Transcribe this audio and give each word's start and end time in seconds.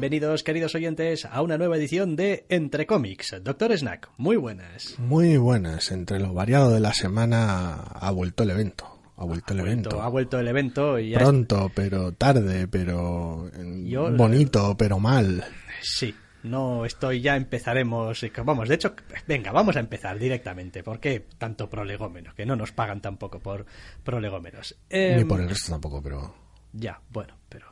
Bienvenidos, 0.00 0.42
queridos 0.44 0.74
oyentes, 0.74 1.26
a 1.26 1.42
una 1.42 1.58
nueva 1.58 1.76
edición 1.76 2.16
de 2.16 2.46
Entre 2.48 2.86
Cómics. 2.86 3.36
Doctor 3.42 3.76
Snack, 3.76 4.08
muy 4.16 4.36
buenas. 4.36 4.94
Muy 4.98 5.36
buenas. 5.36 5.90
Entre 5.92 6.18
lo 6.18 6.32
variado 6.32 6.70
de 6.70 6.80
la 6.80 6.94
semana 6.94 7.74
ha 7.82 8.10
vuelto 8.10 8.44
el 8.44 8.48
evento. 8.50 8.98
Ha 9.18 9.26
vuelto 9.26 9.52
el 9.52 9.60
evento. 9.60 10.00
Ha 10.00 10.08
vuelto 10.08 10.38
el 10.40 10.48
evento 10.48 10.98
y 10.98 11.10
ya 11.10 11.18
Pronto, 11.18 11.70
pero 11.74 12.12
tarde, 12.12 12.66
pero 12.66 13.50
Yo- 13.84 14.10
bonito, 14.16 14.74
pero 14.78 14.98
mal. 14.98 15.44
Sí, 15.82 16.14
no 16.44 16.86
estoy, 16.86 17.20
ya 17.20 17.36
empezaremos. 17.36 18.24
Vamos, 18.42 18.70
de 18.70 18.76
hecho, 18.76 18.94
venga, 19.28 19.52
vamos 19.52 19.76
a 19.76 19.80
empezar 19.80 20.18
directamente. 20.18 20.82
¿Por 20.82 20.98
qué 20.98 21.26
tanto 21.36 21.68
prolegómeno? 21.68 22.32
Que 22.34 22.46
no 22.46 22.56
nos 22.56 22.72
pagan 22.72 23.02
tampoco 23.02 23.38
por 23.40 23.66
prolegómenos. 24.02 24.76
Ni 24.90 24.96
Em, 24.98 25.28
por 25.28 25.42
el 25.42 25.48
resto 25.50 25.72
tampoco, 25.72 26.02
pero 26.02 26.34
Ya, 26.72 27.02
bueno, 27.10 27.34
pero. 27.50 27.69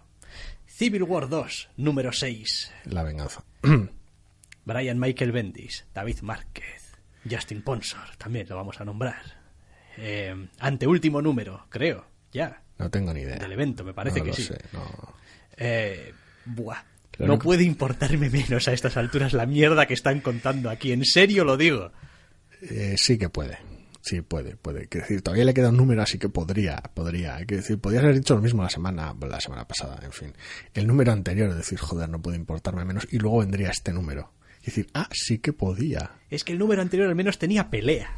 Civil 0.78 1.02
War 1.02 1.28
2, 1.28 1.70
número 1.76 2.12
6. 2.12 2.72
la 2.84 3.02
venganza. 3.02 3.42
Brian 4.64 4.98
Michael 5.00 5.32
Bendis, 5.32 5.86
David 5.92 6.20
Márquez, 6.20 6.92
Justin 7.28 7.62
Ponsor, 7.62 8.14
también 8.16 8.46
lo 8.48 8.54
vamos 8.54 8.80
a 8.80 8.84
nombrar. 8.84 9.20
Eh, 9.96 10.32
anteúltimo 10.60 11.20
número, 11.20 11.66
creo, 11.68 12.06
ya, 12.32 12.62
No 12.78 12.88
tengo 12.90 13.12
ni 13.12 13.22
idea. 13.22 13.36
del 13.38 13.50
evento, 13.52 13.82
me 13.82 13.92
parece 13.92 14.20
No 14.20 14.24
que 14.26 14.30
lo 14.30 14.36
sí. 14.36 14.44
sé, 14.44 14.58
no. 14.72 15.14
Eh, 15.56 16.12
buah. 16.44 16.84
No 17.18 17.36
que- 17.40 17.42
puede 17.44 17.64
importarme 17.64 18.30
menos 18.30 18.68
a 18.68 18.72
estas 18.72 18.96
alturas 18.96 19.32
la 19.32 19.46
mierda 19.46 19.86
que 19.86 19.94
están 19.94 20.20
contando 20.20 20.70
aquí. 20.70 20.92
En 20.92 21.04
serio 21.04 21.44
lo 21.44 21.56
digo. 21.56 21.90
Eh, 22.62 22.94
sí 22.96 23.18
que 23.18 23.28
puede. 23.28 23.58
Sí, 24.08 24.22
puede, 24.22 24.56
puede. 24.56 24.88
Quiero 24.88 25.06
decir, 25.06 25.20
todavía 25.20 25.44
le 25.44 25.52
queda 25.52 25.68
un 25.68 25.76
número, 25.76 26.00
así 26.00 26.16
que 26.16 26.30
podría, 26.30 26.78
podría. 26.94 27.36
Hay 27.36 27.44
que 27.44 27.56
decir, 27.56 27.78
podrías 27.78 28.04
haber 28.04 28.16
dicho 28.16 28.34
lo 28.34 28.40
mismo 28.40 28.62
la 28.62 28.70
semana, 28.70 29.14
la 29.20 29.38
semana 29.38 29.68
pasada, 29.68 30.00
en 30.02 30.12
fin. 30.12 30.32
El 30.72 30.86
número 30.86 31.12
anterior, 31.12 31.54
decir, 31.54 31.78
joder, 31.78 32.08
no 32.08 32.22
puede 32.22 32.38
importarme 32.38 32.86
menos, 32.86 33.06
y 33.10 33.18
luego 33.18 33.40
vendría 33.40 33.68
este 33.68 33.92
número. 33.92 34.32
Y 34.62 34.64
decir, 34.64 34.88
ah, 34.94 35.10
sí 35.12 35.40
que 35.40 35.52
podía. 35.52 36.12
Es 36.30 36.42
que 36.42 36.54
el 36.54 36.58
número 36.58 36.80
anterior 36.80 37.06
al 37.06 37.16
menos 37.16 37.38
tenía 37.38 37.68
pelea. 37.68 38.10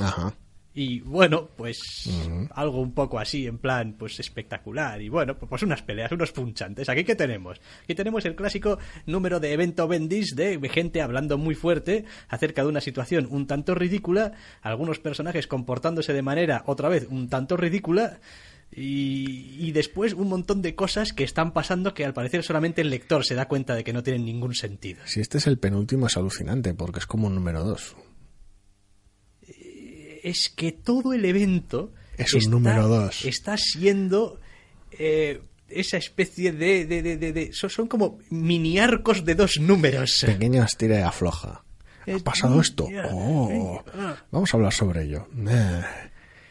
Ajá. 0.00 0.34
Y 0.74 1.00
bueno, 1.00 1.50
pues 1.54 2.08
algo 2.54 2.80
un 2.80 2.92
poco 2.92 3.18
así, 3.18 3.46
en 3.46 3.58
plan, 3.58 3.94
pues 3.98 4.18
espectacular. 4.20 5.02
Y 5.02 5.10
bueno, 5.10 5.36
pues 5.36 5.62
unas 5.62 5.82
peleas, 5.82 6.12
unos 6.12 6.32
punchantes. 6.32 6.88
¿Aquí 6.88 7.04
qué 7.04 7.14
tenemos? 7.14 7.60
Aquí 7.84 7.94
tenemos 7.94 8.24
el 8.24 8.34
clásico 8.34 8.78
número 9.04 9.38
de 9.38 9.52
evento 9.52 9.86
Bendis 9.86 10.34
de 10.34 10.58
gente 10.72 11.02
hablando 11.02 11.36
muy 11.36 11.54
fuerte 11.54 12.04
acerca 12.28 12.62
de 12.62 12.68
una 12.68 12.80
situación 12.80 13.28
un 13.30 13.46
tanto 13.46 13.74
ridícula, 13.74 14.32
algunos 14.62 14.98
personajes 14.98 15.46
comportándose 15.46 16.12
de 16.12 16.22
manera, 16.22 16.62
otra 16.66 16.88
vez, 16.88 17.06
un 17.10 17.28
tanto 17.28 17.56
ridícula. 17.56 18.20
Y, 18.74 19.56
y 19.58 19.72
después 19.72 20.14
un 20.14 20.30
montón 20.30 20.62
de 20.62 20.74
cosas 20.74 21.12
que 21.12 21.24
están 21.24 21.52
pasando 21.52 21.92
que 21.92 22.06
al 22.06 22.14
parecer 22.14 22.42
solamente 22.42 22.80
el 22.80 22.88
lector 22.88 23.22
se 23.22 23.34
da 23.34 23.46
cuenta 23.46 23.74
de 23.74 23.84
que 23.84 23.92
no 23.92 24.02
tienen 24.02 24.24
ningún 24.24 24.54
sentido. 24.54 25.02
Si 25.04 25.20
este 25.20 25.36
es 25.36 25.46
el 25.46 25.58
penúltimo 25.58 26.06
es 26.06 26.16
alucinante, 26.16 26.72
porque 26.72 27.00
es 27.00 27.06
como 27.06 27.26
un 27.26 27.34
número 27.34 27.62
dos. 27.62 27.94
Es 30.22 30.48
que 30.48 30.72
todo 30.72 31.12
el 31.12 31.24
evento 31.24 31.92
Es 32.16 32.32
un 32.34 32.50
número 32.50 32.88
dos. 32.88 33.24
está 33.24 33.56
siendo 33.56 34.40
eh, 34.92 35.42
esa 35.68 35.96
especie 35.96 36.52
de, 36.52 36.86
de, 36.86 37.02
de, 37.02 37.16
de- 37.16 37.32
de- 37.32 37.52
son, 37.52 37.86
como 37.88 38.18
mini 38.30 38.78
arcos 38.78 39.24
de 39.24 39.34
dos 39.34 39.58
números 39.60 40.22
Pequeño 40.26 40.62
estira 40.64 40.98
y 40.98 41.02
afloja. 41.02 41.64
¿Ha 42.06 42.10
Eh, 42.10 42.20
pasado 42.20 42.60
esto? 42.60 42.88
Oh, 43.10 43.82
eh, 43.94 44.14
vamos 44.30 44.52
a 44.52 44.56
hablar 44.56 44.72
sobre 44.72 45.04
ello. 45.04 45.28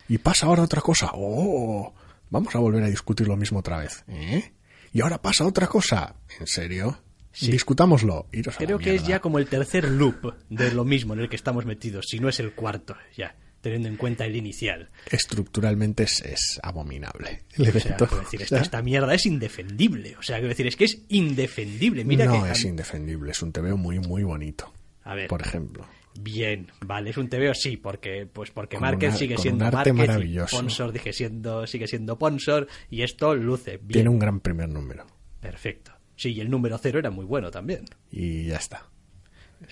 Y 0.08 0.18
pasa 0.18 0.46
ahora 0.48 0.64
otra 0.64 0.82
cosa. 0.82 1.12
Oh, 1.14 1.94
vamos 2.30 2.56
a 2.56 2.60
volver 2.60 2.84
a 2.84 2.88
discutir 2.90 3.28
lo 3.28 3.36
mismo 3.38 3.60
otra 3.60 3.78
vez. 3.80 4.04
¿Eh? 4.08 4.52
Y 4.94 5.02
ahora 5.02 5.22
pasa 5.22 5.46
otra 5.46 5.68
cosa. 5.68 6.16
¿En 6.40 6.48
serio? 6.48 7.00
Discutámoslo. 7.40 8.28
Iros 8.34 8.58
a 8.58 8.60
la 8.62 8.66
creo 8.66 8.78
que 8.80 8.96
es 8.96 9.06
ya 9.06 9.20
como 9.22 9.40
el 9.40 9.48
tercer 9.48 9.88
loop 9.90 10.34
de 10.50 10.72
lo 10.74 10.84
mismo 10.84 11.14
en 11.14 11.22
el 11.22 11.30
que 11.30 11.36
estamos 11.38 11.66
metidos 11.66 12.06
si 12.10 12.20
no 12.20 12.28
es 12.28 12.40
el 12.42 12.52
cuarto 12.54 12.96
ya 13.16 13.36
teniendo 13.62 13.88
en 13.88 13.96
cuenta 13.98 14.26
el 14.26 14.36
inicial 14.36 14.90
Estructuralmente 15.10 16.04
es, 16.04 16.22
es 16.22 16.60
abominable. 16.64 17.44
El 17.54 17.70
o 17.70 17.80
sea, 17.80 17.96
evento. 17.96 18.08
decir, 18.20 18.42
esta, 18.42 18.60
esta 18.60 18.82
mierda 18.82 19.14
es 19.14 19.26
indefendible 19.26 20.16
o 20.18 20.22
sea 20.24 20.38
quiero 20.38 20.50
decir 20.50 20.68
es 20.68 20.76
que 20.76 20.86
es 20.86 21.02
indefendible 21.10 22.04
mira 22.04 22.26
no 22.26 22.44
que 22.44 22.52
es 22.52 22.64
indefendible. 22.66 23.32
Es 23.32 23.42
un 23.42 23.52
TVO 23.52 23.78
muy, 23.78 24.00
muy 24.00 24.24
bonito. 24.24 24.72
A 25.04 25.16
ver. 25.16 25.28
Por 25.28 25.42
ejemplo. 25.42 25.86
Bien, 26.20 26.68
vale, 26.86 27.12
es 27.12 27.18
un 27.18 27.30
TVO, 27.30 27.54
sí, 27.54 27.78
porque 27.78 28.28
pues 28.32 28.52
porque 28.52 28.78
una- 28.78 29.12
sigue 29.16 29.36
con 29.36 29.42
siendo 29.42 29.66
un 29.66 29.74
arte 29.76 29.94
Márquez 29.94 29.94
y 29.94 30.08
maravilloso. 30.08 30.58
Ponsor 30.58 30.92
sigue 30.94 31.14
siendo, 31.14 31.68
sigue 31.68 31.88
siendo 31.88 32.18
Ponsor 32.20 32.68
y 32.90 33.02
esto 33.04 33.34
luce 33.36 33.78
bien. 33.78 33.88
Tiene 33.94 34.10
un 34.10 34.20
gran 34.20 34.40
primer 34.42 34.68
número. 34.70 35.06
Perfecto. 35.40 35.92
Sí, 36.16 36.34
y 36.34 36.42
el 36.42 36.50
número 36.50 36.78
cero 36.78 37.00
era 37.00 37.10
muy 37.10 37.26
bueno 37.26 37.50
también. 37.50 37.86
Y 38.12 38.46
ya 38.46 38.58
está. 38.58 38.88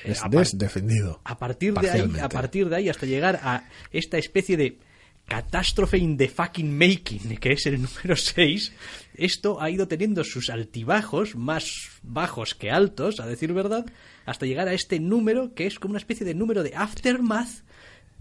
Eh, 0.04 0.12
Es 0.12 0.24
a 0.24 0.30
desdefendido. 0.30 1.22
A 1.24 1.38
partir 1.38 1.74
de 1.74 1.90
ahí, 1.90 2.12
a 2.22 2.30
partir 2.30 2.70
de 2.70 2.76
ahí 2.76 2.90
hasta 2.90 3.06
llegar 3.06 3.40
a 3.44 3.68
esta 3.92 4.18
especie 4.18 4.58
de 4.58 4.80
catástrofe 5.28 5.98
in 5.98 6.18
the 6.18 6.28
fucking 6.28 6.76
making, 6.76 7.38
que 7.38 7.54
es 7.54 7.66
el 7.68 7.82
número 7.82 8.16
6, 8.16 8.74
esto 9.16 9.62
ha 9.62 9.70
ido 9.70 9.88
teniendo 9.88 10.24
sus 10.24 10.50
altibajos, 10.50 11.36
más 11.36 11.72
bajos 12.02 12.56
que 12.56 12.72
altos, 12.72 13.20
a 13.20 13.28
decir 13.28 13.54
verdad, 13.54 13.86
hasta 14.26 14.46
llegar 14.46 14.68
a 14.68 14.74
este 14.74 15.00
número 15.00 15.54
que 15.54 15.68
es 15.68 15.80
como 15.80 15.92
una 15.92 16.00
especie 16.00 16.26
de 16.26 16.34
número 16.34 16.64
de 16.64 16.76
aftermath, 16.76 17.64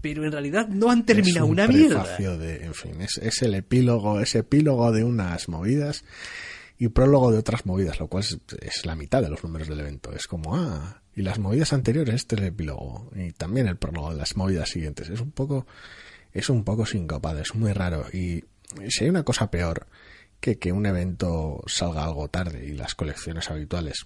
pero 0.01 0.23
en 0.23 0.31
realidad 0.31 0.67
no 0.69 0.91
han 0.91 1.05
terminado 1.05 1.45
es 1.45 1.51
un 1.51 1.51
una 1.51 1.67
mierda. 1.67 2.17
de, 2.37 2.63
en 2.63 2.73
fin, 2.73 3.01
es, 3.01 3.17
es 3.17 3.41
el 3.41 3.55
epílogo, 3.55 4.19
es 4.21 4.35
epílogo 4.35 4.91
de 4.91 5.03
unas 5.03 5.49
movidas 5.49 6.05
y 6.77 6.87
prólogo 6.87 7.31
de 7.31 7.39
otras 7.39 7.65
movidas, 7.65 7.99
lo 7.99 8.07
cual 8.07 8.23
es, 8.23 8.37
es 8.61 8.85
la 8.85 8.95
mitad 8.95 9.21
de 9.21 9.29
los 9.29 9.43
números 9.43 9.67
del 9.67 9.81
evento. 9.81 10.13
Es 10.13 10.27
como, 10.27 10.55
ah, 10.55 11.01
y 11.19 11.21
las 11.21 11.37
movidas 11.37 11.73
anteriores, 11.73 12.15
este 12.15 12.35
es 12.35 12.41
el 12.41 12.47
epílogo, 12.47 13.11
y 13.13 13.33
también 13.33 13.67
el 13.67 13.75
prólogo 13.75 14.11
de 14.11 14.15
las 14.15 14.37
movidas 14.37 14.69
siguientes. 14.69 15.09
Es 15.09 15.19
un 15.19 15.31
poco, 15.31 15.67
es 16.31 16.49
un 16.49 16.63
poco 16.63 16.85
sincopado, 16.85 17.39
es 17.41 17.55
muy 17.55 17.73
raro. 17.73 18.05
Y 18.13 18.45
si 18.87 19.03
hay 19.03 19.09
una 19.09 19.23
cosa 19.23 19.51
peor 19.51 19.87
que 20.39 20.57
que 20.57 20.71
un 20.71 20.85
evento 20.85 21.61
salga 21.67 22.05
algo 22.05 22.29
tarde 22.29 22.65
y 22.65 22.71
las 22.71 22.95
colecciones 22.95 23.51
habituales 23.51 24.05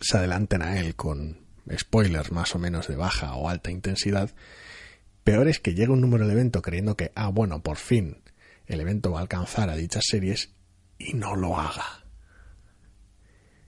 se 0.00 0.16
adelanten 0.16 0.62
a 0.62 0.78
él 0.78 0.94
con 0.94 1.40
spoilers 1.76 2.30
más 2.30 2.54
o 2.54 2.60
menos 2.60 2.86
de 2.86 2.94
baja 2.94 3.34
o 3.34 3.48
alta 3.48 3.72
intensidad, 3.72 4.30
Peor 5.24 5.48
es 5.48 5.58
que 5.58 5.74
llegue 5.74 5.90
un 5.90 6.00
número 6.00 6.28
de 6.28 6.34
evento 6.34 6.62
creyendo 6.62 6.96
que, 6.96 7.10
ah, 7.16 7.30
bueno, 7.30 7.64
por 7.64 7.78
fin 7.78 8.22
el 8.68 8.80
evento 8.80 9.10
va 9.10 9.18
a 9.18 9.22
alcanzar 9.22 9.70
a 9.70 9.74
dichas 9.74 10.04
series 10.06 10.54
y 11.00 11.14
no 11.14 11.34
lo 11.34 11.58
haga. 11.58 12.04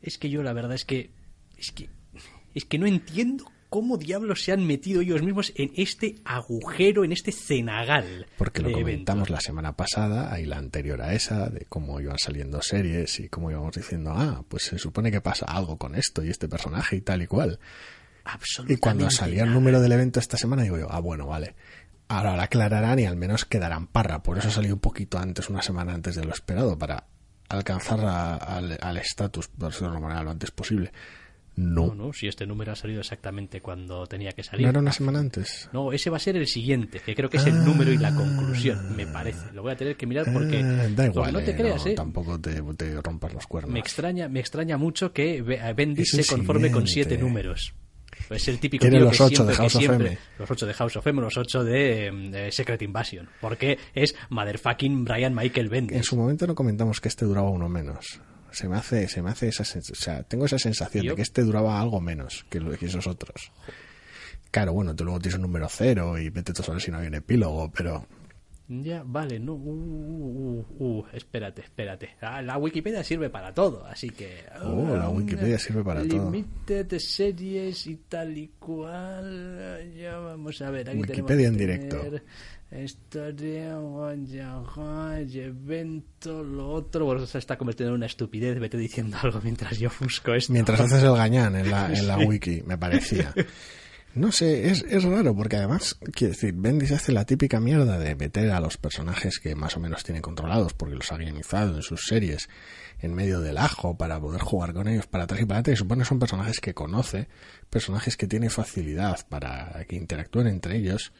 Es 0.00 0.18
que 0.18 0.30
yo 0.30 0.44
la 0.44 0.52
verdad 0.52 0.74
es 0.74 0.84
que 0.84 1.10
es 1.56 1.72
que 1.72 1.97
es 2.54 2.64
que 2.64 2.78
no 2.78 2.86
entiendo 2.86 3.44
cómo 3.70 3.98
diablos 3.98 4.42
se 4.44 4.52
han 4.52 4.66
metido 4.66 5.02
ellos 5.02 5.22
mismos 5.22 5.52
en 5.54 5.70
este 5.76 6.14
agujero, 6.24 7.04
en 7.04 7.12
este 7.12 7.32
cenagal. 7.32 8.26
Porque 8.38 8.62
lo 8.62 8.72
comentamos 8.72 9.28
la 9.28 9.40
semana 9.40 9.76
pasada 9.76 10.40
y 10.40 10.46
la 10.46 10.56
anterior 10.56 11.02
a 11.02 11.12
esa, 11.12 11.50
de 11.50 11.66
cómo 11.68 12.00
iban 12.00 12.18
saliendo 12.18 12.62
series 12.62 13.20
y 13.20 13.28
cómo 13.28 13.50
íbamos 13.50 13.74
diciendo, 13.74 14.12
ah, 14.16 14.42
pues 14.48 14.62
se 14.64 14.78
supone 14.78 15.10
que 15.10 15.20
pasa 15.20 15.44
algo 15.46 15.76
con 15.76 15.94
esto 15.94 16.24
y 16.24 16.30
este 16.30 16.48
personaje 16.48 16.96
y 16.96 17.00
tal 17.02 17.20
y 17.22 17.26
cual. 17.26 17.58
Y 17.60 18.30
Absolutamente 18.30 18.80
cuando 18.80 19.10
salía 19.10 19.44
el 19.44 19.52
número 19.52 19.80
del 19.80 19.92
evento 19.92 20.18
esta 20.18 20.36
semana, 20.38 20.62
digo 20.62 20.78
yo, 20.78 20.88
ah, 20.90 21.00
bueno, 21.00 21.26
vale. 21.26 21.54
Ahora 22.08 22.42
aclararán 22.42 22.98
y 22.98 23.04
al 23.04 23.16
menos 23.16 23.44
quedarán 23.44 23.86
parra. 23.86 24.22
Por 24.22 24.38
eso 24.38 24.50
salió 24.50 24.72
un 24.74 24.80
poquito 24.80 25.18
antes, 25.18 25.50
una 25.50 25.60
semana 25.60 25.92
antes 25.92 26.14
de 26.16 26.24
lo 26.24 26.32
esperado, 26.32 26.78
para 26.78 27.04
alcanzar 27.50 28.00
a- 28.00 28.34
al 28.36 28.78
al 28.80 28.96
estatus, 28.96 29.48
por 29.48 29.72
alguna 29.74 30.00
manera, 30.00 30.22
lo 30.22 30.30
antes 30.30 30.50
posible. 30.50 30.90
No. 31.58 31.88
No, 31.88 31.94
no, 31.94 32.12
si 32.12 32.28
este 32.28 32.46
número 32.46 32.70
ha 32.70 32.76
salido 32.76 33.00
exactamente 33.00 33.60
cuando 33.60 34.06
tenía 34.06 34.30
que 34.30 34.44
salir. 34.44 34.62
¿No 34.62 34.70
era 34.70 34.78
una 34.78 34.92
semana 34.92 35.18
antes? 35.18 35.68
No, 35.72 35.92
ese 35.92 36.08
va 36.08 36.18
a 36.18 36.20
ser 36.20 36.36
el 36.36 36.46
siguiente, 36.46 37.00
que 37.04 37.16
creo 37.16 37.28
que 37.28 37.38
es 37.38 37.46
el 37.46 37.64
número 37.64 37.92
y 37.92 37.98
la 37.98 38.14
conclusión, 38.14 38.94
me 38.96 39.06
parece. 39.08 39.52
Lo 39.52 39.62
voy 39.62 39.72
a 39.72 39.76
tener 39.76 39.96
que 39.96 40.06
mirar 40.06 40.32
porque 40.32 40.60
Eh, 40.60 40.88
da 40.94 41.06
igual, 41.06 41.32
no 41.32 41.40
te 41.40 41.50
eh, 41.50 41.56
creas, 41.56 41.84
no, 41.84 41.90
¿eh? 41.90 41.94
tampoco 41.94 42.40
te, 42.40 42.62
te 42.76 43.02
rompas 43.02 43.34
los 43.34 43.46
cuernos. 43.48 43.72
Me 43.72 43.80
extraña, 43.80 44.28
me 44.28 44.38
extraña 44.38 44.76
mucho 44.76 45.12
que 45.12 45.58
a 45.60 45.72
Bendis 45.72 46.10
se 46.12 46.24
conforme 46.24 46.70
con 46.70 46.86
siete 46.86 47.18
números. 47.18 47.74
Es 48.30 48.46
el 48.48 48.58
típico 48.60 48.82
Tiene 48.82 48.98
tío 48.98 49.06
los 49.06 49.16
que 49.16 49.22
ocho 49.24 49.34
siempre, 49.36 49.52
de 49.54 49.56
House 49.56 49.74
of 49.74 49.80
siempre- 49.80 50.06
M. 50.08 50.18
los 50.38 50.50
ocho 50.50 50.66
de 50.66 50.74
House 50.74 50.96
of 50.96 51.06
M, 51.06 51.20
los 51.20 51.36
ocho 51.36 51.64
de, 51.64 52.10
de 52.30 52.52
Secret 52.52 52.82
Invasion, 52.82 53.28
porque 53.40 53.78
es 53.94 54.14
motherfucking 54.30 55.04
Brian 55.04 55.34
Michael 55.34 55.68
Bendis. 55.68 55.96
En 55.96 56.02
su 56.04 56.16
momento 56.16 56.46
no 56.46 56.54
comentamos 56.54 57.00
que 57.00 57.08
este 57.08 57.24
duraba 57.24 57.48
uno 57.50 57.68
menos. 57.68 58.20
Se 58.52 58.68
me 58.68 58.76
hace, 58.76 59.08
se 59.08 59.22
me 59.22 59.30
hace 59.30 59.48
esa 59.48 59.62
o 59.62 59.94
sea, 59.94 60.22
tengo 60.22 60.46
esa 60.46 60.58
sensación 60.58 61.06
de 61.06 61.14
que 61.14 61.22
este 61.22 61.42
duraba 61.42 61.80
algo 61.80 62.00
menos 62.00 62.44
que, 62.50 62.60
lo- 62.60 62.76
que 62.76 62.86
esos 62.86 63.06
otros. 63.06 63.52
Claro, 64.50 64.72
bueno, 64.72 64.94
tú 64.96 65.04
luego 65.04 65.20
tienes 65.20 65.36
un 65.36 65.42
número 65.42 65.68
cero 65.68 66.18
y 66.18 66.30
vete 66.30 66.52
tú 66.52 66.62
a 66.62 66.64
saber 66.64 66.80
si 66.80 66.90
no 66.90 66.98
hay 66.98 67.06
un 67.08 67.14
epílogo, 67.14 67.70
pero 67.70 68.06
Ya, 68.68 69.02
vale, 69.04 69.38
no. 69.38 69.54
Uh, 69.54 69.70
uh, 69.70 70.66
uh, 70.78 70.98
uh, 71.00 71.06
espérate, 71.12 71.62
espérate. 71.62 72.16
Ah, 72.20 72.42
la 72.42 72.58
Wikipedia 72.58 73.02
sirve 73.02 73.30
para 73.30 73.52
todo, 73.52 73.84
así 73.86 74.10
que. 74.10 74.44
Oh, 74.62 74.94
la 74.94 75.04
ah, 75.04 75.08
Wikipedia 75.10 75.58
sirve 75.58 75.82
para 75.82 76.06
todo. 76.06 76.30
Limited 76.30 76.98
series 76.98 77.86
y 77.86 77.96
tal 77.96 78.36
y 78.36 78.48
cual. 78.58 79.90
Ya 79.96 80.18
vamos 80.18 80.60
a 80.60 80.70
ver. 80.70 80.90
Aquí 80.90 80.98
Wikipedia 80.98 81.48
en 81.48 81.54
que 81.56 81.60
directo. 81.60 82.02
Tener 82.68 82.84
Historia, 82.84 83.78
evento, 85.32 86.42
lo 86.42 86.70
otro. 86.70 87.04
Bueno, 87.06 87.26
se 87.26 87.38
está 87.38 87.56
convirtiendo 87.56 87.94
en 87.94 87.96
una 87.96 88.06
estupidez. 88.06 88.58
Vete 88.58 88.76
diciendo 88.76 89.16
algo 89.22 89.40
mientras 89.42 89.78
yo 89.78 89.90
busco 90.00 90.34
esto. 90.34 90.52
mientras 90.52 90.80
haces 90.80 91.02
el 91.02 91.14
gañán 91.14 91.56
en 91.56 91.70
la, 91.70 91.92
en 91.92 92.06
la 92.06 92.18
wiki, 92.18 92.62
me 92.66 92.78
parecía. 92.78 93.32
No 94.14 94.32
sé, 94.32 94.68
es, 94.70 94.84
es 94.88 95.04
raro 95.04 95.36
porque 95.36 95.56
además, 95.56 95.96
quiero 96.12 96.32
decir, 96.32 96.54
Bendis 96.56 96.90
hace 96.92 97.12
la 97.12 97.24
típica 97.24 97.60
mierda 97.60 97.98
de 97.98 98.16
meter 98.16 98.50
a 98.50 98.58
los 98.58 98.76
personajes 98.76 99.38
que 99.38 99.54
más 99.54 99.76
o 99.76 99.80
menos 99.80 100.02
tiene 100.02 100.20
controlados 100.22 100.72
porque 100.72 100.96
los 100.96 101.12
ha 101.12 101.18
guionizado 101.18 101.76
en 101.76 101.82
sus 101.82 102.06
series 102.06 102.48
en 103.00 103.14
medio 103.14 103.40
del 103.40 103.58
ajo 103.58 103.96
para 103.96 104.18
poder 104.18 104.40
jugar 104.40 104.72
con 104.72 104.88
ellos 104.88 105.06
para 105.06 105.24
atrás 105.24 105.40
y 105.40 105.44
para 105.44 105.58
adelante. 105.58 105.72
Y 105.72 105.76
supone 105.76 106.02
que 106.02 106.08
son 106.08 106.18
personajes 106.18 106.58
que 106.58 106.74
conoce, 106.74 107.28
personajes 107.70 108.16
que 108.16 108.26
tiene 108.26 108.50
facilidad 108.50 109.24
para 109.28 109.84
que 109.86 109.94
interactúen 109.94 110.48
entre 110.48 110.78
ellos. 110.78 111.12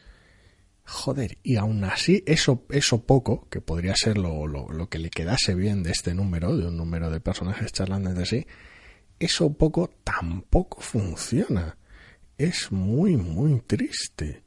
Joder, 0.91 1.37
y 1.43 1.57
aún 1.57 1.83
así, 1.83 2.23
eso, 2.25 2.65
eso 2.71 3.05
poco, 3.05 3.47
que 3.51 3.61
podría 3.61 3.95
ser 3.95 4.17
lo, 4.17 4.47
lo, 4.47 4.69
lo 4.69 4.89
que 4.89 4.97
le 4.97 5.11
quedase 5.11 5.53
bien 5.53 5.83
de 5.83 5.91
este 5.91 6.15
número, 6.15 6.57
de 6.57 6.65
un 6.65 6.77
número 6.77 7.11
de 7.11 7.19
personajes 7.19 7.71
charlando 7.71 8.09
entre 8.09 8.25
sí, 8.25 8.47
eso 9.19 9.53
poco 9.53 9.91
tampoco 10.03 10.81
funciona. 10.81 11.77
Es 12.39 12.71
muy, 12.71 13.17
muy 13.17 13.61
triste. 13.61 14.43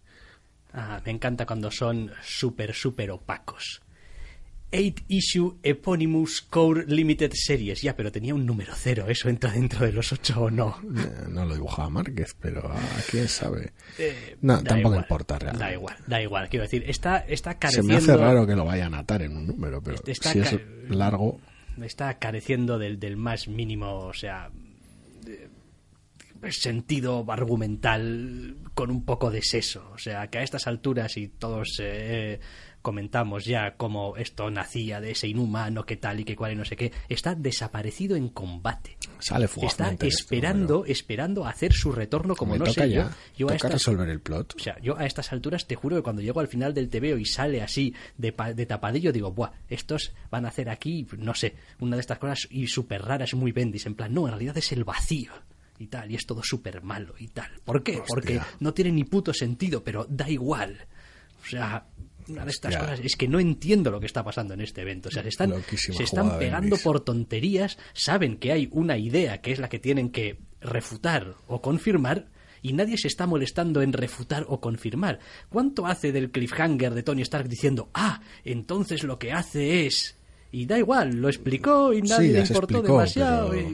Ah, 0.73 1.01
me 1.05 1.13
encanta 1.13 1.47
cuando 1.47 1.71
son 1.71 2.11
súper, 2.23 2.75
súper 2.75 3.13
opacos. 3.13 3.82
8 4.73 5.05
Issue 5.09 5.59
Eponymous 5.63 6.43
Core 6.43 6.85
Limited 6.87 7.33
Series. 7.35 7.83
Ya, 7.83 7.95
pero 7.95 8.11
tenía 8.11 8.35
un 8.35 8.47
número 8.47 8.73
cero. 8.77 9.05
¿Eso 9.09 9.29
entra 9.29 9.53
dentro 9.53 9.85
de 9.85 9.93
los 9.93 10.13
8 10.13 10.41
o 10.41 10.51
no? 10.51 10.79
Eh, 10.97 11.27
No 11.29 11.45
lo 11.45 11.55
dibujaba 11.55 11.91
Márquez, 11.91 12.35
pero 12.41 12.67
a 12.73 12.81
quién 13.11 13.29
sabe. 13.29 13.73
Eh, 13.99 14.37
No, 14.41 14.57
tampoco 14.63 14.79
igual, 14.95 14.99
importa 15.01 15.39
realmente. 15.39 15.65
Da 15.67 15.73
igual, 15.75 15.97
da 16.07 16.23
igual. 16.23 16.49
Quiero 16.49 16.63
decir, 16.65 16.85
está, 16.87 17.19
está 17.19 17.53
Se 17.53 17.59
careciendo... 17.59 17.89
me 17.93 17.97
hace 17.99 18.17
raro 18.17 18.47
que 18.47 18.57
lo 18.57 18.65
vayan 18.65 18.95
a 18.95 19.01
atar 19.01 19.23
en 19.23 19.37
un 19.37 19.47
número, 19.47 19.83
pero 19.83 19.99
Está 20.07 20.33
si 20.33 20.39
es 20.41 20.57
largo, 20.89 21.39
Está 21.83 22.19
careciendo 22.19 22.79
del, 22.79 22.99
del 23.01 23.17
más 23.17 23.49
mínimo, 23.49 23.99
o 24.07 24.13
sea... 24.15 24.51
de- 25.25 25.51
sentido 26.51 27.25
argumental 27.29 28.57
con 28.75 28.91
un 28.91 29.05
poco 29.05 29.31
de 29.31 29.43
seso. 29.43 29.91
O 29.95 29.99
sea, 29.99 30.27
que 30.29 30.39
a 30.39 30.43
estas 30.43 30.67
alturas 30.67 31.17
y 31.17 31.29
todos 31.29 31.79
eh, 31.81 32.41
comentamos 32.83 33.45
ya 33.45 33.77
cómo 33.77 34.17
esto 34.17 34.51
nacía 34.51 35.01
de 35.01 35.13
ese 35.13 35.29
inhumano, 35.29 35.87
que 35.87 35.97
tal 35.97 36.21
y 36.21 36.25
que 36.25 36.37
cual 36.37 36.53
y 36.53 36.57
no 36.57 36.65
sé 36.65 36.77
qué, 36.77 36.93
está 37.09 37.35
desaparecido 37.35 38.17
en 38.17 38.29
combate. 38.29 38.97
sale 39.21 39.49
Está 39.63 39.91
este 39.91 40.09
esperando, 40.09 40.85
esperando 40.85 41.47
a 41.47 41.51
hacer 41.51 41.73
su 41.73 41.93
retorno 41.93 42.35
como 42.35 42.53
Me 42.55 42.59
no 42.59 42.65
toca 42.67 42.83
sé 42.83 42.91
ya. 42.91 43.05
yo. 43.05 43.11
Yo 43.39 43.47
a 43.47 43.53
toca 43.53 43.69
estas, 43.69 43.73
resolver 43.73 44.09
el 44.09 44.21
plot. 44.21 44.55
o 44.57 44.59
sea, 44.59 44.79
yo 44.81 44.99
a 44.99 45.07
estas 45.07 45.33
alturas 45.33 45.67
te 45.67 45.77
juro 45.77 45.97
que 45.97 46.03
cuando 46.03 46.21
llego 46.23 46.41
al 46.41 46.49
final 46.49 46.75
del 46.75 46.91
TVO 46.91 47.17
y 47.17 47.25
sale 47.25 47.63
así 47.63 47.95
de, 48.19 48.35
de 48.55 48.67
tapadillo, 48.67 49.13
digo, 49.13 49.33
buah, 49.33 49.53
estos 49.69 50.13
van 50.31 50.45
a 50.45 50.49
hacer 50.49 50.69
aquí, 50.69 51.07
no 51.17 51.35
sé, 51.35 51.55
una 51.81 51.97
de 51.97 52.01
estas 52.01 52.19
cosas 52.19 52.49
y 52.51 52.67
súper 52.67 53.03
raras, 53.03 53.35
muy 53.35 53.53
bendis. 53.53 53.87
En 53.87 53.95
plan, 53.95 54.13
no, 54.13 54.27
en 54.27 54.33
realidad 54.33 54.59
es 54.59 54.73
el 54.73 54.85
vacío 54.85 55.33
y 55.79 55.87
tal, 55.87 56.11
y 56.11 56.15
es 56.17 56.27
todo 56.27 56.43
súper 56.43 56.83
malo 56.83 57.15
y 57.19 57.29
tal. 57.29 57.51
¿Por 57.65 57.83
qué? 57.83 57.93
Hostia. 57.93 58.07
Porque 58.09 58.41
no 58.61 58.75
tiene 58.75 58.93
ni 58.93 59.05
puto 59.05 59.33
sentido, 59.33 59.83
pero 59.83 60.07
da 60.09 60.29
igual. 60.29 60.87
O 61.43 61.47
sea, 61.47 61.87
una 62.33 62.45
de 62.45 62.51
estas 62.51 62.77
cosas 62.77 63.01
es 63.03 63.17
que 63.17 63.29
no 63.29 63.39
entiendo 63.41 63.91
lo 63.91 64.01
que 64.01 64.07
está 64.07 64.25
pasando 64.25 64.55
en 64.55 64.61
este 64.61 64.83
evento. 64.83 65.09
O 65.09 65.13
sea, 65.13 65.23
se 65.23 65.29
están, 65.31 65.51
Loquísima 65.51 65.97
se 65.97 66.03
están 66.05 66.39
pegando 66.39 66.77
por 66.79 67.01
tonterías, 67.01 67.79
saben 67.93 68.37
que 68.37 68.53
hay 68.53 68.69
una 68.73 68.97
idea 68.99 69.41
que 69.41 69.53
es 69.53 69.59
la 69.59 69.69
que 69.69 69.79
tienen 69.79 70.11
que 70.11 70.39
refutar 70.61 71.35
o 71.47 71.61
confirmar 71.61 72.29
y 72.63 72.73
nadie 72.75 72.97
se 72.97 73.09
está 73.09 73.27
molestando 73.27 73.83
en 73.83 73.93
refutar 73.93 74.45
o 74.49 74.61
confirmar. 74.61 75.19
¿Cuánto 75.49 75.87
hace 75.87 76.13
del 76.13 76.31
cliffhanger 76.31 76.95
de 76.95 77.03
Tony 77.03 77.23
Stark 77.23 77.49
diciendo, 77.49 77.91
ah, 77.95 78.21
entonces 78.45 79.03
lo 79.03 79.19
que 79.19 79.33
hace 79.33 79.87
es... 79.87 80.17
Y 80.53 80.67
da 80.67 80.79
igual, 80.79 81.17
lo 81.17 81.29
explicó 81.29 81.93
y 81.95 82.03
nadie 82.03 82.27
Sí, 82.29 82.33
le 82.35 82.41
importó 82.41 82.75
explicó, 82.77 82.93
demasiado 82.99 83.51
pero- 83.51 83.69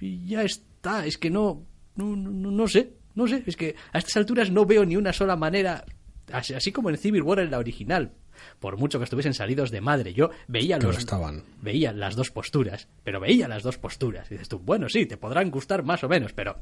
y, 0.00 0.06
y 0.06 0.26
ya 0.26 0.42
está. 0.42 1.06
Es 1.06 1.16
que 1.16 1.30
no, 1.30 1.64
no, 1.96 2.14
no, 2.14 2.50
no 2.50 2.68
sé, 2.68 2.92
no 3.14 3.26
sé. 3.26 3.42
Es 3.46 3.56
que 3.56 3.74
a 3.92 3.98
estas 3.98 4.18
alturas 4.18 4.50
no 4.50 4.66
veo 4.66 4.84
ni 4.84 4.94
una 4.94 5.14
sola 5.14 5.36
manera, 5.36 5.84
así, 6.32 6.72
como 6.72 6.90
en 6.90 6.98
Civil 6.98 7.22
War 7.22 7.38
en 7.40 7.50
la 7.50 7.58
original, 7.58 8.12
por 8.60 8.76
mucho 8.76 8.98
que 8.98 9.04
estuviesen 9.04 9.34
salidos 9.34 9.70
de 9.70 9.80
madre. 9.80 10.12
Yo 10.12 10.30
veía 10.48 10.78
los, 10.78 10.98
estaban. 10.98 11.44
veía 11.62 11.92
las 11.92 12.16
dos 12.16 12.30
posturas, 12.30 12.88
pero 13.04 13.20
veía 13.20 13.48
las 13.48 13.62
dos 13.62 13.78
posturas. 13.78 14.30
Y 14.30 14.34
dices 14.34 14.48
tú, 14.48 14.58
bueno, 14.58 14.88
sí, 14.88 15.06
te 15.06 15.16
podrán 15.16 15.50
gustar 15.50 15.82
más 15.82 16.04
o 16.04 16.08
menos, 16.08 16.32
pero 16.32 16.58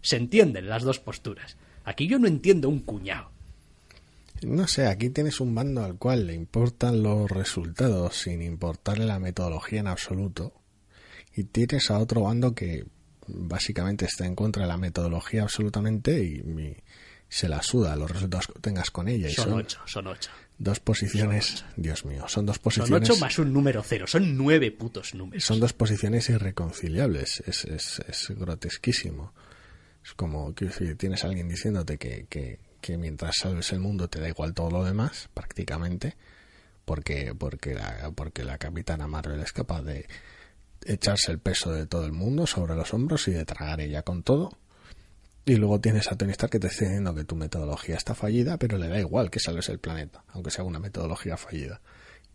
se 0.00 0.16
entienden 0.16 0.68
las 0.68 0.82
dos 0.82 0.98
posturas. 0.98 1.56
Aquí 1.84 2.06
yo 2.06 2.18
no 2.18 2.26
entiendo 2.26 2.68
un 2.68 2.80
cuñado. 2.80 3.30
No 4.42 4.66
sé, 4.66 4.86
aquí 4.86 5.10
tienes 5.10 5.40
un 5.40 5.54
bando 5.54 5.82
al 5.82 5.96
cual 5.96 6.26
le 6.26 6.34
importan 6.34 7.02
los 7.02 7.30
resultados 7.30 8.16
sin 8.16 8.42
importarle 8.42 9.06
la 9.06 9.18
metodología 9.18 9.80
en 9.80 9.86
absoluto. 9.86 10.52
Y 11.34 11.44
tienes 11.44 11.90
a 11.90 11.98
otro 11.98 12.22
bando 12.22 12.54
que 12.54 12.84
básicamente 13.26 14.04
está 14.04 14.26
en 14.26 14.34
contra 14.34 14.62
de 14.62 14.68
la 14.68 14.76
metodología 14.76 15.42
absolutamente 15.42 16.22
y, 16.22 16.36
y 16.36 16.76
se 17.28 17.48
la 17.48 17.62
suda 17.62 17.96
los 17.96 18.10
resultados 18.10 18.46
que 18.48 18.60
tengas 18.60 18.90
con 18.90 19.08
ella. 19.08 19.28
Y 19.28 19.34
Son 19.34 19.44
son 19.46 19.54
ocho, 19.54 19.80
son 19.86 20.06
ocho. 20.06 20.30
dos 20.58 20.80
posiciones, 20.80 21.64
Dios 21.76 22.04
mío, 22.04 22.24
son 22.28 22.46
dos 22.46 22.56
Son 22.56 22.62
posiciones. 22.62 23.10
ocho 23.10 23.18
más 23.20 23.38
un 23.38 23.52
número 23.52 23.82
cero, 23.82 24.06
son 24.06 24.36
nueve 24.36 24.70
putos 24.70 25.14
números. 25.14 25.44
Son 25.44 25.58
dos 25.60 25.72
posiciones 25.72 26.28
irreconciliables. 26.30 27.40
Es, 27.46 27.64
es, 27.64 28.00
es 28.08 28.30
grotesquísimo. 28.30 29.32
Es 30.04 30.14
como 30.14 30.52
decir, 30.52 30.96
tienes 30.96 31.24
a 31.24 31.28
alguien 31.28 31.48
diciéndote 31.48 31.98
que, 31.98 32.26
que, 32.28 32.60
que 32.80 32.96
mientras 32.96 33.38
salves 33.38 33.72
el 33.72 33.80
mundo 33.80 34.08
te 34.08 34.20
da 34.20 34.28
igual 34.28 34.54
todo 34.54 34.70
lo 34.70 34.84
demás, 34.84 35.28
prácticamente, 35.34 36.16
porque, 36.84 37.34
porque, 37.36 37.74
la, 37.74 38.12
porque 38.14 38.44
la 38.44 38.56
capitana 38.58 39.08
Marvel 39.08 39.40
es 39.40 39.52
capaz 39.52 39.82
de 39.82 40.06
echarse 40.84 41.32
el 41.32 41.40
peso 41.40 41.72
de 41.72 41.86
todo 41.86 42.06
el 42.06 42.12
mundo 42.12 42.46
sobre 42.46 42.76
los 42.76 42.94
hombros 42.94 43.26
y 43.26 43.32
de 43.32 43.44
tragar 43.44 43.80
ella 43.80 44.02
con 44.02 44.22
todo. 44.22 44.56
Y 45.48 45.54
luego 45.54 45.80
tienes 45.80 46.10
a 46.10 46.16
Tony 46.16 46.32
Stark 46.32 46.50
que 46.50 46.58
te 46.58 46.66
está 46.66 46.86
diciendo 46.86 47.14
que 47.14 47.22
tu 47.22 47.36
metodología 47.36 47.94
está 47.94 48.16
fallida, 48.16 48.58
pero 48.58 48.78
le 48.78 48.88
da 48.88 48.98
igual 48.98 49.30
que 49.30 49.38
salves 49.38 49.68
el 49.68 49.78
planeta, 49.78 50.24
aunque 50.30 50.50
sea 50.50 50.64
una 50.64 50.80
metodología 50.80 51.36
fallida. 51.36 51.80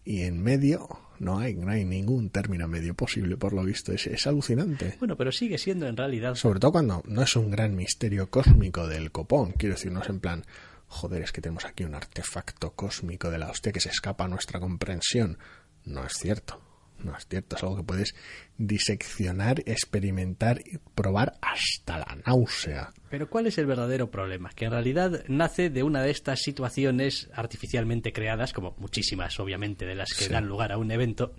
Y 0.05 0.21
en 0.21 0.41
medio 0.41 0.87
no 1.19 1.37
hay, 1.37 1.55
no 1.55 1.69
hay 1.71 1.83
ningún 1.83 2.29
término 2.29 2.69
medio 2.69 2.93
posible, 2.93 3.35
por 3.35 3.51
lo 3.51 3.65
visto. 3.65 3.91
Es, 3.91 4.07
es 4.07 4.25
alucinante. 4.27 4.95
Bueno, 4.99 5.17
pero 5.17 5.33
sigue 5.33 5.57
siendo 5.57 5.87
en 5.87 5.97
realidad 5.97 6.35
Sobre 6.35 6.61
todo 6.61 6.71
cuando 6.71 7.03
no 7.05 7.21
es 7.21 7.35
un 7.35 7.51
gran 7.51 7.75
misterio 7.75 8.29
cósmico 8.29 8.87
del 8.87 9.11
copón. 9.11 9.51
Quiero 9.57 9.75
decir, 9.75 9.91
no 9.91 10.01
es 10.01 10.07
en 10.07 10.21
plan, 10.21 10.45
joder, 10.87 11.21
es 11.21 11.33
que 11.33 11.41
tenemos 11.41 11.65
aquí 11.65 11.83
un 11.83 11.95
artefacto 11.95 12.71
cósmico 12.75 13.29
de 13.29 13.39
la 13.39 13.49
hostia 13.49 13.73
que 13.73 13.81
se 13.81 13.89
escapa 13.89 14.23
a 14.23 14.29
nuestra 14.29 14.61
comprensión. 14.61 15.37
No 15.83 16.05
es 16.05 16.13
cierto. 16.13 16.70
No 17.03 17.15
es 17.17 17.27
cierto. 17.27 17.55
Es 17.55 17.63
algo 17.63 17.77
que 17.77 17.83
puedes 17.83 18.15
diseccionar, 18.57 19.61
experimentar 19.65 20.61
y 20.65 20.77
probar 20.95 21.33
hasta 21.41 21.99
la 21.99 22.17
náusea. 22.25 22.91
Pero 23.09 23.29
¿cuál 23.29 23.47
es 23.47 23.57
el 23.57 23.65
verdadero 23.65 24.09
problema? 24.09 24.49
Que 24.55 24.65
en 24.65 24.71
realidad 24.71 25.23
nace 25.27 25.69
de 25.69 25.83
una 25.83 26.01
de 26.01 26.11
estas 26.11 26.41
situaciones 26.41 27.29
artificialmente 27.33 28.13
creadas, 28.13 28.53
como 28.53 28.75
muchísimas 28.77 29.39
obviamente 29.39 29.85
de 29.85 29.95
las 29.95 30.09
que 30.13 30.25
Sí. 30.25 30.31
dan 30.31 30.47
lugar 30.47 30.71
a 30.71 30.77
un 30.77 30.91
evento, 30.91 31.33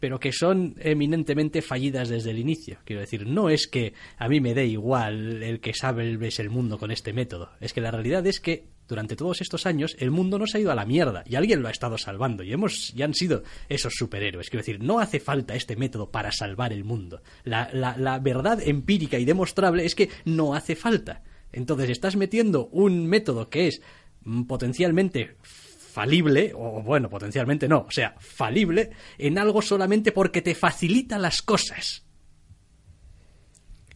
pero 0.00 0.18
que 0.18 0.32
son 0.32 0.74
eminentemente 0.80 1.62
fallidas 1.62 2.08
desde 2.08 2.30
el 2.30 2.38
inicio. 2.38 2.78
Quiero 2.84 3.00
decir, 3.00 3.26
no 3.26 3.50
es 3.50 3.68
que 3.68 3.94
a 4.18 4.28
mí 4.28 4.40
me 4.40 4.54
dé 4.54 4.66
igual 4.66 5.42
el 5.42 5.60
que 5.60 5.74
sabe 5.74 6.16
ves 6.16 6.40
el 6.40 6.50
mundo 6.50 6.78
con 6.78 6.90
este 6.90 7.12
método. 7.12 7.50
Es 7.60 7.72
que 7.72 7.80
la 7.80 7.90
realidad 7.92 8.26
es 8.26 8.40
que 8.40 8.64
durante 8.88 9.16
todos 9.16 9.40
estos 9.40 9.64
años 9.66 9.96
el 9.98 10.10
mundo 10.10 10.38
no 10.38 10.46
se 10.46 10.58
ha 10.58 10.60
ido 10.60 10.72
a 10.72 10.74
la 10.74 10.84
mierda 10.84 11.22
y 11.26 11.36
alguien 11.36 11.62
lo 11.62 11.68
ha 11.68 11.70
estado 11.70 11.96
salvando 11.98 12.42
y 12.42 12.52
hemos 12.52 12.92
ya 12.94 13.04
han 13.06 13.14
sido 13.14 13.42
esos 13.68 13.94
superhéroes. 13.94 14.50
Quiero 14.50 14.62
decir, 14.62 14.82
no 14.82 14.98
hace 14.98 15.20
falta 15.20 15.54
este 15.54 15.76
método 15.76 16.10
para 16.10 16.32
salvar 16.32 16.72
el 16.72 16.84
mundo. 16.84 17.22
La, 17.44 17.70
la- 17.72 18.18
verdad 18.18 18.60
empírica 18.62 19.18
y 19.18 19.24
demostrable 19.24 19.84
es 19.84 19.94
que 19.94 20.10
no 20.24 20.54
hace 20.54 20.76
falta. 20.76 21.22
Entonces 21.52 21.90
estás 21.90 22.16
metiendo 22.16 22.66
un 22.68 23.06
método 23.06 23.48
que 23.48 23.68
es 23.68 23.80
mm, 24.24 24.44
potencialmente 24.44 25.36
falible, 25.42 26.52
o 26.54 26.82
bueno, 26.82 27.10
potencialmente 27.10 27.68
no, 27.68 27.80
o 27.80 27.90
sea, 27.90 28.14
falible, 28.18 28.90
en 29.18 29.38
algo 29.38 29.60
solamente 29.60 30.10
porque 30.12 30.40
te 30.40 30.54
facilita 30.54 31.18
las 31.18 31.42
cosas. 31.42 32.04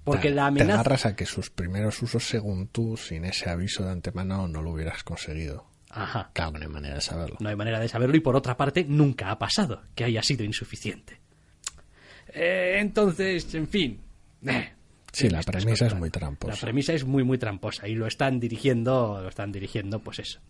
Porque 0.07 0.31
la 0.31 0.47
amenaza... 0.47 0.67
Te 0.67 0.73
agarras 0.73 1.07
a 1.07 1.17
que 1.17 1.27
sus 1.27 1.51
primeros 1.51 2.01
usos, 2.01 2.29
según 2.29 2.69
tú, 2.69 2.97
sin 2.97 3.25
ese 3.25 3.51
aviso 3.51 3.85
de 3.85 3.91
antemano, 3.91 4.47
no 4.47 4.63
lo 4.63 4.71
hubieras 4.71 5.03
conseguido. 5.03 5.67
Ajá. 5.91 6.31
Claro, 6.33 6.53
no 6.53 6.63
hay 6.63 6.69
manera 6.69 6.95
de 6.95 7.01
saberlo. 7.01 7.37
No 7.41 7.49
hay 7.49 7.57
manera 7.57 7.81
de 7.81 7.89
saberlo 7.89 8.17
y 8.17 8.21
por 8.21 8.37
otra 8.37 8.57
parte 8.57 8.85
nunca 8.85 9.33
ha 9.33 9.39
pasado 9.39 9.83
que 9.97 10.05
haya 10.05 10.23
sido 10.23 10.45
insuficiente. 10.45 11.21
Eh, 12.29 12.77
entonces, 12.79 13.53
en 13.55 13.67
fin. 13.67 14.01
Eh. 14.47 14.73
Sí, 15.13 15.29
la 15.29 15.43
premisa 15.43 15.87
es 15.87 15.95
muy 15.95 16.11
tramposa. 16.11 16.55
La 16.55 16.61
premisa 16.61 16.93
es 16.93 17.05
muy 17.05 17.25
muy 17.25 17.39
tramposa 17.39 17.89
y 17.89 17.95
lo 17.95 18.07
están 18.07 18.39
dirigiendo, 18.39 19.21
lo 19.21 19.29
están 19.29 19.51
dirigiendo 19.51 19.99
pues 20.01 20.21
eso. 20.21 20.41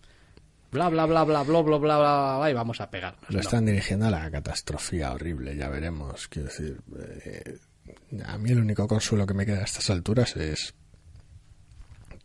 Bla 0.71 0.91
bla 0.91 1.07
bla 1.07 1.25
bla 1.25 1.45
bla 1.45 1.63
bla 1.63 1.79
bla 1.79 1.99
bla 2.39 2.51
y 2.51 2.53
vamos 2.53 2.81
a 2.81 2.91
pegarnos. 2.91 3.31
Lo 3.31 3.41
están 3.41 3.65
dirigiendo 3.65 4.07
a 4.07 4.11
la 4.11 4.31
catástrofe 4.31 5.03
horrible, 5.05 5.57
ya 5.57 5.69
veremos, 5.69 6.27
quiero 6.29 6.49
decir, 6.49 6.79
eh, 7.25 7.59
a 8.25 8.39
mí 8.39 8.51
el 8.51 8.61
único 8.61 8.87
consuelo 8.87 9.27
que 9.27 9.35
me 9.35 9.47
queda 9.47 9.61
a 9.61 9.65
estas 9.65 9.91
alturas 9.91 10.37
es 10.37 10.75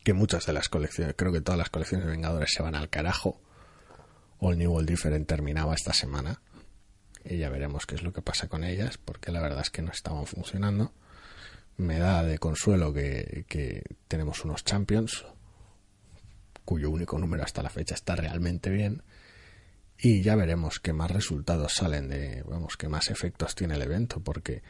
que 0.03 0.13
muchas 0.13 0.45
de 0.45 0.53
las 0.53 0.69
colecciones, 0.69 1.15
creo 1.17 1.31
que 1.31 1.41
todas 1.41 1.57
las 1.57 1.69
colecciones 1.69 2.05
de 2.05 2.11
Vengadores 2.11 2.51
se 2.53 2.63
van 2.63 2.75
al 2.75 2.89
carajo. 2.89 3.39
All 4.39 4.57
New 4.57 4.75
All 4.75 4.85
Different 4.85 5.27
terminaba 5.27 5.75
esta 5.75 5.93
semana. 5.93 6.41
Y 7.23 7.37
ya 7.37 7.49
veremos 7.49 7.85
qué 7.85 7.95
es 7.95 8.03
lo 8.03 8.11
que 8.11 8.23
pasa 8.23 8.47
con 8.47 8.63
ellas, 8.63 8.97
porque 8.97 9.31
la 9.31 9.41
verdad 9.41 9.61
es 9.61 9.69
que 9.69 9.83
no 9.83 9.91
estaban 9.91 10.25
funcionando. 10.25 10.91
Me 11.77 11.99
da 11.99 12.23
de 12.23 12.39
consuelo 12.39 12.93
que, 12.93 13.45
que 13.47 13.83
tenemos 14.07 14.43
unos 14.43 14.63
Champions, 14.63 15.25
cuyo 16.65 16.89
único 16.89 17.19
número 17.19 17.43
hasta 17.43 17.61
la 17.61 17.69
fecha 17.69 17.93
está 17.93 18.15
realmente 18.15 18.69
bien 18.69 19.03
y 20.03 20.23
ya 20.23 20.35
veremos 20.35 20.79
qué 20.79 20.93
más 20.93 21.11
resultados 21.11 21.75
salen 21.75 22.09
de, 22.09 22.43
vamos, 22.47 22.75
qué 22.75 22.89
más 22.89 23.11
efectos 23.11 23.53
tiene 23.53 23.75
el 23.75 23.83
evento, 23.83 24.19
porque 24.19 24.63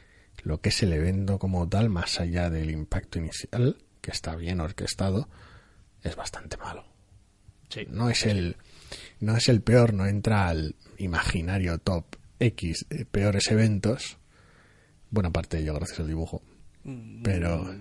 lo 0.44 0.62
que 0.62 0.70
es 0.70 0.84
el 0.84 0.94
evento 0.94 1.40
como 1.40 1.68
tal, 1.68 1.90
más 1.90 2.20
allá 2.20 2.50
del 2.50 2.72
impacto 2.72 3.20
inicial, 3.20 3.78
que 4.02 4.12
está 4.12 4.36
bien 4.36 4.60
orquestado, 4.60 5.30
es 6.04 6.16
bastante 6.16 6.58
malo. 6.58 6.86
Sí. 7.70 7.88
No 7.90 8.10
es 8.10 8.26
el, 8.26 8.58
no 9.20 9.38
es 9.38 9.48
el 9.50 9.62
peor, 9.62 9.94
no 9.94 10.06
entra 10.06 10.48
al 10.48 10.76
imaginario 10.98 11.78
top 11.78 12.06
X 12.40 12.86
de 12.90 13.06
peores 13.06 13.50
eventos, 13.52 14.18
buena 15.10 15.32
parte 15.32 15.58
de 15.58 15.64
ello 15.64 15.76
gracias 15.76 16.00
al 16.00 16.08
dibujo, 16.08 16.42
pero 17.24 17.74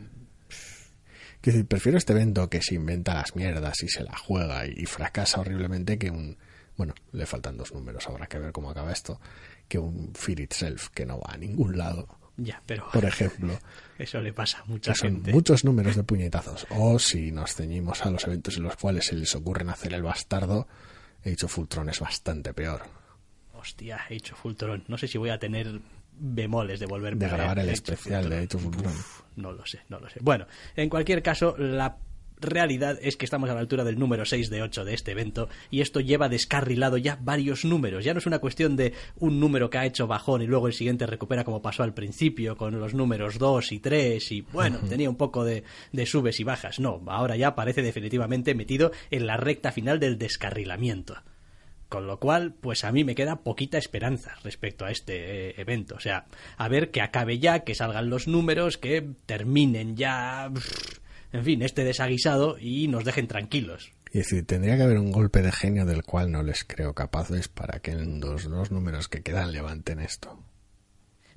Quiero 1.40 1.57
decir, 1.57 1.69
prefiero 1.69 1.97
este 1.97 2.12
evento 2.12 2.50
que 2.50 2.61
se 2.61 2.75
inventa 2.75 3.14
las 3.14 3.35
mierdas 3.35 3.83
y 3.83 3.88
se 3.88 4.05
la 4.05 4.14
juega 4.14 4.67
y, 4.67 4.75
y 4.76 4.85
fracasa 4.85 5.40
horriblemente 5.40 5.99
que 5.99 6.11
un. 6.11 6.37
Bueno, 6.76 6.95
le 7.12 7.25
faltan 7.25 7.57
dos 7.57 7.73
números, 7.73 8.07
habrá 8.09 8.26
que 8.26 8.38
ver 8.38 8.52
cómo 8.52 8.71
acaba 8.71 8.93
esto. 8.93 9.21
Que 9.67 9.79
un 9.79 10.14
Fear 10.14 10.40
Itself 10.40 10.88
que 10.88 11.07
no 11.07 11.19
va 11.19 11.33
a 11.33 11.38
ningún 11.38 11.79
lado. 11.79 12.20
Ya, 12.42 12.62
pero 12.64 12.88
Por 12.90 13.04
ejemplo, 13.04 13.59
eso 13.99 14.20
le 14.20 14.32
pasa 14.32 14.61
a 14.61 14.64
mucha 14.64 14.92
que 14.92 14.99
son 14.99 15.11
gente. 15.16 15.32
muchos 15.32 15.64
números 15.64 15.97
de 15.97 16.02
puñetazos. 16.04 16.66
O 16.70 16.99
si 16.99 17.32
nos 17.32 17.54
ceñimos 17.54 18.04
a 18.06 18.11
los 18.11 18.25
eventos 18.26 18.56
en 18.56 18.62
los 18.62 18.76
cuales 18.76 19.06
se 19.06 19.14
les 19.16 19.35
ocurren 19.35 19.68
hacer 19.68 19.92
el 19.92 20.02
bastardo, 20.02 20.66
he 21.23 21.30
dicho 21.30 21.49
Fultron 21.49 21.88
es 21.90 22.00
bastante 22.00 22.54
peor. 22.54 22.82
Hostia, 23.52 24.00
he 24.09 24.14
hecho 24.14 24.35
Fultron. 24.37 24.85
No 24.88 24.97
sé 24.97 25.06
si 25.06 25.18
voy 25.18 25.28
a 25.30 25.38
tener 25.38 25.80
bemoles 26.12 26.80
de 26.80 26.87
volver 26.87 27.16
De 27.16 27.28
grabar 27.28 27.59
el 27.59 27.68
of 27.68 27.75
especial 27.75 28.28
de 28.30 28.38
Age 28.38 28.56
of 28.56 28.66
Ultron. 28.66 28.94
No 29.37 29.52
lo 29.52 29.66
sé, 29.66 29.80
no 29.88 30.00
lo 30.00 30.09
sé. 30.09 30.20
Bueno, 30.23 30.47
en 30.76 30.88
cualquier 30.88 31.23
caso, 31.23 31.56
la 31.59 31.97
realidad 32.40 32.99
es 33.02 33.16
que 33.16 33.25
estamos 33.25 33.50
a 33.50 33.54
la 33.54 33.61
altura 33.61 33.85
del 33.85 33.99
número 33.99 34.25
6 34.25 34.50
de 34.50 34.62
8 34.62 34.85
de 34.85 34.94
este 34.94 35.12
evento 35.12 35.49
y 35.70 35.80
esto 35.80 36.00
lleva 36.00 36.28
descarrilado 36.28 36.97
ya 36.97 37.18
varios 37.20 37.64
números. 37.64 38.04
Ya 38.04 38.12
no 38.12 38.18
es 38.18 38.26
una 38.26 38.38
cuestión 38.38 38.76
de 38.76 38.94
un 39.18 39.40
número 39.40 39.70
que 39.70 39.78
ha 39.78 39.87
hecho 39.87 40.06
bajón 40.06 40.42
y 40.42 40.47
luego 40.47 40.66
el 40.66 40.73
siguiente 40.73 41.06
recupera 41.06 41.44
como 41.44 41.62
pasó 41.62 41.82
al 41.82 41.94
principio 41.94 42.56
con 42.56 42.78
los 42.78 42.94
números 42.94 43.38
2 43.38 43.73
y 43.73 43.78
3 43.80 44.32
y 44.32 44.40
bueno, 44.40 44.78
tenía 44.88 45.11
un 45.11 45.16
poco 45.16 45.44
de, 45.44 45.64
de 45.92 46.06
subes 46.06 46.40
y 46.40 46.44
bajas. 46.44 46.80
No, 46.80 47.02
ahora 47.06 47.37
ya 47.37 47.54
parece 47.54 47.82
definitivamente 47.82 48.54
metido 48.54 48.92
en 49.11 49.26
la 49.26 49.37
recta 49.37 49.73
final 49.73 50.00
del 50.00 50.18
descarrilamiento. 50.18 51.16
Con 51.90 52.06
lo 52.06 52.20
cual, 52.20 52.54
pues 52.54 52.85
a 52.85 52.92
mí 52.92 53.02
me 53.02 53.16
queda 53.16 53.42
poquita 53.42 53.76
esperanza 53.76 54.37
respecto 54.44 54.85
a 54.85 54.92
este 54.92 55.49
eh, 55.49 55.54
evento. 55.59 55.97
O 55.97 56.00
sea, 56.00 56.26
a 56.56 56.68
ver 56.68 56.92
que 56.92 57.00
acabe 57.00 57.40
ya, 57.40 57.64
que 57.64 57.75
salgan 57.75 58.09
los 58.11 58.28
números, 58.28 58.78
que 58.78 59.04
terminen 59.26 59.97
ya, 59.97 60.52
en 61.32 61.44
fin, 61.44 61.62
este 61.62 61.84
desaguisado 61.84 62.56
y 62.58 62.88
nos 62.88 63.04
dejen 63.04 63.26
tranquilos. 63.28 63.92
Y 64.12 64.18
decir, 64.18 64.44
tendría 64.46 64.76
que 64.76 64.82
haber 64.82 64.99
un 64.99 65.12
golpe 65.12 65.40
de 65.42 65.52
genio 65.52 65.87
del 65.87 66.02
cual 66.02 66.32
no 66.32 66.42
les 66.42 66.64
creo 66.64 66.94
capaces 66.94 67.49
para 67.49 67.78
que 67.80 67.92
en 67.92 68.20
los 68.20 68.50
dos 68.50 68.70
números 68.72 69.08
que 69.08 69.22
quedan 69.22 69.52
levanten 69.52 70.00
esto. 70.00 70.42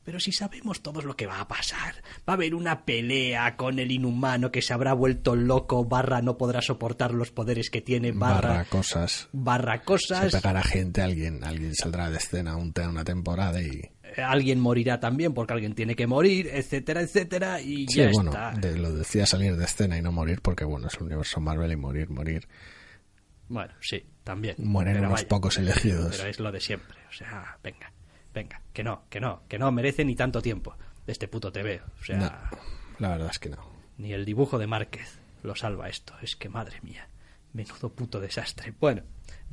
Pero 0.04 0.20
si 0.20 0.34
sabemos 0.34 0.82
todos 0.82 1.06
lo 1.06 1.16
que 1.16 1.28
va 1.28 1.40
a 1.40 1.48
pasar, 1.48 1.96
va 2.28 2.34
a 2.34 2.34
haber 2.34 2.56
una 2.56 2.84
pelea 2.84 3.56
con 3.56 3.80
el 3.80 3.90
inhumano 3.90 4.52
que 4.52 4.62
se 4.62 4.74
habrá 4.74 4.92
vuelto 4.94 5.34
loco, 5.36 5.86
barra 5.86 6.22
no 6.22 6.38
podrá 6.38 6.62
soportar 6.62 7.14
los 7.14 7.32
poderes 7.32 7.70
que 7.70 7.80
tiene, 7.80 8.12
barra, 8.12 8.50
Barra 8.50 8.66
cosas. 8.66 9.30
barra 9.32 9.78
Se 9.80 9.86
cosas, 9.86 10.32
pegará 10.34 10.62
gente, 10.62 11.02
alguien, 11.02 11.42
alguien 11.46 11.74
saldrá 11.74 12.10
de 12.10 12.18
escena 12.18 12.58
un- 12.58 12.74
una 12.90 13.06
temporada 13.06 13.62
y. 13.62 13.82
alguien 14.18 14.60
morirá 14.60 15.00
también 15.00 15.34
porque 15.34 15.54
alguien 15.54 15.74
tiene 15.76 15.96
que 15.96 16.08
morir, 16.08 16.50
etcétera, 16.52 17.02
etcétera, 17.02 17.62
y 17.62 17.88
Sí, 17.88 18.00
ya 18.00 18.10
bueno, 18.12 18.32
está. 18.32 18.52
de- 18.52 18.78
lo 18.78 18.94
decía 18.94 19.26
salir 19.26 19.56
de 19.56 19.66
escena 19.66 19.98
y 19.98 20.02
no 20.02 20.12
morir 20.12 20.42
porque, 20.42 20.66
bueno, 20.66 20.88
es 20.88 20.96
el 20.96 21.04
universo 21.04 21.40
Marvel 21.42 21.72
y 21.72 21.76
morir, 21.76 22.10
morir. 22.10 22.48
Bueno, 23.50 23.74
sí, 23.82 24.04
también. 24.24 24.56
Mueren 24.60 24.98
unos 25.00 25.12
vaya, 25.12 25.28
pocos 25.28 25.58
elegidos. 25.58 26.16
Pero 26.18 26.30
es 26.30 26.40
lo 26.40 26.52
de 26.52 26.60
siempre. 26.62 26.98
O 27.10 27.14
sea, 27.14 27.58
venga, 27.64 27.92
venga, 28.34 28.62
que 28.74 28.84
no, 28.84 29.04
que 29.10 29.20
no, 29.20 29.44
que 29.48 29.60
no 29.60 29.72
merece 29.72 30.06
ni 30.06 30.16
tanto 30.16 30.42
tiempo 30.42 30.76
de 31.06 31.12
este 31.12 31.28
puto 31.28 31.52
TV. 31.52 31.82
O 32.02 32.04
sea, 32.04 32.18
No, 32.18 32.32
la 33.00 33.10
verdad 33.10 33.30
es 33.32 33.40
que 33.40 33.50
no. 33.50 33.58
ni 33.98 34.14
el 34.14 34.26
dibujo 34.26 34.58
de 34.58 34.68
Márquez 34.68 35.20
lo 35.44 35.56
salva 35.56 35.90
esto. 35.90 36.14
Es 36.22 36.36
que 36.36 36.50
madre 36.50 36.80
mía, 36.82 37.08
menudo 37.52 37.90
puto 37.90 38.20
desastre. 38.20 38.74
Bueno, 38.80 39.04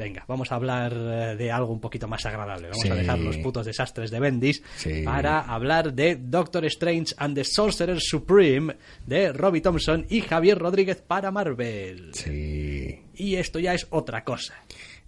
venga, 0.00 0.24
vamos 0.26 0.50
a 0.50 0.54
hablar 0.54 0.94
eh, 0.94 1.36
de 1.36 1.52
algo 1.52 1.72
un 1.74 1.80
poquito 1.80 2.08
más 2.08 2.24
agradable. 2.24 2.68
Vamos 2.70 2.90
a 2.90 2.94
dejar 2.94 3.18
los 3.18 3.36
putos 3.36 3.66
desastres 3.66 4.10
de 4.10 4.18
Bendis 4.18 4.62
Sí. 4.76 5.02
para 5.04 5.40
hablar 5.40 5.92
de 5.92 6.16
Doctor 6.16 6.64
Strange 6.64 7.14
and 7.18 7.34
the 7.36 7.44
Sorcerer 7.44 7.98
Supreme 8.00 8.76
de 9.06 9.30
Robbie 9.32 9.60
Thompson 9.60 10.06
y 10.08 10.22
Javier 10.22 10.58
Rodríguez 10.58 11.02
para 11.02 11.30
Marvel. 11.30 12.12
Sí. 12.14 13.02
Y 13.14 13.36
esto 13.36 13.58
ya 13.58 13.74
es 13.74 13.86
otra 13.90 14.24
cosa. 14.24 14.54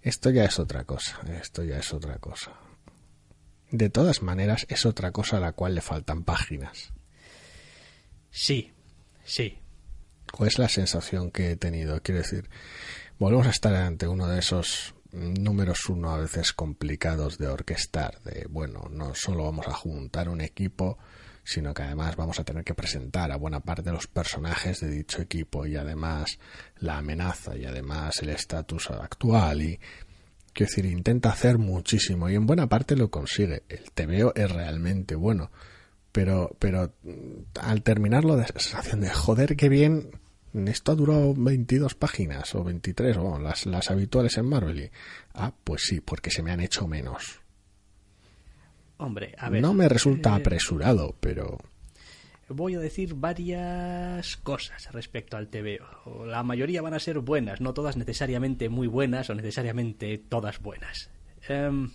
Esto 0.03 0.29
ya 0.29 0.45
es 0.45 0.59
otra 0.59 0.83
cosa. 0.83 1.19
Esto 1.41 1.63
ya 1.63 1.77
es 1.79 1.91
otra 1.91 2.17
cosa. 2.19 2.53
De 3.71 3.89
todas 3.89 4.21
maneras, 4.21 4.67
es 4.69 4.85
otra 4.85 5.11
cosa 5.11 5.37
a 5.37 5.39
la 5.39 5.53
cual 5.53 5.73
le 5.73 5.81
faltan 5.81 6.23
páginas. 6.23 6.93
Sí, 8.29 8.71
sí, 9.23 9.57
o 10.37 10.45
es 10.45 10.57
la 10.57 10.67
sensación 10.69 11.31
que 11.31 11.51
he 11.51 11.55
tenido. 11.55 12.01
Quiero 12.01 12.21
decir, 12.21 12.49
volvemos 13.19 13.47
a 13.47 13.51
estar 13.51 13.73
ante 13.75 14.07
uno 14.07 14.27
de 14.27 14.39
esos 14.39 14.95
números 15.13 15.87
uno 15.89 16.11
a 16.11 16.17
veces 16.17 16.53
complicados 16.53 17.37
de 17.37 17.47
orquestar, 17.47 18.19
de 18.23 18.47
bueno, 18.49 18.87
no 18.89 19.13
solo 19.13 19.43
vamos 19.43 19.67
a 19.67 19.73
juntar 19.73 20.27
un 20.27 20.41
equipo, 20.41 20.97
sino 21.43 21.73
que 21.73 21.83
además 21.83 22.15
vamos 22.15 22.39
a 22.39 22.43
tener 22.43 22.63
que 22.63 22.73
presentar 22.73 23.31
a 23.31 23.37
buena 23.37 23.59
parte 23.59 23.83
de 23.83 23.91
los 23.91 24.07
personajes 24.07 24.79
de 24.79 24.89
dicho 24.89 25.21
equipo 25.21 25.65
y 25.65 25.75
además 25.75 26.39
la 26.77 26.97
amenaza 26.97 27.55
y 27.55 27.65
además 27.65 28.21
el 28.21 28.29
estatus 28.29 28.89
actual 28.89 29.61
y 29.61 29.79
quiero 30.53 30.69
decir, 30.69 30.85
intenta 30.85 31.29
hacer 31.29 31.57
muchísimo 31.57 32.29
y 32.29 32.35
en 32.35 32.45
buena 32.45 32.67
parte 32.67 32.95
lo 32.95 33.11
consigue. 33.11 33.63
El 33.69 33.91
TVO 33.91 34.33
es 34.35 34.51
realmente 34.51 35.15
bueno, 35.15 35.51
pero 36.11 36.55
pero 36.59 36.93
mm, 37.03 37.59
al 37.59 37.83
terminarlo 37.83 38.37
de 38.37 38.47
sensación 38.47 39.01
de 39.01 39.09
joder 39.09 39.55
qué 39.55 39.69
bien 39.69 40.22
esto 40.53 40.91
ha 40.91 40.95
durado 40.95 41.33
22 41.35 41.95
páginas 41.95 42.53
o 42.55 42.63
23 42.63 43.17
o 43.17 43.39
las, 43.39 43.65
las 43.65 43.89
habituales 43.91 44.37
en 44.37 44.45
Marvel 44.45 44.79
y, 44.79 44.91
ah 45.33 45.53
pues 45.63 45.83
sí 45.83 45.99
porque 46.01 46.29
se 46.31 46.43
me 46.43 46.51
han 46.51 46.59
hecho 46.59 46.87
menos 46.87 47.41
hombre, 48.97 49.35
a 49.37 49.49
ver. 49.49 49.61
no 49.61 49.73
me 49.73 49.89
resulta 49.89 50.31
eh, 50.31 50.41
apresurado 50.41 51.15
pero 51.19 51.57
voy 52.49 52.75
a 52.75 52.79
decir 52.79 53.15
varias 53.15 54.37
cosas 54.37 54.91
respecto 54.91 55.37
al 55.37 55.47
TVO. 55.47 56.25
La 56.25 56.43
mayoría 56.43 56.81
van 56.81 56.93
a 56.93 56.99
ser 56.99 57.19
buenas, 57.19 57.61
no 57.61 57.73
todas 57.73 57.97
necesariamente 57.97 58.69
muy 58.69 58.87
buenas 58.87 59.29
o 59.29 59.35
necesariamente 59.35 60.17
todas 60.17 60.61
buenas. 60.61 61.09
Em, 61.47 61.91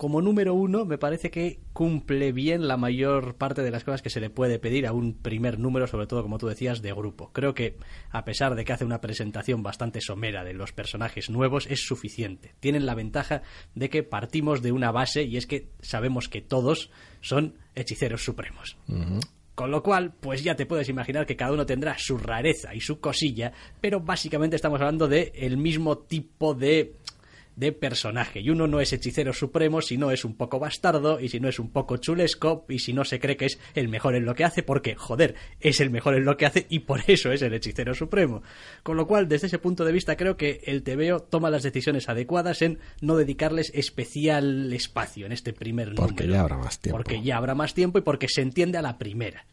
como 0.00 0.22
número 0.22 0.54
uno, 0.54 0.86
me 0.86 0.96
parece 0.96 1.30
que 1.30 1.60
cumple 1.74 2.32
bien 2.32 2.66
la 2.66 2.78
mayor 2.78 3.34
parte 3.34 3.62
de 3.62 3.70
las 3.70 3.84
cosas 3.84 4.00
que 4.00 4.08
se 4.08 4.18
le 4.18 4.30
puede 4.30 4.58
pedir 4.58 4.86
a 4.86 4.94
un 4.94 5.12
primer 5.12 5.58
número, 5.58 5.86
sobre 5.86 6.06
todo, 6.06 6.22
como 6.22 6.38
tú 6.38 6.46
decías, 6.46 6.80
de 6.80 6.90
grupo. 6.94 7.32
Creo 7.34 7.52
que, 7.52 7.76
a 8.08 8.24
pesar 8.24 8.54
de 8.54 8.64
que 8.64 8.72
hace 8.72 8.86
una 8.86 9.02
presentación 9.02 9.62
bastante 9.62 10.00
somera 10.00 10.42
de 10.42 10.54
los 10.54 10.72
personajes 10.72 11.28
nuevos, 11.28 11.66
es 11.66 11.84
suficiente. 11.84 12.54
Tienen 12.60 12.86
la 12.86 12.94
ventaja 12.94 13.42
de 13.74 13.90
que 13.90 14.02
partimos 14.02 14.62
de 14.62 14.72
una 14.72 14.90
base 14.90 15.24
y 15.24 15.36
es 15.36 15.46
que 15.46 15.68
sabemos 15.82 16.30
que 16.30 16.40
todos 16.40 16.90
son 17.20 17.58
hechiceros 17.74 18.24
supremos. 18.24 18.78
Con 19.54 19.70
lo 19.70 19.82
cual, 19.82 20.14
pues 20.18 20.42
ya 20.42 20.56
te 20.56 20.64
puedes 20.64 20.88
imaginar 20.88 21.26
que 21.26 21.36
cada 21.36 21.52
uno 21.52 21.66
tendrá 21.66 21.98
su 21.98 22.16
rareza 22.16 22.74
y 22.74 22.80
su 22.80 23.00
cosilla, 23.00 23.52
pero 23.82 24.00
básicamente 24.00 24.56
estamos 24.56 24.80
hablando 24.80 25.08
de 25.08 25.30
el 25.34 25.58
mismo 25.58 25.98
tipo 25.98 26.54
de 26.54 26.94
de 27.56 27.72
personaje. 27.72 28.40
Y 28.40 28.50
uno 28.50 28.66
no 28.66 28.80
es 28.80 28.92
hechicero 28.92 29.32
supremo 29.32 29.82
si 29.82 29.96
no 29.96 30.10
es 30.10 30.24
un 30.24 30.34
poco 30.34 30.58
bastardo 30.58 31.20
y 31.20 31.28
si 31.28 31.40
no 31.40 31.48
es 31.48 31.58
un 31.58 31.70
poco 31.70 31.96
chulesco 31.98 32.64
y 32.68 32.78
si 32.78 32.92
no 32.92 33.04
se 33.04 33.20
cree 33.20 33.36
que 33.36 33.46
es 33.46 33.58
el 33.74 33.88
mejor 33.88 34.14
en 34.14 34.24
lo 34.24 34.34
que 34.34 34.44
hace 34.44 34.62
porque, 34.62 34.94
joder, 34.94 35.34
es 35.60 35.80
el 35.80 35.90
mejor 35.90 36.14
en 36.14 36.24
lo 36.24 36.36
que 36.36 36.46
hace 36.46 36.66
y 36.70 36.80
por 36.80 37.02
eso 37.08 37.32
es 37.32 37.42
el 37.42 37.54
hechicero 37.54 37.94
supremo. 37.94 38.42
Con 38.82 38.96
lo 38.96 39.06
cual, 39.06 39.28
desde 39.28 39.48
ese 39.48 39.58
punto 39.58 39.84
de 39.84 39.92
vista, 39.92 40.16
creo 40.16 40.36
que 40.36 40.62
el 40.64 40.82
TVO 40.82 41.20
toma 41.22 41.50
las 41.50 41.62
decisiones 41.62 42.08
adecuadas 42.08 42.62
en 42.62 42.78
no 43.00 43.16
dedicarles 43.16 43.70
especial 43.74 44.72
espacio 44.72 45.26
en 45.26 45.32
este 45.32 45.52
primer 45.52 45.94
porque 45.94 46.24
número. 46.24 46.32
ya 46.32 46.40
habrá 46.40 46.56
más 46.56 46.80
tiempo. 46.80 46.96
Porque 46.96 47.22
ya 47.22 47.36
habrá 47.36 47.54
más 47.54 47.74
tiempo 47.74 47.98
y 47.98 48.02
porque 48.02 48.28
se 48.28 48.42
entiende 48.42 48.78
a 48.78 48.82
la 48.82 48.98
primera. 48.98 49.46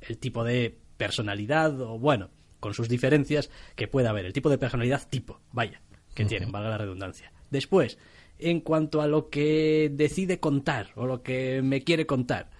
El 0.00 0.18
tipo 0.18 0.44
de 0.44 0.78
personalidad 0.96 1.80
o, 1.80 1.98
bueno, 1.98 2.30
con 2.60 2.74
sus 2.74 2.88
diferencias 2.88 3.50
que 3.74 3.88
pueda 3.88 4.10
haber. 4.10 4.24
El 4.26 4.32
tipo 4.32 4.50
de 4.50 4.58
personalidad 4.58 5.02
tipo, 5.08 5.40
vaya 5.52 5.80
que 6.14 6.24
tienen, 6.24 6.52
valga 6.52 6.70
la 6.70 6.78
redundancia. 6.78 7.32
Después, 7.50 7.98
en 8.38 8.60
cuanto 8.60 9.00
a 9.00 9.06
lo 9.06 9.28
que 9.28 9.90
decide 9.92 10.40
contar 10.40 10.90
o 10.96 11.06
lo 11.06 11.22
que 11.22 11.62
me 11.62 11.82
quiere 11.82 12.06
contar, 12.06 12.50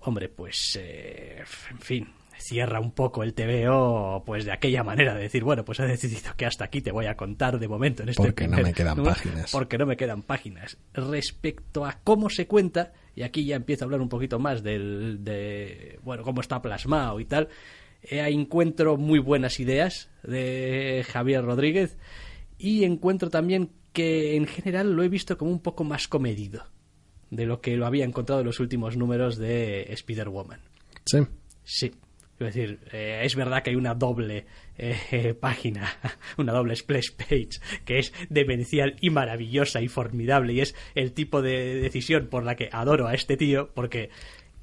hombre, 0.00 0.28
pues, 0.28 0.78
eh, 0.80 1.42
en 1.70 1.78
fin, 1.78 2.08
cierra 2.38 2.80
un 2.80 2.92
poco 2.92 3.22
el 3.22 3.32
TVO 3.32 4.22
pues 4.26 4.44
de 4.44 4.52
aquella 4.52 4.82
manera 4.82 5.14
de 5.14 5.22
decir, 5.22 5.44
bueno, 5.44 5.64
pues 5.64 5.80
he 5.80 5.86
decidido 5.86 6.34
que 6.36 6.46
hasta 6.46 6.64
aquí 6.64 6.80
te 6.80 6.92
voy 6.92 7.06
a 7.06 7.16
contar 7.16 7.58
de 7.58 7.68
momento 7.68 8.02
en 8.02 8.10
este 8.10 8.22
Porque 8.22 8.48
no 8.48 8.58
me 8.58 8.72
quedan 8.72 9.02
páginas. 9.02 9.50
Porque 9.50 9.78
no 9.78 9.86
me 9.86 9.96
quedan 9.96 10.22
páginas. 10.22 10.76
Respecto 10.92 11.84
a 11.86 12.00
cómo 12.04 12.28
se 12.28 12.46
cuenta, 12.46 12.92
y 13.14 13.22
aquí 13.22 13.44
ya 13.46 13.56
empiezo 13.56 13.84
a 13.84 13.86
hablar 13.86 14.00
un 14.00 14.08
poquito 14.08 14.38
más 14.38 14.62
del, 14.62 15.24
de, 15.24 15.98
bueno, 16.02 16.22
cómo 16.22 16.40
está 16.40 16.60
plasmado 16.60 17.20
y 17.20 17.24
tal, 17.24 17.48
eh, 18.02 18.20
encuentro 18.28 18.96
muy 18.96 19.18
buenas 19.18 19.58
ideas 19.60 20.10
de 20.22 21.04
Javier 21.08 21.44
Rodríguez 21.44 21.96
y 22.58 22.84
encuentro 22.84 23.30
también 23.30 23.70
que 23.92 24.36
en 24.36 24.46
general 24.46 24.92
lo 24.92 25.02
he 25.02 25.08
visto 25.08 25.38
como 25.38 25.50
un 25.50 25.60
poco 25.60 25.84
más 25.84 26.08
comedido 26.08 26.64
de 27.30 27.46
lo 27.46 27.60
que 27.60 27.76
lo 27.76 27.86
había 27.86 28.04
encontrado 28.04 28.40
en 28.40 28.46
los 28.46 28.60
últimos 28.60 28.96
números 28.96 29.36
de 29.36 29.82
Spider-Woman. 29.92 30.60
Sí. 31.04 31.18
Sí. 31.64 31.92
Es 32.38 32.54
decir, 32.54 32.80
eh, 32.92 33.20
es 33.22 33.36
verdad 33.36 33.62
que 33.62 33.70
hay 33.70 33.76
una 33.76 33.94
doble 33.94 34.46
eh, 34.76 35.34
página, 35.40 35.88
una 36.36 36.52
doble 36.52 36.74
splash 36.74 37.12
page, 37.12 37.60
que 37.84 37.98
es 37.98 38.12
demencial 38.28 38.96
y 39.00 39.10
maravillosa 39.10 39.80
y 39.80 39.88
formidable, 39.88 40.52
y 40.52 40.60
es 40.60 40.74
el 40.94 41.12
tipo 41.12 41.42
de 41.42 41.76
decisión 41.76 42.26
por 42.26 42.44
la 42.44 42.56
que 42.56 42.68
adoro 42.72 43.06
a 43.06 43.14
este 43.14 43.36
tío, 43.36 43.70
porque 43.72 44.10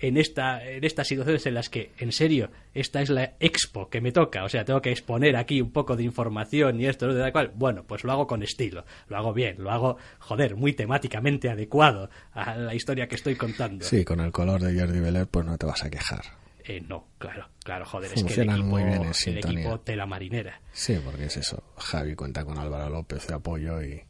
en, 0.02 0.18
esta, 0.18 0.66
en 0.68 0.84
estas 0.84 1.08
situaciones 1.08 1.46
en 1.46 1.54
las 1.54 1.70
que, 1.70 1.92
en 2.00 2.12
serio, 2.12 2.50
esta 2.74 3.02
es 3.02 3.10
la 3.10 3.34
expo 3.40 3.90
que 3.90 4.02
me 4.02 4.12
toca, 4.12 4.44
o 4.44 4.50
sea, 4.50 4.66
tengo 4.66 4.82
que 4.82 4.92
exponer 4.92 5.36
aquí 5.36 5.62
un 5.62 5.72
poco 5.72 5.96
de 5.96 6.04
información 6.04 6.80
y 6.82 6.88
esto, 6.88 7.08
¿no? 7.08 7.14
de 7.14 7.22
la 7.22 7.32
cual, 7.32 7.52
bueno, 7.56 7.84
pues 7.86 8.04
lo 8.04 8.12
hago 8.12 8.28
con 8.28 8.44
estilo, 8.44 8.84
lo 9.08 9.18
hago 9.18 9.34
bien, 9.34 9.56
lo 9.60 9.72
hago, 9.72 9.98
joder, 10.20 10.56
muy 10.56 10.74
temáticamente 10.74 11.50
adecuado 11.50 12.10
a 12.34 12.56
la 12.56 12.74
historia 12.76 13.08
que 13.08 13.16
estoy 13.16 13.36
contando. 13.36 13.86
Sí, 13.86 14.04
con 14.04 14.20
el 14.20 14.32
color 14.32 14.62
de 14.62 14.78
Jordi 14.80 15.00
Beller 15.00 15.28
pues 15.28 15.46
no 15.46 15.58
te 15.58 15.66
vas 15.66 15.84
a 15.84 15.90
quejar. 15.90 16.22
Eh, 16.64 16.82
no, 16.88 17.08
claro, 17.18 17.48
claro, 17.64 17.86
joder, 17.86 18.08
es 18.08 18.14
que 18.14 18.20
el 18.20 18.26
Funcionan 18.28 18.56
equipo, 18.60 18.70
muy 18.70 18.84
bien 18.84 19.02
en 19.02 19.08
el 19.08 19.14
sintonía. 19.14 19.60
equipo 19.62 19.80
tela 19.80 20.06
marinera. 20.06 20.62
Sí, 20.72 21.00
porque 21.04 21.26
es 21.26 21.38
eso. 21.38 21.64
Javi 21.78 22.16
cuenta 22.16 22.46
con 22.46 22.58
Álvaro 22.60 22.90
López 22.90 23.26
de 23.28 23.34
apoyo 23.34 23.82
y 23.82 24.04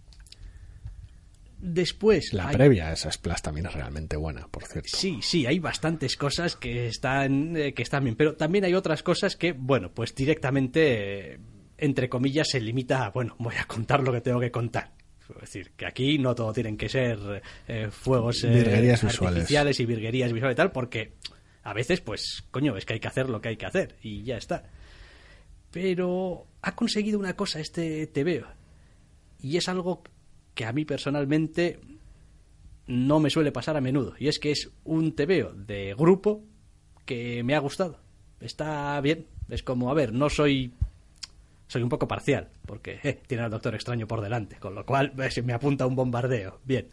Después, 1.62 2.34
la 2.34 2.48
hay- 2.48 2.56
previa 2.56 2.88
a 2.90 2.94
esa 2.94 3.12
splash 3.12 3.42
también 3.42 3.68
es 3.68 3.74
realmente 3.74 4.18
buena, 4.18 4.48
por 4.48 4.66
cierto. 4.66 4.90
Sí, 4.98 5.20
sí, 5.22 5.46
hay 5.46 5.60
bastantes 5.60 6.18
cosas 6.18 6.56
que 6.56 6.88
están, 6.88 7.56
eh, 7.56 7.74
que 7.74 7.84
están 7.84 8.04
bien, 8.04 8.16
pero 8.16 8.36
también 8.36 8.66
hay 8.66 8.74
otras 8.74 9.04
cosas 9.04 9.36
que, 9.36 9.52
bueno, 9.54 9.92
pues 9.94 10.16
directamente, 10.16 11.34
eh, 11.34 11.40
entre 11.78 12.10
comillas, 12.10 12.50
se 12.50 12.60
limita 12.60 13.06
a, 13.06 13.10
bueno, 13.12 13.36
voy 13.40 13.56
a 13.56 13.66
contar 13.66 14.02
lo 14.02 14.12
que 14.12 14.22
tengo 14.22 14.40
que 14.40 14.50
contar. 14.52 14.92
Es 15.36 15.42
decir, 15.42 15.72
que 15.78 15.86
aquí 15.86 16.18
no 16.18 16.36
todo 16.36 16.52
tienen 16.52 16.76
que 16.76 16.90
ser 16.90 17.42
eh, 17.68 17.88
fuegos 17.90 18.42
Virguerías 18.44 19.04
artificiales 19.04 19.80
y 19.80 19.86
virguerías 19.86 20.34
visuales 20.34 20.56
y 20.56 20.58
tal, 20.58 20.72
porque 20.74 21.14
a 21.64 21.74
veces, 21.74 22.02
pues, 22.02 22.44
coño, 22.52 22.76
es 22.76 22.86
que 22.86 22.94
hay 22.94 23.00
que 23.00 23.08
hacer 23.08 23.30
lo 23.30 23.40
que 23.40 23.50
hay 23.50 23.56
que 23.58 23.66
hacer 23.66 23.96
y 24.02 24.24
ya 24.24 24.36
está. 24.38 24.64
Pero 25.72 26.48
ha 26.62 26.76
conseguido 26.76 27.18
una 27.18 27.36
cosa 27.36 27.60
este 27.60 28.08
TVO 28.08 28.46
y 29.40 29.58
es 29.58 29.70
algo 29.70 30.04
que 30.54 30.66
a 30.66 30.74
mí 30.74 30.86
personalmente 30.86 31.80
no 32.88 33.20
me 33.20 33.30
suele 33.30 33.52
pasar 33.52 33.78
a 33.78 33.82
menudo. 33.82 34.14
Y 34.20 34.28
es 34.28 34.40
que 34.40 34.52
es 34.52 34.70
un 34.84 35.16
TVO 35.16 35.54
de 35.54 35.96
grupo 35.98 36.44
que 37.06 37.44
me 37.44 37.56
ha 37.56 37.60
gustado. 37.60 38.00
Está 38.40 39.00
bien. 39.02 39.28
Es 39.50 39.64
como, 39.64 39.90
a 39.92 39.94
ver, 39.94 40.14
no 40.14 40.30
soy. 40.30 40.74
Soy 41.68 41.84
un 41.84 41.90
poco 41.90 42.08
parcial, 42.08 42.50
porque 42.66 43.00
eh, 43.04 43.22
tiene 43.28 43.44
al 43.44 43.52
Doctor 43.52 43.76
Extraño 43.76 44.06
por 44.06 44.20
delante, 44.20 44.58
con 44.58 44.76
lo 44.76 44.86
cual 44.86 45.14
eh, 45.18 45.42
me 45.42 45.54
apunta 45.54 45.88
un 45.88 45.96
bombardeo. 45.96 46.60
Bien. 46.66 46.90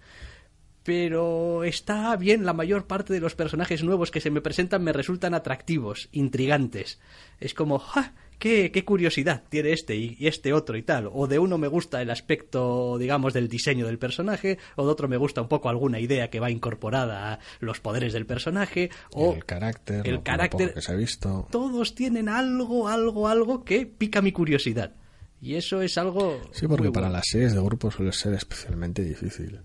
Pero 0.85 1.65
está 1.65 2.17
bien, 2.17 2.47
la 2.47 2.53
mayor 2.53 2.87
parte 2.87 3.13
de 3.13 3.21
los 3.21 3.35
personajes 3.35 3.83
nuevos 3.83 4.13
que 4.13 4.21
se 4.21 4.31
me 4.31 4.41
presentan 4.41 4.85
me 4.85 4.93
resultan 4.93 5.35
atractivos, 5.35 6.09
intrigantes. 6.13 7.01
Es 7.41 7.55
como. 7.55 7.83
Qué, 8.39 8.71
qué 8.71 8.85
curiosidad 8.85 9.43
tiene 9.49 9.73
este 9.73 9.97
y, 9.97 10.17
y 10.19 10.29
este 10.29 10.53
otro 10.53 10.77
y 10.77 10.83
tal. 10.83 11.11
O 11.13 11.27
de 11.27 11.39
uno 11.39 11.59
me 11.59 11.67
gusta 11.69 12.01
el 12.01 12.11
aspecto, 12.11 12.97
digamos, 12.99 13.33
del 13.35 13.49
diseño 13.49 13.87
del 13.87 13.99
personaje, 13.99 14.59
o 14.77 14.85
de 14.87 14.93
otro 14.93 15.09
me 15.09 15.17
gusta 15.17 15.41
un 15.43 15.49
poco 15.49 15.69
alguna 15.69 15.99
idea 16.01 16.31
que 16.31 16.39
va 16.41 16.51
incorporada 16.51 17.33
a 17.33 17.39
los 17.61 17.81
poderes 17.81 18.13
del 18.13 18.27
personaje, 18.27 18.91
o 19.13 19.35
el 19.35 19.45
carácter, 19.45 20.07
el 20.07 20.23
carácter- 20.23 20.73
que 20.75 20.83
se 20.83 20.93
ha 20.93 20.95
visto. 20.95 21.47
todos 21.51 21.95
tienen 21.95 22.29
algo, 22.29 22.89
algo, 22.89 23.27
algo 23.29 23.65
que 23.65 23.87
pica 23.87 24.23
mi 24.23 24.33
curiosidad. 24.33 24.93
Y 25.41 25.55
eso 25.55 25.83
es 25.83 25.97
algo. 25.99 26.41
Sí, 26.53 26.67
porque 26.67 26.85
muy 26.89 26.93
para 26.93 27.09
las 27.09 27.25
series 27.29 27.55
de 27.55 27.61
grupo 27.61 27.91
suele 27.91 28.13
ser 28.13 28.35
especialmente 28.35 29.03
difícil. 29.05 29.61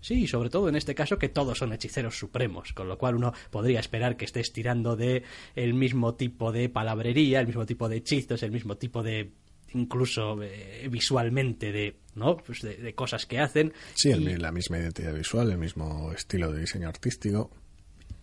Sí, 0.00 0.26
sobre 0.26 0.50
todo 0.50 0.68
en 0.68 0.76
este 0.76 0.94
caso 0.94 1.18
que 1.18 1.28
todos 1.28 1.58
son 1.58 1.72
hechiceros 1.72 2.18
supremos, 2.18 2.72
con 2.72 2.88
lo 2.88 2.96
cual 2.96 3.16
uno 3.16 3.32
podría 3.50 3.80
esperar 3.80 4.16
que 4.16 4.24
estés 4.24 4.52
tirando 4.52 4.96
de 4.96 5.22
el 5.54 5.74
mismo 5.74 6.14
tipo 6.14 6.52
de 6.52 6.68
palabrería, 6.68 7.40
el 7.40 7.46
mismo 7.46 7.66
tipo 7.66 7.88
de 7.88 7.96
hechizos, 7.96 8.42
el 8.42 8.50
mismo 8.50 8.76
tipo 8.76 9.02
de 9.02 9.32
incluso 9.72 10.42
eh, 10.42 10.88
visualmente 10.90 11.70
de 11.70 11.96
no 12.14 12.36
pues 12.38 12.60
de, 12.62 12.76
de 12.76 12.94
cosas 12.94 13.26
que 13.26 13.38
hacen 13.38 13.72
Sí, 13.94 14.10
y, 14.10 14.36
la 14.36 14.50
misma 14.50 14.78
identidad 14.78 15.14
visual, 15.14 15.50
el 15.50 15.58
mismo 15.58 16.12
estilo 16.12 16.50
de 16.52 16.60
diseño 16.60 16.88
artístico. 16.88 17.50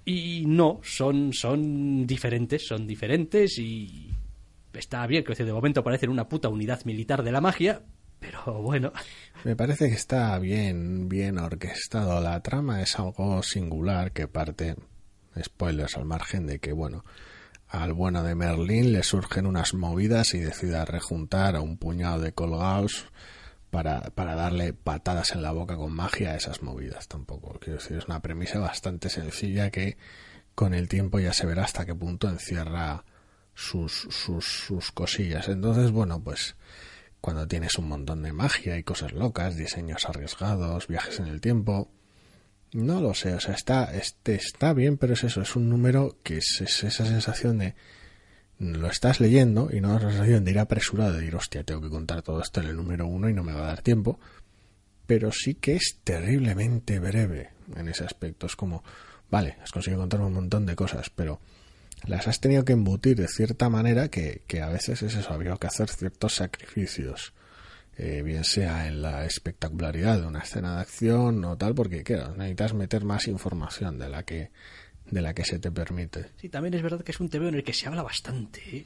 y 0.04 0.44
no 0.46 0.82
son 0.84 1.32
son 1.32 2.06
diferentes 2.06 2.68
son 2.68 2.86
diferentes 2.86 3.58
y 3.60 4.10
está 4.74 5.08
bien 5.08 5.24
que 5.24 5.34
de 5.34 5.54
momento 5.54 5.84
parecen 5.84 6.10
una 6.10 6.28
puta 6.28 6.50
unidad 6.50 6.84
militar 6.84 7.24
de 7.24 7.32
la 7.32 7.40
magia 7.40 7.82
pero 8.20 8.62
bueno 8.62 8.92
Me 9.44 9.56
parece 9.56 9.90
que 9.90 9.96
está 9.96 10.38
bien, 10.40 11.08
bien 11.08 11.38
orquestado. 11.38 12.20
La 12.22 12.42
trama 12.42 12.82
es 12.82 12.98
algo 13.00 13.44
singular 13.44 14.12
que 14.12 14.28
parte, 14.28 14.76
spoilers 15.42 15.98
al 15.98 16.06
margen 16.06 16.48
de 16.48 16.60
que, 16.60 16.74
bueno, 16.74 17.06
al 17.68 17.94
bueno 17.94 18.24
de 18.24 18.36
Merlín 18.36 18.94
le 18.94 19.04
surgen 19.04 19.46
unas 19.46 19.74
movidas 19.74 20.34
y 20.34 20.40
decida 20.40 20.86
rejuntar 20.86 21.56
a 21.56 21.62
un 21.62 21.78
puñado 21.78 22.20
de 22.20 22.32
colgados 22.32 23.08
para, 23.70 24.02
para 24.12 24.36
darle 24.36 24.74
patadas 24.74 25.32
en 25.32 25.42
la 25.42 25.52
boca 25.52 25.76
con 25.76 25.92
magia 25.92 26.32
a 26.32 26.36
esas 26.36 26.62
movidas 26.62 27.08
tampoco. 27.08 27.60
Quiero 27.60 27.80
decir, 27.80 27.98
es 27.98 28.06
una 28.06 28.22
premisa 28.22 28.60
bastante 28.60 29.10
sencilla 29.10 29.70
que 29.70 29.98
con 30.56 30.74
el 30.74 30.88
tiempo 30.88 31.20
ya 31.20 31.34
se 31.34 31.46
verá 31.46 31.66
hasta 31.66 31.86
qué 31.86 31.94
punto 31.94 32.30
encierra 32.30 33.04
sus, 33.54 34.08
sus, 34.10 34.46
sus 34.46 34.92
cosillas. 34.92 35.50
Entonces, 35.50 35.92
bueno, 35.92 36.24
pues 36.24 36.56
cuando 37.28 37.46
tienes 37.46 37.78
un 37.78 37.90
montón 37.90 38.24
de 38.24 38.32
magia 38.32 38.78
y 38.78 38.84
cosas 38.84 39.12
locas, 39.12 39.58
diseños 39.58 40.06
arriesgados, 40.06 40.88
viajes 40.88 41.20
en 41.20 41.28
el 41.28 41.42
tiempo. 41.42 41.92
No 42.72 43.02
lo 43.02 43.14
sé, 43.14 43.34
o 43.34 43.42
sea, 43.42 43.54
está, 43.54 43.94
este, 43.94 44.36
está 44.36 44.72
bien, 44.72 44.96
pero 44.96 45.12
es 45.12 45.26
eso, 45.26 45.42
es 45.42 45.54
un 45.58 45.68
número 45.68 46.16
que 46.24 46.38
es, 46.38 46.62
es 46.62 46.86
esa 46.86 47.06
sensación 47.06 47.58
de 47.58 47.76
lo 48.60 48.88
estás 48.88 49.20
leyendo 49.20 49.68
y 49.74 49.82
no 49.82 49.96
la 49.96 50.10
sensación 50.10 50.46
de 50.46 50.52
ir 50.52 50.60
apresurado, 50.60 51.12
de 51.12 51.20
decir, 51.20 51.36
hostia, 51.36 51.66
tengo 51.66 51.82
que 51.82 51.90
contar 51.90 52.22
todo 52.22 52.40
esto 52.40 52.62
en 52.62 52.68
el 52.68 52.78
número 52.78 53.06
uno 53.08 53.28
y 53.28 53.34
no 53.34 53.44
me 53.44 53.52
va 53.52 53.64
a 53.64 53.68
dar 53.68 53.82
tiempo. 53.82 54.22
Pero 55.06 55.34
sí 55.34 55.56
que 55.56 55.76
es 55.76 56.00
terriblemente 56.06 56.98
breve 57.02 57.50
en 57.76 57.90
ese 57.90 58.06
aspecto. 58.06 58.46
Es 58.46 58.56
como, 58.56 58.86
vale, 59.30 59.58
has 59.62 59.74
conseguido 59.74 60.00
contar 60.00 60.22
un 60.22 60.32
montón 60.32 60.66
de 60.66 60.78
cosas, 60.78 61.10
pero 61.10 61.42
las 62.06 62.28
has 62.28 62.40
tenido 62.40 62.64
que 62.64 62.74
embutir 62.74 63.18
de 63.18 63.28
cierta 63.28 63.70
manera 63.70 64.10
que, 64.10 64.44
que 64.48 64.62
a 64.62 64.70
veces 64.70 65.02
es 65.04 65.16
eso, 65.16 65.34
había 65.34 65.56
que 65.58 65.68
hacer 65.68 65.90
ciertos 65.90 66.36
sacrificios, 66.36 67.34
eh, 67.98 68.22
bien 68.24 68.44
sea 68.44 68.88
en 68.88 69.02
la 69.02 69.26
espectacularidad 69.26 70.20
de 70.20 70.28
una 70.28 70.40
escena 70.40 70.76
de 70.76 70.82
acción 70.82 71.44
o 71.44 71.58
tal, 71.58 71.74
porque 71.74 72.04
claro, 72.04 72.36
necesitas 72.36 72.74
meter 72.74 73.04
más 73.04 73.28
información 73.28 73.98
de 73.98 74.10
la 74.10 74.24
que 74.24 74.52
de 75.10 75.22
la 75.22 75.34
que 75.34 75.46
se 75.46 75.58
te 75.58 75.72
permite. 75.72 76.32
Sí, 76.36 76.50
también 76.50 76.74
es 76.74 76.82
verdad 76.82 77.02
que 77.02 77.12
es 77.12 77.20
un 77.20 77.30
TVO 77.30 77.48
en 77.48 77.56
el 77.56 77.64
que 77.64 77.74
se 77.74 77.88
habla 77.88 78.04
bastante. 78.04 78.62
¿eh? 78.78 78.86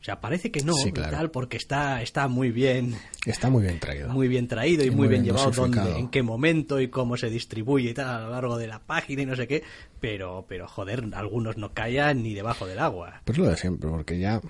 O 0.00 0.04
sea, 0.06 0.20
parece 0.20 0.52
que 0.52 0.62
no, 0.62 0.72
Sí, 0.74 0.90
y 0.90 0.92
claro. 0.92 1.10
tal, 1.16 1.30
porque 1.32 1.56
está, 1.56 2.00
está 2.00 2.28
muy 2.28 2.50
bien, 2.52 2.94
Está 3.24 3.50
muy 3.50 3.62
bien 3.64 3.80
traído. 3.80 4.08
muy 4.08 4.28
bien 4.28 4.46
traído 4.46 4.84
y, 4.84 4.88
Y 4.88 4.90
muy, 4.90 5.08
bien, 5.08 5.22
bien 5.24 5.34
llevado 5.34 5.50
dónde, 5.50 5.98
en 5.98 6.08
qué 6.08 6.22
momento 6.22 6.80
y 6.80 6.88
cómo 6.88 7.16
se 7.16 7.28
distribuye 7.28 7.90
y 7.90 7.94
tal 7.94 8.06
a 8.08 8.20
lo 8.20 8.30
largo 8.30 8.56
de 8.56 8.68
la 8.68 8.78
página 8.78 9.22
y 9.22 9.26
no 9.26 9.34
sé 9.34 9.48
qué. 9.48 9.64
Pero, 10.00 10.46
pero 10.48 10.68
joder, 10.68 11.04
algunos 11.14 11.56
no 11.56 11.72
callan 11.72 12.22
ni 12.22 12.34
debajo 12.34 12.66
del 12.66 12.78
agua. 12.78 13.20
Pero 13.24 13.34
es 13.34 13.44
lo 13.44 13.50
de 13.50 13.56
siempre, 13.56 13.90
porque 13.90 14.18
ya, 14.20 14.40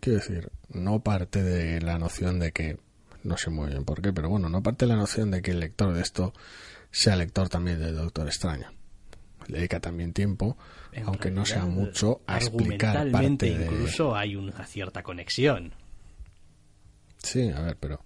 quiero 0.00 0.18
decir, 0.18 0.50
no 0.68 1.00
parte 1.00 1.42
de 1.42 1.80
la 1.80 1.98
noción 1.98 2.38
de 2.38 2.52
que 2.52 2.76
No 3.22 3.36
sé 3.38 3.48
muy 3.50 3.68
bien 3.70 3.84
por 3.84 4.02
qué, 4.02 4.12
pero 4.12 4.28
bueno, 4.28 4.48
no 4.50 4.62
parte 4.62 4.84
la 4.86 4.96
noción 4.96 5.30
de 5.30 5.40
que 5.40 5.52
el 5.52 5.60
lector 5.60 5.94
de 5.94 6.02
esto 6.02 6.34
sea 6.90 7.16
lector 7.16 7.48
también 7.48 7.78
del 7.80 7.96
Doctor 7.96 8.26
Extraño. 8.26 8.68
Le 9.48 9.58
dedica 9.58 9.80
también 9.80 10.12
tiempo, 10.12 10.56
aunque 11.04 11.30
no 11.30 11.44
sea 11.44 11.64
mucho, 11.64 12.22
a 12.26 12.36
explicar 12.36 13.10
parte 13.10 13.58
de... 13.58 13.64
incluso 13.64 14.14
hay 14.14 14.36
una 14.36 14.64
cierta 14.66 15.02
conexión. 15.02 15.72
Sí, 17.22 17.50
a 17.50 17.60
ver, 17.60 17.76
pero 17.76 18.04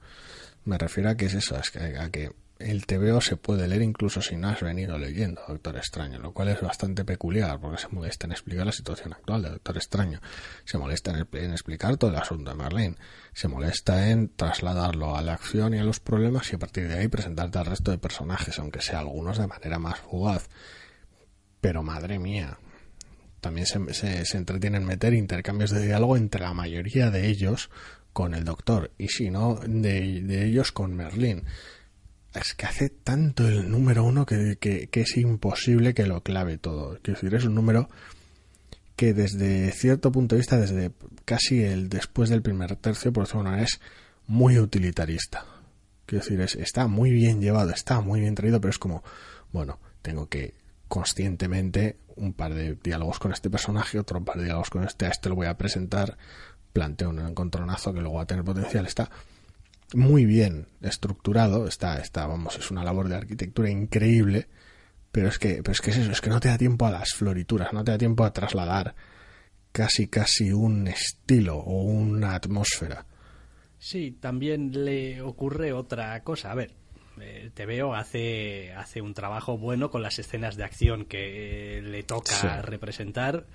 me 0.64 0.78
refiero 0.78 1.10
a 1.10 1.16
que 1.16 1.26
es 1.26 1.34
eso, 1.34 1.56
a 1.56 2.10
que 2.10 2.30
el 2.64 2.86
TVO 2.86 3.20
se 3.20 3.36
puede 3.36 3.66
leer 3.66 3.82
incluso 3.82 4.22
si 4.22 4.36
no 4.36 4.48
has 4.48 4.60
venido 4.60 4.98
leyendo 4.98 5.42
Doctor 5.46 5.76
Extraño, 5.76 6.18
lo 6.18 6.32
cual 6.32 6.48
es 6.48 6.60
bastante 6.60 7.04
peculiar 7.04 7.58
porque 7.60 7.78
se 7.80 7.88
molesta 7.88 8.26
en 8.26 8.32
explicar 8.32 8.66
la 8.66 8.72
situación 8.72 9.12
actual 9.12 9.42
de 9.42 9.50
Doctor 9.50 9.76
Extraño, 9.76 10.20
se 10.64 10.78
molesta 10.78 11.10
en, 11.10 11.52
explicar 11.52 11.96
todo 11.96 12.10
el 12.10 12.16
asunto 12.16 12.50
de 12.50 12.56
Marlene, 12.56 12.96
se 13.32 13.48
molesta 13.48 14.10
en 14.10 14.28
trasladarlo 14.34 15.16
a 15.16 15.22
la 15.22 15.34
acción 15.34 15.74
y 15.74 15.78
a 15.78 15.84
los 15.84 16.00
problemas 16.00 16.52
y 16.52 16.56
a 16.56 16.58
partir 16.58 16.88
de 16.88 16.98
ahí 16.98 17.08
presentarte 17.08 17.58
al 17.58 17.66
resto 17.66 17.90
de 17.90 17.98
personajes, 17.98 18.58
aunque 18.58 18.80
sea 18.80 19.00
algunos 19.00 19.38
de 19.38 19.46
manera 19.46 19.78
más 19.78 19.98
fugaz. 19.98 20.48
Pero 21.62 21.82
madre 21.82 22.18
mía, 22.18 22.58
también 23.40 23.66
se, 23.66 24.24
se 24.26 24.36
entretiene 24.36 24.76
en 24.76 24.84
meter 24.84 25.14
intercambios 25.14 25.70
de 25.70 25.86
diálogo 25.86 26.18
entre 26.18 26.42
la 26.42 26.52
mayoría 26.52 27.10
de 27.10 27.28
ellos 27.28 27.70
con 28.12 28.34
el 28.34 28.44
Doctor 28.44 28.90
y 28.98 29.08
si 29.08 29.30
no 29.30 29.58
de, 29.66 30.44
ellos 30.44 30.72
con 30.72 30.94
Merlín 30.94 31.44
es 32.34 32.54
que 32.54 32.66
hace 32.66 32.88
tanto 32.88 33.46
el 33.46 33.70
número 33.70 34.04
uno 34.04 34.24
que, 34.24 34.88
es 34.90 35.16
imposible 35.18 35.92
que 35.92 36.06
lo 36.06 36.22
clave 36.22 36.56
todo. 36.56 36.98
Quiero 37.02 37.20
decir, 37.20 37.34
es 37.34 37.44
un 37.44 37.54
número 37.54 37.90
que 38.96 39.12
desde 39.12 39.70
cierto 39.72 40.10
punto 40.10 40.34
de 40.34 40.40
vista, 40.40 40.58
desde 40.58 40.92
casi 41.26 41.62
el 41.62 41.90
después 41.90 42.30
del 42.30 42.40
primer 42.40 42.76
tercio, 42.76 43.12
por 43.12 43.26
decirlo 43.26 43.54
es 43.56 43.80
muy 44.26 44.58
utilitarista. 44.58 45.44
Quiero 46.06 46.24
decir, 46.24 46.40
es, 46.40 46.54
está 46.56 46.86
muy 46.86 47.10
bien 47.10 47.42
llevado, 47.42 47.70
está 47.70 48.00
muy 48.00 48.20
bien 48.20 48.34
traído, 48.34 48.62
pero 48.62 48.70
es 48.70 48.78
como, 48.78 49.04
bueno, 49.52 49.78
tengo 50.00 50.26
que 50.30 50.54
conscientemente 50.92 51.96
un 52.16 52.34
par 52.34 52.52
de 52.52 52.74
diálogos 52.74 53.18
con 53.18 53.32
este 53.32 53.48
personaje, 53.48 53.98
otro 53.98 54.22
par 54.22 54.36
de 54.36 54.44
diálogos 54.44 54.68
con 54.68 54.84
este, 54.84 55.06
a 55.06 55.08
este 55.08 55.30
lo 55.30 55.36
voy 55.36 55.46
a 55.46 55.56
presentar, 55.56 56.18
planteo 56.74 57.08
un 57.08 57.20
encontronazo 57.20 57.94
que 57.94 58.02
luego 58.02 58.16
va 58.16 58.24
a 58.24 58.26
tener 58.26 58.44
potencial, 58.44 58.84
está 58.84 59.10
muy 59.94 60.26
bien 60.26 60.66
estructurado, 60.82 61.66
está, 61.66 61.96
está, 61.98 62.26
vamos, 62.26 62.58
es 62.58 62.70
una 62.70 62.84
labor 62.84 63.08
de 63.08 63.16
arquitectura 63.16 63.70
increíble, 63.70 64.48
pero 65.10 65.28
es 65.28 65.38
que, 65.38 65.62
pero 65.62 65.72
es 65.72 65.80
que 65.80 65.92
es 65.92 65.96
eso, 65.96 66.12
es 66.12 66.20
que 66.20 66.28
no 66.28 66.40
te 66.40 66.48
da 66.48 66.58
tiempo 66.58 66.84
a 66.84 66.90
las 66.90 67.14
florituras, 67.14 67.72
no 67.72 67.82
te 67.82 67.92
da 67.92 67.96
tiempo 67.96 68.26
a 68.26 68.34
trasladar 68.34 68.94
casi 69.72 70.08
casi 70.08 70.52
un 70.52 70.88
estilo 70.88 71.56
o 71.56 71.84
una 71.84 72.34
atmósfera. 72.34 73.06
Sí, 73.78 74.18
también 74.20 74.84
le 74.84 75.22
ocurre 75.22 75.72
otra 75.72 76.22
cosa. 76.22 76.52
A 76.52 76.54
ver, 76.54 76.74
eh, 77.20 77.50
te 77.54 77.66
veo 77.66 77.94
hace, 77.94 78.72
hace 78.72 79.00
un 79.00 79.14
trabajo 79.14 79.58
bueno 79.58 79.90
con 79.90 80.02
las 80.02 80.18
escenas 80.18 80.56
de 80.56 80.64
acción 80.64 81.04
que 81.04 81.80
le 81.82 82.02
toca 82.02 82.62
representar. 82.62 83.46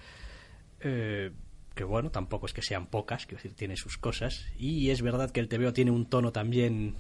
Eh, 0.79 1.31
que 1.73 1.83
bueno, 1.83 2.09
tampoco 2.09 2.47
es 2.47 2.53
que 2.53 2.61
sean 2.61 2.87
pocas, 2.87 3.25
quiero 3.25 3.37
decir, 3.37 3.55
tiene 3.55 3.77
sus 3.77 3.97
cosas. 3.97 4.47
Y 4.57 4.89
es 4.89 5.01
verdad 5.01 5.31
que 5.31 5.39
el 5.39 5.47
TVO 5.47 5.73
tiene 5.73 5.91
un 5.91 6.07
tono 6.07 6.31
también, 6.31 6.95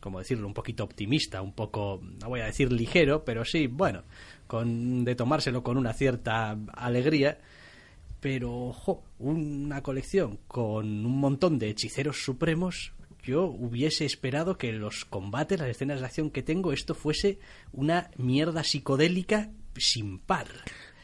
como 0.00 0.18
decirlo, 0.18 0.46
un 0.46 0.54
poquito 0.54 0.84
optimista, 0.84 1.42
un 1.42 1.52
poco, 1.52 2.00
no 2.20 2.28
voy 2.28 2.40
a 2.40 2.46
decir 2.46 2.70
ligero, 2.72 3.24
pero 3.24 3.44
sí, 3.44 3.66
bueno, 3.66 4.02
con, 4.46 5.04
de 5.04 5.14
tomárselo 5.14 5.62
con 5.62 5.78
una 5.78 5.94
cierta 5.94 6.56
alegría. 6.74 7.38
Pero, 8.20 8.52
ojo, 8.52 9.02
una 9.18 9.82
colección 9.82 10.38
con 10.46 11.06
un 11.06 11.18
montón 11.18 11.58
de 11.58 11.70
hechiceros 11.70 12.22
supremos, 12.22 12.92
yo 13.22 13.44
hubiese 13.44 14.04
esperado 14.04 14.58
que 14.58 14.72
los 14.72 15.04
combates, 15.04 15.60
las 15.60 15.68
escenas 15.68 16.00
de 16.00 16.06
acción 16.06 16.30
que 16.30 16.42
tengo, 16.42 16.72
esto 16.72 16.94
fuese 16.94 17.38
una 17.72 18.10
mierda 18.16 18.64
psicodélica 18.64 19.50
sin 19.76 20.18
par 20.18 20.48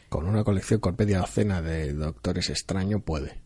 con 0.08 0.26
una 0.26 0.44
colección 0.44 0.80
con 0.80 0.96
media 0.98 1.18
docena 1.18 1.62
de 1.62 1.92
doctores 1.92 2.50
extraño 2.50 3.00
puede. 3.00 3.40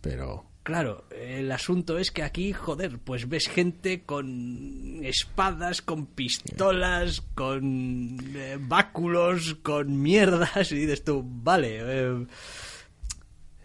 Pero. 0.00 0.46
Claro, 0.62 1.06
el 1.10 1.50
asunto 1.50 1.98
es 1.98 2.10
que 2.10 2.22
aquí, 2.22 2.52
joder, 2.52 2.98
pues 2.98 3.28
ves 3.28 3.48
gente 3.48 4.04
con 4.04 5.00
espadas, 5.02 5.80
con 5.80 6.06
pistolas, 6.06 7.22
con 7.34 8.18
eh, 8.34 8.58
báculos, 8.60 9.56
con 9.62 10.00
mierdas, 10.02 10.70
y 10.72 10.76
dices 10.76 11.04
tú, 11.04 11.24
vale. 11.24 11.78
Eh, 11.80 12.26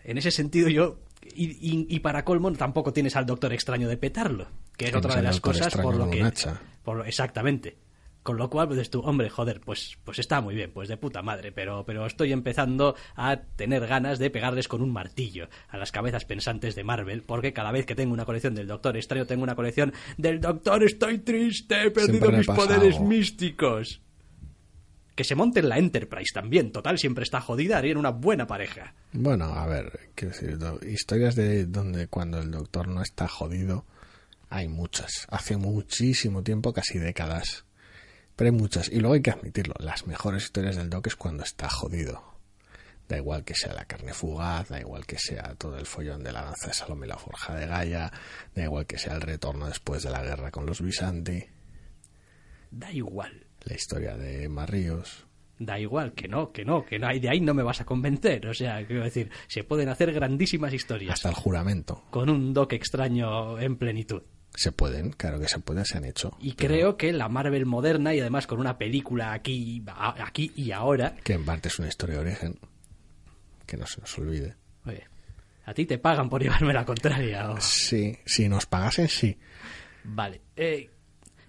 en 0.06 0.17
ese 0.17 0.32
sentido, 0.32 0.69
yo. 0.69 0.99
Y, 1.36 1.99
para 1.99 2.25
colmo, 2.25 2.51
tampoco 2.53 2.93
tienes 2.93 3.15
al 3.15 3.25
doctor 3.25 3.53
extraño 3.53 3.88
de 3.88 3.97
petarlo, 3.97 4.47
que 4.77 4.88
es 4.88 4.95
otra 4.95 5.15
de 5.15 5.23
las 5.23 5.39
cosas 5.39 5.75
por 5.77 5.95
lo 5.95 6.09
que. 6.09 6.31
Por, 6.83 7.07
exactamente 7.07 7.77
con 8.23 8.38
lo 8.38 8.49
cual, 8.49 8.69
pues 8.69 8.89
tú, 8.89 9.01
hombre, 9.01 9.29
joder, 9.29 9.59
pues, 9.59 9.97
pues 10.03 10.17
está 10.17 10.41
muy 10.41 10.55
bien, 10.55 10.71
pues 10.71 10.88
de 10.88 10.97
puta 10.97 11.21
madre, 11.21 11.51
pero, 11.51 11.86
pero 11.86 12.05
estoy 12.05 12.31
empezando 12.31 12.95
a 13.15 13.38
tener 13.38 13.86
ganas 13.86 14.17
de 14.17 14.29
pegarles 14.29 14.69
con 14.69 14.81
un 14.81 14.91
martillo 14.91 15.49
a 15.67 15.77
las 15.77 15.91
cabezas 15.91 16.25
pensantes 16.25 16.73
de 16.73 16.86
Marvel, 16.86 17.21
porque 17.21 17.53
cada 17.53 17.71
vez 17.71 17.86
que 17.86 17.95
tengo 17.95 18.13
una 18.13 18.25
colección 18.25 18.55
del 18.55 18.67
Doctor 18.67 18.95
Extraño, 18.95 19.27
tengo 19.27 19.43
una 19.43 19.55
colección 19.55 19.93
del 20.17 20.39
Doctor 20.39 20.83
Estoy 20.83 21.19
triste, 21.19 21.83
he 21.83 21.91
perdido 21.91 22.31
mis 22.31 22.47
poderes 22.47 22.99
místicos. 22.99 24.01
Que 25.15 25.23
se 25.23 25.36
monte 25.36 25.60
en 25.60 25.69
la 25.69 25.78
Enterprise 25.78 26.34
también, 26.34 26.71
total, 26.71 26.97
siempre 26.97 27.23
está 27.23 27.39
jodida 27.39 27.80
en 27.80 27.97
una 27.97 28.10
buena 28.10 28.47
pareja. 28.47 28.95
Bueno, 29.12 29.45
a 29.45 29.67
ver, 29.67 30.12
quiero 30.15 30.34
decir, 30.34 30.58
historias 30.88 31.36
de 31.36 31.65
donde 31.65 32.08
cuando 32.08 32.39
el 32.39 32.49
Doctor 32.49 32.88
no 32.88 33.02
está 33.02 33.28
jodido, 33.28 33.86
hay 34.49 34.67
muchas. 34.67 35.28
Hace 35.30 35.58
muchísimo 35.58 36.41
tiempo, 36.41 36.73
casi 36.73 36.97
décadas 36.97 37.65
pero 38.36 38.49
hay 38.49 38.56
muchas. 38.56 38.89
Y 38.89 38.99
luego 38.99 39.15
hay 39.15 39.21
que 39.21 39.32
admitirlo, 39.32 39.76
las 39.80 40.08
mejores 40.08 40.43
historias 40.43 40.76
del 40.76 40.89
Doc 40.89 41.08
es 41.08 41.15
cuando 41.15 41.43
está 41.43 41.69
jodido. 41.69 42.23
Da 43.08 43.17
igual 43.17 43.43
que 43.43 43.54
sea 43.54 43.73
la 43.73 43.86
carne 43.86 44.13
fugaz, 44.13 44.69
da 44.69 44.80
igual 44.80 45.06
que 45.06 45.19
sea 45.19 45.56
todo 45.56 45.78
el 45.78 45.86
follón 45.86 46.23
de 46.23 46.32
la 46.32 46.43
danza 46.43 46.67
de 46.67 46.73
Salomé 46.73 47.06
la 47.06 47.17
forja 47.17 47.54
de 47.56 47.67
Gaia, 47.67 48.12
da 48.56 48.63
igual 48.63 48.86
que 48.86 48.97
sea 48.97 49.13
el 49.13 49.21
retorno 49.21 49.67
después 49.67 50.04
de 50.04 50.10
la 50.10 50.23
guerra 50.23 50.52
con 50.52 50.65
los 50.65 50.82
Visanti. 50.82 51.43
Da 52.71 52.91
igual. 52.91 53.45
La 53.65 53.76
historia 53.76 54.15
de 54.17 54.49
Marríos. 54.49 55.26
Da 55.60 55.80
igual, 55.80 56.13
que 56.13 56.28
no, 56.28 56.52
que 56.52 56.65
no, 56.65 56.84
que 56.84 56.99
no, 56.99 57.08
de 57.08 57.30
ahí 57.30 57.39
no 57.39 57.54
me 57.54 57.63
vas 57.63 57.80
a 57.80 57.86
convencer. 57.86 58.45
O 58.47 58.54
sea, 58.54 58.86
quiero 58.86 59.04
decir, 59.04 59.30
se 59.47 59.63
pueden 59.63 59.88
hacer 59.89 60.12
grandísimas 60.12 60.73
historias. 60.73 61.13
Hasta 61.13 61.30
el 61.30 61.36
juramento. 61.36 62.04
Con 62.10 62.30
un 62.30 62.54
Doc 62.54 62.73
extraño 62.73 63.60
en 63.60 63.78
plenitud. 63.78 64.23
Se 64.56 64.71
pueden, 64.71 65.12
claro 65.12 65.39
que 65.39 65.47
se 65.47 65.60
pueden, 65.60 65.86
se 65.86 65.97
han 65.97 66.06
hecho. 66.06 66.36
Y 66.39 66.54
creo 66.54 66.97
que 66.97 67.12
la 67.12 67.28
Marvel 67.28 67.65
moderna, 67.65 68.13
y 68.13 68.19
además 68.19 68.45
con 68.45 68.60
una 68.60 68.78
película 68.78 69.34
aquí, 69.34 69.84
aquí 69.88 70.52
y 70.56 70.71
ahora. 70.71 71.15
Que 71.23 71.34
en 71.34 71.45
parte 71.45 71.69
es 71.69 71.80
una 71.80 71.88
historia 71.88 72.15
de 72.15 72.21
origen. 72.21 72.60
Que 73.65 73.78
no 73.78 73.88
se 73.88 74.02
nos 74.02 74.17
olvide. 74.19 74.56
Oye, 74.86 75.06
a 75.65 75.73
ti 75.73 75.86
te 75.86 75.97
pagan 75.97 76.30
por 76.30 76.41
llevarme 76.41 76.73
la 76.73 76.86
contraria. 76.86 77.56
Sí, 77.60 78.17
si 78.26 78.47
nos 78.47 78.65
pagasen, 78.65 79.08
sí. 79.08 79.38
Vale. 80.04 80.41
Eh, 80.56 80.89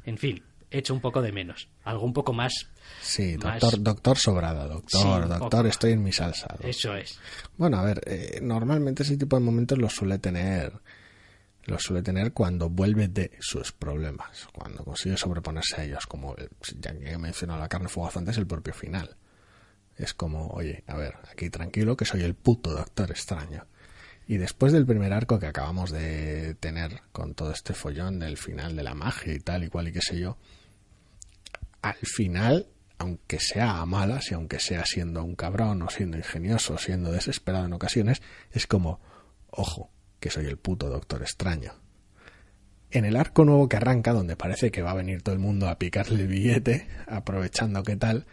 en 0.05 0.17
fin, 0.17 0.43
he 0.75 0.79
hecho 0.79 0.93
un 0.93 1.01
poco 1.01 1.23
de 1.23 1.31
menos. 1.31 1.69
Algo 1.85 2.05
un 2.05 2.13
poco 2.13 2.33
más. 2.33 2.69
Sí, 3.01 3.37
doctor, 3.37 3.81
doctor 3.81 4.19
sobrado, 4.19 4.69
doctor, 4.69 5.29
doctor, 5.29 5.67
estoy 5.67 5.93
en 5.93 6.03
mi 6.03 6.13
salsa. 6.13 6.57
Eso 6.61 6.95
es. 6.97 7.19
Bueno, 7.57 7.79
a 7.79 7.85
ver, 7.85 8.01
eh, 8.07 8.41
normalmente 8.43 9.05
ese 9.05 9.17
tipo 9.17 9.37
de 9.37 9.45
momentos 9.45 9.79
los 9.79 9.93
suele 9.93 10.19
tener 10.19 10.73
lo 11.67 11.79
suele 11.79 12.03
tener 12.03 12.33
cuando 12.33 12.69
vuelve 12.69 13.09
de 13.09 13.31
sus 13.41 13.73
problemas, 13.73 14.49
cuando 14.53 14.85
consigue 14.85 15.17
sobreponerse 15.17 15.81
a 15.81 15.85
ellos, 15.85 16.07
como 16.07 16.37
ya 16.79 16.93
que 16.93 17.13
he 17.13 17.19
mencionado 17.19 17.61
la 17.61 17.69
carne 17.69 17.89
fugaz 17.89 18.17
antes, 18.19 18.37
el 18.37 18.47
propio 18.47 18.75
final. 18.75 19.17
Es 19.97 20.13
como, 20.13 20.49
oye, 20.49 20.85
a 20.87 20.97
ver, 20.97 21.15
aquí 21.31 21.49
tranquilo 21.49 21.97
que 21.97 22.05
soy 22.05 22.23
el 22.23 22.35
puto 22.35 22.71
doctor 22.71 23.11
extraño. 23.11 23.67
Y 24.27 24.39
después 24.39 24.73
del 24.73 24.87
primer 24.87 25.13
arco 25.13 25.39
que 25.39 25.47
acabamos 25.47 25.91
de 25.91 26.55
tener 26.55 27.03
con 27.13 27.35
todo 27.35 27.53
este 27.53 27.75
follón 27.75 28.19
del 28.19 28.37
final 28.37 28.75
de 28.75 28.83
la 28.83 28.95
magia 28.95 29.35
y 29.35 29.39
tal 29.39 29.65
y 29.65 29.69
cual 29.69 29.89
y 29.89 29.93
qué 29.93 30.01
sé 30.01 30.19
yo, 30.19 30.39
al 31.85 31.97
final, 31.97 32.67
aunque 32.97 33.39
sea 33.39 33.81
a 33.81 33.85
malas 33.85 34.31
y 34.31 34.35
aunque 34.35 34.59
sea 34.59 34.87
siendo 34.87 35.23
un 35.23 35.37
cabrón 35.37 35.83
o 35.83 35.91
siendo 35.91 36.17
ingenioso 36.17 36.75
o 36.75 36.79
siendo 36.79 37.13
desesperado 37.13 37.67
en 37.67 37.75
ocasiones, 37.75 38.23
es 38.53 38.67
como, 38.67 39.01
ojo, 39.51 39.91
que 40.19 40.31
soy 40.31 40.47
el 40.47 40.57
puto 40.57 40.89
Doctor 40.89 41.21
Extraño. 41.21 41.75
En 42.91 43.05
el 43.05 43.17
arco 43.17 43.45
nuevo 43.45 43.69
que 43.69 43.77
arranca, 43.77 44.15
donde 44.15 44.35
parece 44.35 44.71
que 44.71 44.81
va 44.81 44.93
a 44.93 44.95
venir 44.95 45.21
todo 45.21 45.35
el 45.35 45.41
mundo 45.43 45.69
a 45.69 45.79
picarle 45.79 46.23
el 46.23 46.29
billete, 46.29 46.89
aprovechando 47.07 47.83
que 47.83 47.97
tal, 47.97 48.25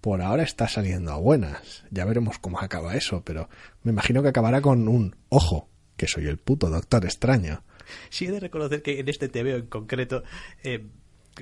por 0.00 0.20
ahora 0.20 0.42
está 0.42 0.66
saliendo 0.66 1.12
a 1.12 1.18
buenas. 1.18 1.84
Ya 1.92 2.04
veremos 2.04 2.40
cómo 2.40 2.58
acaba 2.58 2.96
eso, 2.96 3.22
pero 3.24 3.48
me 3.84 3.92
imagino 3.92 4.20
que 4.22 4.30
acabará 4.30 4.60
con 4.60 4.88
un 4.88 5.14
ojo, 5.28 5.68
que 5.96 6.08
soy 6.08 6.26
el 6.26 6.38
puto 6.38 6.70
Doctor 6.70 7.04
Extraño. 7.04 7.62
Sí, 8.08 8.26
he 8.26 8.32
de 8.32 8.40
reconocer 8.40 8.82
que 8.82 8.98
en 8.98 9.08
este 9.08 9.28
TVO 9.28 9.56
en 9.56 9.66
concreto, 9.66 10.24
eh, 10.64 10.88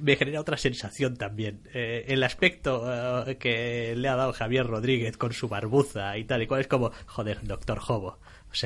me 0.02 0.16
genera 0.16 0.40
otra 0.40 0.56
sensación 0.56 1.16
también. 1.16 1.61
Eh, 1.74 2.04
el 2.08 2.22
aspecto 2.22 2.84
eh, 3.26 3.37
que 3.37 3.94
le 3.96 4.08
ha 4.08 4.16
dado 4.16 4.32
Javier 4.32 4.66
Rodríguez 4.66 5.16
con 5.16 5.32
su 5.32 5.48
barbuza 5.48 6.16
y 6.18 6.24
tal 6.24 6.42
y 6.42 6.46
cual 6.46 6.61
es 6.61 6.68
como, 6.68 6.92
joder, 7.06 7.40
doctor 7.42 7.78
Jobo. 7.78 8.18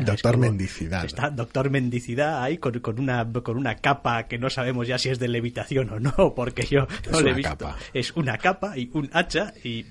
doctor 0.04 0.36
Mendicidad. 0.36 1.04
Está 1.04 1.30
Doctor 1.30 1.70
Mendicidad 1.70 2.42
ahí 2.42 2.58
con, 2.58 2.80
una, 2.98 3.30
con 3.42 3.56
una 3.56 3.76
capa 3.76 4.28
que 4.28 4.38
no 4.38 4.50
sabemos 4.50 4.86
ya 4.86 4.98
si 4.98 5.08
es 5.08 5.18
de 5.18 5.28
levitación 5.28 5.90
o 5.90 6.00
no, 6.00 6.34
porque 6.34 6.64
yo 6.66 6.86
no 7.10 7.20
le 7.20 7.30
he 7.30 7.34
visto. 7.34 7.56
Capa. 7.56 7.76
Es 7.92 8.12
una 8.16 8.38
capa 8.38 8.76
y 8.76 8.90
un 8.92 9.10
hacha 9.12 9.52
y 9.64 9.86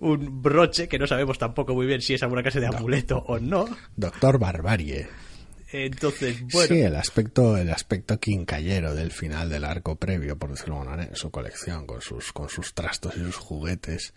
un 0.00 0.42
broche 0.42 0.88
que 0.88 0.98
no 0.98 1.06
sabemos 1.06 1.38
tampoco 1.38 1.74
muy 1.74 1.86
bien 1.86 2.00
si 2.00 2.14
es 2.14 2.22
alguna 2.22 2.42
clase 2.42 2.60
de 2.60 2.66
amuleto 2.66 3.18
o 3.26 3.38
no. 3.38 3.66
Doctor 3.96 4.38
Barbarie. 4.38 5.23
Entonces, 5.76 6.40
bueno. 6.52 6.68
Sí, 6.68 6.82
el 6.82 6.94
aspecto, 6.94 7.56
el 7.56 7.68
aspecto 7.68 8.20
quincallero 8.20 8.94
del 8.94 9.10
final 9.10 9.48
del 9.50 9.64
arco 9.64 9.96
previo, 9.96 10.38
por 10.38 10.50
decirlo 10.50 10.76
de 10.76 10.80
alguna 10.82 10.96
manera, 10.96 11.16
su 11.16 11.32
colección, 11.32 11.84
con 11.84 12.00
sus, 12.00 12.32
con 12.32 12.48
sus 12.48 12.74
trastos 12.74 13.16
y 13.16 13.20
sus 13.20 13.36
juguetes, 13.36 14.14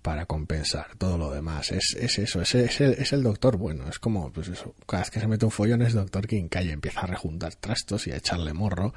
para 0.00 0.24
compensar 0.24 0.96
todo 0.96 1.18
lo 1.18 1.30
demás. 1.30 1.70
Es, 1.70 1.94
es 2.00 2.18
eso, 2.18 2.40
es, 2.40 2.54
es, 2.54 2.80
el, 2.80 2.92
es 2.92 3.12
el 3.12 3.22
doctor 3.22 3.58
bueno. 3.58 3.90
Es 3.90 3.98
como, 3.98 4.32
pues 4.32 4.48
eso, 4.48 4.74
cada 4.86 5.02
vez 5.02 5.10
que 5.10 5.20
se 5.20 5.28
mete 5.28 5.44
un 5.44 5.50
follón 5.50 5.82
es 5.82 5.92
doctor 5.92 6.26
quincalla, 6.26 6.72
empieza 6.72 7.00
a 7.00 7.08
rejuntar 7.08 7.54
trastos 7.56 8.06
y 8.06 8.12
a 8.12 8.16
echarle 8.16 8.54
morro 8.54 8.94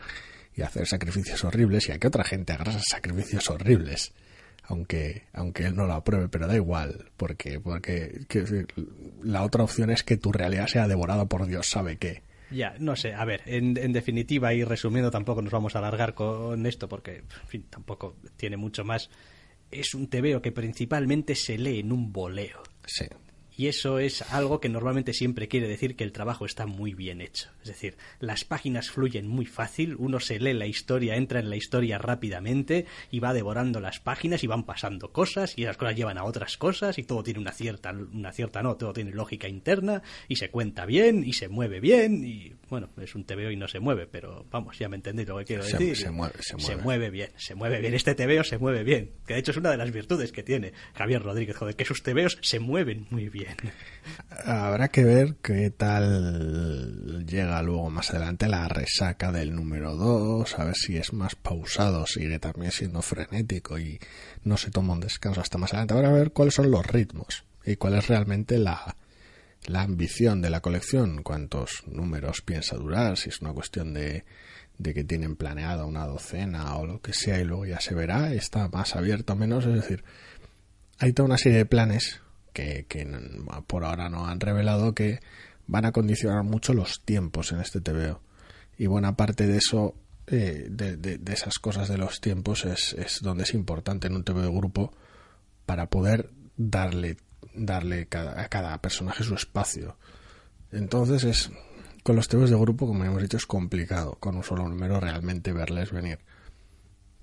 y 0.55 0.61
a 0.61 0.67
hacer 0.67 0.87
sacrificios 0.87 1.43
horribles 1.43 1.89
y 1.89 1.91
a 1.91 1.99
que 1.99 2.07
otra 2.07 2.23
gente 2.23 2.53
haga 2.53 2.79
sacrificios 2.79 3.49
horribles 3.49 4.13
aunque, 4.67 5.23
aunque 5.33 5.65
él 5.65 5.75
no 5.75 5.87
lo 5.87 5.93
apruebe, 5.93 6.29
pero 6.29 6.47
da 6.47 6.55
igual, 6.55 7.09
porque, 7.17 7.59
porque 7.59 8.25
la 9.23 9.43
otra 9.43 9.63
opción 9.63 9.89
es 9.89 10.03
que 10.03 10.17
tu 10.17 10.31
realidad 10.31 10.67
sea 10.67 10.87
devorada 10.87 11.25
por 11.25 11.47
Dios 11.47 11.67
sabe 11.67 11.97
qué. 11.97 12.21
Ya, 12.51 12.75
no 12.79 12.95
sé, 12.95 13.13
a 13.13 13.25
ver, 13.25 13.41
en, 13.45 13.77
en, 13.77 13.91
definitiva 13.91 14.53
y 14.53 14.63
resumiendo, 14.63 15.11
tampoco 15.11 15.41
nos 15.41 15.51
vamos 15.51 15.75
a 15.75 15.79
alargar 15.79 16.13
con 16.13 16.65
esto 16.65 16.87
porque, 16.87 17.17
en 17.17 17.47
fin, 17.47 17.65
tampoco 17.69 18.15
tiene 18.37 18.55
mucho 18.55 18.85
más. 18.85 19.09
Es 19.69 19.93
un 19.93 20.07
tebeo 20.07 20.41
que 20.41 20.53
principalmente 20.53 21.35
se 21.35 21.57
lee 21.57 21.79
en 21.79 21.91
un 21.91 22.13
boleo. 22.13 22.63
Sí 22.85 23.05
y 23.57 23.67
eso 23.67 23.97
es 23.97 24.21
algo 24.21 24.61
que 24.61 24.69
normalmente 24.69 25.13
siempre 25.13 25.47
quiere 25.47 25.67
decir 25.67 25.95
que 25.95 26.03
el 26.03 26.11
trabajo 26.11 26.45
está 26.45 26.67
muy 26.67 26.93
bien 26.93 27.21
hecho. 27.21 27.49
Es 27.63 27.69
decir, 27.69 27.97
las 28.19 28.45
páginas 28.45 28.91
fluyen 28.91 29.27
muy 29.27 29.47
fácil, 29.47 29.95
uno 29.97 30.19
se 30.19 30.39
lee 30.39 30.53
la 30.53 30.67
historia, 30.67 31.15
entra 31.15 31.39
en 31.39 31.49
la 31.49 31.55
historia 31.55 31.97
rápidamente 31.97 32.85
y 33.09 33.19
va 33.19 33.33
devorando 33.33 33.79
las 33.79 33.99
páginas 33.99 34.43
y 34.43 34.47
van 34.47 34.63
pasando 34.63 35.11
cosas 35.11 35.57
y 35.57 35.63
las 35.63 35.75
cosas 35.75 35.95
llevan 35.95 36.19
a 36.19 36.23
otras 36.23 36.55
cosas 36.57 36.99
y 36.99 37.03
todo 37.03 37.23
tiene 37.23 37.39
una 37.39 37.51
cierta, 37.51 37.91
una 37.91 38.31
cierta 38.31 38.61
no, 38.61 38.75
todo 38.75 38.93
tiene 38.93 39.11
lógica 39.11 39.47
interna 39.47 40.03
y 40.27 40.35
se 40.35 40.51
cuenta 40.51 40.85
bien 40.85 41.23
y 41.23 41.33
se 41.33 41.47
mueve 41.47 41.79
bien 41.79 42.23
y 42.23 42.53
bueno, 42.69 42.89
es 43.01 43.15
un 43.15 43.23
TVO 43.23 43.49
y 43.49 43.55
no 43.55 43.67
se 43.67 43.79
mueve, 43.79 44.05
pero 44.05 44.45
vamos, 44.51 44.77
ya 44.77 44.87
me 44.87 44.97
entendéis 44.97 45.27
lo 45.29 45.37
que 45.39 45.45
quiero 45.45 45.63
decir. 45.63 45.95
Se, 45.95 46.11
mueve, 46.11 46.35
se 46.41 46.55
mueve. 46.57 46.67
Se 46.67 46.75
mueve 46.75 47.09
bien, 47.09 47.31
se 47.37 47.55
mueve 47.55 47.81
bien. 47.81 47.93
Este 47.95 48.13
TVO 48.13 48.43
se 48.43 48.59
mueve 48.59 48.83
bien, 48.83 49.13
que 49.25 49.33
de 49.33 49.39
hecho 49.39 49.49
es 49.49 49.57
una 49.57 49.71
de 49.71 49.77
las 49.77 49.91
virtudes 49.91 50.31
que 50.31 50.43
tiene 50.43 50.73
Javier 50.93 51.23
Rodríguez, 51.23 51.55
joder, 51.55 51.75
que 51.75 51.85
sus 51.85 52.03
TVOs 52.03 52.37
se 52.41 52.59
mueven 52.59 53.07
muy 53.09 53.29
bien. 53.29 53.46
Habrá 54.45 54.87
que 54.89 55.03
ver 55.03 55.35
qué 55.41 55.69
tal 55.71 57.25
llega 57.25 57.61
luego 57.61 57.89
más 57.89 58.11
adelante 58.11 58.47
la 58.47 58.67
resaca 58.67 59.31
del 59.31 59.53
número 59.55 59.95
2, 59.95 60.59
a 60.59 60.63
ver 60.65 60.75
si 60.75 60.97
es 60.97 61.13
más 61.13 61.35
pausado, 61.35 62.05
sigue 62.05 62.39
también 62.39 62.71
siendo 62.71 63.01
frenético 63.01 63.77
y 63.79 63.99
no 64.43 64.57
se 64.57 64.71
toma 64.71 64.93
un 64.93 65.01
descanso 65.01 65.41
hasta 65.41 65.57
más 65.57 65.73
adelante. 65.73 65.93
Habrá 65.95 66.09
que 66.09 66.15
ver 66.15 66.31
cuáles 66.31 66.53
son 66.53 66.71
los 66.71 66.85
ritmos 66.85 67.43
y 67.65 67.75
cuál 67.75 67.95
es 67.95 68.07
realmente 68.07 68.57
la, 68.57 68.95
la 69.65 69.81
ambición 69.81 70.41
de 70.41 70.49
la 70.49 70.61
colección, 70.61 71.23
cuántos 71.23 71.83
números 71.87 72.41
piensa 72.41 72.77
durar, 72.77 73.17
si 73.17 73.29
es 73.29 73.41
una 73.41 73.53
cuestión 73.53 73.93
de, 73.93 74.23
de 74.77 74.93
que 74.93 75.03
tienen 75.03 75.35
planeada 75.35 75.85
una 75.85 76.05
docena 76.05 76.75
o 76.77 76.85
lo 76.85 77.01
que 77.01 77.13
sea 77.13 77.39
y 77.39 77.43
luego 77.43 77.65
ya 77.65 77.79
se 77.79 77.95
verá, 77.95 78.33
está 78.33 78.69
más 78.69 78.95
abierto 78.95 79.33
o 79.33 79.35
menos, 79.35 79.65
es 79.65 79.73
decir, 79.73 80.03
hay 80.99 81.13
toda 81.13 81.27
una 81.27 81.37
serie 81.37 81.59
de 81.59 81.65
planes 81.65 82.21
que, 82.57 83.07
por 83.67 83.85
ahora 83.85 84.09
no 84.09 84.27
han 84.27 84.39
revelado 84.39 84.95
que 84.95 85.19
van 85.67 85.85
a 85.85 85.91
condicionar 85.91 86.43
mucho 86.43 86.73
los 86.73 87.01
tiempos 87.01 87.51
en 87.51 87.59
este 87.59 87.81
TVO. 87.81 88.21
Y 88.77 88.87
buena 88.87 89.15
parte 89.15 89.47
de 89.47 89.57
eso, 89.57 89.95
eh, 90.27 90.67
de, 90.69 91.19
esas 91.31 91.59
cosas 91.59 91.87
de 91.87 91.97
los 91.97 92.19
tiempos, 92.19 92.65
es, 92.65 92.93
es 92.93 93.21
donde 93.21 93.43
es 93.43 93.53
importante 93.53 94.07
en 94.07 94.15
un 94.15 94.23
TVO 94.23 94.41
de 94.41 94.51
grupo 94.51 94.93
para 95.65 95.89
poder 95.89 96.31
darle, 96.55 97.17
darle 97.53 98.07
a 98.11 98.47
cada 98.49 98.81
personaje 98.81 99.23
su 99.23 99.35
espacio. 99.35 99.97
Entonces 100.71 101.23
es 101.23 101.51
con 102.03 102.15
los 102.15 102.27
TVOs 102.27 102.49
de 102.49 102.57
grupo, 102.57 102.87
como 102.87 103.03
hemos 103.03 103.21
dicho, 103.21 103.37
es 103.37 103.45
complicado 103.45 104.15
con 104.19 104.35
un 104.35 104.43
solo 104.43 104.67
número 104.67 104.99
realmente 104.99 105.53
verles 105.53 105.91
venir. 105.91 106.19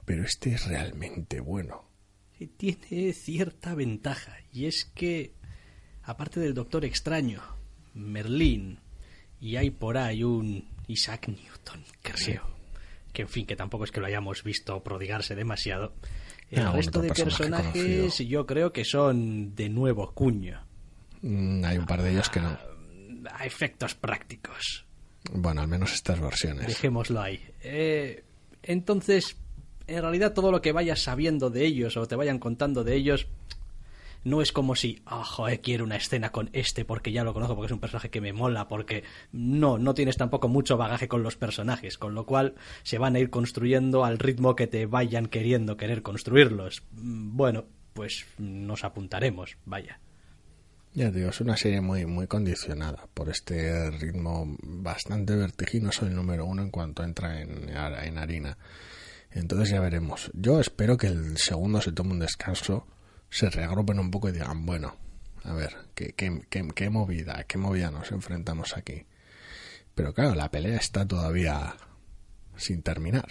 Pero 0.04 0.24
este 0.24 0.52
es 0.52 0.66
realmente 0.66 1.40
bueno 1.40 1.83
tiene 2.46 3.12
cierta 3.12 3.74
ventaja 3.74 4.36
y 4.52 4.66
es 4.66 4.84
que 4.84 5.34
aparte 6.02 6.40
del 6.40 6.54
Doctor 6.54 6.84
Extraño, 6.84 7.42
Merlín 7.94 8.78
y 9.40 9.56
hay 9.56 9.70
por 9.70 9.96
ahí 9.98 10.22
un 10.22 10.68
Isaac 10.86 11.28
Newton, 11.28 11.84
creo. 12.02 12.54
Que 13.12 13.22
en 13.22 13.28
fin, 13.28 13.46
que 13.46 13.56
tampoco 13.56 13.84
es 13.84 13.92
que 13.92 14.00
lo 14.00 14.06
hayamos 14.06 14.42
visto 14.42 14.82
prodigarse 14.82 15.34
demasiado. 15.34 15.94
El 16.50 16.72
resto 16.72 17.00
de 17.00 17.12
personajes 17.12 18.18
yo 18.18 18.46
creo 18.46 18.72
que 18.72 18.84
son 18.84 19.54
de 19.54 19.68
nuevo 19.68 20.12
cuño. 20.12 20.64
Mm, 21.22 21.64
hay 21.64 21.78
un 21.78 21.86
par 21.86 22.02
de 22.02 22.12
ellos 22.12 22.28
que 22.28 22.40
no. 22.40 22.48
A, 22.48 22.60
a 23.38 23.46
efectos 23.46 23.94
prácticos. 23.94 24.84
Bueno, 25.32 25.62
al 25.62 25.68
menos 25.68 25.92
estas 25.92 26.20
versiones. 26.20 26.66
Dejémoslo 26.66 27.20
ahí. 27.20 27.40
Eh, 27.62 28.24
entonces, 28.62 29.36
en 29.86 30.02
realidad 30.02 30.32
todo 30.32 30.50
lo 30.50 30.62
que 30.62 30.72
vayas 30.72 31.00
sabiendo 31.00 31.50
de 31.50 31.64
ellos 31.64 31.96
o 31.96 32.06
te 32.06 32.16
vayan 32.16 32.38
contando 32.38 32.84
de 32.84 32.94
ellos 32.94 33.28
no 34.24 34.40
es 34.40 34.52
como 34.52 34.74
si, 34.74 35.02
ah, 35.04 35.22
joder, 35.22 35.60
quiero 35.60 35.84
una 35.84 35.96
escena 35.96 36.32
con 36.32 36.48
este 36.52 36.84
porque 36.84 37.12
ya 37.12 37.24
lo 37.24 37.34
conozco, 37.34 37.54
porque 37.54 37.66
es 37.66 37.72
un 37.72 37.80
personaje 37.80 38.10
que 38.10 38.22
me 38.22 38.32
mola, 38.32 38.68
porque 38.68 39.04
no, 39.32 39.78
no 39.78 39.94
tienes 39.94 40.16
tampoco 40.16 40.48
mucho 40.48 40.76
bagaje 40.76 41.08
con 41.08 41.22
los 41.22 41.36
personajes, 41.36 41.98
con 41.98 42.14
lo 42.14 42.24
cual 42.24 42.54
se 42.82 42.98
van 42.98 43.16
a 43.16 43.18
ir 43.18 43.30
construyendo 43.30 44.04
al 44.04 44.18
ritmo 44.18 44.56
que 44.56 44.66
te 44.66 44.86
vayan 44.86 45.26
queriendo 45.26 45.76
querer 45.76 46.02
construirlos. 46.02 46.82
Mm, 46.92 47.36
bueno, 47.36 47.64
pues 47.92 48.24
nos 48.38 48.82
apuntaremos, 48.84 49.58
vaya. 49.66 50.00
Ya 50.94 51.10
digo, 51.10 51.30
es 51.30 51.40
una 51.40 51.56
serie 51.56 51.80
muy, 51.80 52.06
muy 52.06 52.26
condicionada 52.26 53.08
por 53.12 53.28
este 53.28 53.90
ritmo 53.90 54.56
bastante 54.62 55.34
vertiginoso 55.34 56.06
el 56.06 56.14
número 56.14 56.46
uno 56.46 56.62
en 56.62 56.70
cuanto 56.70 57.02
entra 57.02 57.40
en, 57.42 57.68
en 57.68 58.18
harina. 58.18 58.56
Entonces 59.34 59.70
ya 59.70 59.80
veremos. 59.80 60.30
Yo 60.32 60.60
espero 60.60 60.96
que 60.96 61.08
el 61.08 61.36
segundo 61.38 61.80
se 61.80 61.90
tome 61.92 62.12
un 62.12 62.20
descanso, 62.20 62.86
se 63.28 63.50
reagrupen 63.50 63.98
un 63.98 64.10
poco 64.10 64.28
y 64.28 64.32
digan, 64.32 64.64
bueno, 64.64 64.96
a 65.42 65.52
ver, 65.52 65.74
¿qué, 65.94 66.12
qué, 66.12 66.40
qué, 66.48 66.88
movida, 66.88 67.42
qué 67.44 67.58
movida 67.58 67.90
nos 67.90 68.12
enfrentamos 68.12 68.76
aquí? 68.76 69.04
Pero 69.94 70.14
claro, 70.14 70.36
la 70.36 70.50
pelea 70.50 70.78
está 70.78 71.06
todavía 71.06 71.76
sin 72.56 72.82
terminar. 72.82 73.26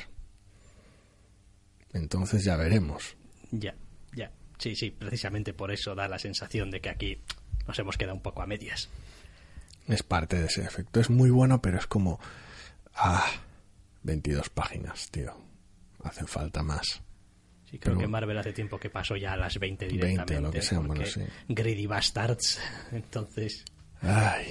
Entonces 1.93 2.43
ya 2.43 2.57
veremos. 2.57 3.15
Ya, 3.51 3.73
ya. 4.13 4.29
Sí, 4.57 4.75
sí, 4.75 4.91
precisamente 4.91 5.53
por 5.53 5.71
eso 5.71 5.95
da 5.95 6.09
la 6.09 6.19
sensación 6.19 6.69
de 6.69 6.81
que 6.81 6.89
aquí 6.89 7.21
nos 7.65 7.79
hemos 7.79 7.97
quedado 7.97 8.15
un 8.15 8.21
poco 8.21 8.41
a 8.41 8.47
medias. 8.47 8.89
Es 9.87 10.03
parte 10.03 10.37
de 10.37 10.47
ese 10.47 10.63
efecto. 10.63 10.99
Es 10.99 11.09
muy 11.09 11.29
bueno, 11.29 11.61
pero 11.61 11.77
es 11.77 11.87
como... 11.87 12.19
Ah, 12.93 13.25
22 14.03 14.49
páginas, 14.49 15.09
tío 15.09 15.52
hacen 16.03 16.27
falta 16.27 16.63
más. 16.63 17.01
Sí, 17.69 17.79
creo 17.79 17.97
que 17.97 18.07
Marvel 18.07 18.37
hace 18.37 18.53
tiempo 18.53 18.77
que 18.77 18.89
pasó 18.89 19.15
ya 19.15 19.33
a 19.33 19.37
las 19.37 19.57
20 19.57 19.87
directamente. 19.87 20.33
20 20.33 20.41
lo 20.41 20.51
que 20.51 20.61
sea, 20.61 20.79
bueno, 20.79 21.05
sí. 21.05 21.21
Greedy 21.47 21.87
Bastards. 21.87 22.59
Entonces. 22.91 23.65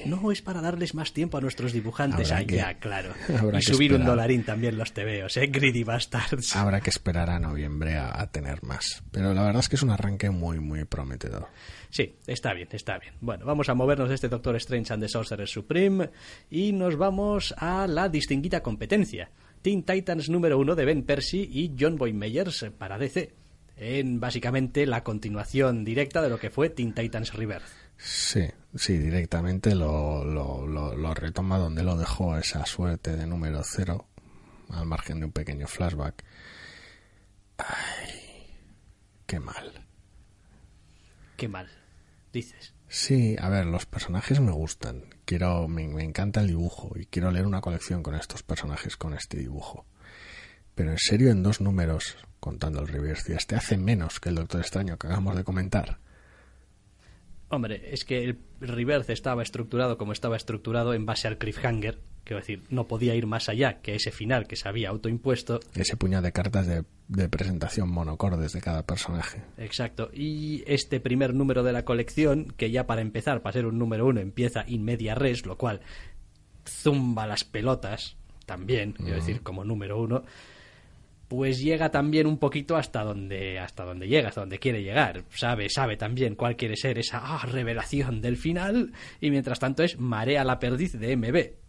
No 0.06 0.32
es 0.32 0.40
para 0.40 0.60
darles 0.62 0.94
más 0.94 1.12
tiempo 1.12 1.36
a 1.36 1.40
nuestros 1.40 1.72
dibujantes. 1.72 2.32
Ah, 2.32 2.42
ya, 2.42 2.74
claro. 2.74 3.12
y 3.52 3.62
subir 3.62 3.92
un 3.92 4.04
dolarín 4.04 4.44
también 4.44 4.78
los 4.78 4.92
tebeos, 4.92 5.36
¿eh? 5.36 5.46
Greedy 5.48 5.84
Bastards. 5.84 6.56
Habrá 6.56 6.80
que 6.80 6.88
esperar 6.88 7.28
a 7.28 7.38
noviembre 7.38 7.96
a, 7.96 8.26
tener 8.28 8.62
más. 8.62 9.02
Pero 9.10 9.34
la 9.34 9.42
verdad 9.42 9.60
es 9.60 9.68
que 9.68 9.76
es 9.76 9.82
un 9.82 9.90
arranque 9.90 10.30
muy, 10.30 10.58
muy 10.58 10.84
prometedor. 10.84 11.48
Sí, 11.90 12.16
está 12.26 12.54
bien, 12.54 12.68
está 12.72 12.98
bien. 12.98 13.14
Bueno, 13.20 13.44
vamos 13.44 13.68
a 13.68 13.74
movernos 13.74 14.08
de 14.08 14.14
este 14.14 14.28
Doctor 14.28 14.56
Strange 14.56 14.94
and 14.94 15.02
the 15.02 15.08
Sorcerer 15.08 15.48
Supreme 15.48 16.08
y 16.50 16.72
nos 16.72 16.96
vamos 16.96 17.54
a 17.58 17.86
la 17.86 18.08
distinguida 18.08 18.62
competencia. 18.62 19.30
Teen 19.62 19.84
Titans 19.84 20.28
número 20.28 20.58
uno 20.58 20.74
de 20.74 20.84
Ben 20.84 21.04
Percy 21.04 21.48
y 21.50 21.76
John 21.78 21.96
Boy 21.96 22.12
Meyers 22.12 22.66
para 22.76 22.98
DC, 22.98 23.32
en 23.76 24.18
básicamente 24.18 24.86
la 24.86 25.04
continuación 25.04 25.84
directa 25.84 26.20
de 26.20 26.28
lo 26.28 26.38
que 26.38 26.50
fue 26.50 26.68
Teen 26.68 26.94
Titans 26.94 27.32
Rebirth. 27.32 27.62
Sí, 27.96 28.48
sí, 28.74 28.98
directamente 28.98 29.76
lo, 29.76 30.24
lo, 30.24 30.66
lo, 30.66 31.14
retoma 31.14 31.58
donde 31.58 31.84
lo 31.84 31.96
dejó 31.96 32.36
esa 32.36 32.66
suerte 32.66 33.16
de 33.16 33.26
número 33.26 33.62
cero, 33.62 34.08
al 34.70 34.86
margen 34.86 35.20
de 35.20 35.26
un 35.26 35.32
pequeño 35.32 35.68
flashback. 35.68 36.24
Ay, 37.58 38.50
qué 39.26 39.38
mal. 39.38 39.86
Qué 41.36 41.46
mal, 41.46 41.68
dices. 42.32 42.74
Sí, 42.88 43.36
a 43.38 43.48
ver, 43.48 43.66
los 43.66 43.86
personajes 43.86 44.40
me 44.40 44.50
gustan. 44.50 45.04
Quiero, 45.24 45.68
me, 45.68 45.84
encanta 46.02 46.40
el 46.40 46.48
dibujo 46.48 46.92
y 46.96 47.06
quiero 47.06 47.30
leer 47.30 47.46
una 47.46 47.60
colección 47.60 48.02
con 48.02 48.14
estos 48.14 48.42
personajes, 48.42 48.96
con 48.96 49.14
este 49.14 49.38
dibujo. 49.38 49.86
Pero 50.74 50.90
en 50.90 50.98
serio, 50.98 51.30
en 51.30 51.42
dos 51.42 51.60
números, 51.60 52.16
contando 52.40 52.80
el 52.80 52.88
reverse, 52.88 53.34
este 53.34 53.54
hace 53.54 53.76
menos 53.76 54.20
que 54.20 54.30
el 54.30 54.34
Doctor 54.34 54.60
Extraño 54.60 54.98
que 54.98 55.06
acabamos 55.06 55.36
de 55.36 55.44
comentar. 55.44 55.98
Hombre, 57.48 57.92
es 57.92 58.04
que 58.04 58.24
el 58.24 58.38
Rebirth 58.60 59.10
estaba 59.10 59.42
estructurado 59.42 59.98
como 59.98 60.12
estaba 60.12 60.36
estructurado 60.36 60.94
en 60.94 61.04
base 61.04 61.28
al 61.28 61.36
cliffhanger, 61.36 62.00
quiero 62.24 62.40
decir, 62.40 62.62
no 62.70 62.86
podía 62.86 63.14
ir 63.14 63.26
más 63.26 63.48
allá 63.48 63.80
que 63.80 63.94
ese 63.94 64.10
final 64.10 64.46
que 64.46 64.56
se 64.56 64.68
había 64.68 64.90
autoimpuesto. 64.90 65.60
Ese 65.74 65.96
puñado 65.96 66.22
de 66.22 66.32
cartas 66.32 66.66
de, 66.66 66.84
de 67.08 67.28
presentación 67.28 67.90
monocordes 67.90 68.52
de 68.52 68.60
cada 68.60 68.84
personaje. 68.84 69.42
Exacto. 69.58 70.10
Y 70.12 70.64
este 70.66 71.00
primer 71.00 71.34
número 71.34 71.62
de 71.62 71.72
la 71.72 71.84
colección, 71.84 72.52
que 72.56 72.70
ya 72.70 72.86
para 72.86 73.02
empezar, 73.02 73.42
para 73.42 73.52
ser 73.52 73.66
un 73.66 73.78
número 73.78 74.06
uno, 74.06 74.20
empieza 74.20 74.64
in 74.66 74.84
media 74.84 75.14
res, 75.14 75.46
lo 75.46 75.56
cual 75.56 75.80
zumba 76.66 77.26
las 77.26 77.44
pelotas 77.44 78.16
también, 78.46 78.92
quiero 78.92 79.16
decir, 79.16 79.42
como 79.42 79.64
número 79.64 80.00
uno, 80.00 80.24
pues 81.28 81.60
llega 81.60 81.90
también 81.90 82.26
un 82.26 82.36
poquito 82.36 82.76
hasta 82.76 83.02
donde 83.02 83.58
hasta 83.58 83.84
donde 83.84 84.06
llega, 84.06 84.28
hasta 84.28 84.42
donde 84.42 84.58
quiere 84.58 84.82
llegar. 84.82 85.24
Sabe, 85.30 85.70
sabe 85.70 85.96
también 85.96 86.34
cuál 86.34 86.56
quiere 86.56 86.76
ser 86.76 86.98
esa 86.98 87.20
ah, 87.22 87.46
revelación 87.46 88.20
del 88.20 88.36
final 88.36 88.92
y 89.18 89.30
mientras 89.30 89.58
tanto 89.58 89.82
es 89.82 89.98
marea 89.98 90.44
la 90.44 90.58
perdiz 90.58 90.92
de 90.92 91.16
MB. 91.16 91.61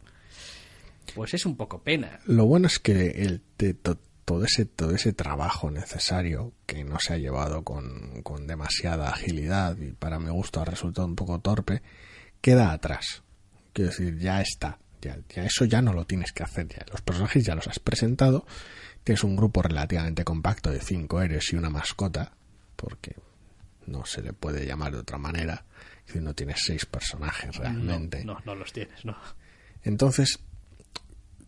Pues 1.15 1.33
es 1.33 1.45
un 1.45 1.55
poco 1.57 1.81
pena. 1.83 2.19
Lo 2.25 2.45
bueno 2.45 2.67
es 2.67 2.79
que 2.79 3.09
el 3.23 3.41
te- 3.57 3.73
to- 3.73 3.99
todo 4.25 4.45
ese 4.45 4.65
todo 4.65 4.95
ese 4.95 5.11
trabajo 5.13 5.69
necesario 5.69 6.53
que 6.65 6.83
no 6.85 6.97
se 6.99 7.13
ha 7.13 7.17
llevado 7.17 7.63
con, 7.63 8.21
con 8.23 8.47
demasiada 8.47 9.09
agilidad 9.09 9.77
y 9.77 9.91
para 9.91 10.17
mi 10.19 10.29
gusto 10.29 10.61
ha 10.61 10.65
resultado 10.65 11.05
un 11.07 11.15
poco 11.15 11.39
torpe 11.39 11.81
queda 12.41 12.71
atrás. 12.71 13.23
Quiero 13.73 13.89
decir, 13.91 14.17
ya 14.19 14.41
está. 14.41 14.79
Ya, 15.01 15.17
ya 15.29 15.43
eso 15.45 15.65
ya 15.65 15.81
no 15.81 15.91
lo 15.93 16.05
tienes 16.05 16.31
que 16.31 16.43
hacer. 16.43 16.67
Ya. 16.69 16.85
Los 16.91 17.01
personajes 17.01 17.43
ya 17.45 17.55
los 17.55 17.67
has 17.67 17.79
presentado. 17.79 18.45
Tienes 19.03 19.23
un 19.25 19.35
grupo 19.35 19.61
relativamente 19.61 20.23
compacto 20.23 20.71
de 20.71 20.79
cinco 20.79 21.21
héroes 21.21 21.51
y 21.51 21.57
una 21.57 21.69
mascota, 21.69 22.31
porque 22.77 23.15
no 23.85 24.05
se 24.05 24.21
le 24.21 24.31
puede 24.31 24.65
llamar 24.65 24.93
de 24.93 24.99
otra 24.99 25.17
manera. 25.17 25.65
Decir, 26.07 26.21
no 26.21 26.33
tienes 26.33 26.61
seis 26.63 26.85
personajes 26.85 27.53
realmente. 27.57 28.23
No, 28.23 28.35
no, 28.35 28.41
no 28.45 28.55
los 28.55 28.71
tienes, 28.71 29.03
no. 29.03 29.17
Entonces, 29.83 30.39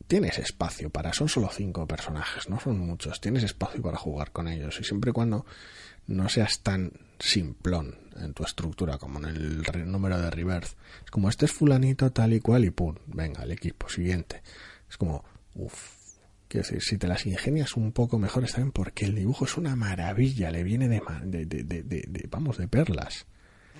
tienes 0.08 0.38
espacio 0.39 0.89
para, 0.89 1.13
son 1.13 1.30
solo 1.30 1.50
cinco 1.52 1.88
personajes, 1.88 2.50
no 2.50 2.60
son 2.60 2.80
muchos, 2.80 3.20
tienes 3.22 3.44
espacio 3.44 3.82
para 3.82 3.98
jugar 3.98 4.32
con 4.32 4.48
ellos 4.48 4.78
y 4.80 4.84
siempre 4.84 5.10
y 5.12 5.13
cuando 5.13 5.46
no 6.08 6.30
seas 6.30 6.62
tan 6.62 6.91
simplón 7.20 7.98
en 8.18 8.34
tu 8.34 8.44
estructura 8.44 8.98
como 8.98 9.20
en 9.20 9.26
el 9.26 9.91
número 9.91 10.20
de 10.22 10.30
reverse. 10.30 10.76
Es 11.04 11.12
como 11.12 11.30
este 11.30 11.46
es 11.46 11.52
fulanito 11.52 12.12
tal 12.12 12.34
y 12.34 12.39
cual 12.39 12.65
y 12.65 12.70
pum, 12.72 12.96
venga, 13.08 13.44
el 13.44 13.52
equipo 13.52 13.89
siguiente. 13.89 14.41
Es 14.89 14.98
como, 14.98 15.24
uff. 15.56 15.96
Quiero 16.48 16.68
decir, 16.68 16.82
si 16.84 16.98
te 17.00 17.08
las 17.08 17.26
ingenias 17.26 17.76
un 17.76 17.91
poco 17.91 18.20
mejor 18.20 18.44
está 18.44 18.58
bien 18.58 18.72
porque 18.72 19.06
el 19.06 19.15
dibujo 19.15 19.46
es 19.46 19.58
una 19.58 19.76
maravilla, 19.76 20.52
le 20.52 20.63
viene 20.63 20.88
de, 20.88 21.02
ma- 21.02 21.20
de, 21.26 21.46
de- 21.48 21.63
de- 21.63 21.82
de- 21.82 22.06
de- 22.08 22.28
vamos, 22.30 22.58
de 22.60 22.68
perlas. 22.68 23.26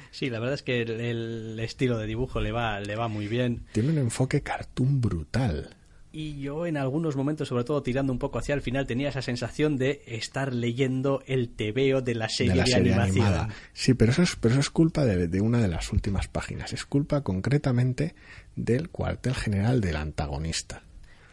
Sí, 0.10 0.32
la 0.32 0.40
verdad 0.40 0.56
es 0.56 0.64
que 0.64 0.82
el, 0.82 0.90
el 1.00 1.60
estilo 1.60 1.98
de 2.00 2.08
dibujo 2.08 2.42
le 2.42 2.52
va, 2.52 2.80
le 2.80 2.96
va 2.96 3.08
muy 3.08 3.28
bien. 3.28 3.66
Tiene 3.72 3.92
un 3.92 4.00
enfoque 4.00 4.42
cartoon 4.42 5.00
brutal. 5.00 5.76
Y 6.18 6.40
yo 6.40 6.66
en 6.66 6.78
algunos 6.78 7.18
momentos, 7.18 7.50
sobre 7.50 7.66
todo 7.66 7.84
tirando 7.84 8.14
un 8.14 8.20
poco 8.20 8.40
hacia 8.40 8.56
el 8.56 8.62
final, 8.62 8.88
tenía 8.88 9.10
esa 9.10 9.22
sensación 9.22 9.76
de 9.76 10.02
estar 10.08 10.54
leyendo 10.54 11.22
el 11.28 11.50
tebeo 11.50 12.02
de 12.02 12.16
la 12.16 12.30
serie 12.30 12.54
de 12.54 12.60
la 12.60 12.66
serie 12.66 12.94
animación. 12.94 13.26
animada. 13.26 13.50
Sí, 13.74 13.96
pero 13.96 14.14
eso 14.14 14.22
es, 14.22 14.38
pero 14.38 14.54
eso 14.54 14.62
es 14.62 14.70
culpa 14.70 15.04
de, 15.04 15.28
de 15.28 15.42
una 15.42 15.62
de 15.62 15.68
las 15.68 15.92
últimas 15.92 16.30
páginas. 16.30 16.72
Es 16.72 16.86
culpa 16.86 17.20
concretamente 17.20 18.16
del 18.56 18.88
cuartel 18.88 19.36
general 19.36 19.82
del 19.82 19.98
antagonista. 19.98 20.84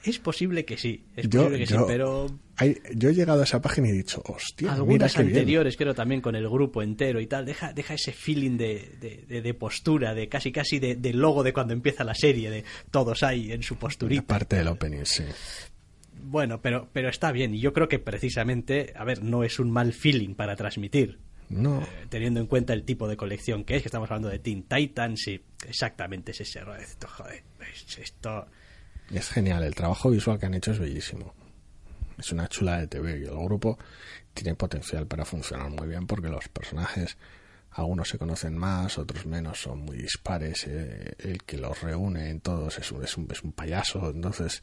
Es 0.04 0.18
posible 0.18 0.64
que 0.64 0.76
sí, 0.76 1.04
es 1.16 1.28
Yo- 1.28 1.40
posible 1.42 1.58
que 1.60 1.66
sí, 1.66 1.74
yo- 1.74 1.86
pero 1.86 2.26
Hay- 2.56 2.76
yo 2.94 3.08
he 3.10 3.14
llegado 3.14 3.40
a 3.40 3.44
esa 3.44 3.60
página 3.62 3.88
y 3.88 3.90
he 3.90 3.94
dicho, 3.94 4.22
hostia, 4.26 4.68
mira 4.68 4.74
algunas 4.74 5.16
bien. 5.16 5.28
anteriores, 5.28 5.76
creo 5.76 5.94
también 5.94 6.20
con 6.20 6.34
el 6.36 6.48
grupo 6.48 6.82
entero 6.82 7.20
y 7.20 7.26
tal, 7.26 7.44
deja, 7.46 7.72
deja 7.72 7.94
ese 7.94 8.12
feeling 8.12 8.56
de, 8.56 8.96
de- 9.00 9.24
de- 9.28 9.42
de 9.42 9.54
postura, 9.54 10.12
de 10.14 10.28
casi 10.28 10.50
casi 10.52 10.78
de, 10.78 10.96
logo 11.14 11.42
de 11.42 11.52
cuando 11.52 11.72
empieza 11.72 12.04
la 12.04 12.14
serie, 12.14 12.50
de 12.50 12.64
todos 12.90 13.22
ahí 13.22 13.52
en 13.52 13.62
su 13.62 13.76
posturita. 13.76 14.22
Parte 14.22 14.56
del 14.56 14.68
opening, 14.68 15.04
sí. 15.04 15.24
Bueno, 16.24 16.60
pero, 16.60 16.88
pero 16.92 17.08
está 17.08 17.32
bien, 17.32 17.54
y 17.54 17.60
yo 17.60 17.72
creo 17.72 17.88
que 17.88 17.98
precisamente, 17.98 18.92
a 18.96 19.04
ver, 19.04 19.22
no 19.22 19.44
es 19.44 19.58
un 19.58 19.70
mal 19.70 19.92
feeling 19.92 20.34
para 20.34 20.54
transmitir. 20.56 21.18
No, 21.48 21.82
eh, 21.82 21.86
teniendo 22.08 22.40
en 22.40 22.46
cuenta 22.46 22.72
el 22.72 22.82
tipo 22.84 23.06
de 23.08 23.16
colección 23.16 23.64
que 23.64 23.76
es, 23.76 23.82
que 23.82 23.88
estamos 23.88 24.10
hablando 24.10 24.28
de 24.28 24.38
Teen 24.38 24.62
Titans 24.62 25.26
y 25.28 25.40
exactamente 25.68 26.30
es 26.32 26.40
ese 26.40 26.60
rollo. 26.60 26.80
Esto, 26.80 27.08
joder, 27.08 27.42
es- 27.72 27.98
esto... 27.98 28.46
es 29.18 29.29
genial. 29.29 29.62
El 29.62 29.75
trabajo 29.75 30.11
visual 30.11 30.38
que 30.38 30.46
han 30.46 30.55
hecho 30.55 30.72
es 30.72 30.79
bellísimo. 30.79 31.35
Es 32.18 32.33
una 32.33 32.48
chula 32.48 32.79
de 32.79 32.87
TV 32.87 33.18
y 33.18 33.25
el 33.25 33.37
grupo 33.37 33.79
tiene 34.35 34.55
potencial 34.55 35.07
para 35.07 35.25
funcionar 35.25 35.70
muy 35.70 35.88
bien 35.88 36.07
porque 36.07 36.29
los 36.29 36.48
personajes, 36.48 37.16
algunos 37.70 38.09
se 38.09 38.18
conocen 38.18 38.57
más, 38.57 38.98
otros 38.98 39.27
menos, 39.27 39.61
son 39.61 39.81
muy 39.81 39.96
dispares. 39.96 40.66
eh, 40.68 41.14
el 41.18 41.42
que 41.42 41.59
los 41.59 41.81
reúne 41.83 42.31
en 42.31 42.40
todos 42.40 42.79
es 42.79 42.92
un, 42.92 43.03
es 43.05 43.16
un, 43.16 43.29
es 43.31 43.42
un 43.42 43.53
payaso. 43.53 44.11
Entonces, 44.11 44.62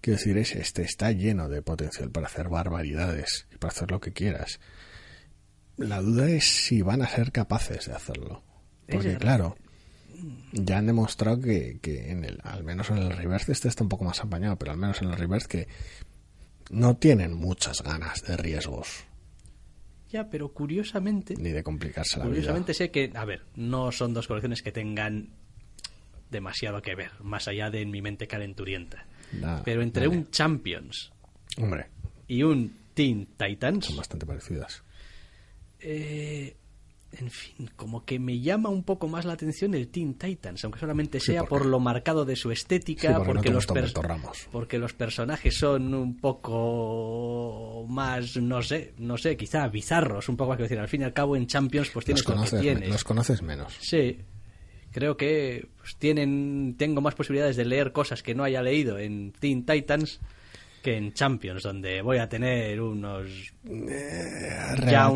quiero 0.00 0.18
decir, 0.18 0.38
es, 0.38 0.54
este 0.54 0.82
está 0.82 1.12
lleno 1.12 1.48
de 1.48 1.62
potencial 1.62 2.10
para 2.10 2.26
hacer 2.26 2.48
barbaridades 2.48 3.46
y 3.52 3.56
para 3.56 3.72
hacer 3.72 3.90
lo 3.90 4.00
que 4.00 4.12
quieras. 4.12 4.60
La 5.76 6.00
duda 6.00 6.28
es 6.28 6.44
si 6.44 6.82
van 6.82 7.02
a 7.02 7.08
ser 7.08 7.32
capaces 7.32 7.86
de 7.86 7.94
hacerlo. 7.94 8.42
Porque, 8.88 9.16
claro, 9.16 9.56
ya 10.52 10.78
han 10.78 10.86
demostrado 10.86 11.40
que, 11.40 11.78
que 11.80 12.10
en 12.10 12.24
el, 12.24 12.38
al 12.42 12.64
menos 12.64 12.90
en 12.90 12.98
el 12.98 13.10
reverse 13.16 13.52
este 13.52 13.68
está 13.68 13.82
un 13.82 13.88
poco 13.88 14.04
más 14.04 14.20
apañado, 14.20 14.56
pero 14.56 14.72
al 14.72 14.78
menos 14.78 15.00
en 15.02 15.08
el 15.08 15.16
reverse 15.16 15.48
que 15.48 15.68
no 16.70 16.96
tienen 16.96 17.34
muchas 17.34 17.82
ganas 17.82 18.22
de 18.22 18.36
riesgos 18.36 19.04
Ya, 20.10 20.30
pero 20.30 20.52
curiosamente... 20.52 21.34
ni 21.36 21.50
de 21.50 21.62
complicarse 21.62 22.18
la 22.18 22.24
vida. 22.24 22.34
Curiosamente 22.34 22.74
sé 22.74 22.90
que, 22.90 23.10
a 23.14 23.24
ver, 23.24 23.42
no 23.56 23.92
son 23.92 24.14
dos 24.14 24.26
colecciones 24.26 24.62
que 24.62 24.72
tengan 24.72 25.30
demasiado 26.30 26.80
que 26.82 26.94
ver, 26.94 27.10
más 27.20 27.46
allá 27.48 27.70
de 27.70 27.82
en 27.82 27.90
mi 27.90 28.02
mente 28.02 28.26
calenturienta. 28.26 29.06
Pero 29.64 29.82
entre 29.82 30.06
vale. 30.06 30.18
un 30.18 30.30
Champions 30.30 31.12
Hombre, 31.58 31.86
y 32.28 32.42
un 32.42 32.76
Teen 32.94 33.26
Titans, 33.36 33.86
son 33.86 33.96
bastante 33.96 34.26
parecidas. 34.26 34.82
eh, 35.80 36.56
en 37.18 37.30
fin, 37.30 37.70
como 37.76 38.04
que 38.04 38.18
me 38.18 38.40
llama 38.40 38.68
un 38.68 38.82
poco 38.84 39.08
más 39.08 39.24
la 39.24 39.32
atención 39.34 39.74
el 39.74 39.88
Teen 39.88 40.14
Titans, 40.14 40.62
aunque 40.64 40.78
solamente 40.80 41.20
Sí, 41.20 41.26
sea 41.32 41.40
porque- 41.40 41.50
por 41.50 41.66
lo 41.66 41.80
marcado 41.80 42.24
de 42.24 42.36
su 42.36 42.48
Sí, 42.50 42.54
estética, 42.54 43.22
porque 43.24 43.48
no 43.50 43.54
los 43.56 43.66
porque 44.52 44.78
los 44.78 44.92
personajes 44.92 45.56
son 45.56 45.94
un 45.94 46.16
poco 46.84 47.86
más, 47.88 48.36
no 48.36 48.62
sé, 48.62 48.94
no 48.98 49.16
sé, 49.16 49.36
quizá 49.36 49.66
bizarros, 49.68 50.28
un 50.28 50.36
poco 50.36 50.50
más 50.50 50.56
que 50.56 50.64
decir. 50.64 50.78
Al 50.78 50.88
fin 50.88 51.02
y 51.02 51.04
al 51.04 51.12
cabo 51.12 51.36
en 51.36 51.46
Champions 51.46 51.90
pues 51.92 52.02
Los 52.02 52.04
tienes 52.06 52.24
lo 52.24 52.26
que 52.26 52.32
conoces, 52.36 52.60
tienes. 52.60 52.88
los 52.88 53.04
conoces 53.04 53.42
menos. 53.42 53.74
Sí, 53.80 54.18
creo 54.92 55.16
que 55.16 55.68
pues, 55.78 55.96
tienen, 55.96 56.74
tengo 56.78 57.00
más 57.00 57.14
posibilidades 57.14 57.56
de 57.56 57.64
leer 57.64 57.92
cosas 57.92 58.22
que 58.22 58.34
no 58.34 58.44
haya 58.44 58.62
leído 58.62 58.98
en 58.98 59.32
Teen 59.32 59.64
Titans 59.64 60.20
que 60.84 60.96
en 60.98 61.12
Champions, 61.14 61.62
donde 61.62 62.02
voy 62.02 62.18
a 62.18 62.28
tener 62.28 62.78
unos 62.80 63.26
Young 63.64 63.88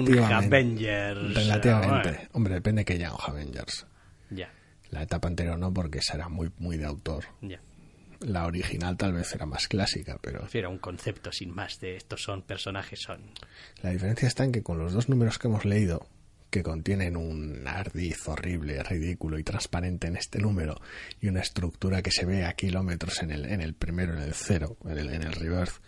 Relativamente. 0.08 0.34
Avengers. 0.34 1.34
Relativamente. 1.34 2.08
Bueno, 2.10 2.28
Hombre, 2.32 2.54
depende 2.54 2.84
que 2.84 2.98
Young 2.98 3.18
Avengers. 3.26 3.86
ya, 4.30 4.50
La 4.90 5.02
etapa 5.02 5.28
anterior 5.28 5.58
no, 5.58 5.72
porque 5.72 5.98
esa 5.98 6.14
era 6.14 6.28
muy, 6.28 6.50
muy 6.58 6.76
de 6.78 6.86
autor. 6.86 7.24
ya. 7.42 7.60
La 8.20 8.46
original 8.46 8.96
tal 8.96 9.12
vez 9.12 9.32
era 9.32 9.46
más 9.46 9.68
clásica, 9.68 10.18
pero 10.20 10.40
Prefiero 10.40 10.70
un 10.70 10.78
concepto 10.78 11.30
sin 11.30 11.54
más 11.54 11.78
de 11.78 11.94
estos 11.94 12.20
son 12.20 12.42
personajes, 12.42 12.98
son. 13.00 13.20
La 13.80 13.90
diferencia 13.90 14.26
está 14.26 14.42
en 14.42 14.50
que 14.50 14.62
con 14.64 14.76
los 14.78 14.92
dos 14.92 15.08
números 15.08 15.38
que 15.38 15.46
hemos 15.46 15.64
leído, 15.64 16.08
que 16.50 16.62
contienen 16.62 17.16
un 17.16 17.66
ardiz 17.66 18.26
horrible, 18.26 18.82
ridículo 18.82 19.38
y 19.38 19.44
transparente 19.44 20.06
en 20.06 20.16
este 20.16 20.38
número, 20.38 20.80
y 21.20 21.28
una 21.28 21.40
estructura 21.40 22.00
que 22.02 22.10
se 22.10 22.24
ve 22.24 22.44
a 22.44 22.54
kilómetros 22.54 23.22
en 23.22 23.30
el, 23.30 23.44
en 23.46 23.60
el 23.60 23.74
primero, 23.74 24.14
en 24.14 24.22
el 24.22 24.34
cero, 24.34 24.76
en 24.84 24.98
el, 24.98 25.10
en 25.10 25.22
el 25.22 25.32
reverse, 25.32 25.80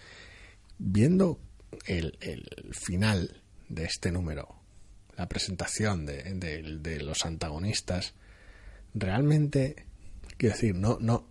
viendo 0.78 1.40
el, 1.86 2.18
el 2.20 2.46
final 2.72 3.42
de 3.68 3.84
este 3.84 4.12
número, 4.12 4.54
la 5.16 5.28
presentación 5.28 6.04
de, 6.06 6.22
de- 6.34 6.78
de 6.80 7.00
los 7.02 7.24
antagonistas, 7.24 8.14
realmente, 8.94 9.86
quiero 10.36 10.54
decir, 10.54 10.74
no, 10.74 10.98
no, 11.00 11.26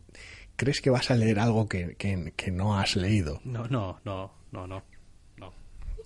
¿crees 0.55 0.81
que 0.81 0.89
vas 0.89 1.11
a 1.11 1.15
leer 1.15 1.39
algo 1.39 1.67
que, 1.67 1.95
que- 1.95 2.33
que 2.35 2.51
no 2.51 2.79
has 2.79 2.95
leído? 2.95 3.41
No, 3.43 3.67
no, 3.67 3.99
no, 4.05 4.33
no, 4.51 4.67
no. 4.67 4.83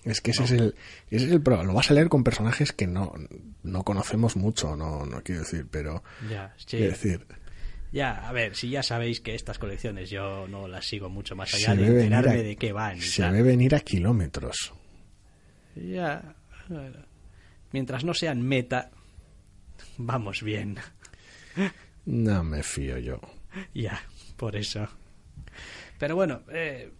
Es 0.06 0.20
que 0.22 0.32
ese 0.32 0.44
es 0.44 0.52
el, 0.52 0.76
ese 1.10 1.26
es 1.28 1.32
el 1.32 1.42
problema. 1.42 1.66
Lo 1.66 1.74
vas 1.74 1.89
a 1.89 1.94
leer 1.94 2.10
con 2.10 2.24
personajes 2.24 2.74
que 2.74 2.88
no, 2.88 3.13
no 3.63 3.84
conocemos 3.84 4.36
mucho, 4.36 4.76
no, 4.76 5.06
no 5.06 5.22
quiero 5.24 5.42
decir, 5.42 5.66
pero 5.72 6.04
Ya, 6.30 6.54
sí. 6.58 6.66
quiero 6.78 6.92
decir, 6.92 7.26
Ya, 7.92 8.28
a 8.28 8.32
ver, 8.34 8.56
si 8.56 8.70
ya 8.70 8.84
sabéis 8.84 9.22
que 9.22 9.34
estas 9.36 9.60
colecciones 9.60 10.10
yo 10.10 10.48
no 10.48 10.68
las 10.68 10.86
sigo 10.86 11.10
mucho 11.10 11.36
más 11.36 11.52
se 11.52 11.58
allá 11.58 11.76
de 11.82 11.88
enterarme 11.88 12.32
a, 12.32 12.44
de 12.44 12.56
qué 12.58 12.74
van. 12.74 13.00
se 13.02 13.21
tal. 13.21 13.34
ve 13.34 13.44
venir 13.44 13.75
a 13.75 13.80
kilómetros. 13.80 14.73
Ya. 15.75 16.36
bueno, 16.67 17.00
Mientras 17.71 18.04
no 18.04 18.13
sean 18.13 18.42
meta, 18.42 18.92
vamos 19.98 20.44
bien. 20.44 20.77
No 22.06 22.44
me 22.44 22.62
fío 22.63 22.98
yo. 23.00 23.19
Ya, 23.73 24.02
por 24.38 24.56
eso. 24.56 24.88
Pero 25.98 26.15
bueno, 26.15 26.42
eh, 26.52 26.92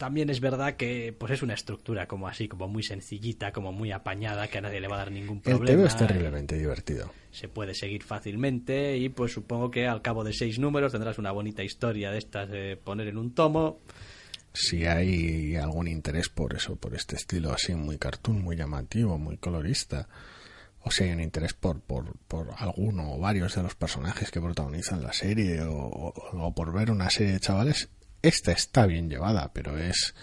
también 0.00 0.30
es 0.30 0.40
verdad 0.40 0.76
que 0.76 1.14
pues 1.16 1.30
es 1.30 1.42
una 1.42 1.52
estructura 1.52 2.06
como 2.06 2.26
así, 2.26 2.48
como 2.48 2.66
muy 2.66 2.82
sencillita, 2.82 3.52
como 3.52 3.70
muy 3.70 3.92
apañada, 3.92 4.48
que 4.48 4.56
a 4.56 4.62
nadie 4.62 4.80
le 4.80 4.88
va 4.88 4.94
a 4.96 5.00
dar 5.00 5.12
ningún 5.12 5.42
problema. 5.42 5.70
El 5.72 5.76
TV 5.76 5.86
es 5.88 5.96
terriblemente 5.98 6.56
divertido. 6.56 7.12
Se 7.30 7.48
puede 7.48 7.74
seguir 7.74 8.02
fácilmente 8.02 8.96
y 8.96 9.10
pues 9.10 9.34
supongo 9.34 9.70
que 9.70 9.86
al 9.86 10.00
cabo 10.00 10.24
de 10.24 10.32
seis 10.32 10.58
números 10.58 10.92
tendrás 10.92 11.18
una 11.18 11.32
bonita 11.32 11.62
historia 11.62 12.10
de 12.10 12.16
estas 12.16 12.48
de 12.48 12.78
poner 12.78 13.08
en 13.08 13.18
un 13.18 13.34
tomo. 13.34 13.80
Si 14.54 14.86
hay 14.86 15.54
algún 15.56 15.86
interés 15.86 16.30
por 16.30 16.54
eso, 16.56 16.76
por 16.76 16.94
este 16.94 17.16
estilo 17.16 17.52
así 17.52 17.74
muy 17.74 17.98
cartoon, 17.98 18.40
muy 18.40 18.56
llamativo, 18.56 19.18
muy 19.18 19.36
colorista, 19.36 20.08
o 20.80 20.90
si 20.90 21.04
hay 21.04 21.10
un 21.10 21.20
interés 21.20 21.52
por, 21.52 21.82
por, 21.82 22.16
por 22.20 22.54
alguno 22.56 23.16
o 23.16 23.18
varios 23.18 23.54
de 23.54 23.64
los 23.64 23.74
personajes 23.74 24.30
que 24.30 24.40
protagonizan 24.40 25.02
la 25.02 25.12
serie 25.12 25.60
o, 25.60 25.74
o 25.76 26.54
por 26.54 26.72
ver 26.72 26.90
una 26.90 27.10
serie 27.10 27.34
de 27.34 27.40
chavales, 27.40 27.90
esta 28.22 28.52
está 28.52 28.86
bien 28.86 29.08
llevada, 29.08 29.52
pero 29.52 29.78
es, 29.78 30.14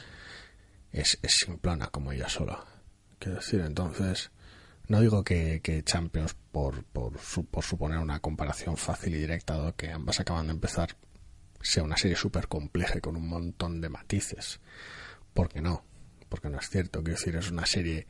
es, 0.91 1.19
es 1.21 1.35
simplona 1.35 1.87
como 1.87 2.11
ella 2.11 2.29
sola. 2.29 2.63
Quiero 3.19 3.37
decir, 3.37 3.61
entonces, 3.61 4.31
no 4.87 5.01
digo 5.01 5.23
que, 5.23 5.61
Champions, 5.85 6.35
por, 6.51 6.83
por, 6.85 7.13
por, 7.49 7.63
suponer 7.63 7.99
una 7.99 8.19
comparación 8.19 8.77
fácil 8.77 9.15
y 9.15 9.19
directa, 9.19 9.57
dado 9.57 9.75
que 9.75 9.91
ambas 9.91 10.19
acaban 10.19 10.47
de 10.47 10.53
empezar, 10.53 10.95
sea 11.61 11.83
una 11.83 11.97
serie 11.97 12.15
súper 12.15 12.47
compleja 12.47 12.97
y 12.97 13.01
con 13.01 13.15
un 13.15 13.27
montón 13.27 13.81
de 13.81 13.89
matices. 13.89 14.59
Porque 15.33 15.61
no, 15.61 15.83
porque 16.29 16.49
no 16.49 16.59
es 16.59 16.69
cierto. 16.69 17.03
Quiero 17.03 17.17
decir, 17.17 17.35
es 17.35 17.51
una 17.51 17.65
serie 17.65 18.07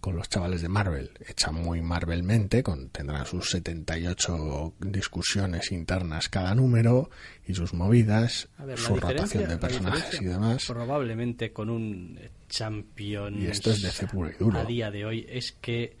con 0.00 0.16
los 0.16 0.28
chavales 0.28 0.62
de 0.62 0.68
Marvel, 0.68 1.10
hecha 1.26 1.50
muy 1.50 1.82
Marvelmente, 1.82 2.62
con, 2.62 2.90
tendrán 2.90 3.26
sus 3.26 3.50
78 3.50 4.74
discusiones 4.80 5.72
internas 5.72 6.28
cada 6.28 6.54
número 6.54 7.10
y 7.46 7.54
sus 7.54 7.74
movidas, 7.74 8.48
su 8.76 8.96
rotación 8.96 9.48
de 9.48 9.56
personajes 9.58 10.20
y 10.20 10.26
demás. 10.26 10.66
Probablemente 10.66 11.52
con 11.52 11.68
un 11.70 12.18
champion 12.48 13.42
y 13.42 13.46
esto 13.46 13.70
es 13.70 13.82
de 13.82 14.06
puro 14.06 14.30
y 14.30 14.34
duro. 14.34 14.58
a 14.58 14.64
día 14.64 14.90
de 14.90 15.04
hoy 15.04 15.26
es 15.28 15.52
que 15.52 15.96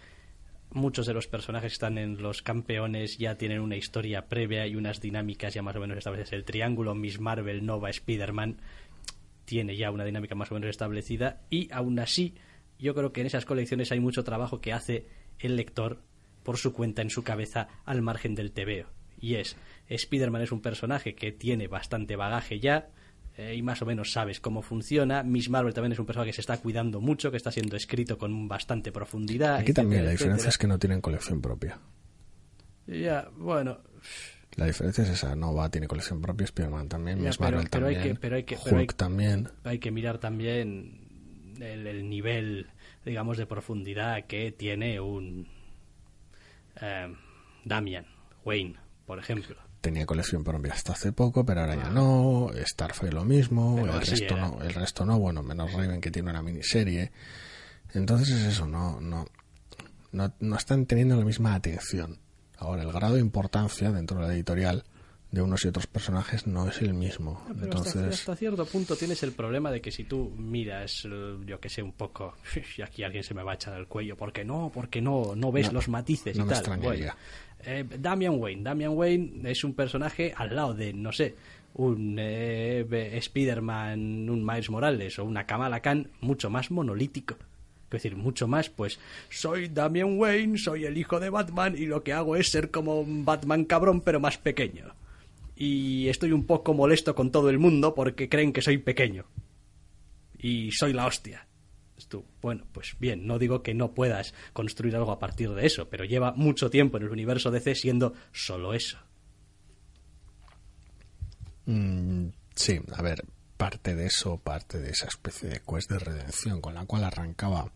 muchos 0.70 1.06
de 1.06 1.14
los 1.14 1.26
personajes 1.26 1.72
que 1.72 1.74
están 1.74 1.98
en 1.98 2.22
los 2.22 2.42
campeones 2.42 3.18
ya 3.18 3.36
tienen 3.36 3.60
una 3.60 3.76
historia 3.76 4.26
previa 4.26 4.66
y 4.66 4.76
unas 4.76 5.00
dinámicas 5.00 5.54
ya 5.54 5.62
más 5.62 5.74
o 5.74 5.80
menos 5.80 5.98
establecidas. 5.98 6.32
El 6.32 6.44
triángulo 6.44 6.94
Miss 6.94 7.18
Marvel, 7.18 7.64
Nova, 7.66 7.90
Spider-Man 7.90 8.58
tiene 9.44 9.76
ya 9.76 9.90
una 9.90 10.04
dinámica 10.04 10.34
más 10.34 10.52
o 10.52 10.54
menos 10.54 10.70
establecida 10.70 11.40
y 11.50 11.68
aún 11.72 11.98
así 11.98 12.34
yo 12.78 12.94
creo 12.94 13.12
que 13.12 13.20
en 13.20 13.26
esas 13.26 13.44
colecciones 13.44 13.92
hay 13.92 14.00
mucho 14.00 14.24
trabajo 14.24 14.60
que 14.60 14.72
hace 14.72 15.06
el 15.38 15.56
lector 15.56 16.02
por 16.42 16.56
su 16.56 16.72
cuenta 16.72 17.02
en 17.02 17.10
su 17.10 17.22
cabeza 17.22 17.68
al 17.84 18.02
margen 18.02 18.34
del 18.34 18.52
tebeo. 18.52 18.86
Y 19.20 19.34
es, 19.34 19.56
Spider-Man 19.88 20.42
es 20.42 20.52
un 20.52 20.60
personaje 20.60 21.14
que 21.14 21.32
tiene 21.32 21.66
bastante 21.66 22.16
bagaje 22.16 22.60
ya, 22.60 22.88
eh, 23.36 23.54
y 23.54 23.62
más 23.62 23.82
o 23.82 23.86
menos 23.86 24.12
sabes 24.12 24.40
cómo 24.40 24.62
funciona. 24.62 25.22
Miss 25.22 25.50
Marvel 25.50 25.74
también 25.74 25.92
es 25.92 25.98
un 25.98 26.06
personaje 26.06 26.30
que 26.30 26.34
se 26.34 26.40
está 26.40 26.56
cuidando 26.58 27.00
mucho, 27.00 27.30
que 27.30 27.36
está 27.36 27.52
siendo 27.52 27.76
escrito 27.76 28.18
con 28.18 28.48
bastante 28.48 28.92
profundidad. 28.92 29.56
Aquí 29.56 29.72
también 29.72 30.04
la 30.04 30.12
diferencia 30.12 30.48
es 30.48 30.58
que 30.58 30.66
no 30.66 30.78
tienen 30.78 31.00
colección 31.00 31.40
propia. 31.40 31.78
Ya, 32.86 33.28
bueno. 33.36 33.78
La 34.56 34.66
diferencia 34.66 35.04
es 35.04 35.10
esa, 35.10 35.36
Nova 35.36 35.70
tiene 35.70 35.86
colección 35.86 36.20
propia, 36.20 36.44
Spider-Man 36.44 36.88
también, 36.88 37.22
Miss 37.22 37.38
Marvel 37.38 37.68
también, 37.68 38.00
hay 38.00 38.08
que, 38.08 38.14
pero 38.16 38.36
hay 38.36 38.44
que, 38.44 38.56
Hulk 38.56 38.94
también. 38.94 39.48
Hay 39.64 39.78
que 39.78 39.90
mirar 39.90 40.18
también 40.18 41.07
el, 41.60 42.08
nivel, 42.08 42.68
digamos, 43.04 43.36
de 43.36 43.46
profundidad 43.46 44.24
que 44.26 44.52
tiene 44.52 45.00
un 45.00 45.48
eh, 46.80 47.14
Damian 47.64 48.06
Wayne, 48.44 48.76
por 49.06 49.18
ejemplo. 49.18 49.56
Tenía 49.80 50.06
colección 50.06 50.42
propia 50.42 50.72
hasta 50.72 50.92
hace 50.92 51.12
poco, 51.12 51.44
pero 51.44 51.60
ahora 51.60 51.76
ya 51.76 51.86
ah. 51.86 51.90
no. 51.90 52.50
Starfire 52.64 53.12
lo 53.12 53.24
mismo, 53.24 53.78
el 53.86 54.00
resto 54.00 54.36
no, 54.36 54.60
el 54.62 54.74
resto 54.74 55.04
no, 55.04 55.18
bueno, 55.18 55.42
menos 55.42 55.72
Raven 55.72 56.00
que 56.00 56.10
tiene 56.10 56.30
una 56.30 56.42
miniserie. 56.42 57.12
Entonces 57.94 58.30
es 58.30 58.44
eso, 58.54 58.66
no, 58.66 59.00
no, 59.00 59.26
no, 60.12 60.34
no 60.40 60.56
están 60.56 60.86
teniendo 60.86 61.16
la 61.16 61.24
misma 61.24 61.54
atención. 61.54 62.18
Ahora, 62.58 62.82
el 62.82 62.92
grado 62.92 63.14
de 63.14 63.20
importancia 63.20 63.92
dentro 63.92 64.20
de 64.20 64.26
la 64.26 64.34
editorial 64.34 64.84
de 65.30 65.42
unos 65.42 65.64
y 65.64 65.68
otros 65.68 65.86
personajes 65.86 66.46
no 66.46 66.68
es 66.68 66.80
el 66.80 66.94
mismo. 66.94 67.44
Entonces... 67.50 68.20
Hasta, 68.20 68.34
cierto 68.34 68.64
punto 68.64 68.96
tienes 68.96 69.22
el 69.22 69.32
problema 69.32 69.70
de 69.70 69.80
que 69.80 69.90
si 69.90 70.04
tú 70.04 70.32
miras, 70.38 71.04
eh, 71.04 71.36
yo 71.44 71.60
que 71.60 71.68
sé, 71.68 71.82
un 71.82 71.92
poco, 71.92 72.34
y 72.78 72.82
aquí 72.82 73.02
alguien 73.02 73.22
se 73.22 73.34
me 73.34 73.42
va 73.42 73.52
a 73.52 73.54
echar 73.56 73.74
al 73.74 73.86
cuello, 73.86 74.16
porque 74.16 74.44
no, 74.44 74.70
porque 74.72 75.02
no, 75.02 75.34
no 75.36 75.52
ves 75.52 75.72
los 75.72 75.88
matices 75.88 76.36
y 76.36 76.42
tal. 76.42 77.14
Eh, 77.64 77.84
Damian 77.98 78.38
Wayne. 78.38 78.62
Damian 78.62 78.92
Wayne 78.92 79.50
es 79.50 79.64
un 79.64 79.74
personaje 79.74 80.32
al 80.34 80.54
lado 80.54 80.74
de, 80.74 80.92
no 80.92 81.12
sé, 81.12 81.34
un 81.74 82.16
eh, 82.18 82.86
Spider-Man, 83.18 84.30
un 84.30 84.46
Miles 84.46 84.70
Morales 84.70 85.18
o 85.18 85.24
una 85.24 85.44
Kamala 85.44 85.80
Khan 85.80 86.08
mucho 86.20 86.48
más 86.48 86.70
monolítico. 86.70 87.36
Es 87.86 88.02
decir, 88.02 88.16
mucho 88.16 88.46
más, 88.46 88.68
pues 88.68 88.98
soy 89.30 89.68
Damian 89.68 90.18
Wayne, 90.18 90.58
soy 90.58 90.84
el 90.84 90.96
hijo 90.96 91.18
de 91.18 91.30
Batman 91.30 91.74
y 91.76 91.86
lo 91.86 92.02
que 92.02 92.12
hago 92.12 92.36
es 92.36 92.50
ser 92.50 92.70
como 92.70 93.00
un 93.00 93.24
Batman 93.24 93.64
cabrón 93.64 94.02
pero 94.02 94.20
más 94.20 94.36
pequeño 94.36 94.94
y 95.60 96.08
estoy 96.08 96.30
un 96.30 96.46
poco 96.46 96.72
molesto 96.72 97.16
con 97.16 97.32
todo 97.32 97.50
el 97.50 97.58
mundo 97.58 97.92
porque 97.92 98.28
creen 98.28 98.52
que 98.52 98.62
soy 98.62 98.78
pequeño. 98.78 99.26
Y 100.38 100.70
soy 100.70 100.92
la 100.92 101.04
hostia. 101.04 101.48
Tú, 102.08 102.24
bueno, 102.40 102.64
pues 102.70 102.94
bien, 103.00 103.26
no 103.26 103.40
digo 103.40 103.60
que 103.64 103.74
no 103.74 103.92
puedas 103.92 104.34
construir 104.52 104.94
algo 104.94 105.10
a 105.10 105.18
partir 105.18 105.50
de 105.50 105.66
eso, 105.66 105.88
pero 105.88 106.04
lleva 106.04 106.32
mucho 106.32 106.70
tiempo 106.70 106.96
en 106.96 107.02
el 107.02 107.10
universo 107.10 107.50
DC 107.50 107.74
siendo 107.74 108.14
solo 108.30 108.72
eso. 108.72 108.98
Mm, 111.66 112.28
sí, 112.54 112.78
a 112.94 113.02
ver, 113.02 113.24
parte 113.56 113.96
de 113.96 114.06
eso, 114.06 114.38
parte 114.38 114.78
de 114.78 114.90
esa 114.90 115.08
especie 115.08 115.48
de 115.48 115.60
quest 115.60 115.90
de 115.90 115.98
redención 115.98 116.60
con 116.60 116.74
la 116.74 116.86
cual 116.86 117.02
arrancaba 117.02 117.72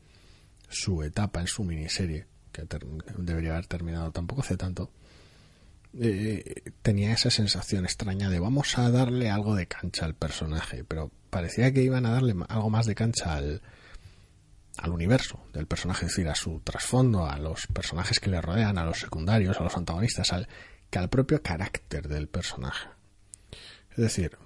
su 0.68 1.02
etapa 1.02 1.40
en 1.40 1.48
su 1.48 1.64
miniserie, 1.64 2.26
que 2.52 2.62
debería 3.18 3.54
haber 3.54 3.66
terminado 3.66 4.12
tampoco 4.12 4.42
hace 4.42 4.56
tanto, 4.56 4.92
eh, 6.01 6.72
tenía 6.82 7.12
esa 7.12 7.30
sensación 7.30 7.84
extraña 7.84 8.30
de 8.30 8.40
vamos 8.40 8.78
a 8.78 8.90
darle 8.90 9.30
algo 9.30 9.55
de 9.55 9.66
cancha 9.66 10.07
al 10.07 10.14
personaje, 10.14 10.84
pero 10.84 11.11
parecía 11.30 11.72
que 11.72 11.82
iban 11.82 12.07
a 12.07 12.12
darle 12.12 12.34
algo 12.49 12.70
más 12.70 12.86
de 12.86 12.95
cancha 12.95 13.34
al, 13.34 13.62
al 14.78 14.90
universo 14.93 15.45
del 15.53 15.66
personaje, 15.66 16.07
es 16.07 16.12
decir, 16.12 16.28
a 16.28 16.34
su 16.34 16.61
trasfondo, 16.61 17.26
a 17.26 17.38
los 17.38 17.66
personajes 17.66 18.20
que 18.20 18.30
le 18.30 18.40
rodean, 18.40 18.78
a 18.78 18.84
los 18.84 19.01
secundarios, 19.01 19.61
a 19.61 19.64
los 19.64 19.76
antagonistas, 19.76 20.32
al, 20.32 20.49
que 20.90 20.99
al 20.99 21.09
propio 21.09 21.43
carácter 21.43 22.09
del 22.09 22.28
personaje. 22.28 22.88
Es 23.90 23.99
decir, 23.99 24.38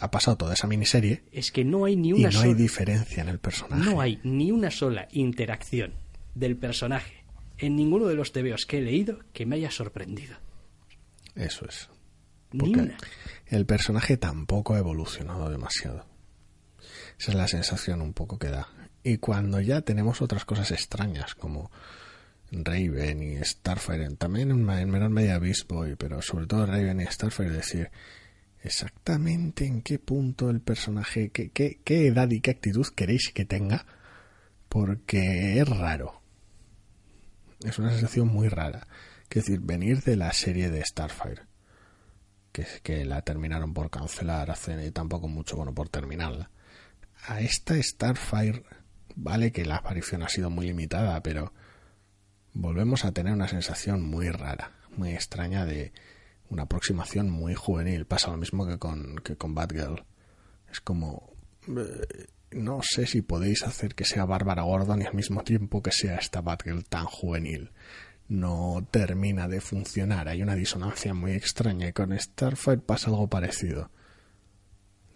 ha 0.00 0.10
pasado 0.10 0.36
toda 0.36 0.54
esa 0.54 0.66
miniserie. 0.66 1.24
Es 1.32 1.50
que 1.50 1.64
no 1.64 1.84
hay 1.84 1.96
ni 1.96 2.12
una 2.12 2.30
y 2.30 2.34
no 2.34 2.40
hay 2.40 2.54
diferencia 2.54 3.22
en 3.22 3.28
el 3.28 3.38
personaje. 3.38 3.82
No 3.82 4.00
hay 4.00 4.20
ni 4.22 4.50
una 4.50 4.70
sola 4.70 5.08
interacción 5.12 5.94
del 6.34 6.56
personaje 6.56 7.24
en 7.58 7.76
ninguno 7.76 8.06
de 8.06 8.14
los 8.14 8.32
tebeos 8.32 8.66
que 8.66 8.78
he 8.78 8.82
leído 8.82 9.20
que 9.32 9.46
me 9.46 9.56
haya 9.56 9.70
sorprendido. 9.70 10.36
Eso 11.34 11.66
es. 11.66 11.88
Porque 12.56 12.94
el 13.46 13.66
personaje 13.66 14.16
tampoco 14.16 14.74
ha 14.74 14.78
evolucionado 14.78 15.50
demasiado. 15.50 16.06
Esa 17.18 17.32
es 17.32 17.36
la 17.36 17.48
sensación 17.48 18.00
un 18.00 18.12
poco 18.12 18.38
que 18.38 18.50
da. 18.50 18.68
Y 19.02 19.18
cuando 19.18 19.60
ya 19.60 19.82
tenemos 19.82 20.22
otras 20.22 20.44
cosas 20.44 20.70
extrañas 20.70 21.34
como 21.34 21.70
Raven 22.50 23.22
y 23.22 23.44
Starfire, 23.44 24.08
también 24.16 24.50
en, 24.50 24.64
menor 24.64 25.10
medida 25.10 25.38
Beast 25.38 25.68
Boy, 25.68 25.96
pero 25.96 26.22
sobre 26.22 26.46
todo 26.46 26.66
Raven 26.66 27.00
y 27.00 27.06
Starfire, 27.06 27.50
decir 27.50 27.90
exactamente 28.62 29.66
en 29.66 29.82
qué 29.82 29.98
punto 29.98 30.48
el 30.48 30.60
personaje, 30.60 31.30
qué, 31.30 31.50
qué, 31.50 31.80
qué 31.84 32.06
edad 32.06 32.30
y 32.30 32.40
qué 32.40 32.52
actitud 32.52 32.86
queréis 32.94 33.30
que 33.34 33.44
tenga, 33.44 33.84
porque 34.68 35.60
es 35.60 35.68
raro. 35.68 36.23
Es 37.64 37.78
una 37.78 37.90
sensación 37.90 38.28
muy 38.28 38.48
rara. 38.48 38.86
Es 39.30 39.46
decir, 39.46 39.60
venir 39.60 40.02
de 40.02 40.14
la 40.16 40.32
serie 40.32 40.70
de 40.70 40.84
Starfire, 40.84 41.42
que, 42.52 42.64
que 42.84 43.04
la 43.04 43.22
terminaron 43.22 43.74
por 43.74 43.90
cancelar 43.90 44.50
hace 44.50 44.92
tampoco 44.92 45.26
mucho, 45.26 45.56
bueno, 45.56 45.74
por 45.74 45.88
terminarla, 45.88 46.50
a 47.26 47.40
esta 47.40 47.82
Starfire, 47.82 48.62
vale 49.16 49.50
que 49.50 49.64
la 49.64 49.76
aparición 49.76 50.22
ha 50.22 50.28
sido 50.28 50.50
muy 50.50 50.66
limitada, 50.66 51.20
pero 51.22 51.52
volvemos 52.52 53.04
a 53.04 53.12
tener 53.12 53.32
una 53.32 53.48
sensación 53.48 54.02
muy 54.02 54.30
rara, 54.30 54.72
muy 54.96 55.10
extraña 55.10 55.64
de 55.64 55.92
una 56.48 56.64
aproximación 56.64 57.30
muy 57.30 57.54
juvenil. 57.54 58.06
Pasa 58.06 58.30
lo 58.30 58.36
mismo 58.36 58.66
que 58.66 58.78
con, 58.78 59.16
que 59.16 59.36
con 59.36 59.54
Batgirl. 59.54 60.04
Es 60.70 60.80
como... 60.80 61.32
Eh, 62.54 62.58
no 62.58 62.80
sé 62.82 63.06
si 63.06 63.22
podéis 63.22 63.62
hacer 63.64 63.94
que 63.94 64.04
sea 64.04 64.24
Bárbara 64.24 64.62
Gordon 64.62 65.02
y 65.02 65.06
al 65.06 65.14
mismo 65.14 65.42
tiempo 65.42 65.82
que 65.82 65.92
sea 65.92 66.16
esta 66.16 66.40
Batgirl 66.40 66.84
tan 66.84 67.06
juvenil 67.06 67.70
no 68.28 68.86
termina 68.90 69.48
de 69.48 69.60
funcionar. 69.60 70.28
Hay 70.28 70.42
una 70.42 70.54
disonancia 70.54 71.14
muy 71.14 71.32
extraña 71.32 71.88
y 71.88 71.92
con 71.92 72.18
Starfire 72.18 72.78
pasa 72.78 73.10
algo 73.10 73.28
parecido. 73.28 73.90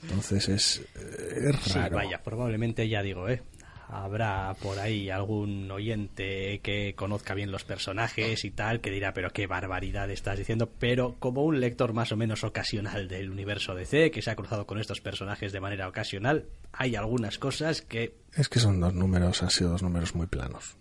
Entonces 0.03 0.49
es, 0.49 0.83
es 0.95 1.75
raro. 1.75 1.97
vaya, 1.97 2.23
probablemente 2.23 2.89
ya 2.89 3.03
digo, 3.03 3.29
¿eh? 3.29 3.43
Habrá 3.89 4.55
por 4.61 4.79
ahí 4.79 5.09
algún 5.09 5.71
oyente 5.71 6.61
que 6.63 6.95
conozca 6.95 7.35
bien 7.35 7.51
los 7.51 7.65
personajes 7.65 8.45
y 8.45 8.51
tal, 8.51 8.81
que 8.81 8.91
dirá, 8.91 9.15
pero 9.15 9.31
qué 9.31 9.47
barbaridad 9.47 10.11
estás 10.11 10.39
diciendo, 10.39 10.71
pero 10.79 11.17
como 11.19 11.45
un 11.45 11.61
lector 11.61 11.95
más 11.95 12.13
o 12.13 12.17
menos 12.17 12.45
ocasional 12.45 13.09
del 13.09 13.31
universo 13.31 13.75
DC, 13.75 14.11
que 14.11 14.23
se 14.23 14.31
ha 14.31 14.37
cruzado 14.37 14.67
con 14.67 14.79
estos 14.79 15.01
personajes 15.01 15.53
de 15.53 15.61
manera 15.61 15.89
ocasional, 15.89 16.47
hay 16.73 16.97
algunas 16.97 17.39
cosas 17.39 17.81
que... 17.81 18.15
Es 18.35 18.49
que 18.49 18.61
son 18.61 18.79
dos 18.81 18.95
números, 18.95 19.43
han 19.43 19.51
sido 19.51 19.71
dos 19.71 19.83
números 19.83 20.15
muy 20.15 20.27
planos. 20.27 20.77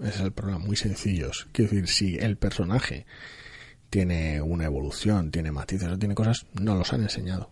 Ese 0.00 0.08
es 0.08 0.20
el 0.20 0.32
problema, 0.32 0.58
muy 0.58 0.76
sencillos. 0.76 1.46
Quiero 1.52 1.70
decir, 1.70 1.88
si 1.88 2.16
el 2.16 2.36
personaje 2.36 3.06
tiene 3.90 4.42
una 4.42 4.64
evolución, 4.64 5.30
tiene 5.30 5.52
matices 5.52 5.88
o 5.88 5.98
tiene 5.98 6.16
cosas, 6.16 6.46
no 6.54 6.74
los 6.74 6.92
han 6.92 7.02
enseñado. 7.02 7.50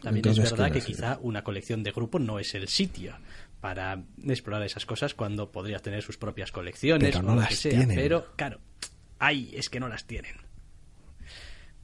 También 0.00 0.28
es 0.28 0.38
verdad 0.38 0.70
que 0.70 0.82
quizá 0.82 1.18
una 1.22 1.42
colección 1.42 1.82
de 1.82 1.90
grupo 1.90 2.18
no 2.18 2.38
es 2.38 2.54
el 2.54 2.68
sitio 2.68 3.16
para 3.64 4.04
explorar 4.22 4.62
esas 4.62 4.84
cosas 4.84 5.14
cuando 5.14 5.50
podrías 5.50 5.80
tener 5.80 6.02
sus 6.02 6.18
propias 6.18 6.52
colecciones 6.52 7.12
pero 7.12 7.22
no 7.22 7.32
o 7.32 7.34
lo 7.36 7.40
las 7.40 7.48
que 7.48 7.56
sea. 7.56 7.70
tienen. 7.70 7.96
Pero 7.96 8.26
claro, 8.36 8.60
ay, 9.18 9.54
es 9.54 9.70
que 9.70 9.80
no 9.80 9.88
las 9.88 10.04
tienen. 10.06 10.36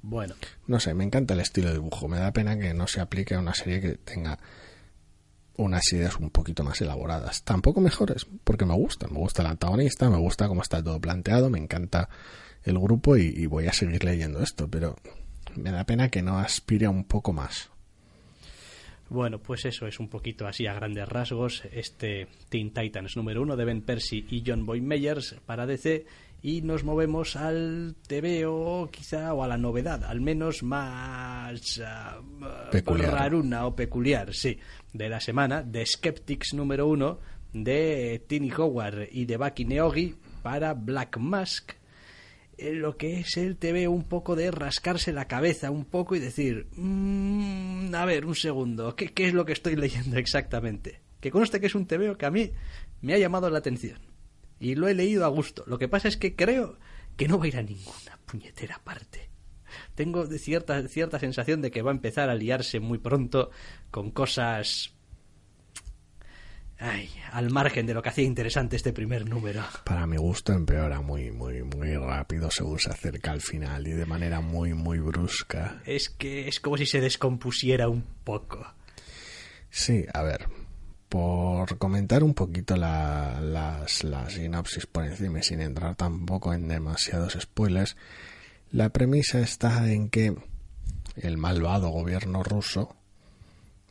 Bueno, 0.03 0.35
No 0.66 0.78
sé, 0.78 0.93
me 0.93 1.05
encanta 1.05 1.33
el 1.33 1.41
estilo 1.41 1.68
de 1.68 1.76
dibujo. 1.76 2.07
Me 2.07 2.18
da 2.18 2.35
pena 2.35 2.59
que 2.59 2.74
no 2.74 2.87
se 2.87 3.01
aplique 3.01 3.35
a 3.35 3.39
una 3.39 3.55
serie 3.55 3.81
que 3.81 3.95
tenga 3.95 4.39
unas 5.57 5.91
ideas 5.95 6.16
un 6.16 6.28
poquito 6.28 6.64
más 6.64 6.78
elaboradas. 6.83 7.45
Tampoco 7.45 7.81
mejores, 7.81 8.26
porque 8.45 8.66
me 8.66 8.74
gustan. 8.74 9.14
Me 9.14 9.18
gusta 9.18 9.41
el 9.41 9.49
antagonista, 9.49 10.11
me 10.11 10.18
gusta 10.18 10.49
cómo 10.49 10.61
está 10.61 10.85
todo 10.85 11.01
planteado, 11.01 11.49
me 11.49 11.59
encanta 11.59 12.11
el 12.62 12.78
grupo 12.78 13.16
y, 13.16 13.22
y 13.35 13.47
voy 13.47 13.68
a 13.68 13.72
seguir 13.72 14.05
leyendo 14.05 14.43
esto, 14.43 14.68
pero 14.68 14.97
me 15.57 15.70
da 15.70 15.85
pena 15.85 16.11
que 16.11 16.20
no 16.20 16.39
aspire 16.41 16.85
a 16.85 16.91
un 16.91 17.05
poco 17.05 17.33
más. 17.33 17.70
Bueno, 19.11 19.41
pues 19.41 19.65
eso 19.65 19.89
es 19.89 19.99
un 19.99 20.09
poquito 20.09 20.47
así 20.47 20.69
a 20.69 20.75
grandes 20.75 21.09
rasgos 21.09 21.65
este 21.73 22.29
Teen 22.49 22.73
Titans 22.73 23.17
número 23.17 23.43
uno 23.43 23.57
de 23.57 23.65
Ben 23.65 23.83
Percy 23.83 24.25
y 24.31 24.45
John 24.47 24.65
Boy 24.65 24.81
Meyers 24.81 25.35
para 25.45 25.67
DC 25.67 26.07
y 26.43 26.63
nos 26.63 26.85
movemos 26.85 27.35
al 27.35 27.97
TVO 28.07 28.89
quizá 28.93 29.35
o 29.35 29.43
a 29.43 29.49
la 29.49 29.59
novedad, 29.59 30.05
al 30.05 30.21
menos 30.21 30.63
más 30.63 31.83
ah, 31.85 32.21
Peculiar. 32.71 33.13
raruna 33.13 33.67
o 33.67 33.75
peculiar, 33.75 34.33
sí, 34.33 34.61
de 34.93 35.09
la 35.09 35.19
semana, 35.19 35.65
de 35.65 35.85
Skeptics 35.85 36.55
número 36.55 36.87
uno 36.87 37.19
de 37.53 38.25
Tini 38.29 38.53
Howard 38.53 39.09
y 39.11 39.25
de 39.25 39.37
Bucky 39.37 39.65
Neogi 39.65 40.15
para 40.41 40.73
Black 40.75 41.19
Mask 41.19 41.80
lo 42.73 42.97
que 42.97 43.21
es 43.21 43.37
el 43.37 43.57
TV 43.57 43.89
un 43.89 44.05
poco 44.05 44.37
de 44.37 44.51
rascarse 44.51 45.13
la 45.13 45.27
cabeza 45.27 45.71
un 45.71 45.85
poco 45.85 46.17
y 46.17 46.19
decir, 46.21 46.69
"Mm, 46.77 47.95
a 47.95 48.05
ver, 48.05 48.27
un 48.27 48.35
segundo, 48.35 48.95
¿qué, 48.97 49.09
¿qué 49.13 49.29
es 49.29 49.35
lo 49.35 49.45
que 49.45 49.53
estoy 49.53 49.77
leyendo 49.77 50.17
exactamente? 50.19 51.01
Que 51.21 51.31
conste 51.31 51.61
que 51.61 51.67
es 51.67 51.75
un 51.75 51.87
TVO 51.87 52.17
que 52.17 52.27
a 52.27 52.31
mí 52.31 52.51
me 53.03 53.15
ha 53.15 53.19
llamado 53.19 53.51
la 53.51 53.59
atención 53.59 53.99
y 54.59 54.75
lo 54.75 54.89
he 54.89 54.95
leído 54.95 55.25
a 55.25 55.29
gusto. 55.29 55.65
Lo 55.67 55.79
que 55.79 55.89
pasa 55.89 56.09
es 56.09 56.17
que 56.17 56.37
creo 56.37 56.79
que 57.17 57.29
no 57.29 57.39
va 57.39 57.45
a 57.45 57.49
ir 57.49 57.57
a 57.57 57.63
ninguna 57.63 58.19
puñetera 58.27 58.81
parte. 58.85 59.29
Tengo 59.95 60.27
cierta, 60.27 60.87
cierta 60.89 61.19
sensación 61.19 61.63
de 61.63 61.71
que 61.71 61.83
va 61.83 61.91
a 61.91 61.95
empezar 61.95 62.29
a 62.31 62.35
liarse 62.35 62.81
muy 62.81 62.99
pronto 62.99 63.51
con 63.91 64.11
cosas... 64.11 64.95
Ay, 66.83 67.11
al 67.33 67.51
margen 67.51 67.85
de 67.85 67.93
lo 67.93 68.03
que 68.03 68.09
hacía 68.09 68.24
interesante 68.24 68.74
este 68.74 68.95
primer 68.95 69.28
número. 69.28 69.62
Para 69.85 70.07
mi 70.07 70.16
gusto 70.16 70.55
empeora 70.55 71.03
muy, 71.03 71.31
muy, 71.31 71.62
muy 71.62 71.95
rápido 71.95 72.51
según 72.51 72.78
se 72.78 72.91
acerca 72.91 73.33
al 73.33 73.43
final 73.43 73.87
y 73.87 73.93
de 73.93 74.07
manera 74.07 74.41
muy, 74.41 74.72
muy 74.72 74.99
brusca. 74.99 75.83
Es 75.85 76.09
que 76.09 76.49
es 76.49 76.59
como 76.59 76.78
si 76.78 76.87
se 76.87 77.03
descompusiera 77.03 77.91
un 77.91 78.03
poco. 78.24 78.66
Sí, 79.68 80.07
a 80.14 80.22
ver, 80.22 80.49
por 81.11 81.76
comentar 81.76 82.24
un 82.24 82.33
poquito 82.33 82.76
la, 82.76 83.41
las, 83.43 84.03
la 84.03 84.31
sinopsis 84.31 84.87
por 84.87 85.05
encima 85.05 85.41
y 85.41 85.43
sin 85.43 85.61
entrar 85.61 85.97
tampoco 85.97 86.55
en 86.55 86.66
demasiados 86.66 87.37
spoilers, 87.39 87.97
la 88.72 88.89
premisa 88.89 89.39
está 89.41 89.93
en 89.93 90.09
que 90.09 90.35
el 91.16 91.37
malvado 91.37 91.91
gobierno 91.91 92.43
ruso 92.43 92.97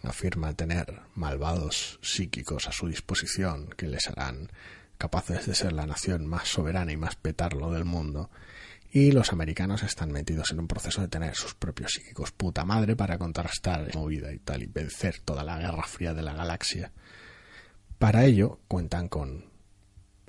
afirma 0.04 0.54
tener 0.54 1.02
malvados 1.16 2.00
psíquicos 2.02 2.68
a 2.68 2.72
su 2.72 2.88
disposición 2.88 3.70
que 3.76 3.88
les 3.88 4.08
harán 4.08 4.52
capaces 4.98 5.46
de 5.46 5.56
ser 5.56 5.74
la 5.74 5.86
nación 5.86 6.26
más 6.26 6.48
soberana 6.48 6.92
y 6.92 6.98
más 6.98 7.16
petarlo 7.16 7.72
del 7.72 7.86
mundo. 7.86 8.30
Y 8.92 9.12
los 9.12 9.32
americanos 9.32 9.84
están 9.84 10.12
metidos 10.12 10.52
en 10.52 10.60
un 10.60 10.68
proceso 10.68 11.02
de 11.02 11.08
tener 11.08 11.36
sus 11.36 11.54
propios 11.54 11.92
psíquicos 11.94 12.32
puta 12.32 12.66
madre 12.66 12.96
para 12.96 13.18
contrastar 13.18 13.88
la 13.88 14.00
movida 14.00 14.34
y 14.34 14.40
tal 14.40 14.64
y 14.64 14.66
vencer 14.66 15.20
toda 15.20 15.44
la 15.44 15.60
guerra 15.60 15.84
fría 15.84 16.14
de 16.14 16.24
la 16.24 16.34
galaxia. 16.34 16.92
Para 18.00 18.26
ello 18.26 18.60
cuentan 18.68 19.08
con 19.08 19.46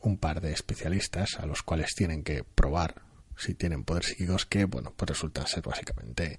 un 0.03 0.19
par 0.19 0.41
de 0.41 0.53
especialistas 0.53 1.37
a 1.39 1.47
los 1.47 1.63
cuales 1.63 1.95
tienen 1.95 2.23
que 2.23 2.45
probar 2.45 3.03
si 3.37 3.55
tienen 3.55 3.85
poderes 3.85 4.11
psíquicos 4.11 4.45
que, 4.45 4.67
bueno, 4.67 4.93
pues 4.95 5.09
resultan 5.09 5.47
ser 5.47 5.63
básicamente 5.63 6.39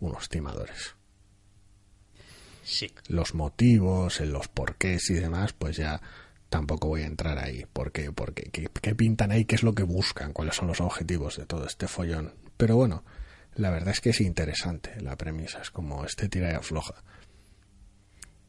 unos 0.00 0.28
timadores 0.30 0.94
Sí. 2.62 2.92
los 3.08 3.34
motivos, 3.34 4.20
en 4.20 4.32
los 4.32 4.48
porqués 4.48 5.10
y 5.10 5.14
demás, 5.14 5.52
pues 5.52 5.76
ya 5.76 6.00
tampoco 6.48 6.88
voy 6.88 7.02
a 7.02 7.06
entrar 7.06 7.38
ahí. 7.38 7.64
¿Por 7.72 7.92
qué? 7.92 8.12
Porque 8.12 8.44
¿qué, 8.44 8.68
qué 8.80 8.94
pintan 8.94 9.32
ahí? 9.32 9.44
¿Qué 9.44 9.54
es 9.54 9.62
lo 9.62 9.74
que 9.74 9.82
buscan? 9.82 10.32
¿Cuáles 10.32 10.56
son 10.56 10.68
los 10.68 10.80
objetivos 10.80 11.36
de 11.38 11.46
todo 11.46 11.66
este 11.66 11.88
follón? 11.88 12.34
Pero 12.56 12.76
bueno, 12.76 13.04
la 13.54 13.70
verdad 13.70 13.90
es 13.90 14.00
que 14.00 14.10
es 14.10 14.20
interesante 14.20 15.00
la 15.00 15.16
premisa, 15.16 15.60
es 15.60 15.70
como 15.70 16.04
este 16.04 16.28
tira 16.28 16.52
y 16.52 16.54
afloja. 16.54 17.02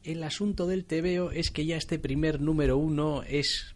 El 0.02 0.22
asunto 0.22 0.66
del 0.66 0.84
TVO 0.84 1.30
es 1.30 1.50
que 1.50 1.64
ya 1.66 1.76
este 1.76 1.98
primer 1.98 2.40
número 2.40 2.76
uno 2.76 3.22
es, 3.22 3.74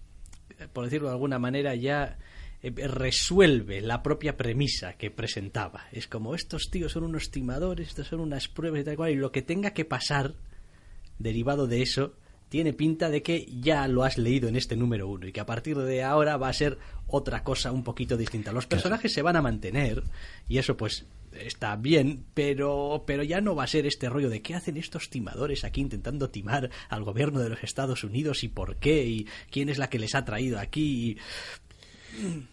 eh, 0.59 0.69
por 0.73 0.85
decirlo 0.85 1.09
de 1.09 1.15
alguna 1.15 1.39
manera, 1.39 1.75
ya 1.75 2.05
eh, 2.05 2.17
resuelve 2.63 3.81
la 3.81 4.03
propia 4.03 4.37
premisa 4.37 4.95
que 4.95 5.11
presentaba. 5.11 5.87
Es 5.93 6.09
como 6.09 6.35
estos 6.35 6.71
tíos 6.71 6.93
son 6.93 7.05
unos 7.05 7.31
timadores, 7.31 7.89
estos 7.89 8.09
son 8.09 8.21
unas 8.21 8.49
pruebas 8.49 8.81
y 8.81 8.85
tal 8.85 8.97
cual, 8.97 9.11
y 9.13 9.17
lo 9.17 9.33
que 9.33 9.43
tenga 9.43 9.73
que 9.73 9.85
pasar 9.85 10.35
derivado 11.19 11.67
de 11.67 11.83
eso 11.83 12.15
tiene 12.49 12.73
pinta 12.73 13.11
de 13.11 13.23
que 13.23 13.47
ya 13.61 13.87
lo 13.89 14.05
has 14.05 14.17
leído 14.17 14.49
en 14.49 14.57
este 14.57 14.75
número 14.77 15.07
uno 15.07 15.27
y 15.27 15.33
que 15.33 15.41
a 15.41 15.47
partir 15.47 15.77
de 15.77 16.03
ahora 16.03 16.37
va 16.39 16.49
a 16.49 16.53
ser 16.53 16.79
otra 17.07 17.45
cosa 17.45 17.73
un 17.73 17.85
poquito 17.85 18.17
distinta. 18.17 18.53
Los 18.53 18.67
personajes 18.67 19.13
se 19.13 19.23
van 19.23 19.37
a 19.37 19.43
mantener 19.43 20.03
y 20.49 20.57
eso 20.59 20.77
pues 20.77 21.05
está 21.33 21.77
bien, 21.77 22.25
pero, 22.33 23.05
pero 23.07 23.23
ya 23.23 23.43
no 23.43 23.55
va 23.55 23.65
a 23.65 23.69
ser 23.69 23.87
este 23.87 24.09
rollo 24.09 24.31
de 24.31 24.41
qué 24.41 24.55
hacen 24.55 24.79
estos 24.79 25.11
timadores 25.11 25.63
aquí 25.63 25.83
intentando 25.83 26.31
timar 26.31 26.71
al 26.89 27.05
gobierno 27.05 27.41
de 27.41 27.51
los 27.51 27.63
Estados 27.63 28.03
Unidos 28.03 28.43
y 28.43 28.49
por 28.49 28.77
qué 28.77 29.05
y 29.05 29.27
quién 29.51 29.69
es 29.69 29.77
la 29.77 29.91
que 29.91 29.99
les 29.99 30.15
ha 30.15 30.25
traído 30.25 30.59
aquí. 30.59 31.11
y- 31.11 31.19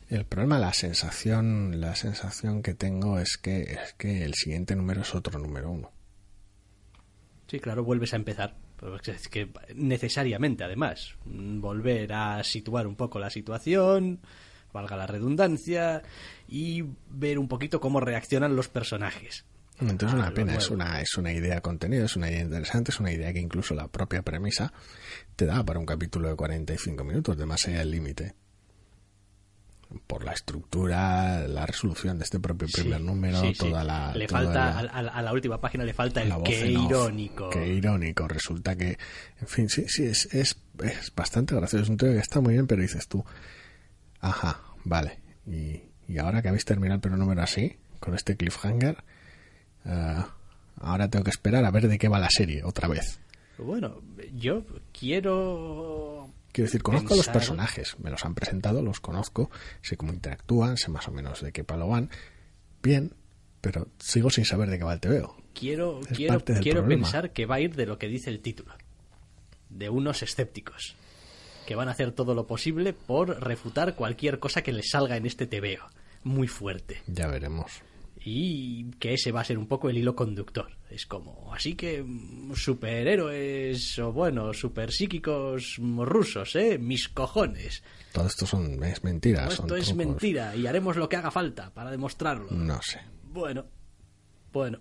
El 0.09 0.25
problema, 0.25 0.59
la 0.59 0.73
sensación, 0.73 1.79
la 1.79 1.95
sensación 1.95 2.61
que 2.61 2.73
tengo 2.73 3.19
es 3.19 3.37
que, 3.37 3.61
es 3.61 3.93
que 3.97 4.23
el 4.23 4.33
siguiente 4.33 4.75
número 4.75 5.01
es 5.01 5.15
otro 5.15 5.39
número 5.39 5.71
uno. 5.71 5.91
Sí, 7.47 7.59
claro, 7.59 7.83
vuelves 7.83 8.13
a 8.13 8.17
empezar. 8.17 8.55
Es 9.05 9.27
que 9.29 9.49
necesariamente, 9.75 10.63
además, 10.63 11.15
volver 11.25 12.13
a 12.13 12.43
situar 12.43 12.87
un 12.87 12.95
poco 12.95 13.19
la 13.19 13.29
situación, 13.29 14.19
valga 14.73 14.97
la 14.97 15.07
redundancia, 15.07 16.03
y 16.47 16.83
ver 17.09 17.39
un 17.39 17.47
poquito 17.47 17.79
cómo 17.79 17.99
reaccionan 17.99 18.55
los 18.55 18.67
personajes. 18.67 19.45
Entonces 19.79 20.09
es 20.09 20.13
Ah, 20.13 20.27
una 20.27 20.33
pena, 20.33 20.55
es 20.55 20.69
una, 20.69 21.01
es 21.01 21.17
una 21.17 21.33
idea 21.33 21.61
contenido, 21.61 22.05
es 22.05 22.15
una 22.15 22.29
idea 22.29 22.41
interesante, 22.41 22.91
es 22.91 22.99
una 22.99 23.11
idea 23.11 23.33
que 23.33 23.39
incluso 23.39 23.73
la 23.73 23.87
propia 23.87 24.21
premisa 24.21 24.71
te 25.35 25.45
da 25.45 25.63
para 25.65 25.79
un 25.79 25.85
capítulo 25.85 26.29
de 26.29 26.35
45 26.35 27.03
minutos, 27.03 27.37
de 27.37 27.45
más 27.45 27.67
allá 27.67 27.79
del 27.79 27.91
límite. 27.91 28.35
Por 30.07 30.23
la 30.23 30.33
estructura, 30.33 31.47
la 31.47 31.65
resolución 31.65 32.17
de 32.17 32.25
este 32.25 32.39
propio 32.39 32.67
primer 32.71 32.99
Sí, 32.99 33.05
número, 33.05 33.39
sí, 33.41 33.47
sí. 33.53 33.53
toda 33.57 33.83
la... 33.83 34.13
Le 34.15 34.27
toda 34.27 34.41
falta, 34.43 34.83
la- 34.83 34.89
a, 35.09 35.21
la 35.21 35.33
última 35.33 35.59
página 35.59 35.83
le 35.83 35.93
falta 35.93 36.21
el 36.21 36.33
qué 36.43 36.67
irónico. 36.69 37.49
Qué 37.49 37.67
irónico. 37.67 38.27
Resulta 38.27 38.75
que, 38.75 38.97
en 39.41 39.47
fin, 39.47 39.69
sí, 39.69 39.85
sí, 39.87 40.03
es, 40.03 40.25
es, 40.33 40.57
es 40.83 41.13
bastante 41.15 41.55
gracioso. 41.55 41.83
Es 41.83 41.89
un 41.89 41.97
tío 41.97 42.11
que 42.11 42.19
está 42.19 42.41
muy 42.41 42.53
bien, 42.53 42.67
pero 42.67 42.81
dices 42.81 43.07
tú, 43.07 43.23
ajá, 44.19 44.61
vale. 44.83 45.19
Y, 45.47 45.81
y 46.07 46.17
ahora 46.19 46.41
que 46.41 46.49
habéis 46.49 46.65
terminado 46.65 46.95
el 46.95 47.01
primer 47.01 47.19
número 47.19 47.41
así, 47.41 47.77
con 47.99 48.13
este 48.15 48.35
cliffhanger, 48.37 49.03
eh, 49.85 50.23
ahora 50.81 51.09
tengo 51.09 51.23
que 51.23 51.31
esperar 51.31 51.65
a 51.65 51.71
ver 51.71 51.87
de 51.87 51.97
qué 51.97 52.09
va 52.09 52.19
la 52.19 52.29
serie 52.29 52.63
otra 52.63 52.87
vez. 52.87 53.19
Bueno, 53.57 54.01
yo 54.35 54.63
quiero 54.91 56.24
Quiero 56.55 56.67
decir, 56.67 56.83
conozco 56.83 57.15
a 57.15 57.17
los 57.17 57.27
personajes, 57.27 57.99
me 57.99 58.09
los 58.09 58.23
han 58.23 58.33
presentado, 58.33 58.81
los 58.81 59.01
conozco, 59.01 59.51
sé 59.81 59.97
cómo 59.97 60.13
interactúan, 60.13 60.77
sé 60.77 60.89
más 60.89 61.05
o 61.09 61.11
menos 61.11 61.41
de 61.41 61.51
qué 61.51 61.65
palo 61.65 61.89
van. 61.89 62.09
Bien, 62.81 63.13
pero 63.59 63.89
sigo 63.99 64.29
sin 64.29 64.45
saber 64.45 64.69
de 64.69 64.77
qué 64.77 64.85
va 64.85 64.93
el 64.93 65.01
TVO. 65.01 65.35
quiero 65.53 65.99
Es 66.09 66.15
quiero, 66.15 66.39
quiero 66.39 66.79
problema. 66.79 67.03
pensar 67.03 67.33
que 67.33 67.45
va 67.45 67.55
a 67.55 67.59
ir 67.59 67.75
de 67.75 67.85
lo 67.85 67.97
que 67.97 68.07
dice 68.07 68.29
el 68.29 68.39
título 68.39 68.73
de 69.69 69.89
unos 69.89 70.23
escépticos 70.23 70.95
que 71.67 71.75
van 71.75 71.89
a 71.89 71.91
hacer 71.91 72.13
todo 72.13 72.33
lo 72.33 72.47
posible 72.47 72.93
por 72.93 73.43
refutar 73.43 73.95
cualquier 73.95 74.39
cosa 74.39 74.61
que 74.61 74.71
les 74.71 74.91
salga 74.91 75.17
en 75.17 75.25
este 75.25 75.47
TVO 75.47 75.85
muy 76.23 76.47
fuerte 76.47 77.01
Ya 77.05 77.27
veremos. 77.27 77.81
Y 78.27 78.89
que 78.97 79.13
ese 79.13 79.31
va 79.31 79.41
a 79.41 79.45
ser 79.45 79.59
un 79.59 79.67
poco 79.67 79.87
el 79.87 79.99
hilo 79.99 80.15
conductor. 80.15 80.71
Es 80.89 81.05
como, 81.05 81.53
así 81.53 81.75
que 81.75 82.01
mm, 82.01 82.55
superhéroes 82.55 83.99
o 83.99 84.11
bueno, 84.11 84.51
super 84.51 84.91
psíquicos 84.91 85.77
rusos, 85.79 86.55
¿eh? 86.55 86.79
Mis 86.79 87.07
cojones. 87.07 87.83
Todo 88.11 88.25
esto 88.25 88.47
son, 88.47 88.83
es 88.83 89.03
mentira. 89.03 89.43
Todo 89.43 89.51
son 89.51 89.65
esto 89.65 89.75
es 89.75 89.85
trucos. 89.85 90.05
mentira 90.05 90.55
y 90.55 90.65
haremos 90.65 90.95
lo 90.95 91.07
que 91.07 91.17
haga 91.17 91.29
falta 91.29 91.71
para 91.71 91.91
demostrarlo. 91.91 92.47
No 92.49 92.81
sé. 92.81 92.99
Bueno, 93.25 93.65
bueno. 94.51 94.79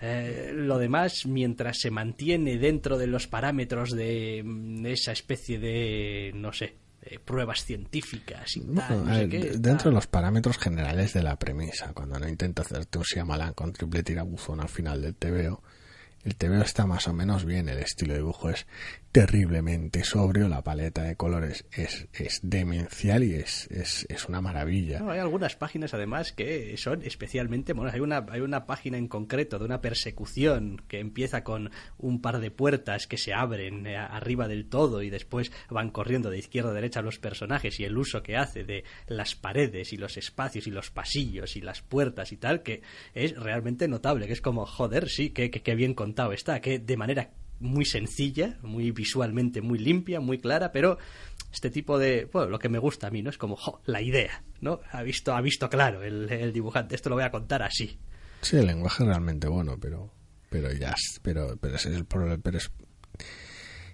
Eh, 0.00 0.52
lo 0.54 0.78
demás, 0.78 1.26
mientras 1.26 1.80
se 1.80 1.90
mantiene 1.90 2.58
dentro 2.58 2.96
de 2.96 3.08
los 3.08 3.26
parámetros 3.26 3.90
de 3.90 4.42
mm, 4.44 4.86
esa 4.86 5.10
especie 5.10 5.58
de, 5.58 6.30
no 6.34 6.52
sé, 6.52 6.76
de 7.08 7.18
pruebas 7.20 7.64
científicas 7.64 8.56
y 8.56 8.60
tal, 8.60 8.74
Bueno, 8.74 9.04
no 9.04 9.10
a 9.10 9.14
sé 9.14 9.26
ver, 9.26 9.28
qué, 9.28 9.40
tal. 9.50 9.62
dentro 9.62 9.90
de 9.90 9.94
los 9.94 10.06
parámetros 10.06 10.58
generales 10.58 11.12
de 11.12 11.22
la 11.22 11.38
premisa, 11.38 11.92
cuando 11.94 12.18
no 12.18 12.28
intenta 12.28 12.62
hacerte 12.62 12.98
un 12.98 13.04
Shyamalan 13.04 13.54
con 13.54 13.72
triple 13.72 14.02
tirabuzón 14.02 14.60
al 14.60 14.68
final 14.68 15.00
del 15.02 15.14
TVO, 15.14 15.62
el 16.24 16.34
TVO 16.36 16.62
está 16.62 16.86
más 16.86 17.06
o 17.06 17.12
menos 17.12 17.44
bien, 17.44 17.68
el 17.68 17.78
estilo 17.78 18.12
de 18.12 18.18
dibujo 18.18 18.50
es 18.50 18.66
terriblemente 19.12 20.04
sobrio, 20.04 20.46
la 20.48 20.62
paleta 20.62 21.02
de 21.02 21.16
colores 21.16 21.64
es, 21.72 22.06
es 22.12 22.40
demencial 22.42 23.24
y 23.24 23.34
es, 23.34 23.66
es, 23.70 24.06
es 24.10 24.28
una 24.28 24.40
maravilla. 24.42 25.00
No, 25.00 25.10
hay 25.10 25.20
algunas 25.20 25.56
páginas 25.56 25.94
además 25.94 26.32
que 26.32 26.76
son 26.76 27.02
especialmente 27.02 27.72
monas. 27.72 27.94
Hay 27.94 28.00
una, 28.00 28.26
hay 28.28 28.40
una 28.40 28.66
página 28.66 28.98
en 28.98 29.08
concreto 29.08 29.58
de 29.58 29.64
una 29.64 29.80
persecución 29.80 30.82
que 30.86 31.00
empieza 31.00 31.44
con 31.44 31.70
un 31.96 32.20
par 32.20 32.40
de 32.40 32.50
puertas 32.50 33.06
que 33.06 33.16
se 33.16 33.32
abren 33.32 33.86
eh, 33.86 33.96
arriba 33.96 34.48
del 34.48 34.68
todo 34.68 35.02
y 35.02 35.08
después 35.08 35.50
van 35.70 35.90
corriendo 35.90 36.30
de 36.30 36.38
izquierda 36.38 36.70
a 36.70 36.74
derecha 36.74 37.00
los 37.00 37.18
personajes 37.18 37.80
y 37.80 37.84
el 37.84 37.96
uso 37.96 38.22
que 38.22 38.36
hace 38.36 38.64
de 38.64 38.84
las 39.06 39.34
paredes 39.34 39.92
y 39.92 39.96
los 39.96 40.16
espacios 40.16 40.66
y 40.66 40.70
los 40.70 40.90
pasillos 40.90 41.56
y 41.56 41.62
las 41.62 41.80
puertas 41.80 42.32
y 42.32 42.36
tal, 42.36 42.62
que 42.62 42.82
es 43.14 43.34
realmente 43.36 43.88
notable, 43.88 44.26
que 44.26 44.34
es 44.34 44.42
como, 44.42 44.66
joder, 44.66 45.08
sí, 45.08 45.30
que, 45.30 45.50
que, 45.50 45.62
que 45.62 45.74
bien 45.74 45.94
contado 45.94 46.32
está, 46.32 46.60
que 46.60 46.78
de 46.78 46.96
manera 46.96 47.30
muy 47.60 47.84
sencilla, 47.84 48.58
muy 48.62 48.90
visualmente 48.90 49.60
muy 49.60 49.78
limpia, 49.78 50.20
muy 50.20 50.38
clara, 50.38 50.72
pero 50.72 50.98
este 51.52 51.70
tipo 51.70 51.98
de, 51.98 52.28
bueno, 52.32 52.50
lo 52.50 52.58
que 52.58 52.68
me 52.68 52.78
gusta 52.78 53.06
a 53.06 53.10
mí, 53.10 53.22
¿no? 53.22 53.30
Es 53.30 53.38
como, 53.38 53.58
la 53.86 54.02
idea, 54.02 54.42
¿no? 54.60 54.80
Ha 54.92 55.02
visto, 55.02 55.34
ha 55.34 55.40
visto 55.40 55.68
claro 55.68 56.02
el, 56.02 56.52
dibujante, 56.52 56.94
esto 56.94 57.08
lo 57.08 57.16
voy 57.16 57.24
a 57.24 57.30
contar 57.30 57.62
así. 57.62 57.98
Sí, 58.42 58.56
el 58.56 58.66
lenguaje 58.66 59.02
es 59.02 59.08
realmente 59.08 59.48
bueno, 59.48 59.78
pero, 59.80 60.12
pero 60.50 60.72
ya, 60.72 60.94
pero, 61.22 61.56
pero 61.56 61.76
ese 61.76 61.90
es 61.90 61.96
el 61.96 62.04
problema, 62.04 62.38
pero 62.42 62.58
es, 62.58 62.70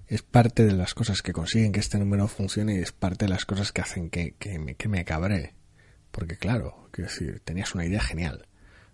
es 0.09 0.23
parte 0.23 0.65
de 0.65 0.73
las 0.73 0.95
cosas 0.95 1.23
que 1.23 1.33
consiguen 1.33 1.73
que 1.73 1.81
este 1.81 1.99
número 1.99 2.27
funcione 2.27 2.77
y 2.77 2.79
es 2.79 2.93
parte 2.93 3.27
de 3.27 3.31
las 3.31 3.47
cosas 3.47 3.73
que 3.73 3.81
hacen 3.81 4.11
que, 4.11 4.35
que, 4.39 4.59
me, 4.59 4.75
que 4.75 4.89
me 4.89 5.05
cabré. 5.05 5.55
Porque 6.11 6.37
claro, 6.37 6.89
quiero 6.91 7.09
decir, 7.09 7.41
tenías 7.45 7.75
una 7.75 7.87
idea 7.87 8.01
genial, 8.01 8.47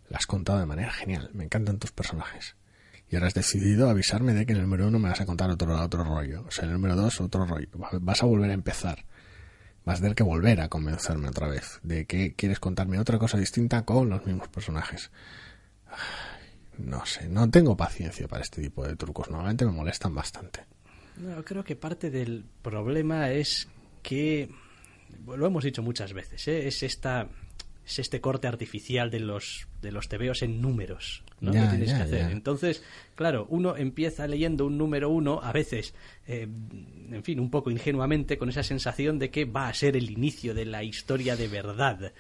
la 0.09 0.19
has 0.19 0.27
contado 0.27 0.61
de 0.61 0.67
manera 0.67 0.93
genial, 0.93 1.31
me 1.33 1.45
encantan 1.45 1.79
tus 1.79 1.91
personajes. 1.91 2.55
Y 3.11 3.17
ahora 3.17 3.29
has 3.29 3.35
decidido 3.35 3.89
avisarme 3.89 4.35
de 4.35 4.45
que 4.45 4.53
en 4.53 4.59
el 4.59 4.65
número 4.65 4.89
uno 4.89 4.99
me 4.99 5.09
vas 5.09 5.21
a 5.21 5.27
contar 5.27 5.51
otro, 5.51 5.81
otro 5.81 6.05
rollo. 6.05 6.45
O 6.47 6.51
sea, 6.51 6.65
en 6.65 6.71
el 6.71 6.75
número 6.75 6.95
dos 6.95 7.21
otro 7.21 7.47
rollo. 7.47 7.69
Vas 8.01 8.23
a 8.23 8.27
volver 8.27 8.51
a 8.51 8.55
empezar. 8.55 9.05
Vas 9.85 9.99
a 9.99 10.03
tener 10.03 10.15
que 10.15 10.23
volver 10.23 10.61
a 10.61 10.69
convencerme 10.69 11.29
otra 11.29 11.49
vez 11.49 11.81
de 11.83 12.05
que 12.05 12.35
quieres 12.35 12.61
contarme 12.61 12.99
otra 12.99 13.19
cosa 13.19 13.39
distinta 13.39 13.85
con 13.87 14.11
los 14.11 14.27
mismos 14.27 14.49
personajes. 14.49 15.11
No 16.77 17.05
sé, 17.07 17.29
no 17.29 17.51
tengo 17.51 17.77
paciencia 17.77 18.29
para 18.29 18.43
este 18.43 18.63
tipo 18.63 18.87
de 18.87 18.97
trucos. 18.97 19.31
Normalmente 19.31 19.65
me 19.65 19.73
molestan 19.73 20.15
bastante. 20.15 20.65
No, 21.17 21.43
creo 21.45 21.65
que 21.65 21.75
parte 21.75 22.11
del 22.11 22.45
problema 22.63 23.31
es 23.31 23.69
que, 24.03 24.51
lo 25.27 25.47
hemos 25.47 25.65
dicho 25.65 25.83
muchas 25.83 26.13
veces, 26.13 26.47
¿eh? 26.47 26.69
es 26.69 26.83
esta 26.83 27.29
es 27.89 27.99
este 27.99 28.21
corte 28.21 28.47
artificial 28.47 29.11
de 29.11 29.21
los 29.21 29.67
de 29.83 29.91
los 29.93 30.09
tebeos 30.09 30.43
en 30.43 30.61
números 30.61 31.25
¿no? 31.41 31.53
Ya, 31.53 31.63
que 31.63 31.69
tienes 31.69 31.91
ya, 31.91 31.97
que 31.97 32.03
hacer. 32.03 32.19
ya. 32.21 32.31
Entonces, 32.31 32.83
claro, 33.15 33.47
uno 33.51 33.77
empieza 33.77 34.27
leyendo 34.27 34.67
un 34.67 34.79
número 34.79 35.11
uno, 35.11 35.41
a 35.43 35.53
veces, 35.53 35.95
eh, 36.27 36.49
en 37.11 37.23
fin, 37.23 37.41
un 37.41 37.51
poco 37.51 37.71
ingenuamente, 37.71 38.39
con 38.39 38.49
esa 38.49 38.63
sensación 38.63 39.19
de 39.19 39.31
que 39.31 39.45
va 39.45 39.69
a 39.69 39.75
ser 39.75 39.97
el 39.97 40.11
inicio 40.11 40.55
de 40.55 40.65
la 40.65 40.83
historia 40.83 41.37
de 41.37 41.49
verdad. 41.49 42.13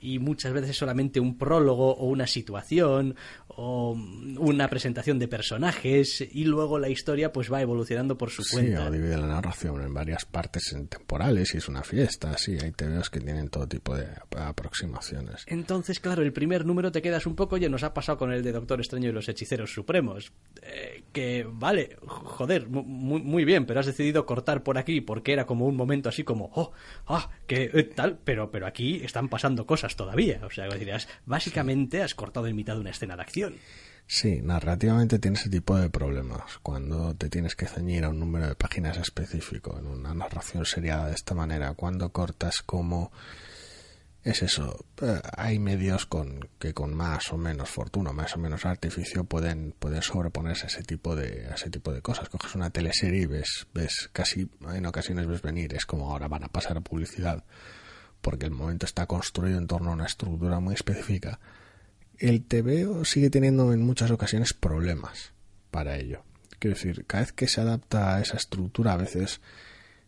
Y 0.00 0.18
muchas 0.20 0.52
veces 0.52 0.70
es 0.70 0.76
solamente 0.76 1.18
un 1.18 1.36
prólogo 1.36 1.94
o 1.96 2.06
una 2.06 2.26
situación 2.26 3.16
o 3.60 3.90
una 4.38 4.68
presentación 4.68 5.18
de 5.18 5.26
personajes 5.26 6.20
y 6.20 6.44
luego 6.44 6.78
la 6.78 6.88
historia 6.88 7.32
pues 7.32 7.52
va 7.52 7.60
evolucionando 7.60 8.16
por 8.16 8.30
su 8.30 8.44
Sí, 8.44 8.54
cuenta. 8.54 8.86
o 8.86 8.90
divide 8.92 9.16
la 9.16 9.26
narración 9.26 9.82
en 9.82 9.92
varias 9.92 10.24
partes 10.24 10.72
en 10.72 10.86
temporales 10.86 11.52
y 11.54 11.58
es 11.58 11.68
una 11.68 11.82
fiesta. 11.82 12.38
Sí, 12.38 12.56
hay 12.62 12.70
TVOs 12.70 13.10
que 13.10 13.18
tienen 13.20 13.48
todo 13.48 13.66
tipo 13.66 13.96
de 13.96 14.06
aproximaciones. 14.36 15.44
Entonces, 15.46 15.98
claro, 16.00 16.22
el 16.22 16.32
primer 16.32 16.64
número 16.66 16.92
te 16.92 17.02
quedas 17.02 17.26
un 17.26 17.34
poco, 17.34 17.56
oye, 17.56 17.68
nos 17.68 17.82
ha 17.82 17.94
pasado 17.94 18.18
con 18.18 18.32
el 18.32 18.42
de 18.42 18.52
Doctor 18.52 18.78
Extraño 18.80 19.08
y 19.08 19.12
los 19.12 19.28
Hechiceros 19.28 19.72
Supremos. 19.72 20.32
Eh, 20.62 21.02
que, 21.12 21.44
vale, 21.50 21.96
joder, 22.06 22.68
mu- 22.68 22.84
muy, 22.84 23.22
muy 23.22 23.44
bien, 23.44 23.66
pero 23.66 23.80
has 23.80 23.86
decidido 23.86 24.24
cortar 24.26 24.62
por 24.62 24.78
aquí 24.78 25.00
porque 25.00 25.32
era 25.32 25.46
como 25.46 25.66
un 25.66 25.74
momento 25.76 26.08
así 26.08 26.22
como, 26.22 26.50
oh, 26.54 26.72
ah, 27.06 27.30
que 27.46 27.70
eh, 27.74 27.82
tal, 27.84 28.18
pero, 28.24 28.50
pero 28.50 28.66
aquí 28.66 29.00
están 29.02 29.28
pasando 29.28 29.66
cosas 29.66 29.96
todavía. 29.96 30.40
O 30.44 30.50
sea, 30.50 30.68
básicamente 31.26 32.02
has 32.02 32.14
cortado 32.14 32.46
en 32.46 32.56
mitad 32.56 32.74
de 32.74 32.80
una 32.80 32.90
escena 32.90 33.16
de 33.16 33.22
acción. 33.22 33.47
Sí, 34.06 34.40
narrativamente 34.42 35.18
tiene 35.18 35.36
ese 35.36 35.50
tipo 35.50 35.76
de 35.76 35.90
problemas. 35.90 36.58
Cuando 36.62 37.14
te 37.14 37.28
tienes 37.28 37.54
que 37.54 37.66
ceñir 37.66 38.04
a 38.04 38.08
un 38.08 38.18
número 38.18 38.48
de 38.48 38.54
páginas 38.54 38.96
específico 38.96 39.78
en 39.78 39.86
una 39.86 40.14
narración 40.14 40.64
seriada 40.64 41.08
de 41.08 41.14
esta 41.14 41.34
manera, 41.34 41.74
cuando 41.74 42.10
cortas 42.10 42.62
como 42.62 43.12
es 44.24 44.42
eso. 44.42 44.84
eh, 45.02 45.20
hay 45.36 45.58
medios 45.58 46.06
con 46.06 46.48
que 46.58 46.74
con 46.74 46.94
más 46.94 47.32
o 47.32 47.36
menos 47.36 47.68
fortuna, 47.68 48.12
más 48.12 48.34
o 48.34 48.38
menos 48.38 48.64
artificio 48.64 49.24
pueden 49.24 49.74
pueden 49.78 50.02
sobreponerse 50.02 50.64
a 50.64 50.68
ese 50.68 50.82
tipo 50.82 51.14
de 51.14 51.46
a 51.50 51.54
ese 51.54 51.70
tipo 51.70 51.92
de 51.92 52.02
cosas. 52.02 52.28
Coges 52.28 52.54
una 52.54 52.70
teleserie 52.70 53.22
y 53.22 53.26
ves 53.26 53.66
ves 53.74 54.08
casi 54.12 54.50
en 54.72 54.86
ocasiones 54.86 55.26
ves 55.26 55.42
venir, 55.42 55.74
es 55.74 55.86
como 55.86 56.10
ahora 56.10 56.28
van 56.28 56.44
a 56.44 56.48
pasar 56.48 56.78
a 56.78 56.80
publicidad 56.80 57.44
porque 58.20 58.46
el 58.46 58.52
momento 58.52 58.86
está 58.86 59.06
construido 59.06 59.58
en 59.58 59.66
torno 59.66 59.90
a 59.90 59.94
una 59.94 60.06
estructura 60.06 60.60
muy 60.60 60.74
específica. 60.74 61.38
El 62.18 62.44
TVO 62.44 63.04
sigue 63.04 63.30
teniendo 63.30 63.72
en 63.72 63.82
muchas 63.82 64.10
ocasiones 64.10 64.52
problemas 64.52 65.32
para 65.70 65.96
ello. 65.96 66.22
Quiero 66.58 66.74
decir, 66.74 67.04
cada 67.06 67.22
vez 67.22 67.32
que 67.32 67.46
se 67.46 67.60
adapta 67.60 68.16
a 68.16 68.20
esa 68.20 68.36
estructura 68.36 68.94
a 68.94 68.96
veces 68.96 69.40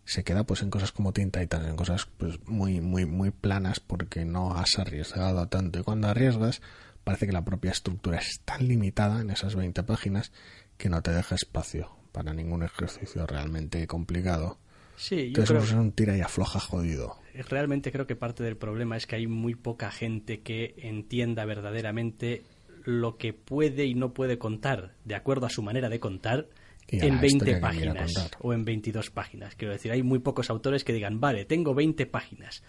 se 0.04 0.24
queda 0.24 0.42
pues 0.42 0.62
en 0.62 0.70
cosas 0.70 0.90
como 0.90 1.12
Teen 1.12 1.30
Titans, 1.30 1.68
en 1.68 1.76
cosas 1.76 2.08
pues 2.18 2.40
muy 2.46 2.80
muy 2.80 3.06
muy 3.06 3.30
planas 3.30 3.78
porque 3.78 4.24
no 4.24 4.56
has 4.56 4.76
arriesgado 4.78 5.46
tanto 5.46 5.78
y 5.78 5.82
cuando 5.84 6.08
arriesgas 6.08 6.62
parece 7.04 7.26
que 7.26 7.32
la 7.32 7.44
propia 7.44 7.70
estructura 7.70 8.18
es 8.18 8.40
tan 8.44 8.66
limitada 8.66 9.20
en 9.20 9.30
esas 9.30 9.54
20 9.54 9.84
páginas 9.84 10.32
que 10.78 10.88
no 10.88 11.02
te 11.02 11.12
deja 11.12 11.36
espacio 11.36 11.90
para 12.10 12.34
ningún 12.34 12.64
ejercicio 12.64 13.24
realmente 13.26 13.86
complicado. 13.86 14.58
Sí, 14.96 15.16
yo 15.16 15.22
Entonces 15.26 15.50
creo, 15.50 15.62
es 15.62 15.72
un 15.72 15.92
tira 15.92 16.16
y 16.16 16.22
afloja 16.22 16.58
jodido. 16.58 17.18
Realmente 17.48 17.92
creo 17.92 18.06
que 18.06 18.16
parte 18.16 18.42
del 18.42 18.56
problema 18.56 18.96
es 18.96 19.06
que 19.06 19.16
hay 19.16 19.26
muy 19.26 19.54
poca 19.54 19.90
gente 19.90 20.40
que 20.40 20.74
entienda 20.78 21.44
verdaderamente 21.44 22.42
lo 22.84 23.16
que 23.16 23.32
puede 23.32 23.84
y 23.86 23.94
no 23.94 24.12
puede 24.12 24.38
contar 24.38 24.94
de 25.04 25.14
acuerdo 25.14 25.46
a 25.46 25.50
su 25.50 25.62
manera 25.62 25.88
de 25.88 26.00
contar 26.00 26.48
en 26.88 27.16
la 27.16 27.20
20 27.20 27.26
historia 27.26 27.60
que 27.60 27.76
quiera 27.76 27.94
páginas 27.94 28.30
o 28.40 28.52
en 28.52 28.64
22 28.64 29.10
páginas. 29.10 29.54
Quiero 29.54 29.72
decir, 29.72 29.92
hay 29.92 30.02
muy 30.02 30.18
pocos 30.18 30.50
autores 30.50 30.84
que 30.84 30.92
digan, 30.92 31.20
vale, 31.20 31.44
tengo 31.44 31.74
20 31.74 32.06
páginas. 32.06 32.62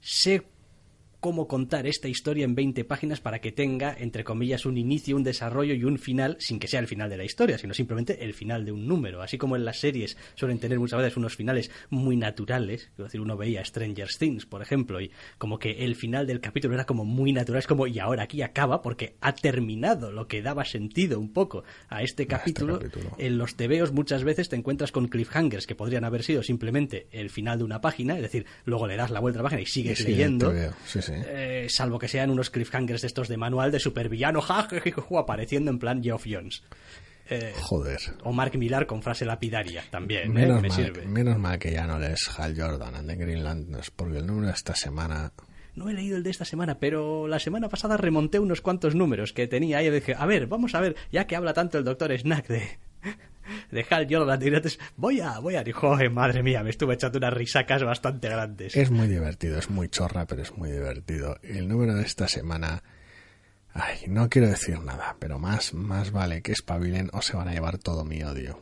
Sé 0.00 0.42
cómo 1.22 1.46
contar 1.46 1.86
esta 1.86 2.08
historia 2.08 2.44
en 2.44 2.56
20 2.56 2.84
páginas 2.84 3.20
para 3.20 3.40
que 3.40 3.52
tenga, 3.52 3.94
entre 3.96 4.24
comillas, 4.24 4.66
un 4.66 4.76
inicio, 4.76 5.14
un 5.14 5.22
desarrollo 5.22 5.72
y 5.72 5.84
un 5.84 5.96
final, 5.96 6.36
sin 6.40 6.58
que 6.58 6.66
sea 6.66 6.80
el 6.80 6.88
final 6.88 7.08
de 7.08 7.16
la 7.16 7.22
historia, 7.24 7.58
sino 7.58 7.74
simplemente 7.74 8.24
el 8.24 8.34
final 8.34 8.64
de 8.64 8.72
un 8.72 8.88
número. 8.88 9.22
Así 9.22 9.38
como 9.38 9.54
en 9.54 9.64
las 9.64 9.78
series 9.78 10.16
suelen 10.34 10.58
tener 10.58 10.80
muchas 10.80 10.98
veces 11.00 11.16
unos 11.16 11.36
finales 11.36 11.70
muy 11.90 12.16
naturales, 12.16 12.90
quiero 12.96 13.04
decir, 13.04 13.20
uno 13.20 13.36
veía 13.36 13.64
Stranger 13.64 14.08
Things, 14.18 14.46
por 14.46 14.62
ejemplo, 14.62 15.00
y 15.00 15.12
como 15.38 15.60
que 15.60 15.84
el 15.84 15.94
final 15.94 16.26
del 16.26 16.40
capítulo 16.40 16.74
era 16.74 16.86
como 16.86 17.04
muy 17.04 17.32
natural, 17.32 17.60
es 17.60 17.68
como, 17.68 17.86
y 17.86 18.00
ahora 18.00 18.24
aquí 18.24 18.42
acaba 18.42 18.82
porque 18.82 19.14
ha 19.20 19.32
terminado 19.32 20.10
lo 20.10 20.26
que 20.26 20.42
daba 20.42 20.64
sentido 20.64 21.20
un 21.20 21.32
poco 21.32 21.62
a 21.88 22.02
este 22.02 22.26
capítulo. 22.26 22.80
capítulo. 22.80 23.14
En 23.18 23.38
los 23.38 23.54
tebeos 23.54 23.92
muchas 23.92 24.24
veces 24.24 24.48
te 24.48 24.56
encuentras 24.56 24.90
con 24.90 25.06
cliffhangers 25.06 25.68
que 25.68 25.76
podrían 25.76 26.02
haber 26.04 26.24
sido 26.24 26.42
simplemente 26.42 27.06
el 27.12 27.30
final 27.30 27.58
de 27.58 27.64
una 27.64 27.80
página, 27.80 28.16
es 28.16 28.22
decir, 28.22 28.44
luego 28.64 28.88
le 28.88 28.96
das 28.96 29.12
la 29.12 29.20
vuelta 29.20 29.38
a 29.38 29.42
la 29.44 29.48
página 29.48 29.62
y 29.62 29.66
sigues 29.66 29.98
Sí, 29.98 30.04
leyendo. 30.08 30.52
sí, 30.84 31.00
sí. 31.00 31.11
Eh, 31.26 31.66
salvo 31.68 31.98
que 31.98 32.08
sean 32.08 32.30
unos 32.30 32.50
cliffhangers 32.50 33.02
de 33.02 33.06
estos 33.06 33.28
de 33.28 33.36
manual 33.36 33.70
de 33.72 33.80
supervillano, 33.80 34.40
ja, 34.48 34.68
ja, 34.68 34.80
ja, 34.80 35.18
apareciendo 35.18 35.70
en 35.70 35.78
plan 35.78 36.02
Geoff 36.02 36.24
Jones. 36.28 36.62
Eh, 37.30 37.52
Joder. 37.56 38.00
o 38.24 38.32
Mark 38.32 38.56
Millar 38.58 38.86
con 38.86 39.00
frase 39.00 39.24
lapidaria 39.24 39.84
también, 39.90 40.24
¿eh? 40.24 40.28
Menos 40.28 40.60
me 40.60 40.68
mal, 40.68 40.76
sirve. 40.76 41.06
menos 41.06 41.38
mal 41.38 41.58
que 41.58 41.70
ya 41.70 41.86
no 41.86 41.98
lees 41.98 42.28
Hal 42.36 42.54
Jordan 42.60 43.06
the 43.06 43.14
Green 43.14 43.44
Lanterns, 43.44 43.90
porque 43.90 44.18
el 44.18 44.26
número 44.26 44.48
de 44.48 44.52
esta 44.54 44.74
semana 44.74 45.32
No 45.74 45.88
he 45.88 45.94
leído 45.94 46.16
el 46.16 46.24
de 46.24 46.30
esta 46.30 46.44
semana, 46.44 46.78
pero 46.78 47.28
la 47.28 47.38
semana 47.38 47.68
pasada 47.68 47.96
remonté 47.96 48.38
unos 48.40 48.60
cuantos 48.60 48.94
números 48.94 49.32
que 49.32 49.46
tenía 49.46 49.82
y 49.82 49.88
dije, 49.90 50.14
a 50.18 50.26
ver, 50.26 50.46
vamos 50.48 50.74
a 50.74 50.80
ver, 50.80 50.96
ya 51.10 51.26
que 51.26 51.36
habla 51.36 51.54
tanto 51.54 51.78
el 51.78 51.84
doctor 51.84 52.12
Snack 52.12 52.48
de, 52.48 52.78
de 53.70 53.86
Hal 53.88 54.06
Jordan 54.08 54.54
antes, 54.54 54.78
voy 54.96 55.20
a, 55.20 55.38
voy 55.38 55.56
a, 55.56 55.64
joder, 55.72 56.10
madre 56.10 56.42
mía, 56.42 56.62
me 56.62 56.70
estuve 56.70 56.94
echando 56.94 57.18
unas 57.18 57.32
risacas 57.34 57.82
bastante 57.82 58.28
grandes. 58.28 58.76
Es 58.76 58.90
muy 58.90 59.08
divertido, 59.08 59.58
es 59.58 59.70
muy 59.70 59.88
chorra, 59.88 60.26
pero 60.26 60.42
es 60.42 60.56
muy 60.56 60.70
divertido. 60.70 61.38
El 61.42 61.68
número 61.68 61.94
de 61.94 62.02
esta 62.02 62.28
semana, 62.28 62.82
ay, 63.72 63.98
no 64.08 64.28
quiero 64.28 64.48
decir 64.48 64.80
nada, 64.80 65.16
pero 65.18 65.38
más, 65.38 65.74
más 65.74 66.10
vale 66.10 66.42
que 66.42 66.52
espabilen 66.52 67.10
o 67.12 67.22
se 67.22 67.36
van 67.36 67.48
a 67.48 67.52
llevar 67.52 67.78
todo 67.78 68.04
mi 68.04 68.22
odio. 68.22 68.60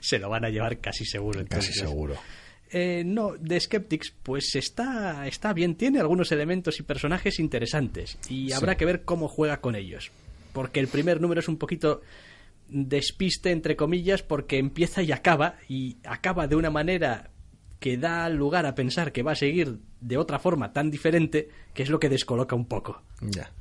Se 0.00 0.18
lo 0.18 0.28
van 0.28 0.44
a 0.44 0.50
llevar 0.50 0.78
casi 0.78 1.04
seguro. 1.04 1.44
Casi 1.48 1.72
seguro. 1.72 2.16
Eh, 2.76 3.04
no, 3.06 3.34
The 3.34 3.60
Skeptics, 3.60 4.12
pues 4.22 4.56
está, 4.56 5.28
está 5.28 5.52
bien, 5.52 5.76
tiene 5.76 6.00
algunos 6.00 6.32
elementos 6.32 6.80
y 6.80 6.82
personajes 6.82 7.38
interesantes 7.38 8.18
y 8.28 8.50
habrá 8.52 8.76
que 8.76 8.84
ver 8.84 9.02
cómo 9.04 9.28
juega 9.28 9.60
con 9.60 9.76
ellos. 9.76 10.10
Porque 10.52 10.80
el 10.80 10.88
primer 10.88 11.20
número 11.20 11.40
es 11.40 11.48
un 11.48 11.56
poquito 11.56 12.02
despiste, 12.74 13.52
entre 13.52 13.76
comillas, 13.76 14.22
porque 14.22 14.58
empieza 14.58 15.00
y 15.02 15.12
acaba, 15.12 15.56
y 15.68 15.98
acaba 16.04 16.48
de 16.48 16.56
una 16.56 16.70
manera 16.70 17.30
que 17.78 17.96
da 17.96 18.28
lugar 18.28 18.66
a 18.66 18.74
pensar 18.74 19.12
que 19.12 19.22
va 19.22 19.32
a 19.32 19.36
seguir 19.36 19.78
de 20.00 20.16
otra 20.16 20.40
forma 20.40 20.72
tan 20.72 20.90
diferente, 20.90 21.48
que 21.72 21.84
es 21.84 21.88
lo 21.88 22.00
que 22.00 22.08
descoloca 22.08 22.56
un 22.56 22.66
poco. 22.66 23.02
Ya. 23.20 23.52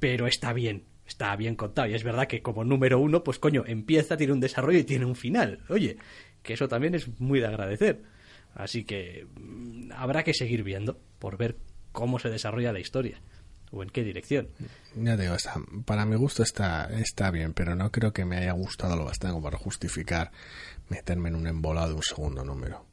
Pero 0.00 0.26
está 0.26 0.52
bien, 0.52 0.84
está 1.06 1.36
bien 1.36 1.54
contado. 1.54 1.88
Y 1.88 1.94
es 1.94 2.02
verdad 2.02 2.26
que 2.26 2.42
como 2.42 2.64
número 2.64 2.98
uno, 2.98 3.22
pues 3.22 3.38
coño, 3.38 3.62
empieza, 3.64 4.16
tiene 4.16 4.32
un 4.32 4.40
desarrollo 4.40 4.80
y 4.80 4.84
tiene 4.84 5.04
un 5.04 5.14
final. 5.14 5.60
Oye, 5.68 5.98
que 6.42 6.54
eso 6.54 6.66
también 6.66 6.96
es 6.96 7.20
muy 7.20 7.38
de 7.38 7.46
agradecer. 7.46 8.02
Así 8.54 8.84
que 8.84 9.28
mm, 9.36 9.92
habrá 9.92 10.24
que 10.24 10.34
seguir 10.34 10.64
viendo 10.64 10.98
por 11.20 11.36
ver 11.36 11.58
cómo 11.92 12.18
se 12.18 12.28
desarrolla 12.28 12.72
la 12.72 12.80
historia 12.80 13.22
o 13.72 13.82
en 13.82 13.90
qué 13.90 14.04
dirección. 14.04 14.48
Ya 14.94 15.16
digo, 15.16 15.34
para 15.84 16.04
mi 16.04 16.16
gusto 16.16 16.42
está, 16.42 16.88
está 17.00 17.30
bien, 17.30 17.54
pero 17.54 17.74
no 17.74 17.90
creo 17.90 18.12
que 18.12 18.24
me 18.24 18.36
haya 18.36 18.52
gustado 18.52 18.96
lo 18.96 19.04
bastante 19.04 19.40
para 19.40 19.58
justificar 19.58 20.30
meterme 20.88 21.30
en 21.30 21.36
un 21.36 21.46
embolado 21.46 21.88
de 21.88 21.94
un 21.94 22.02
segundo 22.02 22.44
número. 22.44 22.84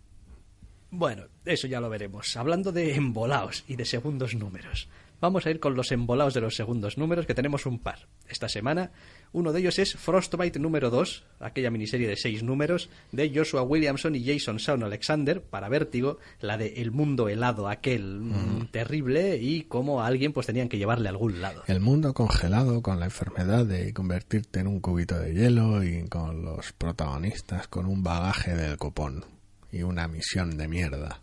Bueno, 0.91 1.25
eso 1.45 1.67
ya 1.67 1.79
lo 1.79 1.89
veremos. 1.89 2.35
Hablando 2.35 2.71
de 2.71 2.95
embolados 2.95 3.63
y 3.67 3.75
de 3.75 3.85
segundos 3.85 4.33
números. 4.33 4.89
Vamos 5.21 5.45
a 5.45 5.51
ir 5.51 5.59
con 5.59 5.75
los 5.75 5.91
embolados 5.91 6.33
de 6.33 6.41
los 6.41 6.55
segundos 6.55 6.97
números, 6.97 7.25
que 7.25 7.35
tenemos 7.35 7.65
un 7.65 7.79
par. 7.79 8.07
Esta 8.27 8.47
semana, 8.47 8.91
uno 9.31 9.53
de 9.53 9.59
ellos 9.59 9.77
es 9.79 9.93
Frostbite 9.95 10.59
número 10.59 10.89
2, 10.89 11.23
aquella 11.39 11.69
miniserie 11.69 12.07
de 12.07 12.15
seis 12.15 12.41
números, 12.41 12.89
de 13.11 13.31
Joshua 13.33 13.61
Williamson 13.61 14.15
y 14.15 14.25
Jason 14.25 14.57
Shawn 14.57 14.83
Alexander, 14.83 15.41
para 15.41 15.69
Vértigo, 15.69 16.17
la 16.41 16.57
de 16.57 16.81
El 16.81 16.91
mundo 16.91 17.29
helado, 17.29 17.67
aquel 17.67 18.21
mm, 18.21 18.67
terrible, 18.71 19.37
y 19.37 19.63
cómo 19.63 20.01
a 20.01 20.07
alguien 20.07 20.33
pues 20.33 20.47
tenían 20.47 20.67
que 20.67 20.77
llevarle 20.77 21.07
a 21.07 21.11
algún 21.11 21.41
lado. 21.41 21.63
El 21.67 21.79
mundo 21.79 22.13
congelado 22.13 22.81
con 22.81 22.99
la 22.99 23.05
enfermedad 23.05 23.65
de 23.65 23.93
convertirte 23.93 24.61
en 24.61 24.67
un 24.67 24.79
cubito 24.79 25.19
de 25.19 25.33
hielo 25.33 25.83
y 25.83 26.07
con 26.07 26.43
los 26.43 26.73
protagonistas 26.73 27.67
con 27.67 27.85
un 27.85 28.03
bagaje 28.03 28.55
del 28.55 28.77
copón 28.77 29.25
y 29.71 29.83
una 29.83 30.07
misión 30.07 30.57
de 30.57 30.67
mierda. 30.67 31.21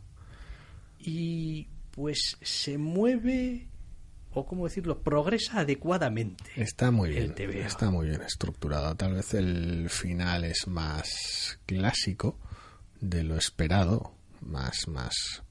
Y 1.01 1.67
pues 1.91 2.37
se 2.43 2.79
mueve 2.79 3.69
o 4.37 4.45
cómo 4.45 4.65
decirlo, 4.65 5.03
progresa 5.03 5.61
adecuadamente. 5.61 6.45
Está 6.57 6.91
muy 6.91 7.09
bien, 7.09 7.35
está 7.39 7.91
muy 7.91 8.09
bien 8.09 8.21
estructurado. 8.21 8.95
Tal 8.95 9.15
vez 9.15 9.33
el 9.33 9.89
final 9.89 10.45
es 10.45 10.69
más 10.69 11.59
clásico 11.65 12.39
de 13.01 13.25
lo 13.25 13.37
esperado, 13.37 14.13
más, 14.43 14.89
más, 14.89 15.43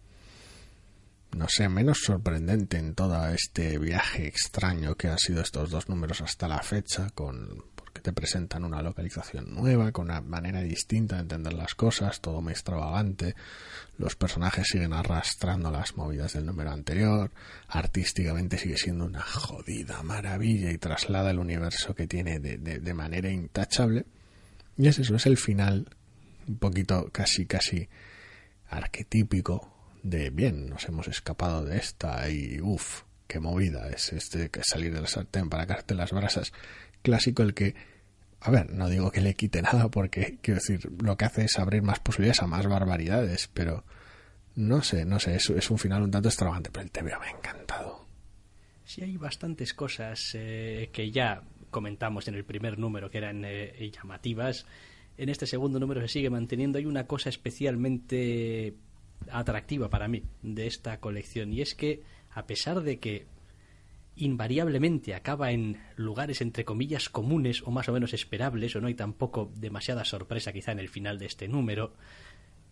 no 1.35 1.47
sé, 1.49 1.67
menos 1.67 1.97
sorprendente 2.03 2.77
en 2.77 2.93
todo 2.93 3.27
este 3.29 3.79
viaje 3.79 4.27
extraño 4.27 4.93
que 4.93 5.07
han 5.07 5.17
sido 5.17 5.41
estos 5.41 5.71
dos 5.71 5.89
números 5.89 6.21
hasta 6.21 6.47
la 6.47 6.61
fecha, 6.61 7.09
con 7.09 7.65
te 8.05 8.13
presentan 8.13 8.63
una 8.63 8.83
localización 8.83 9.55
nueva, 9.55 9.91
con 9.91 10.05
una 10.05 10.21
manera 10.21 10.61
distinta 10.61 11.15
de 11.15 11.23
entender 11.23 11.53
las 11.53 11.73
cosas, 11.73 12.21
todo 12.21 12.39
muy 12.39 12.51
extravagante, 12.53 13.33
los 13.97 14.15
personajes 14.15 14.67
siguen 14.67 14.93
arrastrando 14.93 15.71
las 15.71 15.97
movidas 15.97 16.33
del 16.33 16.45
número 16.45 16.69
anterior, 16.69 17.31
artísticamente 17.67 18.59
sigue 18.59 18.77
siendo 18.77 19.05
una 19.05 19.23
jodida 19.23 20.03
maravilla 20.03 20.69
y 20.71 20.77
traslada 20.77 21.31
el 21.31 21.39
universo 21.39 21.95
que 21.95 22.05
tiene 22.05 22.39
de, 22.39 22.57
de, 22.59 22.93
manera 22.93 23.31
intachable. 23.31 24.05
Y 24.77 24.87
es 24.87 24.99
eso, 24.99 25.15
es 25.15 25.25
el 25.25 25.37
final, 25.37 25.89
un 26.47 26.59
poquito 26.59 27.09
casi, 27.11 27.47
casi 27.47 27.89
arquetípico 28.69 29.73
de 30.03 30.29
bien, 30.29 30.69
nos 30.69 30.85
hemos 30.85 31.07
escapado 31.07 31.65
de 31.65 31.77
esta 31.77 32.29
y 32.29 32.61
uff, 32.61 33.01
qué 33.25 33.39
movida 33.39 33.89
es 33.89 34.13
este 34.13 34.51
que 34.51 34.61
salir 34.63 34.93
del 34.93 35.07
sartén 35.07 35.49
para 35.49 35.65
carte 35.65 35.95
las 35.95 36.11
brasas 36.11 36.51
clásico 37.05 37.43
el 37.43 37.53
que, 37.53 37.75
a 38.45 38.51
ver, 38.51 38.71
no 38.71 38.87
digo 38.89 39.11
que 39.11 39.21
le 39.21 39.33
quite 39.33 39.61
nada 39.63 39.89
porque, 39.89 40.37
quiero 40.41 40.59
decir, 40.59 40.87
lo 41.01 41.17
que 41.17 41.25
hace 41.25 41.45
es 41.45 41.57
abrir 41.57 41.81
más 41.81 41.99
posibilidades 41.99 42.43
a 42.43 42.47
más 42.47 42.67
barbaridades, 42.67 43.49
pero 43.51 43.83
no 44.55 44.83
sé, 44.83 45.03
no 45.03 45.19
sé, 45.19 45.35
es, 45.35 45.49
es 45.49 45.71
un 45.71 45.79
final 45.79 46.03
un 46.03 46.11
tanto 46.11 46.29
extravagante, 46.29 46.69
pero 46.71 46.83
el 46.83 46.91
TVO 46.91 47.19
me 47.19 47.27
ha 47.27 47.31
encantado. 47.31 48.05
Sí, 48.83 49.01
hay 49.01 49.17
bastantes 49.17 49.73
cosas 49.73 50.31
eh, 50.35 50.91
que 50.93 51.09
ya 51.09 51.41
comentamos 51.71 52.27
en 52.27 52.35
el 52.35 52.45
primer 52.45 52.77
número 52.77 53.09
que 53.09 53.17
eran 53.17 53.43
eh, 53.45 53.91
llamativas. 53.91 54.67
En 55.17 55.29
este 55.29 55.47
segundo 55.47 55.79
número 55.79 56.01
se 56.01 56.07
sigue 56.07 56.29
manteniendo. 56.29 56.77
Hay 56.77 56.85
una 56.85 57.07
cosa 57.07 57.29
especialmente 57.29 58.75
atractiva 59.31 59.89
para 59.89 60.07
mí 60.07 60.21
de 60.43 60.67
esta 60.67 60.99
colección 60.99 61.51
y 61.51 61.61
es 61.61 61.73
que 61.73 62.03
a 62.29 62.45
pesar 62.45 62.81
de 62.81 62.99
que 62.99 63.25
invariablemente 64.15 65.13
acaba 65.13 65.51
en 65.51 65.81
lugares 65.95 66.41
entre 66.41 66.65
comillas 66.65 67.09
comunes 67.09 67.61
o 67.63 67.71
más 67.71 67.89
o 67.89 67.93
menos 67.93 68.13
esperables, 68.13 68.75
o 68.75 68.81
no 68.81 68.87
hay 68.87 68.95
tampoco 68.95 69.51
demasiada 69.55 70.05
sorpresa 70.05 70.53
quizá 70.53 70.71
en 70.71 70.79
el 70.79 70.89
final 70.89 71.19
de 71.19 71.25
este 71.25 71.47
número. 71.47 71.93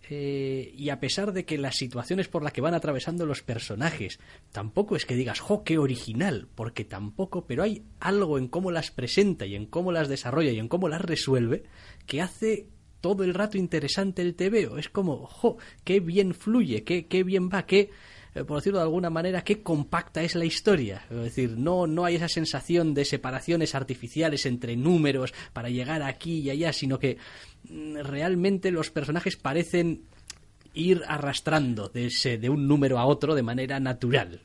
Eh, 0.10 0.74
y 0.76 0.90
a 0.90 1.00
pesar 1.00 1.32
de 1.32 1.46
que 1.46 1.58
las 1.58 1.78
situaciones 1.78 2.28
por 2.28 2.44
las 2.44 2.52
que 2.52 2.60
van 2.60 2.74
atravesando 2.74 3.26
los 3.26 3.42
personajes 3.42 4.20
tampoco 4.52 4.98
es 4.98 5.06
que 5.06 5.16
digas, 5.16 5.40
jo, 5.40 5.64
qué 5.64 5.78
original, 5.78 6.48
porque 6.56 6.84
tampoco, 6.84 7.46
pero 7.46 7.64
hay 7.64 7.84
algo 8.02 8.38
en 8.38 8.50
cómo 8.50 8.70
las 8.72 8.92
presenta 8.92 9.46
y 9.46 9.56
en 9.56 9.66
cómo 9.66 9.94
las 9.94 10.10
desarrolla 10.10 10.52
y 10.52 10.60
en 10.60 10.68
cómo 10.68 10.90
las 10.90 11.02
resuelve 11.02 11.64
que 12.06 12.22
hace 12.22 12.68
todo 13.00 13.24
el 13.24 13.34
rato 13.34 13.58
interesante 13.58 14.22
el 14.22 14.36
tebeo. 14.36 14.78
Es 14.78 14.90
como, 14.90 15.26
jo, 15.26 15.58
qué 15.84 16.00
bien 16.00 16.34
fluye, 16.34 16.84
qué, 16.84 17.06
qué 17.08 17.24
bien 17.24 17.50
va, 17.50 17.66
qué 17.66 17.90
eh, 18.36 18.44
por 18.44 18.58
decirlo 18.58 18.80
de 18.80 18.86
alguna 18.86 19.10
manera, 19.10 19.44
qué 19.44 19.62
compacta 19.62 20.22
es 20.22 20.36
la 20.36 20.46
historia. 20.46 21.06
Es 21.10 21.18
decir, 21.18 21.58
no, 21.58 21.88
no 21.88 22.06
hay 22.06 22.16
esa 22.16 22.28
sensación 22.28 22.94
de 22.94 23.06
separaciones 23.06 23.76
artificiales 23.76 24.46
entre 24.46 24.76
números 24.76 25.34
para 25.54 25.70
llegar 25.70 26.02
aquí 26.02 26.40
y 26.40 26.50
allá, 26.50 26.74
sino 26.74 27.00
que 27.00 27.18
mm, 27.70 27.98
realmente 28.04 28.72
los 28.72 28.90
personajes 28.90 29.38
parecen 29.38 30.04
ir 30.74 31.02
arrastrando 31.08 31.90
de, 31.90 32.08
ese, 32.08 32.38
de 32.38 32.50
un 32.50 32.68
número 32.68 32.98
a 32.98 33.06
otro 33.06 33.36
de 33.36 33.44
manera 33.44 33.80
natural. 33.80 34.42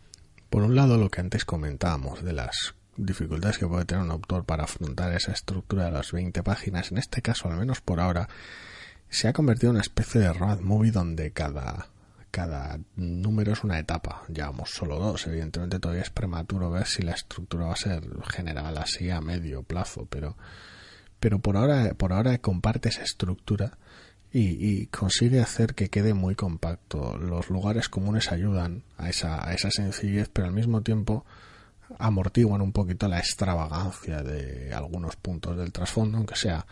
Por 0.51 0.63
un 0.63 0.75
lado, 0.75 0.97
lo 0.97 1.09
que 1.09 1.21
antes 1.21 1.45
comentábamos 1.45 2.23
de 2.23 2.33
las 2.33 2.75
dificultades 2.97 3.59
que 3.59 3.67
puede 3.67 3.85
tener 3.85 4.05
un 4.05 4.11
autor 4.11 4.45
para 4.45 4.65
afrontar 4.65 5.15
esa 5.15 5.33
estructura 5.33 5.87
de 5.87 5.93
las 5.93 6.13
20 6.13 6.43
páginas, 6.43 6.91
en 6.91 6.99
este 6.99 7.23
caso, 7.23 7.49
al 7.49 7.57
menos 7.57 7.81
por 7.81 8.01
ahora, 8.01 8.29
se 9.09 9.29
ha 9.29 9.33
convertido 9.33 9.71
en 9.71 9.77
una 9.77 9.83
especie 9.83 10.21
de 10.21 10.33
road 10.33 10.61
movie 10.61 10.91
donde 10.91 11.33
cada 11.33 11.89
cada 12.39 12.79
número 12.95 13.53
es 13.53 13.65
una 13.65 13.81
etapa. 13.81 14.23
Llevamos 14.33 14.71
solo 14.71 14.97
dos. 14.97 15.27
Evidentemente 15.27 15.81
todavía 15.81 16.05
es 16.05 16.11
prematuro 16.11 16.71
ver 16.71 16.87
si 16.87 17.03
la 17.03 17.11
estructura 17.11 17.67
va 17.67 17.73
a 17.73 17.77
ser 17.77 18.05
general 18.31 18.79
así 18.79 19.11
a 19.11 19.21
medio 19.21 19.65
plazo, 19.65 20.07
pero, 20.09 20.37
pero 21.19 21.41
por 21.41 21.57
ahora, 21.57 21.95
por 21.95 22.13
ahora 22.13 22.39
comparte 22.39 22.91
esa 22.91 23.03
estructura 23.03 23.77
y, 24.33 24.87
consigue 24.87 25.41
hacer 25.41 25.75
que 25.75 25.89
quede 25.89 26.15
muy 26.15 26.37
compacto. 26.37 27.19
Los 27.19 27.51
lugares 27.51 27.89
comunes 27.89 28.31
ayudan 28.31 28.85
a 28.99 29.09
esa, 29.09 29.45
a 29.45 29.53
esa 29.53 29.73
sencillez, 29.73 30.31
pero 30.33 30.47
al 30.47 30.55
mismo 30.55 30.83
tiempo 30.83 31.27
amortiguan 31.99 32.61
un 32.61 32.71
poquito 32.71 33.09
la 33.09 33.19
extravagancia 33.19 34.23
de 34.23 34.73
algunos 34.73 35.17
puntos 35.17 35.57
del 35.57 35.73
trasfondo, 35.73 36.19
aunque 36.19 36.37
sea 36.37 36.65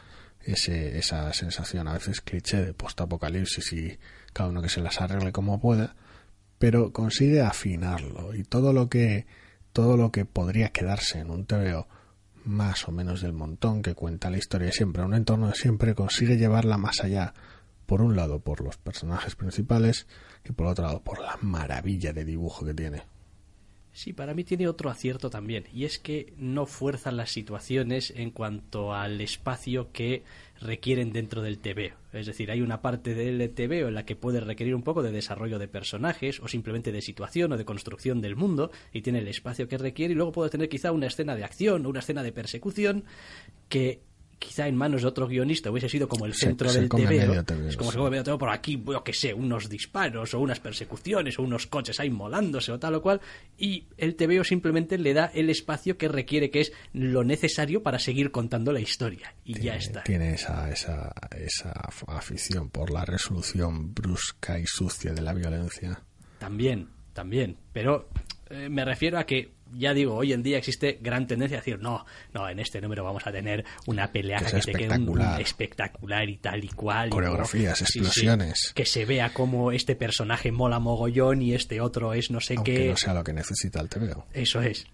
ese, 0.46 0.98
esa 0.98 1.32
sensación 1.32 1.88
a 1.88 1.94
veces 1.94 2.20
cliché 2.20 2.64
de 2.64 2.74
post-apocalipsis 2.74 3.72
y 3.72 3.98
cada 4.32 4.48
uno 4.48 4.62
que 4.62 4.68
se 4.68 4.80
las 4.80 5.00
arregle 5.00 5.32
como 5.32 5.60
pueda, 5.60 5.96
pero 6.58 6.92
consigue 6.92 7.40
afinarlo 7.42 8.34
y 8.34 8.44
todo 8.44 8.72
lo 8.72 8.88
que 8.88 9.26
todo 9.72 9.98
lo 9.98 10.10
que 10.10 10.24
podría 10.24 10.70
quedarse 10.70 11.18
en 11.18 11.30
un 11.30 11.44
TVO 11.44 11.86
más 12.46 12.88
o 12.88 12.92
menos 12.92 13.20
del 13.20 13.32
montón 13.32 13.82
que 13.82 13.94
cuenta 13.94 14.30
la 14.30 14.38
historia 14.38 14.72
siempre, 14.72 15.02
un 15.02 15.14
entorno 15.14 15.48
de 15.48 15.54
siempre, 15.54 15.94
consigue 15.94 16.38
llevarla 16.38 16.78
más 16.78 17.00
allá, 17.02 17.34
por 17.84 18.00
un 18.00 18.16
lado 18.16 18.40
por 18.40 18.62
los 18.62 18.78
personajes 18.78 19.34
principales 19.36 20.06
y 20.44 20.52
por 20.52 20.66
otro 20.66 20.86
lado 20.86 21.02
por 21.02 21.20
la 21.20 21.36
maravilla 21.42 22.12
de 22.12 22.24
dibujo 22.24 22.64
que 22.64 22.74
tiene. 22.74 23.02
Sí, 23.96 24.12
para 24.12 24.34
mí 24.34 24.44
tiene 24.44 24.68
otro 24.68 24.90
acierto 24.90 25.30
también, 25.30 25.64
y 25.72 25.86
es 25.86 25.98
que 25.98 26.34
no 26.36 26.66
fuerzan 26.66 27.16
las 27.16 27.30
situaciones 27.30 28.12
en 28.14 28.30
cuanto 28.30 28.92
al 28.92 29.22
espacio 29.22 29.90
que 29.90 30.22
requieren 30.60 31.14
dentro 31.14 31.40
del 31.40 31.60
TVO. 31.60 31.96
Es 32.12 32.26
decir, 32.26 32.50
hay 32.50 32.60
una 32.60 32.82
parte 32.82 33.14
del 33.14 33.50
TVO 33.54 33.88
en 33.88 33.94
la 33.94 34.04
que 34.04 34.14
puede 34.14 34.40
requerir 34.40 34.74
un 34.74 34.82
poco 34.82 35.02
de 35.02 35.12
desarrollo 35.12 35.58
de 35.58 35.66
personajes 35.66 36.40
o 36.40 36.48
simplemente 36.48 36.92
de 36.92 37.00
situación 37.00 37.52
o 37.52 37.56
de 37.56 37.64
construcción 37.64 38.20
del 38.20 38.36
mundo 38.36 38.70
y 38.92 39.00
tiene 39.00 39.20
el 39.20 39.28
espacio 39.28 39.66
que 39.66 39.78
requiere 39.78 40.12
y 40.12 40.14
luego 40.14 40.32
puede 40.32 40.50
tener 40.50 40.68
quizá 40.68 40.92
una 40.92 41.06
escena 41.06 41.34
de 41.34 41.44
acción 41.44 41.86
o 41.86 41.88
una 41.88 42.00
escena 42.00 42.22
de 42.22 42.32
persecución 42.32 43.04
que 43.70 44.02
quizá 44.38 44.68
en 44.68 44.76
manos 44.76 45.02
de 45.02 45.08
otro 45.08 45.26
guionista 45.26 45.70
hubiese 45.70 45.88
sido 45.88 46.08
como 46.08 46.26
el 46.26 46.34
centro 46.34 46.68
se 46.68 46.80
del 46.80 46.88
TVO. 46.88 47.66
Es 47.68 47.76
como 47.76 47.90
se 47.90 47.98
come 47.98 48.10
medio 48.10 48.24
TVO 48.24 48.38
por 48.38 48.50
aquí, 48.50 48.82
yo 48.86 49.02
que 49.02 49.12
sé, 49.12 49.32
unos 49.34 49.68
disparos 49.68 50.34
o 50.34 50.40
unas 50.40 50.60
persecuciones 50.60 51.38
o 51.38 51.42
unos 51.42 51.66
coches 51.66 51.98
ahí 52.00 52.10
molándose 52.10 52.70
o 52.72 52.78
tal 52.78 52.94
o 52.96 53.02
cual. 53.02 53.20
Y 53.58 53.86
el 53.96 54.14
TVO 54.14 54.44
simplemente 54.44 54.98
le 54.98 55.14
da 55.14 55.26
el 55.34 55.48
espacio 55.50 55.96
que 55.96 56.08
requiere, 56.08 56.50
que 56.50 56.60
es 56.60 56.72
lo 56.92 57.24
necesario 57.24 57.82
para 57.82 57.98
seguir 57.98 58.30
contando 58.30 58.72
la 58.72 58.80
historia. 58.80 59.34
Y 59.44 59.54
ya 59.54 59.60
Tiene- 59.60 59.78
está. 59.78 60.02
Tiene 60.02 60.34
esa, 60.34 60.70
esa, 60.70 61.12
esa 61.38 61.72
afición 62.06 62.70
por 62.70 62.90
la 62.90 63.04
resolución 63.04 63.94
brusca 63.94 64.58
y 64.58 64.66
sucia 64.66 65.12
de 65.14 65.22
la 65.22 65.32
violencia. 65.32 66.02
También, 66.38 66.88
también. 67.12 67.56
Pero 67.72 68.08
eh, 68.50 68.68
me 68.68 68.84
refiero 68.84 69.18
a 69.18 69.24
que, 69.24 69.55
ya 69.74 69.92
digo, 69.94 70.14
hoy 70.14 70.32
en 70.32 70.42
día 70.42 70.58
existe 70.58 70.98
gran 71.00 71.26
tendencia 71.26 71.58
a 71.58 71.60
decir, 71.60 71.78
no, 71.80 72.04
no, 72.32 72.48
en 72.48 72.58
este 72.58 72.80
número 72.80 73.04
vamos 73.04 73.26
a 73.26 73.32
tener 73.32 73.64
una 73.86 74.12
pelea 74.12 74.38
Que 74.38 74.44
que, 74.56 74.60
te 74.60 74.72
quede 74.72 74.96
un- 74.98 75.08
un 75.08 75.20
espectacular. 75.40 76.28
y 76.28 76.36
tal 76.36 76.64
y 76.64 76.68
cual. 76.68 77.08
y 77.08 77.10
Coreografías, 77.10 77.80
luego- 77.80 77.86
sí, 77.86 77.92
sí, 77.92 77.98
explosiones. 78.00 78.72
que 78.74 78.84
se 78.86 79.04
vea 79.04 79.32
como 79.32 79.72
este 79.72 79.96
personaje 79.96 80.52
mola 80.52 80.78
mogollón 80.78 81.42
y 81.42 81.54
este 81.54 81.80
otro 81.80 82.12
es 82.14 82.30
no 82.30 82.40
sé 82.40 82.54
Aunque 82.56 82.74
qué. 82.74 82.88
no 82.90 82.96
sea 82.96 83.14
lo 83.14 83.24
que 83.24 83.32
necesita 83.32 83.80
el 83.80 83.88
TVO. 83.88 84.26
Eso 84.32 84.60
es. 84.62 84.86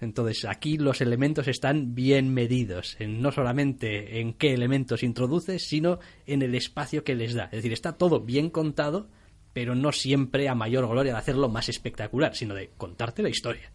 Entonces, 0.00 0.44
aquí 0.46 0.78
los 0.78 1.00
elementos 1.00 1.46
están 1.46 1.94
bien 1.94 2.34
medidos, 2.34 2.96
en 2.98 3.22
no 3.22 3.30
solamente 3.30 4.18
en 4.20 4.32
qué 4.32 4.52
elementos 4.52 5.04
introduces, 5.04 5.68
sino 5.68 6.00
en 6.26 6.42
el 6.42 6.56
espacio 6.56 7.04
que 7.04 7.14
les 7.14 7.34
da. 7.34 7.44
Es 7.44 7.52
decir, 7.52 7.72
está 7.72 7.92
todo 7.92 8.20
bien 8.20 8.50
contado, 8.50 9.08
pero 9.52 9.76
no 9.76 9.92
siempre 9.92 10.48
a 10.48 10.56
mayor 10.56 10.88
gloria 10.88 11.12
de 11.12 11.18
hacerlo 11.18 11.48
más 11.48 11.68
espectacular, 11.68 12.34
sino 12.34 12.54
de 12.54 12.70
contarte 12.76 13.22
la 13.22 13.28
historia. 13.28 13.70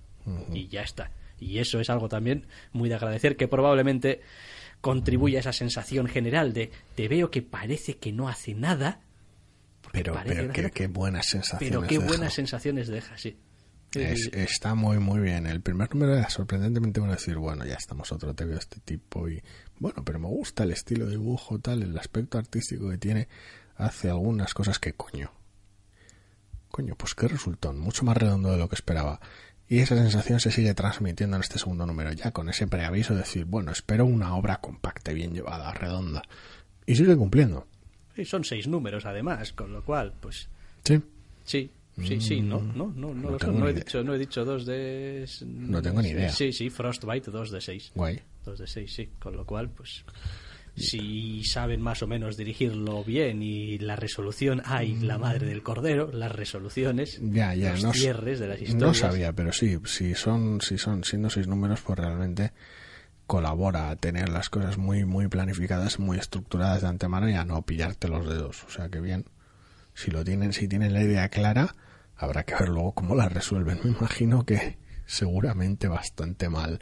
Y 0.53 0.67
ya 0.67 0.82
está. 0.82 1.11
Y 1.39 1.59
eso 1.59 1.80
es 1.80 1.89
algo 1.89 2.09
también 2.09 2.47
muy 2.73 2.89
de 2.89 2.95
agradecer, 2.95 3.38
que 3.38 3.47
probablemente 3.47 4.21
contribuye 4.82 5.38
a 5.38 5.39
esa 5.39 5.53
sensación 5.53 6.07
general 6.07 6.53
de 6.53 6.71
te 6.95 7.07
veo 7.07 7.32
que 7.32 7.41
parece 7.41 7.97
que 7.97 8.11
no 8.11 8.28
hace 8.30 8.53
nada, 8.53 9.01
Pero, 9.91 10.13
qué, 10.73 10.88
buenas 10.88 11.28
sensaciones. 11.28 11.69
pero 11.78 11.88
qué 11.88 11.95
deja. 11.97 12.07
buenas 12.07 12.34
sensaciones 12.34 12.88
deja, 12.88 13.17
sí. 13.17 13.38
Sí, 13.93 13.99
sí, 13.99 14.05
Es- 14.05 14.23
sí. 14.25 14.30
está 14.34 14.75
muy, 14.75 14.99
muy 14.99 15.19
bien. 15.21 15.47
El 15.47 15.61
primer 15.61 15.89
número 15.93 16.13
era 16.17 16.30
sorprendentemente 16.30 16.99
bueno 16.99 17.13
decir, 17.15 17.38
bueno, 17.38 17.65
ya 17.65 17.75
estamos 17.75 18.11
otro 18.11 18.34
TV 18.36 18.51
de 18.53 18.59
este 18.59 18.80
tipo 18.82 19.30
y 19.30 19.41
bueno, 19.80 20.03
pero 20.03 20.19
me 20.19 20.28
gusta 20.28 20.63
el 20.63 20.71
estilo 20.71 21.05
de 21.05 21.11
dibujo, 21.11 21.57
tal, 21.59 21.84
el 21.84 21.97
aspecto 21.97 22.38
artístico 22.38 22.89
que 22.89 22.97
tiene, 22.97 23.28
hace 23.78 24.09
algunas 24.09 24.53
cosas 24.53 24.78
que 24.80 24.93
coño. 24.93 25.32
Coño, 26.69 26.95
pues 26.95 27.15
qué 27.15 27.28
resultón, 27.28 27.80
mucho 27.80 28.03
más 28.03 28.17
redondo 28.17 28.51
de 28.51 28.57
lo 28.57 28.67
que 28.67 28.75
esperaba. 28.75 29.19
Y 29.70 29.80
esa 29.80 29.95
sensación 29.95 30.39
se 30.39 30.51
sigue 30.51 30.74
transmitiendo 30.74 31.36
en 31.36 31.41
este 31.43 31.59
segundo 31.59 31.86
número, 31.86 32.13
ya 32.13 32.32
con 32.32 32.47
ese 32.49 32.68
preaviso 32.68 33.13
de 33.13 33.20
decir, 33.20 33.45
bueno, 33.45 33.72
espero 33.72 34.05
una 34.05 34.36
obra 34.36 34.57
compacta, 34.61 35.11
bien 35.11 35.34
llevada, 35.34 35.74
redonda. 35.74 36.22
Y 36.86 36.95
sigue 36.95 37.18
cumpliendo. 37.18 37.68
Y 38.15 38.24
son 38.26 38.43
seis 38.45 38.68
números 38.68 39.05
además, 39.05 39.51
con 39.53 39.74
lo 39.74 39.84
cual, 39.84 40.13
pues 40.22 40.47
Sí. 40.84 41.01
sí, 41.43 41.70
sí, 42.01 42.22
sí, 42.22 42.41
no, 42.41 42.61
no, 42.61 42.93
no, 42.95 43.13
no, 43.13 43.13
no 43.13 43.32
lo 43.32 43.51
no 43.51 43.68
he 43.68 43.74
dicho, 43.74 44.03
no 44.03 44.13
he 44.15 44.18
dicho 44.18 44.45
dos 44.45 44.65
de 44.65 45.28
No 45.45 45.82
tengo 45.82 46.01
ni 46.01 46.09
idea. 46.09 46.30
Sí, 46.30 46.53
sí, 46.53 46.70
Frostbite 46.70 47.30
dos 47.30 47.51
de 47.51 47.59
seis, 47.59 47.91
Guay. 47.93 48.22
dos 48.45 48.59
de 48.59 48.68
seis, 48.68 48.93
sí, 48.93 49.09
con 49.20 49.36
lo 49.36 49.45
cual, 49.45 49.70
pues 49.70 50.05
si 50.78 51.43
saben 51.43 51.82
más 51.82 52.03
o 52.03 52.07
menos 52.07 52.38
dirigirlo 52.38 53.03
bien 53.03 53.41
y 53.41 53.78
la 53.80 53.95
resolución, 53.95 54.61
ay, 54.65 54.95
la 55.01 55.17
madre 55.17 55.47
del 55.47 55.63
cordero, 55.63 56.11
las 56.11 56.32
resoluciones, 56.32 57.19
Ya, 57.21 57.53
ya, 57.55 57.71
los 57.71 57.84
no, 57.84 57.93
cierres 57.93 58.39
de 58.39 58.47
las 58.47 58.61
historias. 58.61 58.82
no 58.82 58.93
sabía, 58.93 59.34
pero 59.34 59.51
sí, 59.51 59.78
si 59.86 60.13
son, 60.13 60.61
si 60.61 60.78
son, 60.78 61.03
siendo 61.03 61.30
seis 61.30 61.47
números, 61.47 61.82
pues 61.82 61.97
realmente 61.97 62.51
colabora 63.25 63.89
a 63.89 63.95
tener 63.95 64.30
las 64.30 64.49
cosas 64.49 64.78
muy, 64.78 65.03
muy 65.03 65.28
planificadas, 65.28 65.99
muy 65.99 66.17
estructuradas 66.17 66.82
de 66.84 66.88
antemano 66.88 67.30
y 67.30 67.34
a 67.34 67.43
no 67.43 67.61
pillarte 67.63 68.07
los 68.07 68.28
dedos. 68.28 68.63
O 68.65 68.69
sea 68.69 68.89
que 68.89 69.01
bien, 69.01 69.25
si 69.93 70.11
lo 70.11 70.23
tienen, 70.23 70.53
si 70.53 70.67
tienen 70.67 70.93
la 70.93 71.01
idea 71.03 71.28
clara, 71.30 71.75
habrá 72.15 72.43
que 72.43 72.53
ver 72.55 72.69
luego 72.69 72.93
cómo 72.93 73.15
la 73.15 73.28
resuelven. 73.30 73.80
Me 73.84 73.89
imagino 73.91 74.45
que 74.45 74.78
seguramente 75.08 75.88
bastante 75.88 76.49
mal. 76.49 76.80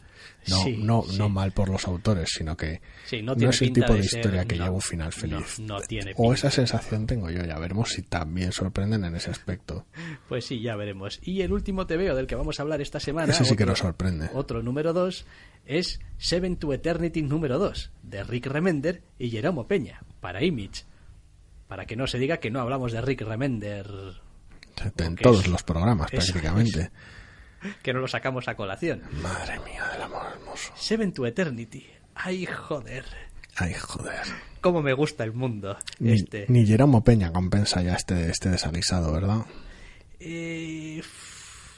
No, 0.47 0.57
Sí, 0.63 0.77
no, 0.77 1.03
sí. 1.03 1.17
no 1.17 1.29
mal 1.29 1.51
por 1.53 1.69
los 1.69 1.85
autores, 1.87 2.29
sino 2.35 2.57
que 2.57 2.81
Sí, 3.05 3.21
no 3.21 3.33
es 3.33 3.61
el 3.61 3.71
tipo 3.71 3.93
de, 3.93 4.01
de 4.01 4.07
ser- 4.07 4.19
historia 4.19 4.45
que 4.45 4.55
no, 4.57 4.63
lleva 4.65 4.75
un 4.75 4.81
final 4.81 5.13
feliz. 5.13 5.59
no 5.59 5.79
tiene 5.79 6.13
o 6.17 6.33
esa 6.33 6.51
sensación 6.51 7.07
tengo 7.07 7.29
yo, 7.29 7.43
ya 7.45 7.57
veremos 7.57 7.89
si 7.91 8.01
también 8.01 8.51
sorprenden 8.51 9.05
en 9.05 9.15
ese 9.15 9.31
aspecto. 9.31 9.85
Pues 10.27 10.45
sí, 10.45 10.59
ya 10.61 10.75
veremos. 10.75 11.19
Y 11.23 11.41
el 11.41 11.53
último 11.53 11.85
TVO 11.87 12.15
del 12.15 12.27
que 12.27 12.35
vamos 12.35 12.59
a 12.59 12.63
hablar 12.63 12.81
esta 12.81 12.99
semana. 12.99 13.31
Ese 13.31 13.45
sí 13.45 13.55
que 13.55 13.63
otro- 13.63 13.71
nos 13.73 13.79
sorprende. 13.79 14.29
Otro 14.33 14.61
número 14.63 14.91
2 14.91 15.25
es 15.65 15.99
Seven 16.17 16.57
to 16.57 16.73
Eternity 16.73 17.21
número 17.21 17.57
2, 17.59 17.91
de 18.03 18.23
Rick 18.23 18.47
Remender 18.47 19.03
y 19.19 19.29
Jeromo 19.29 19.67
Peña, 19.67 20.01
para 20.19 20.43
Image. 20.43 20.83
Para 21.67 21.85
que 21.85 21.95
no 21.95 22.05
se 22.07 22.17
diga 22.19 22.37
que 22.37 22.51
no 22.51 22.59
hablamos 22.59 22.91
de 22.91 23.01
Rick 23.01 23.21
Remender, 23.21 23.87
En 24.97 25.15
todos 25.15 25.45
es- 25.45 25.47
los 25.47 25.63
programas, 25.63 26.11
prácticamente. 26.11 26.91
Que 27.81 27.93
no 27.93 27.99
lo 27.99 28.07
sacamos 28.07 28.47
a 28.47 28.55
colación. 28.55 29.01
Madre 29.21 29.59
mía 29.59 29.85
del 29.91 30.01
amor 30.03 30.27
hermoso. 30.33 30.73
Seven 30.75 31.13
to 31.13 31.25
Eternity. 31.25 31.85
Ay, 32.15 32.45
joder. 32.45 33.05
Ay, 33.55 33.73
joder. 33.73 34.23
Cómo 34.61 34.81
me 34.81 34.93
gusta 34.93 35.23
el 35.23 35.33
mundo. 35.33 35.77
Ni, 35.99 36.13
este. 36.13 36.45
ni 36.49 36.65
Jeromo 36.65 37.03
Peña 37.03 37.31
compensa 37.31 37.81
ya 37.81 37.95
este, 37.95 38.29
este 38.29 38.49
desaguisado, 38.49 39.13
¿verdad? 39.13 39.45
Eh, 40.19 41.01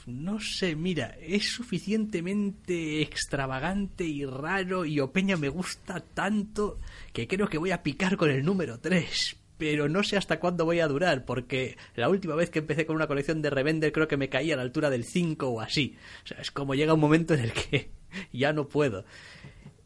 no 0.08 0.40
sé, 0.40 0.74
mira, 0.74 1.16
es 1.20 1.52
suficientemente 1.52 3.02
extravagante 3.02 4.04
y 4.04 4.24
raro 4.24 4.86
y 4.86 5.00
Opeña 5.00 5.36
me 5.36 5.50
gusta 5.50 6.00
tanto 6.00 6.78
que 7.12 7.28
creo 7.28 7.48
que 7.48 7.58
voy 7.58 7.72
a 7.72 7.82
picar 7.82 8.16
con 8.16 8.30
el 8.30 8.42
número 8.42 8.80
3. 8.80 9.36
Pero 9.58 9.88
no 9.88 10.02
sé 10.04 10.16
hasta 10.16 10.38
cuándo 10.38 10.64
voy 10.64 10.80
a 10.80 10.88
durar, 10.88 11.24
porque 11.24 11.76
la 11.96 12.08
última 12.08 12.34
vez 12.36 12.48
que 12.48 12.60
empecé 12.60 12.86
con 12.86 12.96
una 12.96 13.08
colección 13.08 13.42
de 13.42 13.50
Revender 13.50 13.92
creo 13.92 14.08
que 14.08 14.16
me 14.16 14.28
caí 14.28 14.52
a 14.52 14.56
la 14.56 14.62
altura 14.62 14.88
del 14.88 15.04
5 15.04 15.48
o 15.48 15.60
así. 15.60 15.96
O 16.24 16.26
sea, 16.26 16.38
es 16.38 16.50
como 16.50 16.74
llega 16.74 16.94
un 16.94 17.00
momento 17.00 17.34
en 17.34 17.40
el 17.40 17.52
que 17.52 17.90
ya 18.32 18.52
no 18.52 18.68
puedo. 18.68 19.04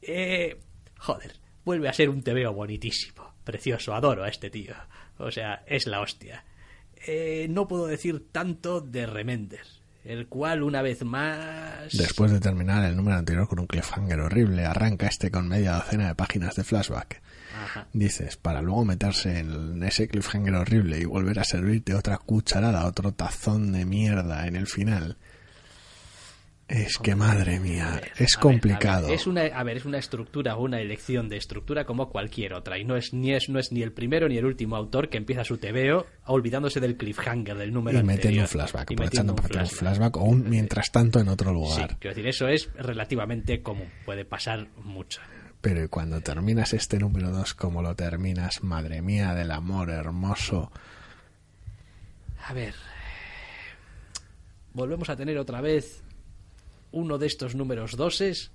Eh, 0.03 0.59
joder, 0.99 1.33
vuelve 1.65 1.89
a 1.89 1.93
ser 1.93 2.11
un 2.11 2.23
TVO 2.23 2.53
bonitísimo, 2.53 3.35
precioso, 3.45 3.95
adoro 3.95 4.25
a 4.25 4.29
este 4.29 4.51
tío. 4.51 4.75
O 5.19 5.31
sea, 5.31 5.65
es 5.67 5.87
la 5.87 6.01
hostia. 6.01 6.45
Eh, 7.07 7.47
no 7.51 7.67
puedo 7.67 7.87
decir 7.87 8.31
tanto 8.31 8.81
de 8.81 9.07
Remender, 9.07 9.67
el 10.05 10.29
cual 10.29 10.63
una 10.63 10.83
vez 10.83 11.05
más... 11.05 11.93
Después 11.93 12.31
de 12.31 12.41
terminar 12.41 12.85
el 12.85 12.97
número 12.97 13.17
anterior 13.17 13.49
con 13.49 13.61
un 13.61 13.67
cliffhanger 13.67 14.21
horrible, 14.21 14.65
arranca 14.65 15.07
este 15.07 15.31
con 15.31 15.49
media 15.49 15.75
docena 15.75 16.09
de 16.09 16.15
páginas 16.15 16.55
de 16.57 16.65
flashback. 16.65 17.23
Ajá. 17.55 17.87
Dices, 17.93 18.37
para 18.37 18.63
luego 18.63 18.85
meterse 18.85 19.39
en 19.41 19.83
ese 19.83 20.09
cliffhanger 20.09 20.55
horrible 20.55 20.99
y 20.99 21.05
volver 21.05 21.39
a 21.39 21.45
servirte 21.45 21.95
otra 21.95 22.19
cucharada, 22.19 22.87
otro 22.87 23.13
tazón 23.13 23.73
de 23.73 23.85
mierda 23.85 24.47
en 24.47 24.57
el 24.57 24.67
final. 24.67 25.17
Es 26.69 26.97
que 26.97 27.15
madre 27.15 27.61
mía, 27.61 27.91
ver, 27.97 28.13
es 28.17 28.37
a 28.37 28.39
ver, 28.39 28.41
complicado. 28.41 29.07
a 29.07 29.11
ver, 29.11 29.19
es 29.19 29.27
una, 29.27 29.43
a 29.43 29.63
ver, 29.63 29.77
es 29.77 29.85
una 29.85 29.99
estructura 29.99 30.57
o 30.57 30.63
una 30.65 30.81
elección 30.81 31.29
de 31.29 31.37
estructura 31.37 31.85
como 31.85 32.09
cualquier 32.09 32.55
otra. 32.55 32.79
Y 32.79 32.85
no 32.85 32.97
es, 32.97 33.13
ni 33.13 33.35
es, 33.35 33.51
no 33.51 33.59
es 33.59 33.73
ni 33.73 33.83
el 33.83 33.93
primero 33.93 34.27
ni 34.27 34.39
el 34.39 34.47
último 34.47 34.77
autor 34.77 35.11
que 35.11 35.19
empieza 35.19 35.45
su 35.45 35.59
TVO 35.59 36.07
olvidándose 36.25 36.81
del 36.81 36.97
cliffhanger 36.97 37.59
del 37.59 37.75
número 37.75 37.99
y 37.99 38.03
metiendo 38.03 38.41
anterior. 38.41 38.45
un 38.45 38.49
flashback, 38.49 38.91
Y 38.91 38.95
aprovechando 38.95 39.35
para 39.37 39.63
un 39.65 39.69
flashback. 39.69 40.17
o 40.17 40.23
un 40.23 40.49
mientras 40.49 40.91
tanto 40.91 41.21
en 41.21 41.29
otro 41.29 41.49
Sí, 41.51 41.55
lugar. 41.55 41.97
quiero 41.99 42.15
decir, 42.15 42.27
eso 42.29 42.49
es 42.49 42.71
relativamente 42.75 43.61
común. 43.61 43.89
Puede 44.07 44.25
pasar 44.25 44.69
mucho. 44.83 45.21
Pero 45.63 45.85
y 45.85 45.89
cuando 45.89 46.21
terminas 46.21 46.73
este 46.75 46.99
número 46.99 47.31
2 47.31 47.55
como 47.55 47.83
lo 47.83 47.95
terminas, 47.95 48.65
madre 48.65 49.01
mía 49.01 49.33
del 49.33 49.53
amor 49.53 49.91
hermoso, 49.91 50.73
A 52.49 52.53
ver. 52.53 52.75
Volvemos 54.75 55.09
a 55.09 55.17
tener 55.17 55.39
otra 55.39 55.61
vez 55.61 56.03
uno 56.91 57.17
de 57.17 57.29
estos 57.29 57.55
números 57.55 57.97
doses 57.97 58.51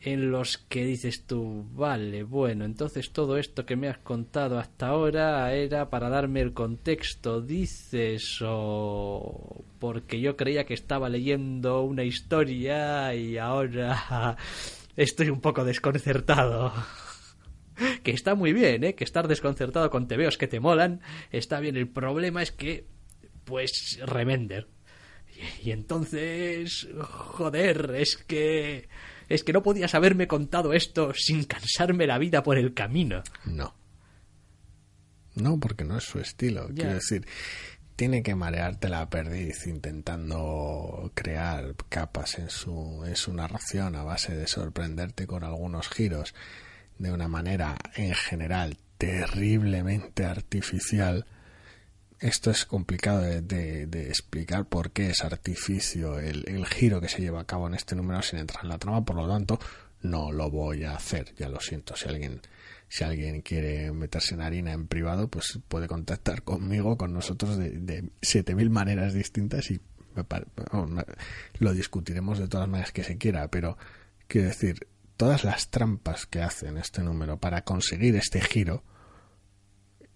en 0.00 0.32
los 0.32 0.58
que 0.58 0.84
dices 0.84 1.24
tú, 1.24 1.66
vale, 1.72 2.22
bueno, 2.22 2.64
entonces 2.64 3.12
todo 3.12 3.36
esto 3.36 3.66
que 3.66 3.76
me 3.76 3.88
has 3.88 3.98
contado 3.98 4.58
hasta 4.58 4.88
ahora 4.88 5.52
era 5.54 5.90
para 5.90 6.08
darme 6.08 6.40
el 6.40 6.52
contexto, 6.52 7.40
dices, 7.40 8.38
o 8.42 9.64
porque 9.78 10.20
yo 10.20 10.36
creía 10.36 10.66
que 10.66 10.74
estaba 10.74 11.08
leyendo 11.08 11.82
una 11.82 12.04
historia 12.04 13.14
y 13.14 13.38
ahora 13.38 14.36
estoy 14.98 15.30
un 15.30 15.40
poco 15.40 15.64
desconcertado. 15.64 16.72
Que 18.02 18.10
está 18.10 18.34
muy 18.34 18.52
bien, 18.52 18.82
¿eh? 18.82 18.96
Que 18.96 19.04
estar 19.04 19.28
desconcertado 19.28 19.88
con 19.88 20.08
tebeos 20.08 20.36
que 20.36 20.48
te 20.48 20.58
molan 20.58 21.00
está 21.30 21.60
bien. 21.60 21.76
El 21.76 21.88
problema 21.88 22.42
es 22.42 22.50
que, 22.50 22.88
pues, 23.44 24.00
Remender. 24.04 24.66
Y, 25.62 25.68
y 25.68 25.70
entonces, 25.70 26.88
joder, 27.00 27.94
es 27.96 28.16
que... 28.16 28.88
Es 29.28 29.44
que 29.44 29.52
no 29.52 29.62
podías 29.62 29.94
haberme 29.94 30.26
contado 30.26 30.72
esto 30.72 31.12
sin 31.14 31.44
cansarme 31.44 32.08
la 32.08 32.18
vida 32.18 32.42
por 32.42 32.58
el 32.58 32.74
camino. 32.74 33.22
no. 33.44 33.76
No, 35.36 35.60
porque 35.60 35.84
no 35.84 35.96
es 35.96 36.04
su 36.04 36.18
estilo. 36.18 36.68
Quiero 36.74 36.94
decir, 36.94 37.24
tiene 37.98 38.22
que 38.22 38.36
marearte 38.36 38.88
la 38.88 39.10
perdiz 39.10 39.66
intentando 39.66 41.10
crear 41.14 41.74
capas 41.88 42.38
en 42.38 42.48
su, 42.48 43.04
en 43.04 43.16
su 43.16 43.34
narración 43.34 43.96
a 43.96 44.04
base 44.04 44.36
de 44.36 44.46
sorprenderte 44.46 45.26
con 45.26 45.42
algunos 45.42 45.88
giros. 45.88 46.32
de 46.98 47.10
una 47.10 47.26
manera 47.26 47.76
en 47.96 48.14
general 48.14 48.78
terriblemente 48.98 50.24
artificial. 50.24 51.26
Esto 52.20 52.52
es 52.52 52.66
complicado 52.66 53.22
de, 53.22 53.82
explicar 54.08 54.66
por 54.66 54.92
qué 54.92 55.10
es 55.10 55.24
artificio 55.24 56.20
el, 56.20 56.44
el, 56.46 56.66
giro 56.66 57.00
que 57.00 57.08
se 57.08 57.20
lleva 57.20 57.40
a 57.40 57.46
cabo 57.46 57.66
en 57.66 57.74
este 57.74 57.96
número 57.96 58.22
sin 58.22 58.38
entrar 58.38 58.62
en 58.62 58.68
la 58.68 58.78
trama, 58.78 59.04
por 59.04 59.16
lo 59.16 59.26
tanto 59.26 59.58
no 60.02 60.30
lo 60.30 60.52
voy 60.52 60.84
a 60.84 60.94
hacer, 60.94 61.34
ya 61.34 61.48
lo 61.48 61.58
siento. 61.58 61.96
Si 61.96 62.08
alguien, 62.08 62.42
si 62.88 63.04
alguien 63.04 63.42
quiere 63.42 63.92
meterse 63.92 64.34
en 64.34 64.40
harina 64.40 64.72
en 64.72 64.86
privado, 64.86 65.28
pues 65.28 65.58
puede 65.68 65.88
contactar 65.88 66.42
conmigo, 66.42 66.96
con 66.96 67.12
nosotros 67.12 67.58
de, 67.58 67.70
de 67.70 68.02
7.000 68.22 68.70
maneras 68.70 69.12
distintas 69.12 69.70
y 69.70 69.80
lo 71.58 71.74
discutiremos 71.74 72.38
de 72.38 72.48
todas 72.48 72.68
maneras 72.68 72.92
que 72.92 73.04
se 73.04 73.18
quiera, 73.18 73.48
pero 73.48 73.78
quiero 74.26 74.48
decir, 74.48 74.88
todas 75.16 75.44
las 75.44 75.68
trampas 75.68 76.26
que 76.26 76.42
hace 76.42 76.68
en 76.68 76.78
este 76.78 77.02
número 77.02 77.38
para 77.38 77.62
conseguir 77.62 78.16
este 78.16 78.40
giro 78.40 78.82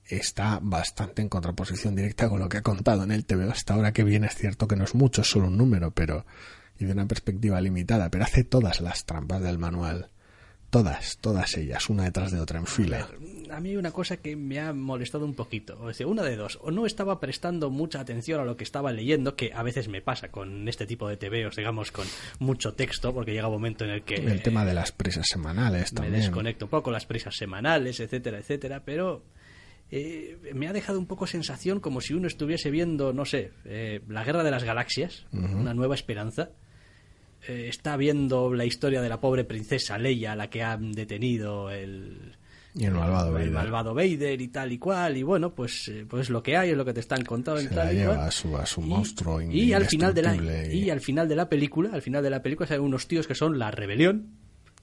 está 0.04 0.58
bastante 0.62 1.22
en 1.22 1.28
contraposición 1.28 1.94
directa 1.94 2.28
con 2.28 2.40
lo 2.40 2.48
que 2.48 2.58
ha 2.58 2.62
contado 2.62 3.04
en 3.04 3.12
el 3.12 3.24
TV 3.24 3.50
hasta 3.50 3.74
ahora 3.74 3.92
que 3.92 4.04
viene 4.04 4.26
es 4.26 4.34
cierto 4.34 4.66
que 4.66 4.76
no 4.76 4.84
es 4.84 4.94
mucho, 4.94 5.22
es 5.22 5.28
solo 5.28 5.46
un 5.46 5.56
número, 5.56 5.92
pero 5.92 6.26
y 6.78 6.84
de 6.84 6.92
una 6.92 7.06
perspectiva 7.06 7.60
limitada, 7.60 8.10
pero 8.10 8.24
hace 8.24 8.44
todas 8.44 8.80
las 8.80 9.04
trampas 9.04 9.42
del 9.42 9.58
manual 9.58 10.10
Todas, 10.72 11.18
todas 11.18 11.54
ellas, 11.58 11.90
una 11.90 12.04
detrás 12.04 12.32
de 12.32 12.40
otra 12.40 12.58
en 12.58 12.64
fila. 12.64 13.06
A, 13.50 13.60
mí 13.60 13.68
hay 13.68 13.76
una 13.76 13.90
cosa 13.90 14.16
que 14.16 14.36
me 14.36 14.58
ha 14.58 14.72
molestado 14.72 15.26
un 15.26 15.34
poquito. 15.34 15.78
O 15.82 15.92
sea, 15.92 16.06
una 16.06 16.22
de 16.22 16.34
dos. 16.34 16.58
O 16.62 16.70
no 16.70 16.86
estaba 16.86 17.20
prestando 17.20 17.68
mucha 17.68 18.00
atención 18.00 18.40
a 18.40 18.44
lo 18.44 18.56
que 18.56 18.64
estaba 18.64 18.90
leyendo, 18.90 19.36
que 19.36 19.52
a 19.52 19.62
veces 19.62 19.88
me 19.88 20.00
pasa 20.00 20.30
con 20.30 20.66
este 20.66 20.86
tipo 20.86 21.10
de 21.10 21.18
TVOs, 21.18 21.56
digamos, 21.56 21.92
con 21.92 22.06
mucho 22.38 22.72
texto, 22.72 23.12
porque 23.12 23.32
llega 23.32 23.48
un 23.48 23.52
momento 23.52 23.84
en 23.84 23.90
el 23.90 24.02
que... 24.02 24.14
El 24.14 24.40
tema 24.40 24.64
de 24.64 24.72
las 24.72 24.92
prisas 24.92 25.26
semanales 25.28 25.92
también. 25.92 26.12
Me 26.12 26.20
desconecto 26.20 26.64
un 26.64 26.70
poco, 26.70 26.90
las 26.90 27.04
prisas 27.04 27.36
semanales, 27.36 28.00
etcétera, 28.00 28.38
etcétera, 28.38 28.82
pero... 28.82 29.22
Eh, 29.90 30.38
me 30.54 30.68
ha 30.68 30.72
dejado 30.72 30.98
un 30.98 31.04
poco 31.04 31.26
sensación 31.26 31.80
como 31.80 32.00
si 32.00 32.14
uno 32.14 32.26
estuviese 32.26 32.70
viendo, 32.70 33.12
no 33.12 33.26
sé, 33.26 33.52
eh, 33.66 34.00
la 34.08 34.24
Guerra 34.24 34.42
de 34.42 34.50
las 34.50 34.64
Galaxias, 34.64 35.26
una 35.32 35.74
nueva 35.74 35.94
esperanza, 35.94 36.52
eh, 37.48 37.66
está 37.68 37.96
viendo 37.96 38.52
la 38.52 38.64
historia 38.64 39.02
de 39.02 39.08
la 39.08 39.20
pobre 39.20 39.44
princesa 39.44 39.98
Leia, 39.98 40.36
la 40.36 40.48
que 40.48 40.62
han 40.62 40.92
detenido 40.92 41.70
el, 41.70 42.36
y 42.74 42.86
el 42.86 42.92
malvado, 42.92 43.36
el, 43.36 43.50
malvado 43.50 43.94
Vader 43.94 44.40
y 44.40 44.48
tal 44.48 44.72
y 44.72 44.78
cual 44.78 45.16
y 45.18 45.22
bueno 45.22 45.54
pues 45.54 45.88
eh, 45.88 46.06
pues 46.08 46.30
lo 46.30 46.42
que 46.42 46.56
hay 46.56 46.70
es 46.70 46.76
lo 46.76 46.84
que 46.84 46.94
te 46.94 47.00
están 47.00 47.22
contando 47.22 47.60
Se 47.60 47.74
la 47.74 47.92
lleva 47.92 48.26
a 48.26 48.30
su, 48.30 48.56
a 48.56 48.64
su 48.64 48.80
monstruo 48.80 49.42
y, 49.42 49.74
al 49.74 49.84
final 49.84 50.14
de 50.14 50.22
la 50.22 50.36
y... 50.72 50.88
al 50.88 51.00
final 51.00 51.28
de 51.28 51.36
la 51.36 51.48
película 51.48 51.90
al 51.92 52.00
final 52.00 52.22
de 52.22 52.30
la 52.30 52.42
película 52.42 52.68
hay 52.70 52.78
unos 52.78 53.06
tíos 53.08 53.26
que 53.26 53.34
son 53.34 53.58
la 53.58 53.70
rebelión 53.70 54.41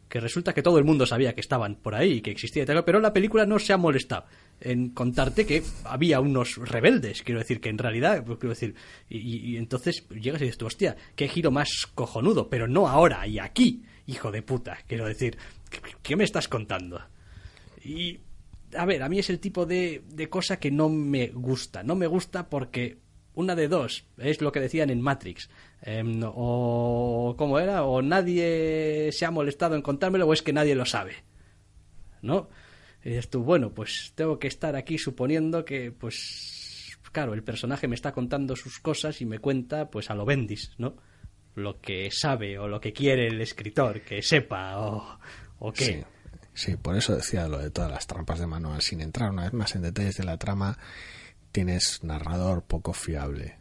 que 0.10 0.20
resulta 0.20 0.53
que 0.53 0.64
todo 0.64 0.80
el 0.80 0.84
mundo 0.84 1.05
sabía 1.05 1.36
que 1.36 1.41
estaban 1.41 1.76
por 1.76 1.93
ahí 1.93 2.14
y 2.14 2.22
que 2.22 2.32
existía 2.32 2.64
y 2.64 2.66
tal, 2.66 2.84
pero 2.84 2.99
la 2.99 3.14
película 3.14 3.45
no 3.45 3.60
se 3.60 3.74
ha 3.74 3.78
molestado 3.78 4.26
en 4.60 4.89
contarte 4.89 5.45
que 5.45 5.64
había 5.86 6.20
unos 6.20 6.57
rebeldes, 6.57 7.22
quiero 7.22 7.39
decir, 7.39 7.62
que 7.62 7.70
en 7.70 7.78
realidad, 7.78 8.26
pues, 8.26 8.39
quiero 8.39 8.53
decir, 8.53 8.76
y, 9.07 9.55
entonces 9.55 10.05
llegas 10.10 10.41
y 10.41 10.45
dices 10.45 10.57
tú, 10.57 10.66
hostia, 10.66 10.97
qué 11.16 11.28
giro 11.28 11.51
más 11.51 11.70
cojonudo, 11.93 12.49
pero 12.49 12.68
no 12.68 12.88
ahora 12.88 13.26
y 13.28 13.38
aquí, 13.38 13.84
hijo 14.07 14.32
de 14.32 14.41
puta, 14.41 14.80
quiero 14.88 15.05
decir, 15.05 15.38
¿qué, 16.01 16.16
me 16.16 16.24
estás 16.24 16.47
contando? 16.47 16.99
Y, 17.86 18.20
a 18.76 18.86
ver, 18.86 19.03
a 19.03 19.10
mí 19.10 19.20
es 19.20 19.30
el 19.30 19.39
tipo 19.39 19.68
de, 19.68 20.03
de 20.07 20.28
cosa 20.28 20.60
que 20.60 20.72
no 20.72 20.89
me 20.89 21.28
gusta, 21.28 21.84
no 21.84 21.95
me 21.95 22.07
gusta 22.07 22.49
porque 22.49 22.97
una 23.36 23.55
de 23.55 23.68
dos, 23.68 24.05
es 24.18 24.41
lo 24.41 24.51
que 24.51 24.60
decían 24.60 24.89
en 24.89 25.01
Matrix, 25.01 25.49
em, 25.82 26.21
o 26.25 27.36
cómo 27.38 27.59
era, 27.59 27.84
o 27.84 28.01
nadie 28.01 29.11
se 29.11 29.25
ha 29.25 29.32
molestado 29.32 29.75
en 29.75 29.82
contármelo 29.82 30.27
o 30.27 30.34
es 30.34 30.41
que 30.41 30.53
nadie 30.53 30.75
lo 30.75 30.86
sabe, 30.86 31.15
¿no? 32.21 32.49
Y 33.03 33.09
dices 33.09 33.30
tú, 33.30 33.43
bueno, 33.43 33.71
pues 33.73 34.11
tengo 34.15 34.39
que 34.39 34.47
estar 34.47 34.75
aquí 34.75 34.97
suponiendo 34.97 35.63
que, 35.63 35.91
pues, 35.91 36.97
claro, 37.11 37.34
el 37.34 37.43
personaje 37.43 37.88
me 37.88 37.95
está 37.95 38.11
contando 38.11 38.55
sus 38.55 38.80
cosas 38.80 39.21
y 39.21 39.25
me 39.25 39.39
cuenta, 39.39 39.89
pues, 39.89 40.09
a 40.09 40.15
lo 40.15 40.25
bendis, 40.25 40.71
¿no? 40.77 40.95
Lo 41.55 41.80
que 41.80 42.09
sabe 42.11 42.59
o 42.59 42.67
lo 42.67 42.82
que 42.82 42.93
quiere 42.93 43.27
el 43.27 43.41
escritor 43.41 44.01
que 44.01 44.21
sepa 44.21 44.80
o, 44.80 45.19
o 45.59 45.73
qué. 45.73 46.05
Sí, 46.53 46.75
por 46.75 46.97
eso 46.97 47.15
decía 47.15 47.47
lo 47.47 47.59
de 47.59 47.71
todas 47.71 47.89
las 47.89 48.05
trampas 48.05 48.39
de 48.39 48.47
manual. 48.47 48.82
Sin 48.82 48.99
entrar 48.99 49.32
una 49.32 49.43
vez 49.43 49.53
más 49.53 49.75
en 49.75 49.82
detalles 49.82 50.17
de 50.17 50.25
la 50.25 50.38
trama, 50.38 50.77
tienes 51.53 52.03
narrador 52.03 52.63
poco 52.63 52.91
fiable. 52.91 53.59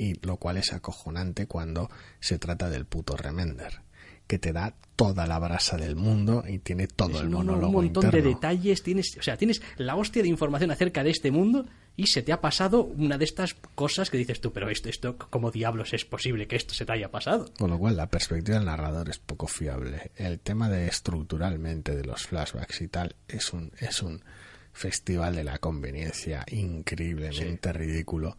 Y 0.00 0.14
lo 0.26 0.38
cual 0.38 0.56
es 0.56 0.72
acojonante 0.72 1.46
cuando 1.46 1.90
se 2.20 2.38
trata 2.38 2.70
del 2.70 2.86
puto 2.86 3.18
Remender 3.18 3.82
que 4.26 4.38
te 4.38 4.52
da 4.52 4.74
toda 4.94 5.26
la 5.26 5.40
brasa 5.40 5.76
del 5.76 5.96
mundo 5.96 6.44
y 6.46 6.60
tiene 6.60 6.86
todo 6.86 7.20
el 7.20 7.28
monólogo 7.28 7.66
Un 7.66 7.86
montón 7.86 8.10
de 8.12 8.22
detalles, 8.22 8.84
tienes, 8.84 9.16
o 9.18 9.22
sea, 9.22 9.36
tienes 9.36 9.60
la 9.76 9.96
hostia 9.96 10.22
de 10.22 10.28
información 10.28 10.70
acerca 10.70 11.02
de 11.02 11.10
este 11.10 11.32
mundo 11.32 11.66
y 11.96 12.06
se 12.06 12.22
te 12.22 12.32
ha 12.32 12.40
pasado 12.40 12.84
una 12.84 13.18
de 13.18 13.24
estas 13.24 13.54
cosas 13.74 14.08
que 14.08 14.18
dices 14.18 14.40
tú, 14.40 14.52
pero 14.52 14.70
esto, 14.70 14.88
esto, 14.88 15.18
¿cómo 15.18 15.50
diablos 15.50 15.92
es 15.94 16.04
posible 16.04 16.46
que 16.46 16.54
esto 16.54 16.74
se 16.74 16.86
te 16.86 16.92
haya 16.92 17.10
pasado? 17.10 17.52
Con 17.58 17.70
lo 17.70 17.78
cual, 17.78 17.96
la 17.96 18.08
perspectiva 18.08 18.58
del 18.58 18.66
narrador 18.66 19.10
es 19.10 19.18
poco 19.18 19.48
fiable. 19.48 20.12
El 20.14 20.38
tema 20.38 20.68
de 20.68 20.86
estructuralmente 20.86 21.96
de 21.96 22.04
los 22.04 22.28
flashbacks 22.28 22.80
y 22.82 22.86
tal 22.86 23.16
es 23.26 23.52
un, 23.52 23.72
es 23.80 24.00
un 24.00 24.22
festival 24.72 25.34
de 25.34 25.42
la 25.42 25.58
conveniencia 25.58 26.46
increíblemente 26.48 27.72
ridículo 27.72 28.36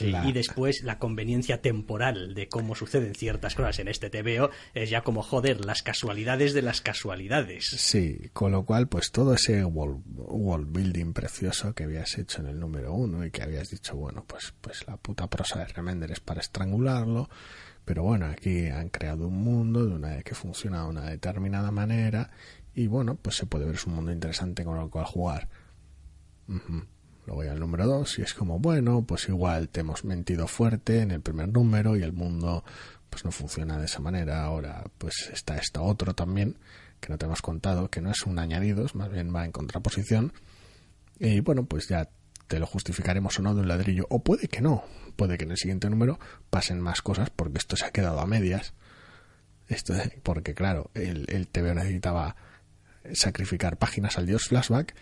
y 0.00 0.32
después 0.32 0.82
la 0.82 0.98
conveniencia 0.98 1.60
temporal 1.60 2.34
de 2.34 2.48
cómo 2.48 2.74
suceden 2.74 3.14
ciertas 3.14 3.54
cosas 3.54 3.78
en 3.78 3.88
este 3.88 4.10
TVO 4.10 4.50
es 4.74 4.90
ya 4.90 5.02
como 5.02 5.22
joder 5.22 5.64
las 5.64 5.82
casualidades 5.82 6.52
de 6.52 6.62
las 6.62 6.80
casualidades. 6.80 7.66
Sí, 7.66 8.30
con 8.32 8.52
lo 8.52 8.64
cual 8.64 8.88
pues 8.88 9.12
todo 9.12 9.34
ese 9.34 9.64
world, 9.64 10.72
building 10.72 11.12
precioso 11.12 11.74
que 11.74 11.84
habías 11.84 12.18
hecho 12.18 12.40
en 12.40 12.48
el 12.48 12.58
número 12.58 12.92
uno 12.92 13.24
y 13.24 13.30
que 13.30 13.42
habías 13.42 13.70
dicho 13.70 13.94
bueno 13.96 14.24
pues 14.26 14.52
pues 14.60 14.86
la 14.86 14.96
puta 14.96 15.28
prosa 15.28 15.60
de 15.60 15.66
Remender 15.66 16.10
es 16.10 16.20
para 16.20 16.40
estrangularlo, 16.40 17.28
pero 17.84 18.02
bueno 18.02 18.26
aquí 18.26 18.66
han 18.66 18.88
creado 18.88 19.28
un 19.28 19.42
mundo 19.42 19.84
de 19.86 19.94
una 19.94 20.22
que 20.22 20.34
funciona 20.34 20.82
de 20.82 20.88
una 20.88 21.10
determinada 21.10 21.70
manera 21.70 22.30
y 22.74 22.88
bueno 22.88 23.14
pues 23.14 23.36
se 23.36 23.46
puede 23.46 23.66
ver 23.66 23.76
es 23.76 23.86
un 23.86 23.94
mundo 23.94 24.12
interesante 24.12 24.64
con 24.64 24.80
el 24.80 24.90
cual 24.90 25.04
jugar. 25.04 25.48
Luego 27.26 27.44
ya 27.44 27.52
el 27.52 27.60
número 27.60 27.86
2 27.86 28.18
y 28.18 28.22
es 28.22 28.34
como, 28.34 28.58
bueno, 28.58 29.04
pues 29.06 29.28
igual 29.28 29.68
te 29.68 29.80
hemos 29.80 30.04
mentido 30.04 30.46
fuerte 30.46 31.00
en 31.00 31.10
el 31.10 31.20
primer 31.20 31.48
número 31.48 31.96
y 31.96 32.02
el 32.02 32.12
mundo 32.12 32.64
pues 33.08 33.24
no 33.24 33.30
funciona 33.30 33.78
de 33.78 33.86
esa 33.86 34.00
manera. 34.00 34.44
Ahora 34.44 34.84
pues 34.98 35.30
está 35.32 35.56
esto 35.56 35.82
otro 35.82 36.14
también 36.14 36.58
que 37.00 37.08
no 37.08 37.18
te 37.18 37.26
hemos 37.26 37.42
contado, 37.42 37.90
que 37.90 38.00
no 38.00 38.10
es 38.10 38.22
un 38.22 38.38
añadido, 38.38 38.86
más 38.94 39.10
bien 39.10 39.34
va 39.34 39.44
en 39.44 39.52
contraposición. 39.52 40.32
Y 41.18 41.40
bueno, 41.40 41.64
pues 41.64 41.88
ya 41.88 42.08
te 42.48 42.58
lo 42.58 42.66
justificaremos 42.66 43.38
o 43.38 43.42
no 43.42 43.54
de 43.54 43.60
un 43.60 43.68
ladrillo. 43.68 44.06
O 44.10 44.22
puede 44.22 44.48
que 44.48 44.60
no. 44.60 44.84
Puede 45.16 45.38
que 45.38 45.44
en 45.44 45.52
el 45.52 45.56
siguiente 45.56 45.88
número 45.88 46.18
pasen 46.50 46.80
más 46.80 47.02
cosas 47.02 47.30
porque 47.30 47.58
esto 47.58 47.76
se 47.76 47.86
ha 47.86 47.90
quedado 47.90 48.20
a 48.20 48.26
medias. 48.26 48.74
Esto, 49.68 49.94
porque 50.22 50.54
claro, 50.54 50.90
el, 50.94 51.26
el 51.28 51.48
TV 51.48 51.74
necesitaba 51.74 52.36
sacrificar 53.12 53.76
páginas 53.76 54.18
al 54.18 54.26
dios 54.26 54.44
flashback 54.44 54.94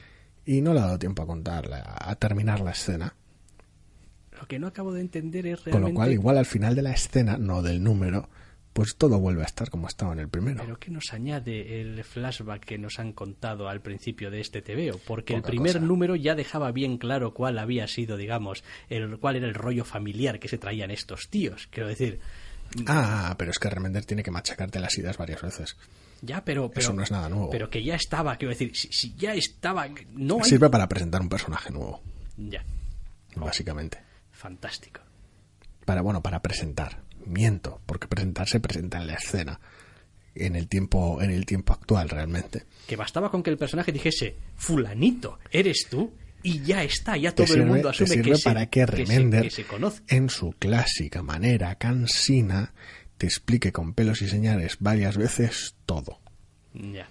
y 0.44 0.60
no 0.60 0.74
le 0.74 0.80
ha 0.80 0.84
dado 0.84 0.98
tiempo 0.98 1.22
a 1.22 1.26
contarla, 1.26 1.96
a 1.98 2.14
terminar 2.16 2.60
la 2.60 2.72
escena. 2.72 3.14
Lo 4.40 4.46
que 4.48 4.58
no 4.58 4.66
acabo 4.66 4.92
de 4.92 5.00
entender 5.00 5.46
es 5.46 5.64
realmente... 5.64 5.70
Con 5.70 5.82
lo 5.82 5.94
cual, 5.94 6.12
igual 6.12 6.38
al 6.38 6.46
final 6.46 6.74
de 6.74 6.82
la 6.82 6.92
escena, 6.92 7.38
no 7.38 7.62
del 7.62 7.82
número, 7.82 8.28
pues 8.72 8.96
todo 8.96 9.18
vuelve 9.18 9.42
a 9.42 9.44
estar 9.44 9.70
como 9.70 9.86
estaba 9.86 10.12
en 10.12 10.18
el 10.18 10.28
primero. 10.28 10.62
Pero 10.62 10.78
¿qué 10.78 10.90
nos 10.90 11.12
añade 11.12 11.80
el 11.80 12.02
flashback 12.02 12.64
que 12.64 12.78
nos 12.78 12.98
han 12.98 13.12
contado 13.12 13.68
al 13.68 13.82
principio 13.82 14.30
de 14.30 14.40
este 14.40 14.62
TVO? 14.62 14.98
Porque 15.06 15.34
el 15.34 15.42
primer 15.42 15.80
número 15.82 16.16
ya 16.16 16.34
dejaba 16.34 16.72
bien 16.72 16.98
claro 16.98 17.34
cuál 17.34 17.58
había 17.58 17.86
sido, 17.86 18.16
digamos, 18.16 18.64
el 18.88 19.18
cuál 19.18 19.36
era 19.36 19.46
el 19.46 19.54
rollo 19.54 19.84
familiar 19.84 20.40
que 20.40 20.48
se 20.48 20.58
traían 20.58 20.90
estos 20.90 21.28
tíos. 21.28 21.68
Quiero 21.70 21.88
decir... 21.88 22.20
Ah, 22.86 23.34
pero 23.38 23.50
es 23.50 23.58
que 23.58 23.68
Remender 23.68 24.06
tiene 24.06 24.22
que 24.22 24.30
machacarte 24.30 24.80
las 24.80 24.96
ideas 24.96 25.18
varias 25.18 25.42
veces. 25.42 25.76
Ya, 26.24 26.44
pero, 26.44 26.70
pero, 26.70 26.80
Eso 26.80 26.92
no 26.92 27.02
es 27.02 27.10
nada 27.10 27.28
nuevo. 27.28 27.50
Pero 27.50 27.68
que 27.68 27.82
ya 27.82 27.96
estaba, 27.96 28.36
quiero 28.36 28.50
decir, 28.50 28.74
si, 28.74 29.14
ya 29.16 29.34
estaba. 29.34 29.88
No 30.12 30.42
Sirve 30.44 30.70
para 30.70 30.88
presentar 30.88 31.20
un 31.20 31.28
personaje 31.28 31.70
nuevo. 31.70 32.00
Ya. 32.36 32.64
Básicamente. 33.34 33.98
Fantástico. 34.30 35.00
Para, 35.84 36.00
bueno, 36.00 36.22
para 36.22 36.40
presentar. 36.40 37.02
Miento, 37.26 37.80
porque 37.86 38.06
presentar 38.06 38.48
se 38.48 38.60
presenta 38.60 38.98
en 38.98 39.08
la 39.08 39.14
escena. 39.14 39.60
En 40.34 40.54
el 40.54 40.68
tiempo, 40.68 41.20
en 41.20 41.30
el 41.30 41.44
tiempo 41.44 41.72
actual, 41.72 42.08
realmente. 42.08 42.64
Que 42.86 42.96
bastaba 42.96 43.30
con 43.30 43.42
que 43.42 43.50
el 43.50 43.58
personaje 43.58 43.92
dijese, 43.92 44.36
Fulanito, 44.56 45.40
eres 45.50 45.86
tú, 45.90 46.12
y 46.42 46.62
ya 46.62 46.82
está, 46.82 47.16
ya 47.16 47.34
todo 47.34 47.52
el 47.54 47.66
mundo 47.66 47.88
asume 47.88 48.22
que, 48.22 48.34
para 48.42 48.66
que, 48.66 48.86
Remender, 48.86 49.50
en 50.08 50.28
su 50.28 50.52
clásica 50.52 51.22
manera 51.22 51.74
cansina, 51.76 52.72
te 53.22 53.26
explique 53.28 53.70
con 53.70 53.94
pelos 53.94 54.20
y 54.20 54.26
señales 54.28 54.78
varias 54.80 55.16
veces 55.16 55.76
todo. 55.86 56.18
Ya. 56.74 57.06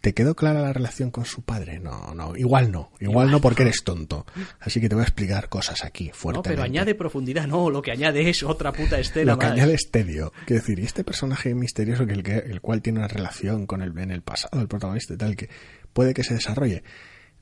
¿Te 0.00 0.14
quedó 0.14 0.34
clara 0.34 0.62
la 0.62 0.72
relación 0.72 1.10
con 1.10 1.26
su 1.26 1.42
padre? 1.42 1.80
No, 1.80 2.14
no, 2.14 2.34
igual 2.34 2.72
no. 2.72 2.92
Igual, 2.98 3.30
no 3.30 3.42
porque 3.42 3.60
eres 3.64 3.84
tonto. 3.84 4.24
Así 4.58 4.80
que 4.80 4.88
te 4.88 4.94
voy 4.94 5.02
a 5.02 5.06
explicar 5.06 5.50
cosas 5.50 5.84
aquí, 5.84 6.08
No, 6.08 6.14
fuertemente. 6.14 6.48
pero 6.48 6.62
añade 6.62 6.94
profundidad, 6.94 7.46
no, 7.46 7.68
lo 7.68 7.82
que 7.82 7.90
añade 7.92 8.26
es 8.30 8.42
otra 8.42 8.72
puta 8.72 8.98
escena 8.98 9.32
Lo 9.32 9.38
que 9.38 9.44
más. 9.44 9.52
añade 9.52 9.74
es 9.74 9.90
tedio. 9.90 10.32
Quiero 10.46 10.62
decir, 10.62 10.78
y 10.78 10.84
este 10.84 11.04
personaje 11.04 11.54
misterioso 11.54 12.06
que 12.06 12.14
el, 12.14 12.22
que 12.22 12.38
el 12.38 12.62
cual 12.62 12.80
tiene 12.80 13.00
una 13.00 13.08
relación 13.08 13.66
con 13.66 13.82
el 13.82 13.98
en 13.98 14.10
el 14.10 14.22
pasado, 14.22 14.62
el 14.62 14.68
protagonista 14.68 15.12
y 15.12 15.18
tal, 15.18 15.36
que 15.36 15.50
puede 15.92 16.14
que 16.14 16.24
se 16.24 16.32
desarrolle. 16.32 16.84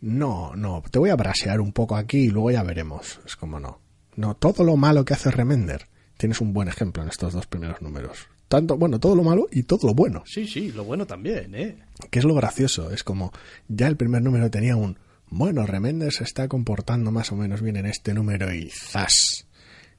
No, 0.01 0.57
no, 0.57 0.83
te 0.91 0.99
voy 0.99 1.11
a 1.11 1.15
brasear 1.17 1.61
un 1.61 1.73
poco 1.73 1.95
aquí 1.95 2.19
y 2.25 2.31
luego 2.31 2.51
ya 2.51 2.65
veremos. 2.65 3.21
Es 3.25 3.37
como 3.37 3.61
no. 3.61 3.81
No, 4.17 4.35
todo 4.35 4.65
lo 4.65 4.77
malo 4.77 5.05
que 5.05 5.15
hace 5.15 5.31
Remender. 5.31 5.87
Tienes 6.23 6.41
un 6.41 6.53
buen 6.53 6.69
ejemplo 6.69 7.03
en 7.03 7.09
estos 7.09 7.33
dos 7.33 7.49
primeros 7.49 7.83
números. 7.83 8.29
Tanto, 8.47 8.77
bueno, 8.77 9.01
todo 9.01 9.17
lo 9.17 9.25
malo 9.25 9.49
y 9.51 9.65
todo 9.65 9.89
lo 9.89 9.93
bueno. 9.93 10.23
Sí, 10.25 10.47
sí, 10.47 10.71
lo 10.71 10.85
bueno 10.85 11.05
también, 11.05 11.53
¿eh? 11.53 11.79
Que 12.13 12.21
es 12.21 12.25
lo 12.25 12.33
gracioso. 12.33 12.93
Es 12.93 13.03
como, 13.03 13.33
ya 13.67 13.89
el 13.89 13.97
primer 13.97 14.23
número 14.23 14.49
tenía 14.49 14.77
un, 14.77 15.01
bueno, 15.31 15.67
Remender 15.67 16.13
se 16.13 16.23
está 16.23 16.47
comportando 16.47 17.11
más 17.11 17.33
o 17.33 17.37
menos 17.37 17.61
bien 17.61 17.75
en 17.75 17.87
este 17.87 18.15
número 18.15 18.55
y 18.55 18.71
zas. 18.71 19.49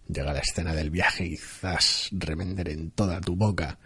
Llega 0.07 0.31
la 0.31 0.39
escena 0.39 0.73
del 0.73 0.91
viaje 0.91 1.25
y 1.25 1.35
zas, 1.35 2.07
Remender 2.13 2.69
en 2.69 2.91
toda 2.91 3.19
tu 3.19 3.35
boca. 3.35 3.77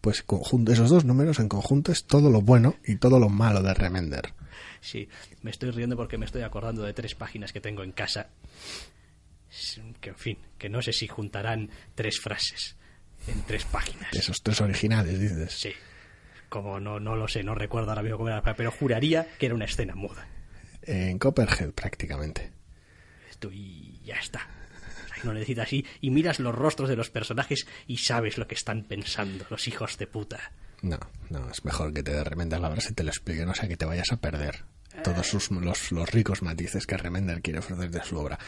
Pues 0.00 0.22
conjunto, 0.22 0.72
esos 0.72 0.88
dos 0.88 1.04
números 1.04 1.40
en 1.40 1.50
conjunto 1.50 1.92
es 1.92 2.06
todo 2.06 2.30
lo 2.30 2.40
bueno 2.40 2.76
y 2.86 2.96
todo 2.96 3.20
lo 3.20 3.28
malo 3.28 3.62
de 3.62 3.74
Remender. 3.74 4.32
Sí, 4.80 5.10
me 5.42 5.50
estoy 5.50 5.72
riendo 5.72 5.94
porque 5.94 6.16
me 6.16 6.24
estoy 6.24 6.40
acordando 6.40 6.84
de 6.84 6.94
tres 6.94 7.14
páginas 7.14 7.52
que 7.52 7.60
tengo 7.60 7.82
en 7.82 7.92
casa. 7.92 8.28
Que, 10.00 10.10
en 10.10 10.16
fin, 10.16 10.38
que 10.58 10.68
no 10.68 10.82
sé 10.82 10.92
si 10.92 11.06
juntarán 11.06 11.70
tres 11.94 12.20
frases 12.20 12.76
en 13.26 13.42
tres 13.42 13.64
páginas. 13.64 14.12
Esos 14.12 14.42
tres 14.42 14.60
originales, 14.60 15.18
dices. 15.18 15.52
Sí. 15.52 15.72
Como 16.48 16.80
no, 16.80 17.00
no 17.00 17.16
lo 17.16 17.28
sé, 17.28 17.42
no 17.42 17.54
recuerdo 17.54 17.90
ahora 17.90 18.02
mismo 18.02 18.18
cómo 18.18 18.28
era, 18.28 18.42
pero 18.42 18.70
juraría 18.70 19.26
que 19.38 19.46
era 19.46 19.54
una 19.54 19.64
escena 19.64 19.94
muda. 19.94 20.26
En 20.82 21.18
Copperhead, 21.18 21.72
prácticamente. 21.72 22.52
Esto 23.30 23.50
y 23.50 24.00
ya 24.04 24.16
está. 24.16 24.46
O 25.04 25.08
sea, 25.08 25.24
no 25.24 25.32
necesitas 25.32 25.72
y, 25.72 25.86
y 26.00 26.10
miras 26.10 26.40
los 26.40 26.54
rostros 26.54 26.88
de 26.88 26.96
los 26.96 27.10
personajes 27.10 27.66
y 27.86 27.98
sabes 27.98 28.38
lo 28.38 28.46
que 28.46 28.54
están 28.54 28.84
pensando, 28.84 29.46
los 29.50 29.66
hijos 29.68 29.96
de 29.98 30.06
puta. 30.06 30.52
No, 30.82 30.98
no, 31.30 31.50
es 31.50 31.64
mejor 31.64 31.94
que 31.94 32.02
te 32.02 32.12
dé 32.12 32.22
Remender 32.22 32.60
la 32.60 32.68
verdad 32.68 32.84
y 32.90 32.94
te 32.94 33.04
lo 33.04 33.10
explique, 33.10 33.46
no 33.46 33.54
sea 33.54 33.68
que 33.68 33.76
te 33.76 33.86
vayas 33.86 34.12
a 34.12 34.18
perder 34.18 34.64
todos 35.02 35.26
sus, 35.26 35.50
los, 35.50 35.90
los 35.92 36.10
ricos 36.10 36.42
matices 36.42 36.86
que 36.86 36.96
Remender 36.96 37.42
quiere 37.42 37.58
ofrecer 37.58 37.90
de 37.90 38.02
su 38.04 38.16
obra. 38.18 38.38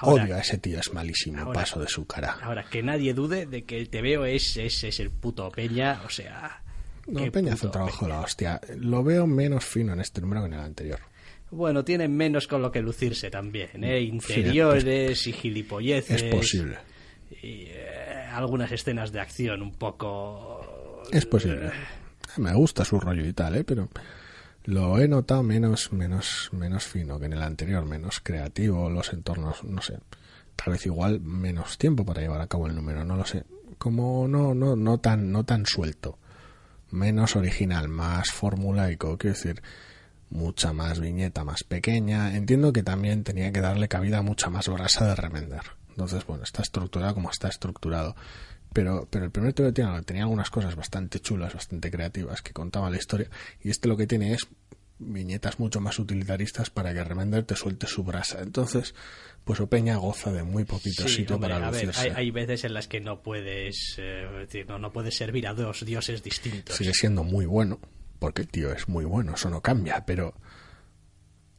Ahora- 0.00 0.24
Odio 0.24 0.36
a 0.36 0.40
ese 0.40 0.58
tío, 0.58 0.78
es 0.80 0.92
malísimo, 0.92 1.38
ahora- 1.40 1.60
paso 1.60 1.80
de 1.80 1.88
su 1.88 2.06
cara. 2.06 2.38
Ahora, 2.42 2.64
que 2.64 2.82
nadie 2.82 3.14
dude 3.14 3.46
de 3.46 3.64
que 3.64 3.78
el 3.78 3.88
TVO 3.88 4.24
es, 4.26 4.56
es, 4.56 4.84
es 4.84 5.00
el 5.00 5.10
puto 5.10 5.50
Peña, 5.50 6.02
o 6.04 6.10
sea... 6.10 6.60
No, 7.06 7.30
Peña 7.30 7.52
hace 7.54 7.66
un 7.66 7.72
trabajo 7.72 8.06
de 8.06 8.12
la 8.12 8.20
hostia. 8.20 8.60
Lo 8.78 9.02
veo 9.04 9.26
menos 9.26 9.64
fino 9.64 9.92
en 9.92 10.00
este 10.00 10.20
número 10.20 10.42
que 10.42 10.46
en 10.48 10.52
el 10.54 10.60
anterior. 10.60 11.00
Bueno, 11.50 11.84
tiene 11.84 12.08
menos 12.08 12.48
con 12.48 12.62
lo 12.62 12.72
que 12.72 12.80
lucirse 12.80 13.30
también, 13.30 13.84
¿eh? 13.84 14.00
Interiores 14.00 15.26
y 15.26 15.32
gilipolleces. 15.32 16.22
Es 16.22 16.34
posible. 16.34 16.78
Y 17.42 17.66
eh, 17.68 18.26
algunas 18.32 18.72
escenas 18.72 19.12
de 19.12 19.20
acción 19.20 19.60
un 19.62 19.72
poco... 19.72 21.02
Es 21.12 21.26
posible. 21.26 21.70
Me 22.38 22.52
gusta 22.54 22.84
su 22.84 22.98
rollo 22.98 23.24
y 23.26 23.32
tal, 23.34 23.56
¿eh? 23.56 23.64
Pero 23.64 23.88
lo 24.64 24.98
he 24.98 25.08
notado 25.08 25.42
menos, 25.42 25.92
menos, 25.92 26.48
menos 26.52 26.84
fino 26.84 27.18
que 27.18 27.26
en 27.26 27.34
el 27.34 27.42
anterior, 27.42 27.84
menos 27.84 28.20
creativo, 28.20 28.88
los 28.88 29.12
entornos, 29.12 29.62
no 29.64 29.82
sé. 29.82 29.98
Tal 30.56 30.72
vez 30.72 30.86
igual 30.86 31.20
menos 31.20 31.78
tiempo 31.78 32.04
para 32.04 32.22
llevar 32.22 32.40
a 32.40 32.46
cabo 32.46 32.66
el 32.66 32.74
número, 32.74 33.04
no 33.04 33.16
lo 33.16 33.26
sé. 33.26 33.44
Como 33.78 34.26
no, 34.28 34.54
no, 34.54 34.76
no 34.76 34.98
tan, 34.98 35.32
no 35.32 35.44
tan 35.44 35.66
suelto. 35.66 36.18
Menos 36.90 37.36
original, 37.36 37.88
más 37.88 38.30
formulaico, 38.30 39.18
quiero 39.18 39.34
decir, 39.34 39.62
mucha 40.30 40.72
más 40.72 41.00
viñeta, 41.00 41.44
más 41.44 41.64
pequeña. 41.64 42.34
Entiendo 42.36 42.72
que 42.72 42.82
también 42.82 43.24
tenía 43.24 43.52
que 43.52 43.60
darle 43.60 43.88
cabida 43.88 44.18
a 44.18 44.22
mucha 44.22 44.48
más 44.48 44.68
brasa 44.68 45.06
de 45.06 45.14
remender. 45.14 45.62
Entonces, 45.90 46.24
bueno, 46.26 46.44
está 46.44 46.62
estructurado 46.62 47.14
como 47.14 47.30
está 47.30 47.48
estructurado. 47.48 48.16
Pero, 48.74 49.08
pero 49.08 49.24
el 49.24 49.30
primer 49.30 49.54
TVO 49.54 49.72
tenía, 49.72 50.02
tenía 50.02 50.24
algunas 50.24 50.50
cosas 50.50 50.76
bastante 50.76 51.20
chulas, 51.20 51.54
bastante 51.54 51.90
creativas 51.90 52.42
que 52.42 52.52
contaban 52.52 52.92
la 52.92 52.98
historia. 52.98 53.30
Y 53.62 53.70
este 53.70 53.88
lo 53.88 53.96
que 53.96 54.06
tiene 54.06 54.34
es 54.34 54.46
viñetas 54.98 55.58
mucho 55.58 55.80
más 55.80 55.98
utilitaristas 55.98 56.70
para 56.70 56.92
que 56.92 57.02
Remender 57.02 57.44
te 57.44 57.56
suelte 57.56 57.86
su 57.86 58.04
brasa. 58.04 58.40
Entonces, 58.42 58.94
pues 59.44 59.60
Opeña 59.60 59.96
goza 59.96 60.32
de 60.32 60.42
muy 60.42 60.64
poquito 60.64 61.04
Sí, 61.04 61.16
sitio 61.16 61.36
hombre, 61.36 61.50
para 61.52 61.68
a 61.68 61.70
ver, 61.70 61.86
lucirse. 61.86 62.10
hay, 62.10 62.12
hay 62.16 62.30
veces 62.30 62.64
en 62.64 62.74
las 62.74 62.88
que 62.88 63.00
no 63.00 63.22
puedes, 63.22 63.96
eh, 63.98 64.26
decir, 64.40 64.66
no, 64.68 64.78
no 64.78 64.92
puedes 64.92 65.16
servir 65.16 65.46
a 65.46 65.54
dos 65.54 65.84
dioses 65.84 66.22
distintos. 66.22 66.76
Sigue 66.76 66.94
siendo 66.94 67.24
muy 67.24 67.46
bueno, 67.46 67.78
porque 68.18 68.42
el 68.42 68.48
tío 68.48 68.72
es 68.72 68.88
muy 68.88 69.04
bueno, 69.04 69.34
eso 69.34 69.50
no 69.50 69.60
cambia, 69.60 70.04
pero 70.06 70.34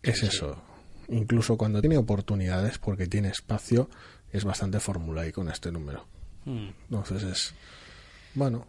es 0.02 0.22
eso. 0.24 0.62
Incluso 1.08 1.58
cuando 1.58 1.82
tiene 1.82 1.98
oportunidades, 1.98 2.78
porque 2.78 3.08
tiene 3.08 3.30
espacio, 3.30 3.90
es 4.32 4.44
bastante 4.44 4.80
formulaico 4.80 5.42
en 5.42 5.50
este 5.50 5.72
número. 5.72 6.08
Mm. 6.46 6.68
Entonces 6.90 7.24
es. 7.24 7.54
Bueno. 8.34 8.66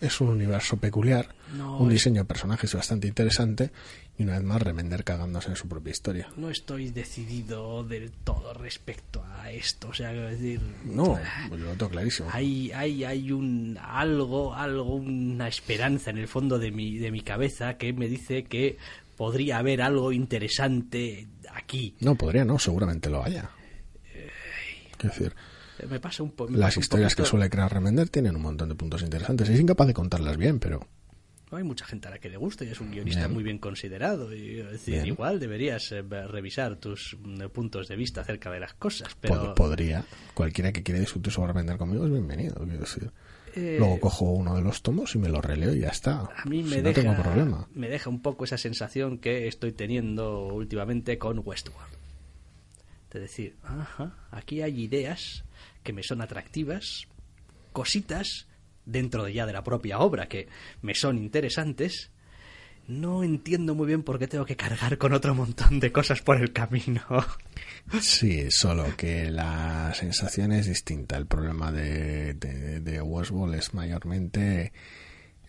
Es 0.00 0.18
un 0.22 0.28
universo 0.28 0.78
peculiar, 0.78 1.34
No, 1.58 1.76
un 1.76 1.88
es- 1.88 1.96
diseño 1.96 2.22
de 2.22 2.24
personajes 2.24 2.72
bastante 2.74 3.06
interesante 3.06 3.70
y 4.16 4.22
una 4.22 4.32
vez 4.38 4.42
más 4.44 4.62
Remender 4.62 5.04
cagándose 5.04 5.50
en 5.50 5.56
su 5.56 5.68
propia 5.68 5.90
historia. 5.90 6.26
No 6.38 6.48
estoy 6.48 6.88
decidido 6.88 7.84
del 7.84 8.10
todo 8.10 8.54
respecto 8.54 9.22
a 9.22 9.50
esto, 9.50 9.88
o 9.90 9.92
sea, 9.92 10.10
quiero 10.12 10.28
decir, 10.30 10.58
No, 10.86 11.18
pues 11.50 11.60
yo 11.60 11.66
lo 11.66 11.72
tengo 11.74 11.90
clarísimo. 11.90 12.30
hay, 12.32 12.72
hay, 12.72 13.04
hay 13.04 13.30
un 13.30 13.78
algo, 13.78 14.54
algo, 14.54 14.94
una 14.94 15.48
esperanza 15.48 16.08
en 16.08 16.16
el 16.16 16.28
fondo 16.28 16.58
de 16.58 16.70
mi, 16.70 16.96
de 16.96 17.10
mi 17.10 17.20
cabeza 17.20 17.76
que 17.76 17.92
me 17.92 18.08
dice 18.08 18.44
que 18.44 18.78
podría 19.18 19.58
haber 19.58 19.82
algo 19.82 20.12
interesante 20.12 21.28
aquí. 21.52 21.94
No, 22.00 22.14
podría 22.14 22.46
no, 22.46 22.58
seguramente 22.58 23.10
lo 23.10 23.22
haya. 23.22 23.50
Quiero 24.96 25.14
decir, 25.14 25.34
Me 25.88 26.00
pasa 26.00 26.22
un 26.22 26.32
poco. 26.32 26.52
las 26.52 26.76
historias 26.76 27.14
que 27.14 27.24
suele 27.24 27.48
crear 27.50 27.72
Remender 27.72 28.08
tienen 28.08 28.36
un 28.36 28.42
montón 28.42 28.68
de 28.68 28.74
puntos 28.74 29.02
interesantes. 29.02 29.48
Es 29.48 29.60
incapaz 29.60 29.86
de 29.86 29.94
contarlas 29.94 30.36
bien, 30.36 30.58
pero 30.58 30.86
Hay 31.52 31.64
mucha 31.64 31.84
gente 31.84 32.06
a 32.08 32.12
la 32.12 32.18
que 32.18 32.28
le 32.28 32.36
gusta 32.36 32.64
y 32.64 32.68
es 32.68 32.80
un 32.80 32.90
guionista 32.92 33.22
Bien. 33.22 33.32
muy 33.32 33.42
bien 33.42 33.58
considerado. 33.58 34.34
Y, 34.34 34.60
es 34.60 34.70
decir, 34.70 34.94
Bien. 34.94 35.06
igual 35.06 35.40
deberías 35.40 35.90
eh, 35.92 36.02
revisar 36.02 36.76
tus 36.76 37.16
mm, 37.20 37.46
puntos 37.52 37.88
de 37.88 37.96
vista 37.96 38.20
acerca 38.20 38.50
de 38.50 38.60
las 38.60 38.74
cosas. 38.74 39.16
Pero 39.20 39.54
podría. 39.54 40.04
Cualquiera 40.34 40.72
que 40.72 40.82
quiera 40.82 41.00
discutir 41.00 41.32
sobre 41.32 41.48
Remender 41.48 41.76
conmigo 41.76 42.04
es 42.04 42.10
bienvenido. 42.12 42.54
Quiero 42.54 42.78
decir. 42.80 43.10
Eh, 43.56 43.76
Luego 43.80 43.98
cojo 43.98 44.26
uno 44.26 44.54
de 44.54 44.62
los 44.62 44.80
tomos 44.80 45.12
y 45.16 45.18
me 45.18 45.28
lo 45.28 45.40
releo 45.40 45.74
y 45.74 45.80
ya 45.80 45.88
está. 45.88 46.20
a 46.36 46.44
mí 46.48 46.62
me, 46.62 46.68
Si 46.70 46.76
no 46.76 46.82
deja, 46.84 47.00
tengo 47.02 47.20
problema. 47.20 47.66
me 47.74 47.88
deja 47.88 48.08
un 48.08 48.22
poco 48.22 48.44
esa 48.44 48.56
sensación 48.56 49.18
que 49.18 49.48
estoy 49.48 49.72
teniendo 49.72 50.46
últimamente 50.46 51.18
con 51.18 51.40
Westworld. 51.44 51.90
De 53.12 53.18
decir, 53.18 53.56
ajá, 53.64 54.14
aquí 54.30 54.62
hay 54.62 54.80
ideas 54.84 55.42
que 55.90 55.94
me 55.94 56.02
son 56.04 56.22
atractivas, 56.22 57.08
cositas 57.72 58.46
dentro 58.86 59.24
de 59.24 59.32
ya 59.32 59.44
de 59.44 59.52
la 59.52 59.64
propia 59.64 59.98
obra 59.98 60.28
que 60.28 60.46
me 60.82 60.94
son 60.94 61.18
interesantes. 61.18 62.12
No 62.86 63.24
entiendo 63.24 63.74
muy 63.74 63.86
bien 63.88 64.04
por 64.04 64.18
qué 64.20 64.28
tengo 64.28 64.44
que 64.46 64.54
cargar 64.56 64.98
con 64.98 65.12
otro 65.12 65.34
montón 65.34 65.80
de 65.80 65.90
cosas 65.92 66.22
por 66.22 66.40
el 66.40 66.52
camino. 66.52 67.02
Sí, 68.00 68.46
solo 68.50 68.96
que 68.96 69.30
la 69.32 69.92
sensación 69.94 70.52
es 70.52 70.66
distinta. 70.66 71.16
El 71.16 71.26
problema 71.26 71.72
de, 71.72 72.34
de, 72.34 72.78
de 72.80 73.00
Westworld 73.02 73.54
es 73.56 73.74
mayormente 73.74 74.72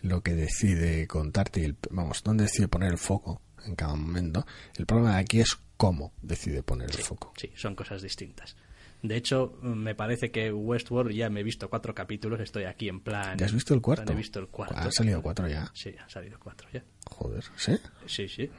lo 0.01 0.21
que 0.23 0.33
decide 0.33 1.05
contarte 1.07 1.59
y, 1.61 1.65
el- 1.65 1.77
vamos, 1.91 2.23
dónde 2.23 2.45
decide 2.45 2.67
poner 2.67 2.91
el 2.91 2.97
foco 2.97 3.41
en 3.65 3.75
cada 3.75 3.93
momento. 3.95 4.45
El 4.75 4.87
problema 4.87 5.15
de 5.15 5.21
aquí 5.21 5.39
es 5.39 5.55
cómo 5.77 6.13
decide 6.23 6.63
poner 6.63 6.89
el 6.89 6.97
foco. 7.03 7.31
Sí, 7.37 7.51
son 7.55 7.75
cosas 7.75 8.01
distintas. 8.01 8.55
De 9.01 9.17
hecho, 9.17 9.57
me 9.61 9.95
parece 9.95 10.29
que 10.29 10.51
Westworld 10.53 11.11
ya 11.11 11.29
me 11.29 11.39
he 11.39 11.43
visto 11.43 11.69
cuatro 11.69 11.95
capítulos, 11.95 12.39
estoy 12.39 12.65
aquí 12.65 12.87
en 12.87 12.99
plan... 12.99 13.37
¿Ya 13.37 13.47
has 13.47 13.53
visto 13.53 13.73
el 13.73 13.81
cuarto? 13.81 14.11
He 14.11 14.15
visto 14.15 14.39
el 14.39 14.47
cuarto. 14.47 14.75
Han 14.77 14.91
salido 14.91 15.21
cuatro 15.23 15.47
ya. 15.47 15.71
Sí, 15.73 15.95
han 15.99 16.09
salido 16.09 16.37
cuatro 16.39 16.67
ya. 16.71 16.83
Joder, 17.05 17.43
¿sí? 17.55 17.79
Sí, 18.05 18.27
sí. 18.27 18.49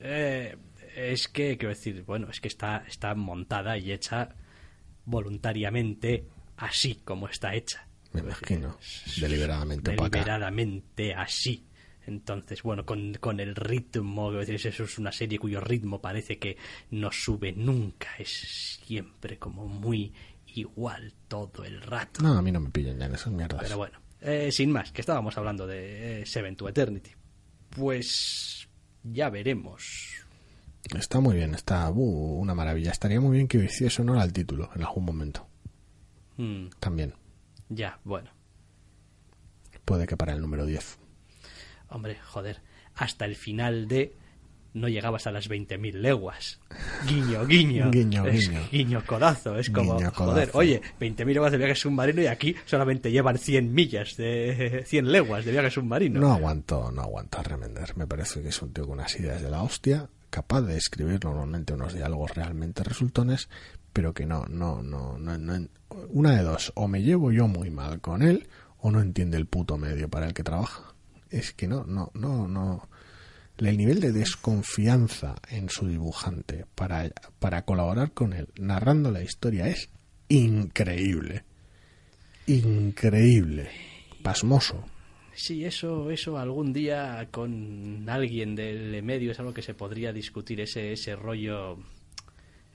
Eh, 0.00 0.56
es 0.96 1.28
que, 1.28 1.56
quiero 1.56 1.68
decir, 1.68 2.02
bueno, 2.02 2.28
es 2.30 2.40
que 2.40 2.48
está, 2.48 2.84
está 2.88 3.14
montada 3.14 3.78
y 3.78 3.92
hecha 3.92 4.30
voluntariamente 5.04 6.26
así 6.56 6.96
como 7.04 7.28
está 7.28 7.54
hecha. 7.54 7.86
Me 8.12 8.20
imagino. 8.20 8.76
Deliberadamente 9.20 9.92
opaca. 9.92 10.10
Deliberadamente 10.10 11.14
así. 11.14 11.64
Entonces, 12.06 12.62
bueno, 12.62 12.84
con, 12.84 13.14
con 13.14 13.40
el 13.40 13.54
ritmo, 13.54 14.28
quiero 14.28 14.40
decir, 14.40 14.54
eso 14.56 14.84
es 14.84 14.98
una 14.98 15.12
serie 15.12 15.38
cuyo 15.38 15.60
ritmo 15.60 16.00
parece 16.00 16.38
que 16.38 16.56
no 16.90 17.12
sube 17.12 17.52
nunca, 17.52 18.08
es 18.18 18.80
siempre 18.84 19.38
como 19.38 19.66
muy 19.66 20.12
igual 20.54 21.14
todo 21.28 21.64
el 21.64 21.80
rato. 21.80 22.22
No, 22.22 22.36
a 22.36 22.42
mí 22.42 22.52
no 22.52 22.60
me 22.60 22.70
pillan 22.70 22.98
ya 22.98 23.06
en 23.06 23.14
esas 23.14 23.32
mierdas. 23.32 23.62
Pero 23.62 23.78
bueno, 23.78 23.98
eh, 24.20 24.50
sin 24.52 24.70
más, 24.70 24.92
que 24.92 25.00
estábamos 25.00 25.36
hablando 25.38 25.66
de 25.66 26.22
eh, 26.22 26.26
Seven 26.26 26.56
to 26.56 26.68
Eternity. 26.68 27.10
Pues 27.70 28.68
ya 29.02 29.30
veremos. 29.30 30.24
Está 30.94 31.20
muy 31.20 31.36
bien, 31.36 31.54
está 31.54 31.88
uh, 31.90 32.40
una 32.40 32.54
maravilla. 32.54 32.90
Estaría 32.90 33.20
muy 33.20 33.36
bien 33.36 33.48
que 33.48 33.58
hiciese 33.58 34.02
honor 34.02 34.18
al 34.18 34.32
título 34.32 34.70
en 34.74 34.82
algún 34.82 35.04
momento. 35.04 35.46
Mm, 36.36 36.66
También. 36.80 37.14
ya, 37.68 37.98
bueno. 38.04 38.30
Puede 39.84 40.06
que 40.06 40.16
para 40.16 40.32
el 40.32 40.40
número 40.40 40.64
10. 40.64 40.98
Hombre, 41.92 42.16
joder. 42.24 42.60
hasta 42.94 43.24
el 43.24 43.36
final 43.36 43.86
de 43.88 44.14
no 44.74 44.88
llegabas 44.88 45.26
a 45.26 45.32
las 45.32 45.50
20.000 45.50 45.92
leguas. 46.00 46.58
Guiño, 47.06 47.44
guiño. 47.46 47.90
Guiño, 47.90 48.26
Es 48.26 48.48
guiño. 48.48 48.60
guiño 48.72 49.02
codazo. 49.06 49.58
Es 49.58 49.68
como, 49.68 49.96
Guiño, 49.98 50.10
joder, 50.14 50.50
oye, 50.54 50.80
20.000 50.98 51.26
leguas 51.34 51.52
de 51.52 51.58
viaje 51.58 51.74
submarino 51.74 52.22
y 52.22 52.26
aquí 52.26 52.56
solamente 52.64 53.10
llevan 53.12 53.36
100 53.36 53.72
millas, 53.74 54.16
de 54.16 54.82
100 54.86 55.12
leguas 55.12 55.44
de 55.44 55.52
viaje 55.52 55.70
submarino. 55.70 56.20
No 56.20 56.32
aguanto, 56.32 56.90
no 56.90 57.02
aguanto 57.02 57.38
a 57.38 57.42
Remender. 57.42 57.94
Me 57.98 58.06
parece 58.06 58.40
que 58.42 58.48
es 58.48 58.62
un 58.62 58.72
tío 58.72 58.84
con 58.86 58.94
unas 58.98 59.14
ideas 59.20 59.42
de 59.42 59.50
la 59.50 59.62
hostia, 59.62 60.08
capaz 60.30 60.62
de 60.62 60.78
escribir 60.78 61.22
normalmente 61.22 61.74
unos 61.74 61.92
diálogos 61.92 62.34
realmente 62.34 62.82
resultones, 62.82 63.50
pero 63.92 64.14
que 64.14 64.24
no, 64.24 64.46
no, 64.46 64.82
no, 64.82 65.18
no, 65.18 65.36
no- 65.36 65.68
una 66.08 66.34
de 66.34 66.42
dos, 66.42 66.72
o 66.76 66.88
me 66.88 67.02
llevo 67.02 67.30
yo 67.30 67.46
muy 67.46 67.70
mal 67.70 68.00
con 68.00 68.22
él, 68.22 68.48
o 68.78 68.90
no 68.90 69.02
entiende 69.02 69.36
el 69.36 69.44
puto 69.46 69.76
medio 69.76 70.08
para 70.08 70.26
el 70.26 70.32
que 70.32 70.42
trabaja. 70.42 70.91
Es 71.32 71.52
que 71.52 71.66
no, 71.66 71.84
no, 71.84 72.10
no, 72.14 72.46
no. 72.46 72.88
El 73.56 73.76
nivel 73.76 74.00
de 74.00 74.12
desconfianza 74.12 75.36
en 75.48 75.70
su 75.70 75.88
dibujante 75.88 76.66
para, 76.74 77.10
para 77.38 77.64
colaborar 77.64 78.12
con 78.12 78.32
él 78.32 78.48
narrando 78.58 79.10
la 79.10 79.22
historia 79.22 79.66
es 79.68 79.88
increíble. 80.28 81.44
Increíble. 82.46 83.68
Pasmoso. 84.22 84.84
Sí, 85.34 85.64
eso, 85.64 86.10
eso 86.10 86.36
algún 86.36 86.72
día 86.72 87.28
con 87.30 88.06
alguien 88.08 88.54
del 88.54 89.02
medio 89.02 89.32
es 89.32 89.38
algo 89.38 89.54
que 89.54 89.62
se 89.62 89.74
podría 89.74 90.12
discutir, 90.12 90.60
ese, 90.60 90.92
ese 90.92 91.16
rollo, 91.16 91.78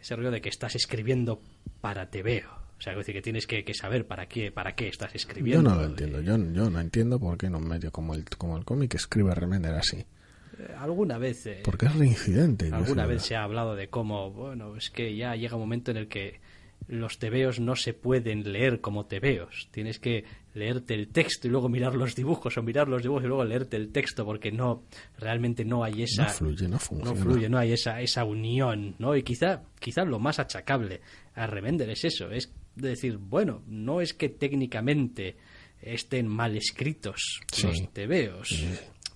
ese 0.02 0.16
rollo 0.16 0.32
de 0.32 0.42
que 0.42 0.50
estás 0.50 0.76
escribiendo 0.76 1.42
para 1.82 2.10
te 2.10 2.24
veo. 2.24 2.67
O 2.78 2.82
sea, 2.82 2.96
decir, 2.96 3.16
que 3.16 3.22
tienes 3.22 3.48
que, 3.48 3.64
que 3.64 3.74
saber 3.74 4.06
para 4.06 4.28
qué, 4.28 4.52
para 4.52 4.76
qué 4.76 4.88
estás 4.88 5.12
Yo 5.14 5.18
escribiendo. 5.18 5.70
no 5.70 5.76
lo 5.76 5.86
entiendo. 5.86 6.22
Yo, 6.22 6.38
yo 6.38 6.70
no 6.70 6.80
entiendo 6.80 7.20
por 7.20 7.38
qué 7.38 7.48
en 7.48 7.56
un 7.56 7.68
medio 7.68 7.92
como 7.92 8.14
el, 8.14 8.24
como 8.26 8.56
el 8.58 8.66
cómic 8.66 8.94
escribe 8.96 9.34
Remender 9.34 9.74
así. 9.74 9.98
Eh, 9.98 10.74
Alguna 10.78 11.18
vez, 11.18 11.46
eh, 11.48 11.62
Porque 11.64 11.88
es 11.88 11.96
reincidente. 11.96 12.70
alguna 12.72 13.06
vez 13.08 13.24
se 13.24 13.36
ha 13.36 13.44
hablado 13.44 13.76
de 13.76 13.90
cómo, 13.90 14.32
bueno, 14.32 14.76
es 14.76 14.90
que 14.92 15.16
ya 15.16 15.36
llega 15.36 15.56
un 15.56 15.62
momento 15.62 15.90
en 15.92 15.98
el 15.98 16.08
que 16.08 16.40
los 16.88 17.18
tebeos 17.18 17.60
no 17.60 17.76
se 17.76 17.94
pueden 17.94 18.52
leer 18.54 18.80
como 18.80 19.08
tebeos. 19.08 19.68
Tienes 19.72 20.00
que 20.00 20.24
leerte 20.54 20.94
el 20.94 21.10
texto 21.10 21.48
y 21.48 21.52
luego 21.52 21.70
mirar 21.70 21.96
los 21.96 22.16
dibujos 22.16 22.58
o 22.58 22.64
mirar 22.64 22.88
los 22.88 23.02
dibujos 23.02 23.24
y 23.24 23.28
luego 23.28 23.44
leerte 23.44 23.76
el 23.78 23.92
texto 23.92 24.24
porque 24.24 24.52
no 24.52 24.84
realmente 25.18 25.66
no 25.66 25.84
hay 25.84 26.04
esa 26.04 26.24
No 26.24 26.30
fluye, 26.30 26.68
no 26.68 26.80
funciona. 26.80 27.12
no 27.14 27.24
fluye, 27.24 27.50
no 27.50 27.58
hay 27.58 27.74
esa, 27.74 28.00
esa 28.02 28.24
unión, 28.24 28.96
¿no? 29.00 29.16
Y 29.16 29.24
quizá, 29.24 29.64
quizá 29.80 30.06
lo 30.06 30.20
más 30.20 30.40
achacable 30.40 31.02
a 31.36 31.46
Remender 31.48 31.90
es 31.90 32.06
eso, 32.06 32.30
es 32.32 32.54
decir, 32.78 33.18
bueno, 33.18 33.64
no 33.68 34.02
es 34.02 34.14
que 34.14 34.30
técnicamente 34.30 35.36
estén 35.82 36.28
mal 36.28 36.56
escritos 36.58 37.42
Sí. 37.52 37.68
los 37.68 37.94
tebeos. 37.94 38.64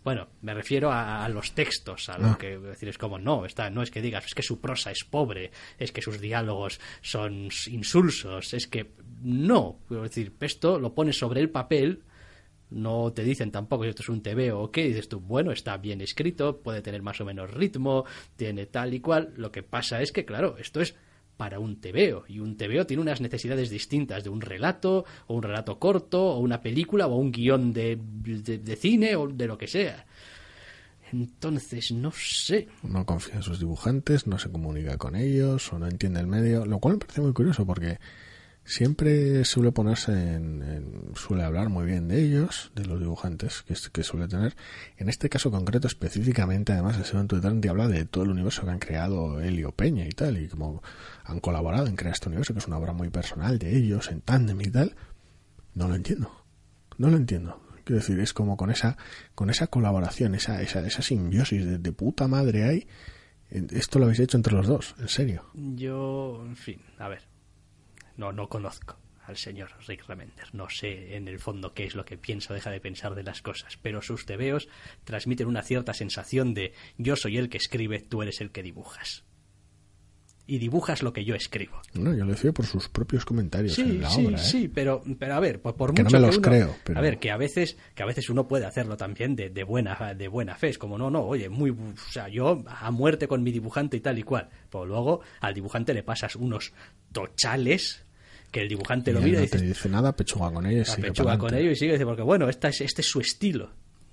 Bueno, 0.03 0.29
me 0.41 0.53
refiero 0.55 0.91
a, 0.91 1.23
a 1.23 1.29
los 1.29 1.53
textos, 1.53 2.09
a 2.09 2.17
lo 2.17 2.27
Ah. 2.29 2.38
que 2.39 2.57
decir, 2.57 2.89
es 2.89 2.97
como 2.97 3.19
no, 3.19 3.45
está, 3.45 3.69
no 3.69 3.83
es 3.83 3.91
que 3.91 4.01
digas, 4.01 4.25
es 4.25 4.33
que 4.33 4.41
su 4.41 4.59
prosa 4.59 4.89
es 4.91 5.03
pobre, 5.03 5.51
es 5.77 5.91
que 5.91 6.01
sus 6.01 6.19
diálogos 6.19 6.79
son 7.01 7.49
insulsos, 7.69 8.53
es 8.55 8.65
que 8.67 8.91
no, 9.21 9.79
es 9.91 10.01
decir, 10.01 10.33
esto 10.39 10.79
lo 10.79 10.95
pones 10.95 11.17
sobre 11.17 11.39
el 11.41 11.49
papel 11.51 12.03
no 12.71 13.11
te 13.11 13.23
dicen 13.25 13.51
tampoco 13.51 13.83
si 13.83 13.89
esto 13.89 14.01
es 14.01 14.07
un 14.07 14.21
TV 14.23 14.53
o 14.53 14.71
qué, 14.71 14.88
dices 14.88 15.09
tú, 15.09 15.19
bueno, 15.19 15.51
está 15.51 15.75
bien 15.75 15.99
escrito, 15.99 16.61
puede 16.61 16.81
tener 16.81 17.01
más 17.01 17.19
o 17.19 17.25
menos 17.25 17.51
ritmo, 17.53 18.05
tiene 18.38 18.65
tal 18.65 18.93
y 18.93 19.01
cual. 19.01 19.33
Lo 19.35 19.51
que 19.51 19.61
pasa 19.61 20.01
es 20.01 20.13
que, 20.13 20.23
claro, 20.23 20.55
esto 20.57 20.79
es 20.79 20.95
para 21.41 21.57
un 21.57 21.81
TVO 21.81 22.26
y 22.27 22.38
un 22.38 22.55
TVO 22.55 22.85
tiene 22.85 23.01
unas 23.01 23.19
necesidades 23.19 23.72
distintas 23.72 24.23
de 24.23 24.30
un 24.30 24.41
relato 24.41 25.05
o 25.26 25.34
un 25.34 25.41
relato 25.41 25.80
corto 25.80 26.23
o 26.23 26.38
una 26.38 26.61
película 26.61 27.07
o 27.07 27.15
un 27.15 27.31
guion 27.31 27.73
de, 27.73 27.97
de, 27.99 28.59
de 28.59 28.76
cine 28.76 29.15
o 29.15 29.27
de 29.27 29.47
lo 29.47 29.57
que 29.57 29.65
sea. 29.65 30.05
Entonces, 31.11 31.93
no 31.93 32.11
sé. 32.11 32.68
No 32.84 33.07
confía 33.07 33.38
en 33.38 33.41
sus 33.41 33.57
dibujantes, 33.57 34.27
no 34.27 34.38
se 34.38 34.51
comunica 34.51 34.97
con 34.97 35.15
ellos 35.15 35.73
o 35.73 35.80
no 35.80 35.88
entiende 35.88 36.19
el 36.19 36.27
medio, 36.27 36.63
lo 36.68 36.77
cual 36.77 36.97
me 36.97 36.99
parece 36.99 37.22
muy 37.22 37.34
curioso 37.34 37.65
porque 37.65 37.97
siempre 38.63 39.43
suele 39.45 39.71
ponerse 39.71 40.11
en, 40.11 41.11
suele 41.15 41.43
hablar 41.43 41.69
muy 41.69 41.85
bien 41.85 42.07
de 42.07 42.23
ellos, 42.23 42.71
de 42.75 42.85
los 42.85 42.99
dibujantes 42.99 43.63
que, 43.63 44.03
suele 44.03 44.27
tener. 44.27 44.55
En 44.97 45.09
este 45.09 45.29
caso 45.29 45.51
concreto 45.51 45.88
específicamente, 45.88 46.73
además, 46.73 46.97
el 46.97 47.05
señor 47.05 47.27
Twitter 47.27 47.69
habla 47.69 47.88
de 47.88 48.05
todo 48.05 48.23
el 48.23 48.31
universo 48.31 48.63
que 48.63 48.71
han 48.71 48.79
creado 48.79 49.41
Helio 49.41 49.71
Peña 49.71 50.05
y 50.05 50.11
tal, 50.11 50.38
y 50.38 50.47
como 50.47 50.81
han 51.23 51.39
colaborado 51.39 51.88
en 51.88 51.95
crear 51.95 52.13
este 52.13 52.29
universo, 52.29 52.53
que 52.53 52.59
es 52.59 52.67
una 52.67 52.77
obra 52.77 52.93
muy 52.93 53.09
personal 53.09 53.59
de 53.59 53.75
ellos, 53.75 54.09
en 54.09 54.21
tándem 54.21 54.61
y 54.61 54.69
tal. 54.69 54.95
No 55.73 55.88
lo 55.88 55.95
entiendo. 55.95 56.31
No 56.97 57.09
lo 57.09 57.17
entiendo. 57.17 57.61
Quiero 57.83 57.99
decir, 57.99 58.19
es 58.19 58.33
como 58.33 58.57
con 58.57 58.69
esa, 58.69 58.97
con 59.33 59.49
esa 59.49 59.67
colaboración, 59.67 60.35
esa, 60.35 60.61
esa, 60.61 60.85
esa 60.85 61.01
simbiosis 61.01 61.65
de, 61.65 61.77
de 61.77 61.91
puta 61.91 62.27
madre 62.27 62.63
hay. 62.63 62.88
Esto 63.49 63.99
lo 63.99 64.05
habéis 64.05 64.19
hecho 64.21 64.38
entre 64.38 64.53
los 64.53 64.67
dos, 64.67 64.95
en 64.99 65.09
serio. 65.09 65.45
Yo, 65.53 66.41
en 66.45 66.55
fin, 66.55 66.81
a 66.97 67.09
ver. 67.09 67.30
No, 68.17 68.31
no 68.31 68.49
conozco 68.49 68.97
al 69.25 69.38
señor 69.38 69.69
Rick 69.88 70.07
Remender. 70.07 70.53
No 70.53 70.69
sé 70.69 71.15
en 71.15 71.27
el 71.27 71.39
fondo 71.39 71.73
qué 71.73 71.85
es 71.85 71.95
lo 71.95 72.05
que 72.05 72.17
piensa 72.17 72.53
o 72.53 72.55
deja 72.55 72.71
de 72.71 72.81
pensar 72.81 73.15
de 73.15 73.23
las 73.23 73.41
cosas. 73.41 73.77
Pero 73.81 74.01
sus 74.01 74.25
tebeos 74.25 74.67
transmiten 75.03 75.47
una 75.47 75.63
cierta 75.63 75.93
sensación 75.93 76.53
de 76.53 76.73
yo 76.97 77.15
soy 77.15 77.38
el 77.38 77.49
que 77.49 77.57
escribe, 77.57 77.99
tú 77.99 78.21
eres 78.21 78.41
el 78.41 78.51
que 78.51 78.63
dibujas. 78.63 79.23
Y 80.52 80.57
dibujas 80.60 81.02
lo 81.02 81.14
que 81.14 81.23
yo 81.23 81.34
escribo. 81.34 81.80
No, 81.94 82.14
yo 82.14 82.26
lo 82.26 82.32
decía 82.34 82.52
por 82.52 82.65
sus 82.65 82.90
propios 82.90 83.23
comentarios 83.23 83.73
Sí, 83.76 83.84
en 83.84 84.02
la 84.02 84.10
sí, 84.10 84.26
obra. 84.26 84.38
¿eh? 84.38 84.44
sí, 84.44 84.68
pero, 84.68 85.02
pero 85.18 85.36
a 85.36 85.40
ver, 85.40 85.61
por, 85.61 85.76
por 85.78 85.94
Que 85.94 86.03
no 86.03 86.10
mucho 86.10 86.19
me 86.19 86.28
los 86.28 86.38
uno- 86.38 86.48
creo, 86.49 86.76
pero- 86.84 86.99
A 86.99 87.02
ver, 87.02 87.19
que 87.19 87.32
a 87.32 87.38
veces, 87.38 87.78
que 87.95 88.03
a 88.03 88.06
veces 88.06 88.30
uno 88.30 88.49
puede 88.49 88.65
hacerlo 88.65 88.98
también 88.98 89.34
de, 89.38 89.49
de 89.49 89.64
buena 89.64 90.14
de 90.14 90.28
buena 90.28 90.56
fe. 90.56 90.68
Es 90.68 90.78
como, 90.78 90.98
no, 90.98 91.10
no, 91.10 91.22
oye, 91.22 91.48
muy, 91.48 91.69
o 91.69 91.78
sea, 92.11 92.28
yo 92.28 92.65
a 92.68 92.91
muerte 92.91 93.30
con 93.30 93.41
mi 93.44 93.53
dibujante 93.53 93.95
y 93.95 94.02
tal 94.02 94.19
y 94.19 94.23
cual. 94.23 94.49
Pero 94.69 94.86
luego 94.86 95.22
al 95.40 95.53
dibujante 95.53 95.94
le 95.94 96.03
pasas 96.03 96.36
unos 96.36 96.73
tochales 97.14 98.03
que 98.52 98.61
el 98.61 98.68
dibujante 98.68 99.11
Y 99.11 99.14
lo 99.14 99.22
mira 99.22 99.40
y 99.40 99.44
no 99.44 99.48
te 99.49 99.57
dice, 99.57 99.68
dice 99.69 99.90
nada, 99.90 100.14
pechuga 100.15 100.52
con 100.52 100.65
ellos. 100.65 100.90
"La 100.90 100.95
pechuga 101.07 101.38
con 101.38 101.53
ello 101.53 101.72
y 101.72 101.76
sigue, 101.78 101.94
dice, 101.94 102.06
porque 102.06 102.23
bueno, 102.23 102.49
esta 102.49 102.68
es, 102.68 102.82
este 102.82 103.02
es 103.02 103.07
su 103.07 103.22
estilo 103.22 103.72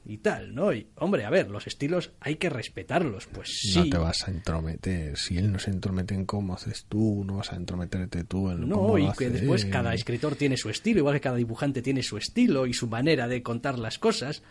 y 0.08 0.16
tal, 0.18 0.54
¿no? 0.54 0.72
Y, 0.72 0.86
hombre, 0.96 1.26
a 1.26 1.30
ver, 1.30 1.50
los 1.50 1.66
estilos 1.66 2.12
hay 2.18 2.36
que 2.36 2.48
respetarlos, 2.48 3.26
pues 3.26 3.50
sí. 3.60 3.78
No 3.78 3.90
te 3.90 3.98
vas 3.98 4.26
a 4.26 4.30
entrometer. 4.30 5.18
Si 5.18 5.36
él 5.36 5.52
no 5.52 5.58
se 5.58 5.70
entromete 5.70 6.14
en 6.14 6.24
cómo 6.24 6.54
haces 6.54 6.86
tú, 6.88 7.24
no 7.26 7.36
vas 7.36 7.52
a 7.52 7.56
entrometerte 7.56 8.24
tú 8.24 8.50
en 8.50 8.62
cómo 8.62 8.86
No, 8.88 8.88
lo 8.96 8.98
y 8.98 9.06
hace 9.06 9.24
que 9.26 9.30
después 9.30 9.64
él. 9.64 9.70
cada 9.70 9.92
escritor 9.92 10.34
tiene 10.34 10.56
su 10.56 10.70
estilo, 10.70 11.00
igual 11.00 11.14
que 11.16 11.20
cada 11.20 11.36
dibujante 11.36 11.82
tiene 11.82 12.02
su 12.02 12.16
estilo 12.16 12.66
y 12.66 12.72
su 12.72 12.86
manera 12.88 13.28
de 13.28 13.42
contar 13.42 13.78
las 13.78 13.98
cosas. 13.98 14.42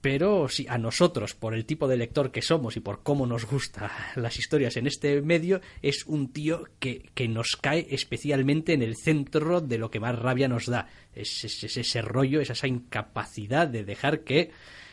Pero 0.00 0.48
si 0.48 0.66
a 0.66 0.78
nosotros, 0.78 1.34
por 1.34 1.52
el 1.54 1.66
tipo 1.66 1.86
de 1.86 1.98
lector 1.98 2.32
que 2.32 2.40
somos 2.40 2.76
y 2.76 2.80
por 2.80 3.02
cómo 3.02 3.26
nos 3.26 3.44
gustan 3.44 3.90
las 4.16 4.38
historias 4.38 4.76
en 4.76 4.86
este 4.86 5.20
medio, 5.20 5.60
es 5.82 6.06
un 6.06 6.32
tío 6.32 6.64
que, 6.78 7.10
que 7.14 7.28
nos 7.28 7.56
cae 7.60 7.86
especialmente 7.90 8.72
en 8.72 8.82
el 8.82 8.96
centro 8.96 9.60
de 9.60 9.76
lo 9.78 9.90
que 9.90 10.00
más 10.00 10.18
rabia 10.18 10.48
nos 10.48 10.66
da. 10.66 10.88
Es, 11.14 11.44
es- 11.44 11.64
es 11.64 11.76
ese 11.76 12.00
rollo, 12.02 12.40
es 12.40 12.48
esa 12.50 12.66
incapacidad 12.66 13.68
de 13.68 13.84
dejar 13.84 14.20
que 14.24 14.50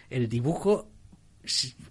el 0.10 0.28
dibujo 0.28 0.90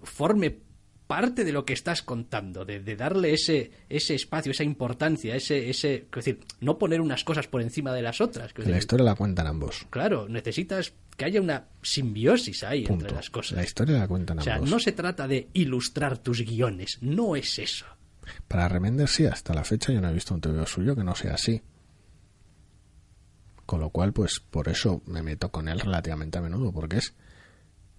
forme 0.03 0.59
parte 1.07 1.45
de 1.45 1.53
lo 1.53 1.65
que 1.65 1.73
estás 1.73 2.03
contando, 2.03 2.65
de, 2.65 2.81
de 2.81 2.97
darle 2.97 3.33
ese, 3.33 3.71
ese 3.89 4.15
espacio, 4.15 4.53
esa 4.53 4.65
importancia, 4.65 5.37
ese, 5.37 5.71
ese, 5.71 6.07
quiero 6.11 6.25
decir, 6.25 6.41
no 6.61 6.79
poner 6.79 7.01
unas 7.01 7.25
cosas 7.25 7.47
por 7.47 7.63
encima 7.63 7.93
de 7.93 8.03
las 8.03 8.21
otras. 8.21 8.53
Que 8.53 8.63
la 8.63 8.69
decir, 8.69 8.81
historia 8.81 9.05
la 9.05 9.15
cuentan 9.15 9.47
ambos. 9.47 9.87
Claro, 9.91 10.29
necesitas 10.29 10.93
que 11.17 11.25
haya 11.25 11.41
una 11.41 11.69
simbiosis 11.83 12.65
ahí 12.65 12.85
Punto. 12.85 13.05
entre 13.05 13.17
las 13.17 13.31
cosas. 13.31 13.57
La 13.57 13.65
historia 13.65 13.99
la 13.99 14.09
cuentan 14.09 14.41
o 14.41 14.43
sea, 14.43 14.57
ambos. 14.57 14.71
no 14.71 14.81
se 14.81 14.93
trata 14.93 15.29
de 15.29 15.49
ilustrar 15.53 16.19
tus 16.19 16.43
guiones, 16.43 16.99
no 17.01 17.37
es 17.37 17.59
eso. 17.59 17.87
Para 18.49 18.69
Remender 18.69 19.09
sí, 19.09 19.25
hasta 19.27 19.55
la 19.55 19.63
fecha 19.65 19.93
yo 19.93 20.01
no 20.01 20.11
he 20.11 20.13
visto 20.13 20.35
un 20.35 20.41
TVO 20.41 20.67
suyo 20.67 20.97
que 20.97 21.05
no 21.05 21.15
sea 21.15 21.35
así. 21.35 21.63
Con 23.65 23.81
lo 23.81 23.91
cual, 23.91 24.13
pues 24.13 24.41
por 24.41 24.69
eso 24.69 25.03
me 25.07 25.23
meto 25.23 25.51
con 25.51 25.69
él 25.69 25.81
relativamente 25.81 26.39
a 26.39 26.41
menudo, 26.41 26.73
porque 26.73 26.99
es 26.99 27.15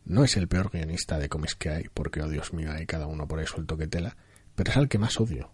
no 0.07 0.23
es 0.23 0.35
el 0.37 0.47
peor 0.47 0.69
guionista 0.71 1.19
de 1.19 1.29
cómics 1.29 1.55
que 1.55 1.69
hay, 1.69 1.83
porque, 1.93 2.21
oh 2.21 2.29
Dios 2.29 2.53
mío, 2.53 2.71
hay 2.71 2.85
cada 2.85 3.07
uno 3.07 3.27
por 3.27 3.39
ahí 3.39 3.45
suelto 3.45 3.77
que 3.77 3.87
tela, 3.87 4.17
pero 4.55 4.71
es 4.71 4.77
al 4.77 4.87
que 4.89 4.97
más 4.97 5.19
odio. 5.19 5.51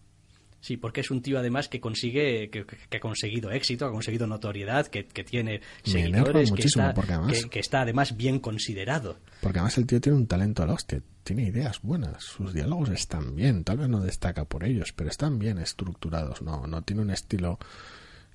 Sí, 0.62 0.78
porque 0.78 1.02
es 1.02 1.12
un 1.12 1.22
tío 1.22 1.38
además 1.40 1.68
que 1.68 1.82
consigue, 1.82 2.50
que, 2.50 2.66
ha 2.96 3.00
conseguido 3.02 3.52
éxito, 3.52 3.86
ha 3.86 3.92
conseguido 3.92 4.28
notoriedad, 4.28 4.88
que, 4.88 5.06
que 5.06 5.26
tiene 5.26 5.60
seguidores, 5.84 6.54
que 6.54 6.62
está, 6.62 6.94
porque 6.94 7.12
además- 7.14 7.44
que- 7.44 7.50
que 7.50 7.60
está 7.60 7.82
además 7.82 8.16
bien 8.16 8.40
considerado. 8.40 9.20
Porque 9.42 9.60
además 9.60 9.78
el 9.78 9.86
tío 9.86 10.00
tiene 10.00 10.18
un 10.20 10.28
talento 10.28 10.64
a 10.64 10.68
la 10.68 10.74
hostia, 10.74 11.02
tiene 11.26 11.44
ideas 11.44 11.82
buenas, 11.82 12.24
sus 12.24 12.54
diálogos 12.54 12.90
están 12.92 13.36
bien, 13.36 13.66
tal 13.66 13.80
vez 13.80 13.90
no 13.90 14.00
destaca 14.00 14.46
por 14.46 14.64
ellos, 14.64 14.94
pero 14.94 15.10
están 15.10 15.38
bien 15.38 15.58
estructurados, 15.58 16.42
no, 16.42 16.66
no 16.66 16.82
tiene 16.82 17.02
un 17.02 17.10
estilo 17.10 17.60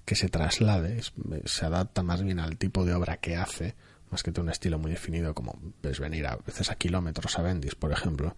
que 0.04 0.14
se 0.14 0.28
traslade, 0.28 1.00
se 1.46 1.64
adapta 1.64 2.02
más 2.02 2.22
bien 2.22 2.40
al 2.40 2.58
tipo 2.58 2.84
de 2.84 2.92
obra 2.92 3.16
que 3.18 3.36
hace, 3.36 3.74
más 4.10 4.22
que 4.22 4.32
tener 4.32 4.44
un 4.47 4.51
estilo 4.51 4.78
muy 4.78 4.90
definido 4.90 5.35
como 5.35 5.59
ves 5.82 6.01
venir 6.01 6.26
a 6.26 6.36
veces 6.36 6.70
a 6.70 6.74
kilómetros 6.76 7.39
a 7.39 7.43
Bendis, 7.43 7.74
por 7.74 7.93
ejemplo, 7.93 8.36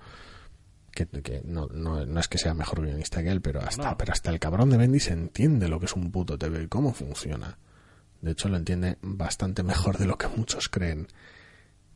que, 0.93 1.07
que 1.07 1.43
no, 1.45 1.67
no, 1.69 2.05
no 2.07 2.21
es 2.21 2.29
que 2.29 2.39
sea 2.39 2.55
mejor 2.55 2.83
guionista 2.83 3.23
que 3.23 3.31
él, 3.31 3.41
pero 3.41 3.61
hasta, 3.61 3.91
No. 3.91 3.97
pero 3.99 4.13
hasta 4.13 4.31
el 4.31 4.39
cabrón 4.41 4.71
de 4.71 4.77
Bendis 4.77 5.09
entiende 5.09 5.69
lo 5.69 5.79
que 5.79 5.87
es 5.87 5.95
un 5.95 6.11
puto 6.11 6.37
TV 6.39 6.65
y 6.65 6.69
cómo 6.69 6.93
funciona. 6.93 7.59
De 8.21 8.33
hecho, 8.33 8.49
lo 8.49 8.57
entiende 8.57 8.99
bastante 9.01 9.63
mejor 9.63 9.97
de 9.99 10.07
lo 10.07 10.19
que 10.19 10.29
muchos 10.29 10.69
creen. 10.69 11.07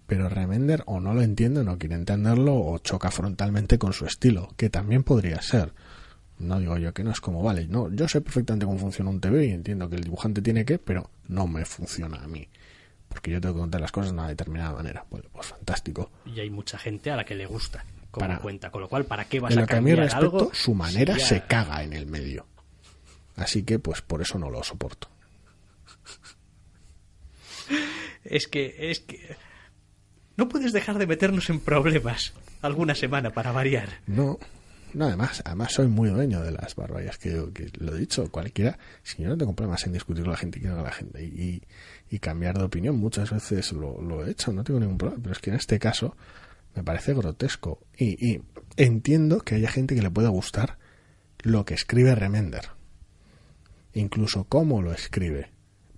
pero 0.06 0.28
Remender 0.28 0.82
o 0.86 1.00
no 1.00 1.12
lo 1.14 1.22
entiende, 1.22 1.64
no 1.64 1.78
quiere 1.78 1.94
entenderlo, 1.96 2.54
o 2.54 2.78
choca 2.78 3.10
frontalmente 3.10 3.78
con 3.78 3.92
su 3.92 4.06
estilo, 4.06 4.48
que 4.56 4.70
también 4.70 5.02
podría 5.02 5.40
ser. 5.42 5.72
No 6.38 6.58
digo 6.60 6.76
yo 6.78 6.92
que 6.92 7.04
no 7.04 7.10
es 7.10 7.20
como, 7.20 7.42
vale, 7.42 7.66
no, 7.68 7.90
yo 7.90 8.08
sé 8.08 8.20
perfectamente 8.20 8.66
cómo 8.66 8.78
funciona 8.78 9.10
un 9.10 9.20
TV 9.20 9.46
y 9.46 9.50
entiendo 9.52 9.88
que 9.88 9.96
el 9.96 10.04
dibujante 10.04 10.42
tiene 10.42 10.64
que, 10.64 10.78
pero 10.78 11.10
no 11.28 11.46
me 11.46 11.64
funciona 11.64 12.22
a 12.22 12.26
mí. 12.26 12.48
Porque 13.08 13.30
yo 13.30 13.40
tengo 13.40 13.54
que 13.54 13.60
contar 13.60 13.80
las 13.80 13.92
cosas 13.92 14.10
de 14.12 14.18
una 14.18 14.28
determinada 14.28 14.72
manera. 14.72 15.04
Pues, 15.08 15.22
pues 15.32 15.46
fantástico. 15.46 16.10
Y 16.26 16.40
hay 16.40 16.50
mucha 16.50 16.78
gente 16.78 17.10
a 17.10 17.16
la 17.16 17.24
que 17.24 17.34
le 17.34 17.46
gusta 17.46 17.84
como 18.10 18.26
Para- 18.28 18.38
cuenta, 18.40 18.70
con 18.70 18.80
lo 18.82 18.88
cual, 18.88 19.04
¿para 19.06 19.24
qué 19.26 19.40
vas 19.40 19.52
En 19.52 19.58
a 19.58 19.60
lo 19.62 19.66
que 19.66 19.74
a 19.76 19.80
mí 19.80 19.90
cambiar 19.90 19.98
respecto, 20.06 20.36
algo? 20.38 20.50
su 20.54 20.74
manera 20.74 21.14
si 21.14 21.20
ya- 21.20 21.26
se 21.26 21.42
caga 21.42 21.82
en 21.82 21.92
el 21.92 22.06
medio. 22.06 22.46
Así 23.36 23.64
que, 23.64 23.78
pues 23.80 24.02
por 24.02 24.22
eso 24.22 24.38
no 24.38 24.50
lo 24.50 24.62
soporto. 24.62 25.08
Es 28.24 28.46
que, 28.48 28.90
es 28.90 29.00
que... 29.00 29.36
No 30.36 30.48
puedes 30.48 30.72
dejar 30.72 30.98
de 30.98 31.06
meternos 31.06 31.48
en 31.50 31.60
problemas 31.60 32.32
alguna 32.62 32.94
semana 32.94 33.30
para 33.30 33.52
variar. 33.52 33.88
No, 34.06 34.38
no, 34.92 35.06
además, 35.06 35.42
además 35.44 35.72
soy 35.72 35.86
muy 35.88 36.08
dueño 36.10 36.40
de 36.42 36.50
las 36.52 36.74
barbaridades 36.74 37.18
que, 37.18 37.44
que 37.54 37.70
lo 37.78 37.94
he 37.94 37.98
dicho, 38.00 38.28
cualquiera, 38.30 38.78
si 39.02 39.22
yo 39.22 39.28
no 39.28 39.36
tengo 39.36 39.54
problemas 39.54 39.84
en 39.86 39.92
discutir 39.92 40.24
con 40.24 40.32
la 40.32 40.38
gente 40.38 40.58
no 40.60 40.74
con 40.74 40.84
la 40.84 40.92
gente 40.92 41.22
y, 41.24 41.26
y 41.42 41.62
cambiar 42.20 42.56
de 42.56 42.64
opinión, 42.64 42.96
muchas 42.96 43.30
veces 43.30 43.72
lo, 43.72 44.24
he 44.24 44.30
hecho, 44.30 44.52
no 44.52 44.62
tengo 44.62 44.80
ningún 44.80 44.98
problema, 44.98 45.22
pero 45.22 45.32
es 45.32 45.40
que 45.40 45.50
en 45.50 45.56
este 45.56 45.78
caso 45.78 46.16
me 46.74 46.84
parece 46.84 47.12
grotesco 47.12 47.80
y, 47.96 48.34
y 48.34 48.42
entiendo 48.76 49.40
que 49.40 49.56
haya 49.56 49.68
gente 49.68 49.94
que 49.94 50.02
le 50.02 50.10
pueda 50.10 50.28
gustar 50.28 50.78
lo 51.42 51.64
que 51.64 51.74
escribe 51.74 52.14
Remender, 52.14 52.70
incluso 53.92 54.44
cómo 54.44 54.80
lo 54.80 54.92
escribe, 54.92 55.50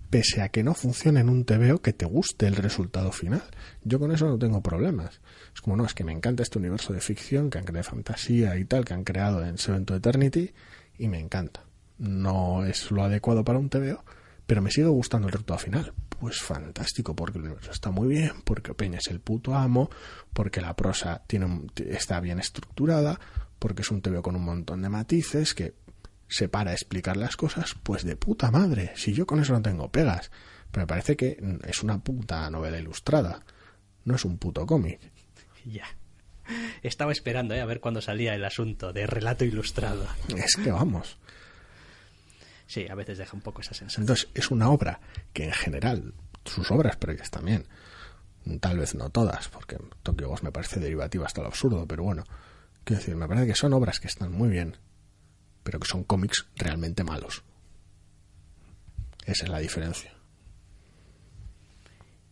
pese 0.09 0.41
a 0.41 0.49
que 0.49 0.63
no 0.63 0.73
funcione 0.73 1.19
en 1.19 1.29
un 1.29 1.45
TVO 1.45 1.81
que 1.81 1.93
te 1.93 2.05
guste 2.05 2.47
el 2.47 2.55
resultado 2.55 3.11
final. 3.11 3.43
Yo 3.83 3.99
con 3.99 4.11
eso 4.11 4.27
no 4.27 4.37
tengo 4.37 4.61
problemas. 4.61 5.21
Es 5.53 5.61
como, 5.61 5.75
no, 5.75 5.85
es 5.85 5.93
que 5.93 6.03
me 6.03 6.11
encanta 6.11 6.43
este 6.43 6.59
universo 6.59 6.93
de 6.93 7.01
ficción 7.01 7.49
que 7.49 7.57
han 7.57 7.65
creado 7.65 7.83
de 7.85 7.89
fantasía 7.89 8.57
y 8.57 8.65
tal, 8.65 8.85
que 8.85 8.93
han 8.93 9.03
creado 9.03 9.45
en 9.45 9.57
Seven 9.57 9.85
to 9.85 9.95
Eternity, 9.95 10.53
y 10.97 11.07
me 11.07 11.19
encanta. 11.19 11.63
No 11.97 12.65
es 12.65 12.91
lo 12.91 13.03
adecuado 13.03 13.43
para 13.43 13.59
un 13.59 13.69
TVO, 13.69 14.03
pero 14.47 14.61
me 14.63 14.71
sigue 14.71 14.87
gustando 14.87 15.27
el 15.27 15.33
resultado 15.33 15.59
final. 15.59 15.93
Pues 16.19 16.39
fantástico, 16.41 17.15
porque 17.15 17.37
el 17.37 17.43
universo 17.45 17.69
está 17.71 17.91
muy 17.91 18.07
bien, 18.07 18.31
porque 18.43 18.73
Peña 18.73 18.97
es 18.97 19.07
el 19.07 19.19
puto 19.19 19.53
amo, 19.53 19.91
porque 20.33 20.61
la 20.61 20.75
prosa 20.75 21.21
tiene 21.27 21.45
un- 21.45 21.71
está 21.87 22.19
bien 22.19 22.39
estructurada, 22.39 23.19
porque 23.59 23.83
es 23.83 23.91
un 23.91 24.01
TVO 24.01 24.23
con 24.23 24.35
un 24.35 24.43
montón 24.45 24.81
de 24.81 24.89
matices 24.89 25.53
que 25.53 25.75
se 26.27 26.49
para 26.49 26.71
a 26.71 26.73
explicar 26.73 27.15
las 27.17 27.37
cosas, 27.37 27.75
pues 27.83 28.03
de 28.03 28.15
puta 28.15 28.49
madre, 28.51 28.91
si 28.95 29.13
yo 29.13 29.25
con 29.27 29.39
eso 29.39 29.53
no 29.53 29.61
tengo 29.61 29.89
pegas. 29.91 30.31
Pero 30.71 30.83
me 30.83 30.87
parece 30.87 31.15
que 31.15 31.37
es 31.67 31.83
una 31.83 31.99
puta 31.99 32.49
novela 32.49 32.77
ilustrada, 32.79 33.43
no 34.05 34.15
es 34.15 34.25
un 34.25 34.37
puto 34.37 34.65
cómic. 34.65 34.99
Ya. 35.65 35.85
Estaba 36.81 37.11
esperando 37.11 37.53
¿eh? 37.53 37.59
a 37.59 37.65
ver 37.65 37.81
cuándo 37.81 37.99
salía 38.01 38.33
el 38.33 38.45
asunto 38.45 38.93
de 38.93 39.05
relato 39.05 39.43
ilustrado. 39.43 40.07
Es 40.33 40.55
que 40.55 40.71
vamos. 40.71 41.17
Sí, 42.67 42.85
a 42.89 42.95
veces 42.95 43.17
deja 43.17 43.35
un 43.35 43.41
poco 43.41 43.61
esa 43.61 43.73
sensación. 43.73 44.03
Entonces 44.03 44.29
es 44.33 44.51
una 44.51 44.69
obra 44.69 44.99
que 45.33 45.45
en 45.45 45.53
general, 45.53 46.13
sus 46.45 46.69
obras 46.69 46.97
previas 46.97 47.31
también, 47.31 47.65
tal 48.59 48.77
vez 48.77 48.93
no 48.93 49.09
todas, 49.09 49.47
porque 49.49 49.77
Tokyo 50.03 50.27
Ghost 50.27 50.43
me 50.43 50.51
parece 50.51 50.79
derivativa 50.79 51.25
hasta 51.25 51.41
lo 51.41 51.47
absurdo, 51.47 51.87
pero 51.87 52.03
bueno, 52.03 52.23
quiero 52.83 52.99
decir, 52.99 53.15
me 53.15 53.27
parece 53.27 53.47
que 53.47 53.55
son 53.55 53.73
obras 53.73 53.99
que 53.99 54.07
están 54.07 54.31
muy 54.31 54.49
bien, 54.49 54.77
pero 55.63 55.79
que 55.79 55.87
son 55.87 56.03
cómics 56.03 56.45
realmente 56.55 57.03
malos. 57.03 57.43
Esa 59.25 59.45
es 59.45 59.49
la 59.49 59.59
diferencia. 59.59 60.13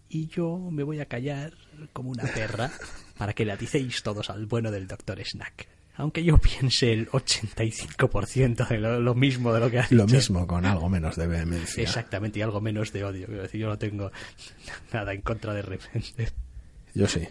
Y 0.08 0.28
yo 0.28 0.58
me 0.72 0.84
voy 0.84 1.00
a 1.00 1.08
callar 1.08 1.54
como 1.92 2.10
una 2.10 2.24
perra 2.24 2.72
para 3.18 3.34
que 3.34 3.46
le 3.46 3.52
aticéis 3.52 4.04
todos 4.04 4.30
al 4.30 4.46
bueno 4.46 4.72
del 4.72 4.88
Doctor 4.88 5.22
Snack. 5.26 5.75
Aunque 5.98 6.24
yo 6.24 6.38
piense 6.40 6.92
el 6.92 7.10
85% 7.10 8.68
de 8.68 8.78
lo, 8.80 9.00
lo 9.00 9.16
mismo 9.16 9.54
de 9.54 9.60
lo 9.60 9.70
que 9.72 9.80
ha 9.80 9.88
Lo 9.92 10.06
dicho. 10.06 10.16
mismo 10.16 10.46
con 10.48 10.66
algo 10.66 10.90
menos 10.90 11.16
de 11.16 11.28
vehemencia. 11.28 11.84
Exactamente, 11.84 12.40
y 12.40 12.42
algo 12.42 12.62
menos 12.62 12.92
de 12.92 13.04
odio. 13.04 13.28
Quiero 13.28 13.42
decir, 13.44 13.62
yo 13.62 13.68
no 13.70 13.78
tengo 13.78 14.12
nada 14.94 15.14
en 15.14 15.22
contra 15.22 15.54
de 15.54 15.62
repente. 15.62 16.30
Yo 16.94 17.08
sí. 17.08 17.28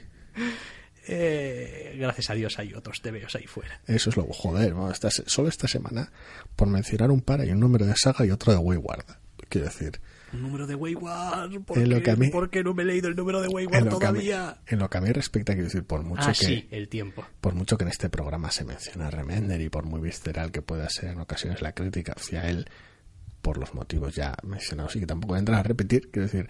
Eh, 1.07 1.97
gracias 1.99 2.31
a 2.31 2.35
Dios 2.35 2.59
hay 2.59 2.73
otros 2.73 3.03
TVOs 3.03 3.35
ahí 3.35 3.47
fuera. 3.47 3.81
Eso 3.87 4.09
es 4.11 4.17
lo 4.17 4.25
joder. 4.25 4.73
bueno, 4.73 4.91
esta 4.91 5.11
solo 5.11 5.49
esta 5.49 5.69
semana, 5.69 6.11
por 6.57 6.69
mencionar 6.69 7.11
un 7.11 7.21
par, 7.21 7.41
hay 7.41 7.51
un 7.51 7.61
número 7.61 7.85
de 7.85 7.95
saga 7.97 8.25
y 8.25 8.31
otro 8.31 8.53
de 8.53 8.59
Wayward. 8.59 9.05
Quiero 9.51 9.67
decir, 9.67 10.01
Un 10.35 10.43
número 10.43 10.67
de 10.67 10.75
Wayward. 10.75 11.63
¿Por, 11.65 11.79
En 11.79 11.89
lo 11.91 11.97
qué, 11.97 12.03
que 12.03 12.11
a 12.11 12.17
mí- 12.17 12.29
por 12.31 12.51
qué 12.51 12.63
no 12.65 12.75
me 12.75 12.83
he 12.83 12.87
leído 12.87 13.09
el 13.09 13.17
número 13.17 13.41
de 13.41 13.49
Wayward 13.49 13.85
lo, 13.85 13.99
que 13.99 14.07
a 14.07 14.13
mí, 14.13 14.19
todavía? 14.21 14.59
en 14.67 14.79
lo 14.79 14.91
que 14.91 14.99
a 14.99 15.01
mí 15.01 15.11
respecta, 15.13 15.53
quiero 15.55 15.67
decir, 15.67 15.85
por 15.85 16.03
mucho 16.03 16.23
Ah, 16.25 16.33
que 16.39 16.47
sí, 16.47 16.69
el 16.71 16.89
tiempo. 16.89 17.25
por 17.41 17.55
mucho 17.55 17.77
que 17.79 17.85
en 17.85 17.91
este 17.91 18.09
programa 18.09 18.51
se 18.51 18.65
menciona 18.65 19.07
a 19.09 19.11
Remender 19.11 19.61
y 19.61 19.69
por 19.69 19.85
muy 19.87 20.01
visceral 20.01 20.51
que 20.53 20.63
pueda 20.63 20.89
ser 20.91 21.11
en 21.11 21.21
ocasiones 21.21 21.63
la 21.63 21.73
crítica 21.73 22.15
hacia 22.17 22.49
él, 22.49 22.67
por 23.43 23.59
los 23.59 23.75
motivos 23.75 24.15
ya 24.15 24.35
mencionados 24.43 24.97
y 24.97 25.01
que 25.01 25.07
tampoco 25.07 25.37
entran 25.37 25.59
a 25.59 25.63
repetir, 25.63 26.11
quiero 26.11 26.27
decir, 26.27 26.49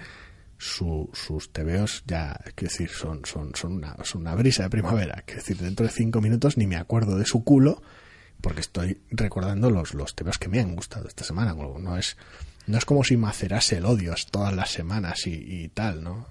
su- 0.59 1.11
sus 1.13 1.53
tebeos 1.53 2.05
ya, 2.07 2.39
quiero 2.55 2.71
decir, 2.73 2.89
son, 2.89 3.23
son, 3.25 3.53
son, 3.55 3.73
una, 3.75 3.97
son 4.05 4.21
una 4.23 4.35
brisa 4.37 4.63
de 4.63 4.71
primavera. 4.71 5.23
Quiero 5.27 5.41
decir, 5.41 5.57
dentro 5.59 5.85
de 5.87 5.93
cinco 5.93 6.21
minutos 6.21 6.57
ni 6.57 6.67
me 6.67 6.77
acuerdo 6.77 7.17
de 7.19 7.27
su 7.27 7.43
culo 7.45 7.83
porque 8.41 8.61
estoy 8.61 9.01
recordando 9.11 9.71
los, 9.71 9.95
los 9.95 10.15
tebeos 10.15 10.39
que 10.39 10.49
me 10.49 10.61
han 10.61 10.77
gustado 10.77 11.09
esta 11.09 11.25
semana. 11.25 11.55
No 11.55 11.97
es, 11.97 12.17
no 12.67 12.79
es 12.79 12.85
como 12.85 13.05
si 13.05 13.17
macerase 13.17 13.79
el 13.79 13.87
odio 13.87 14.15
todas 14.31 14.55
las 14.55 14.71
semanas 14.71 15.27
y, 15.27 15.33
y 15.33 15.69
tal, 15.69 16.03
¿no? 16.03 16.27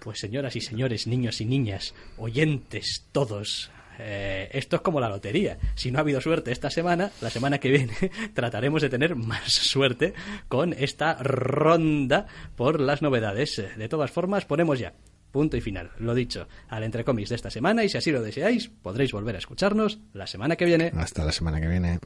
Pues 0.00 0.20
señoras 0.20 0.56
y 0.56 0.60
señores, 0.60 1.06
niños 1.06 1.40
y 1.40 1.46
niñas, 1.46 1.94
oyentes 2.18 3.06
todos, 3.12 3.70
eh, 3.98 4.48
esto 4.52 4.76
es 4.76 4.82
como 4.82 5.00
la 5.00 5.08
lotería. 5.08 5.58
Si 5.74 5.90
no 5.90 5.98
ha 5.98 6.02
habido 6.02 6.20
suerte 6.20 6.52
esta 6.52 6.70
semana, 6.70 7.10
la 7.20 7.30
semana 7.30 7.58
que 7.58 7.70
viene 7.70 7.94
trataremos 8.34 8.82
de 8.82 8.90
tener 8.90 9.16
más 9.16 9.52
suerte 9.52 10.14
con 10.48 10.72
esta 10.72 11.14
ronda 11.14 12.26
por 12.56 12.80
las 12.80 13.02
novedades. 13.02 13.62
De 13.76 13.88
todas 13.88 14.10
formas, 14.10 14.44
ponemos 14.44 14.78
ya 14.78 14.94
punto 15.30 15.56
y 15.56 15.60
final, 15.60 15.90
lo 15.98 16.14
dicho, 16.14 16.46
al 16.68 16.84
entrecómics 16.84 17.30
de 17.30 17.34
esta 17.34 17.50
semana 17.50 17.82
y 17.82 17.88
si 17.88 17.98
así 17.98 18.12
lo 18.12 18.22
deseáis, 18.22 18.68
podréis 18.68 19.10
volver 19.10 19.34
a 19.34 19.38
escucharnos 19.38 19.98
la 20.12 20.28
semana 20.28 20.54
que 20.54 20.64
viene. 20.64 20.92
Hasta 20.94 21.24
la 21.24 21.32
semana 21.32 21.60
que 21.60 21.66
viene. 21.66 21.98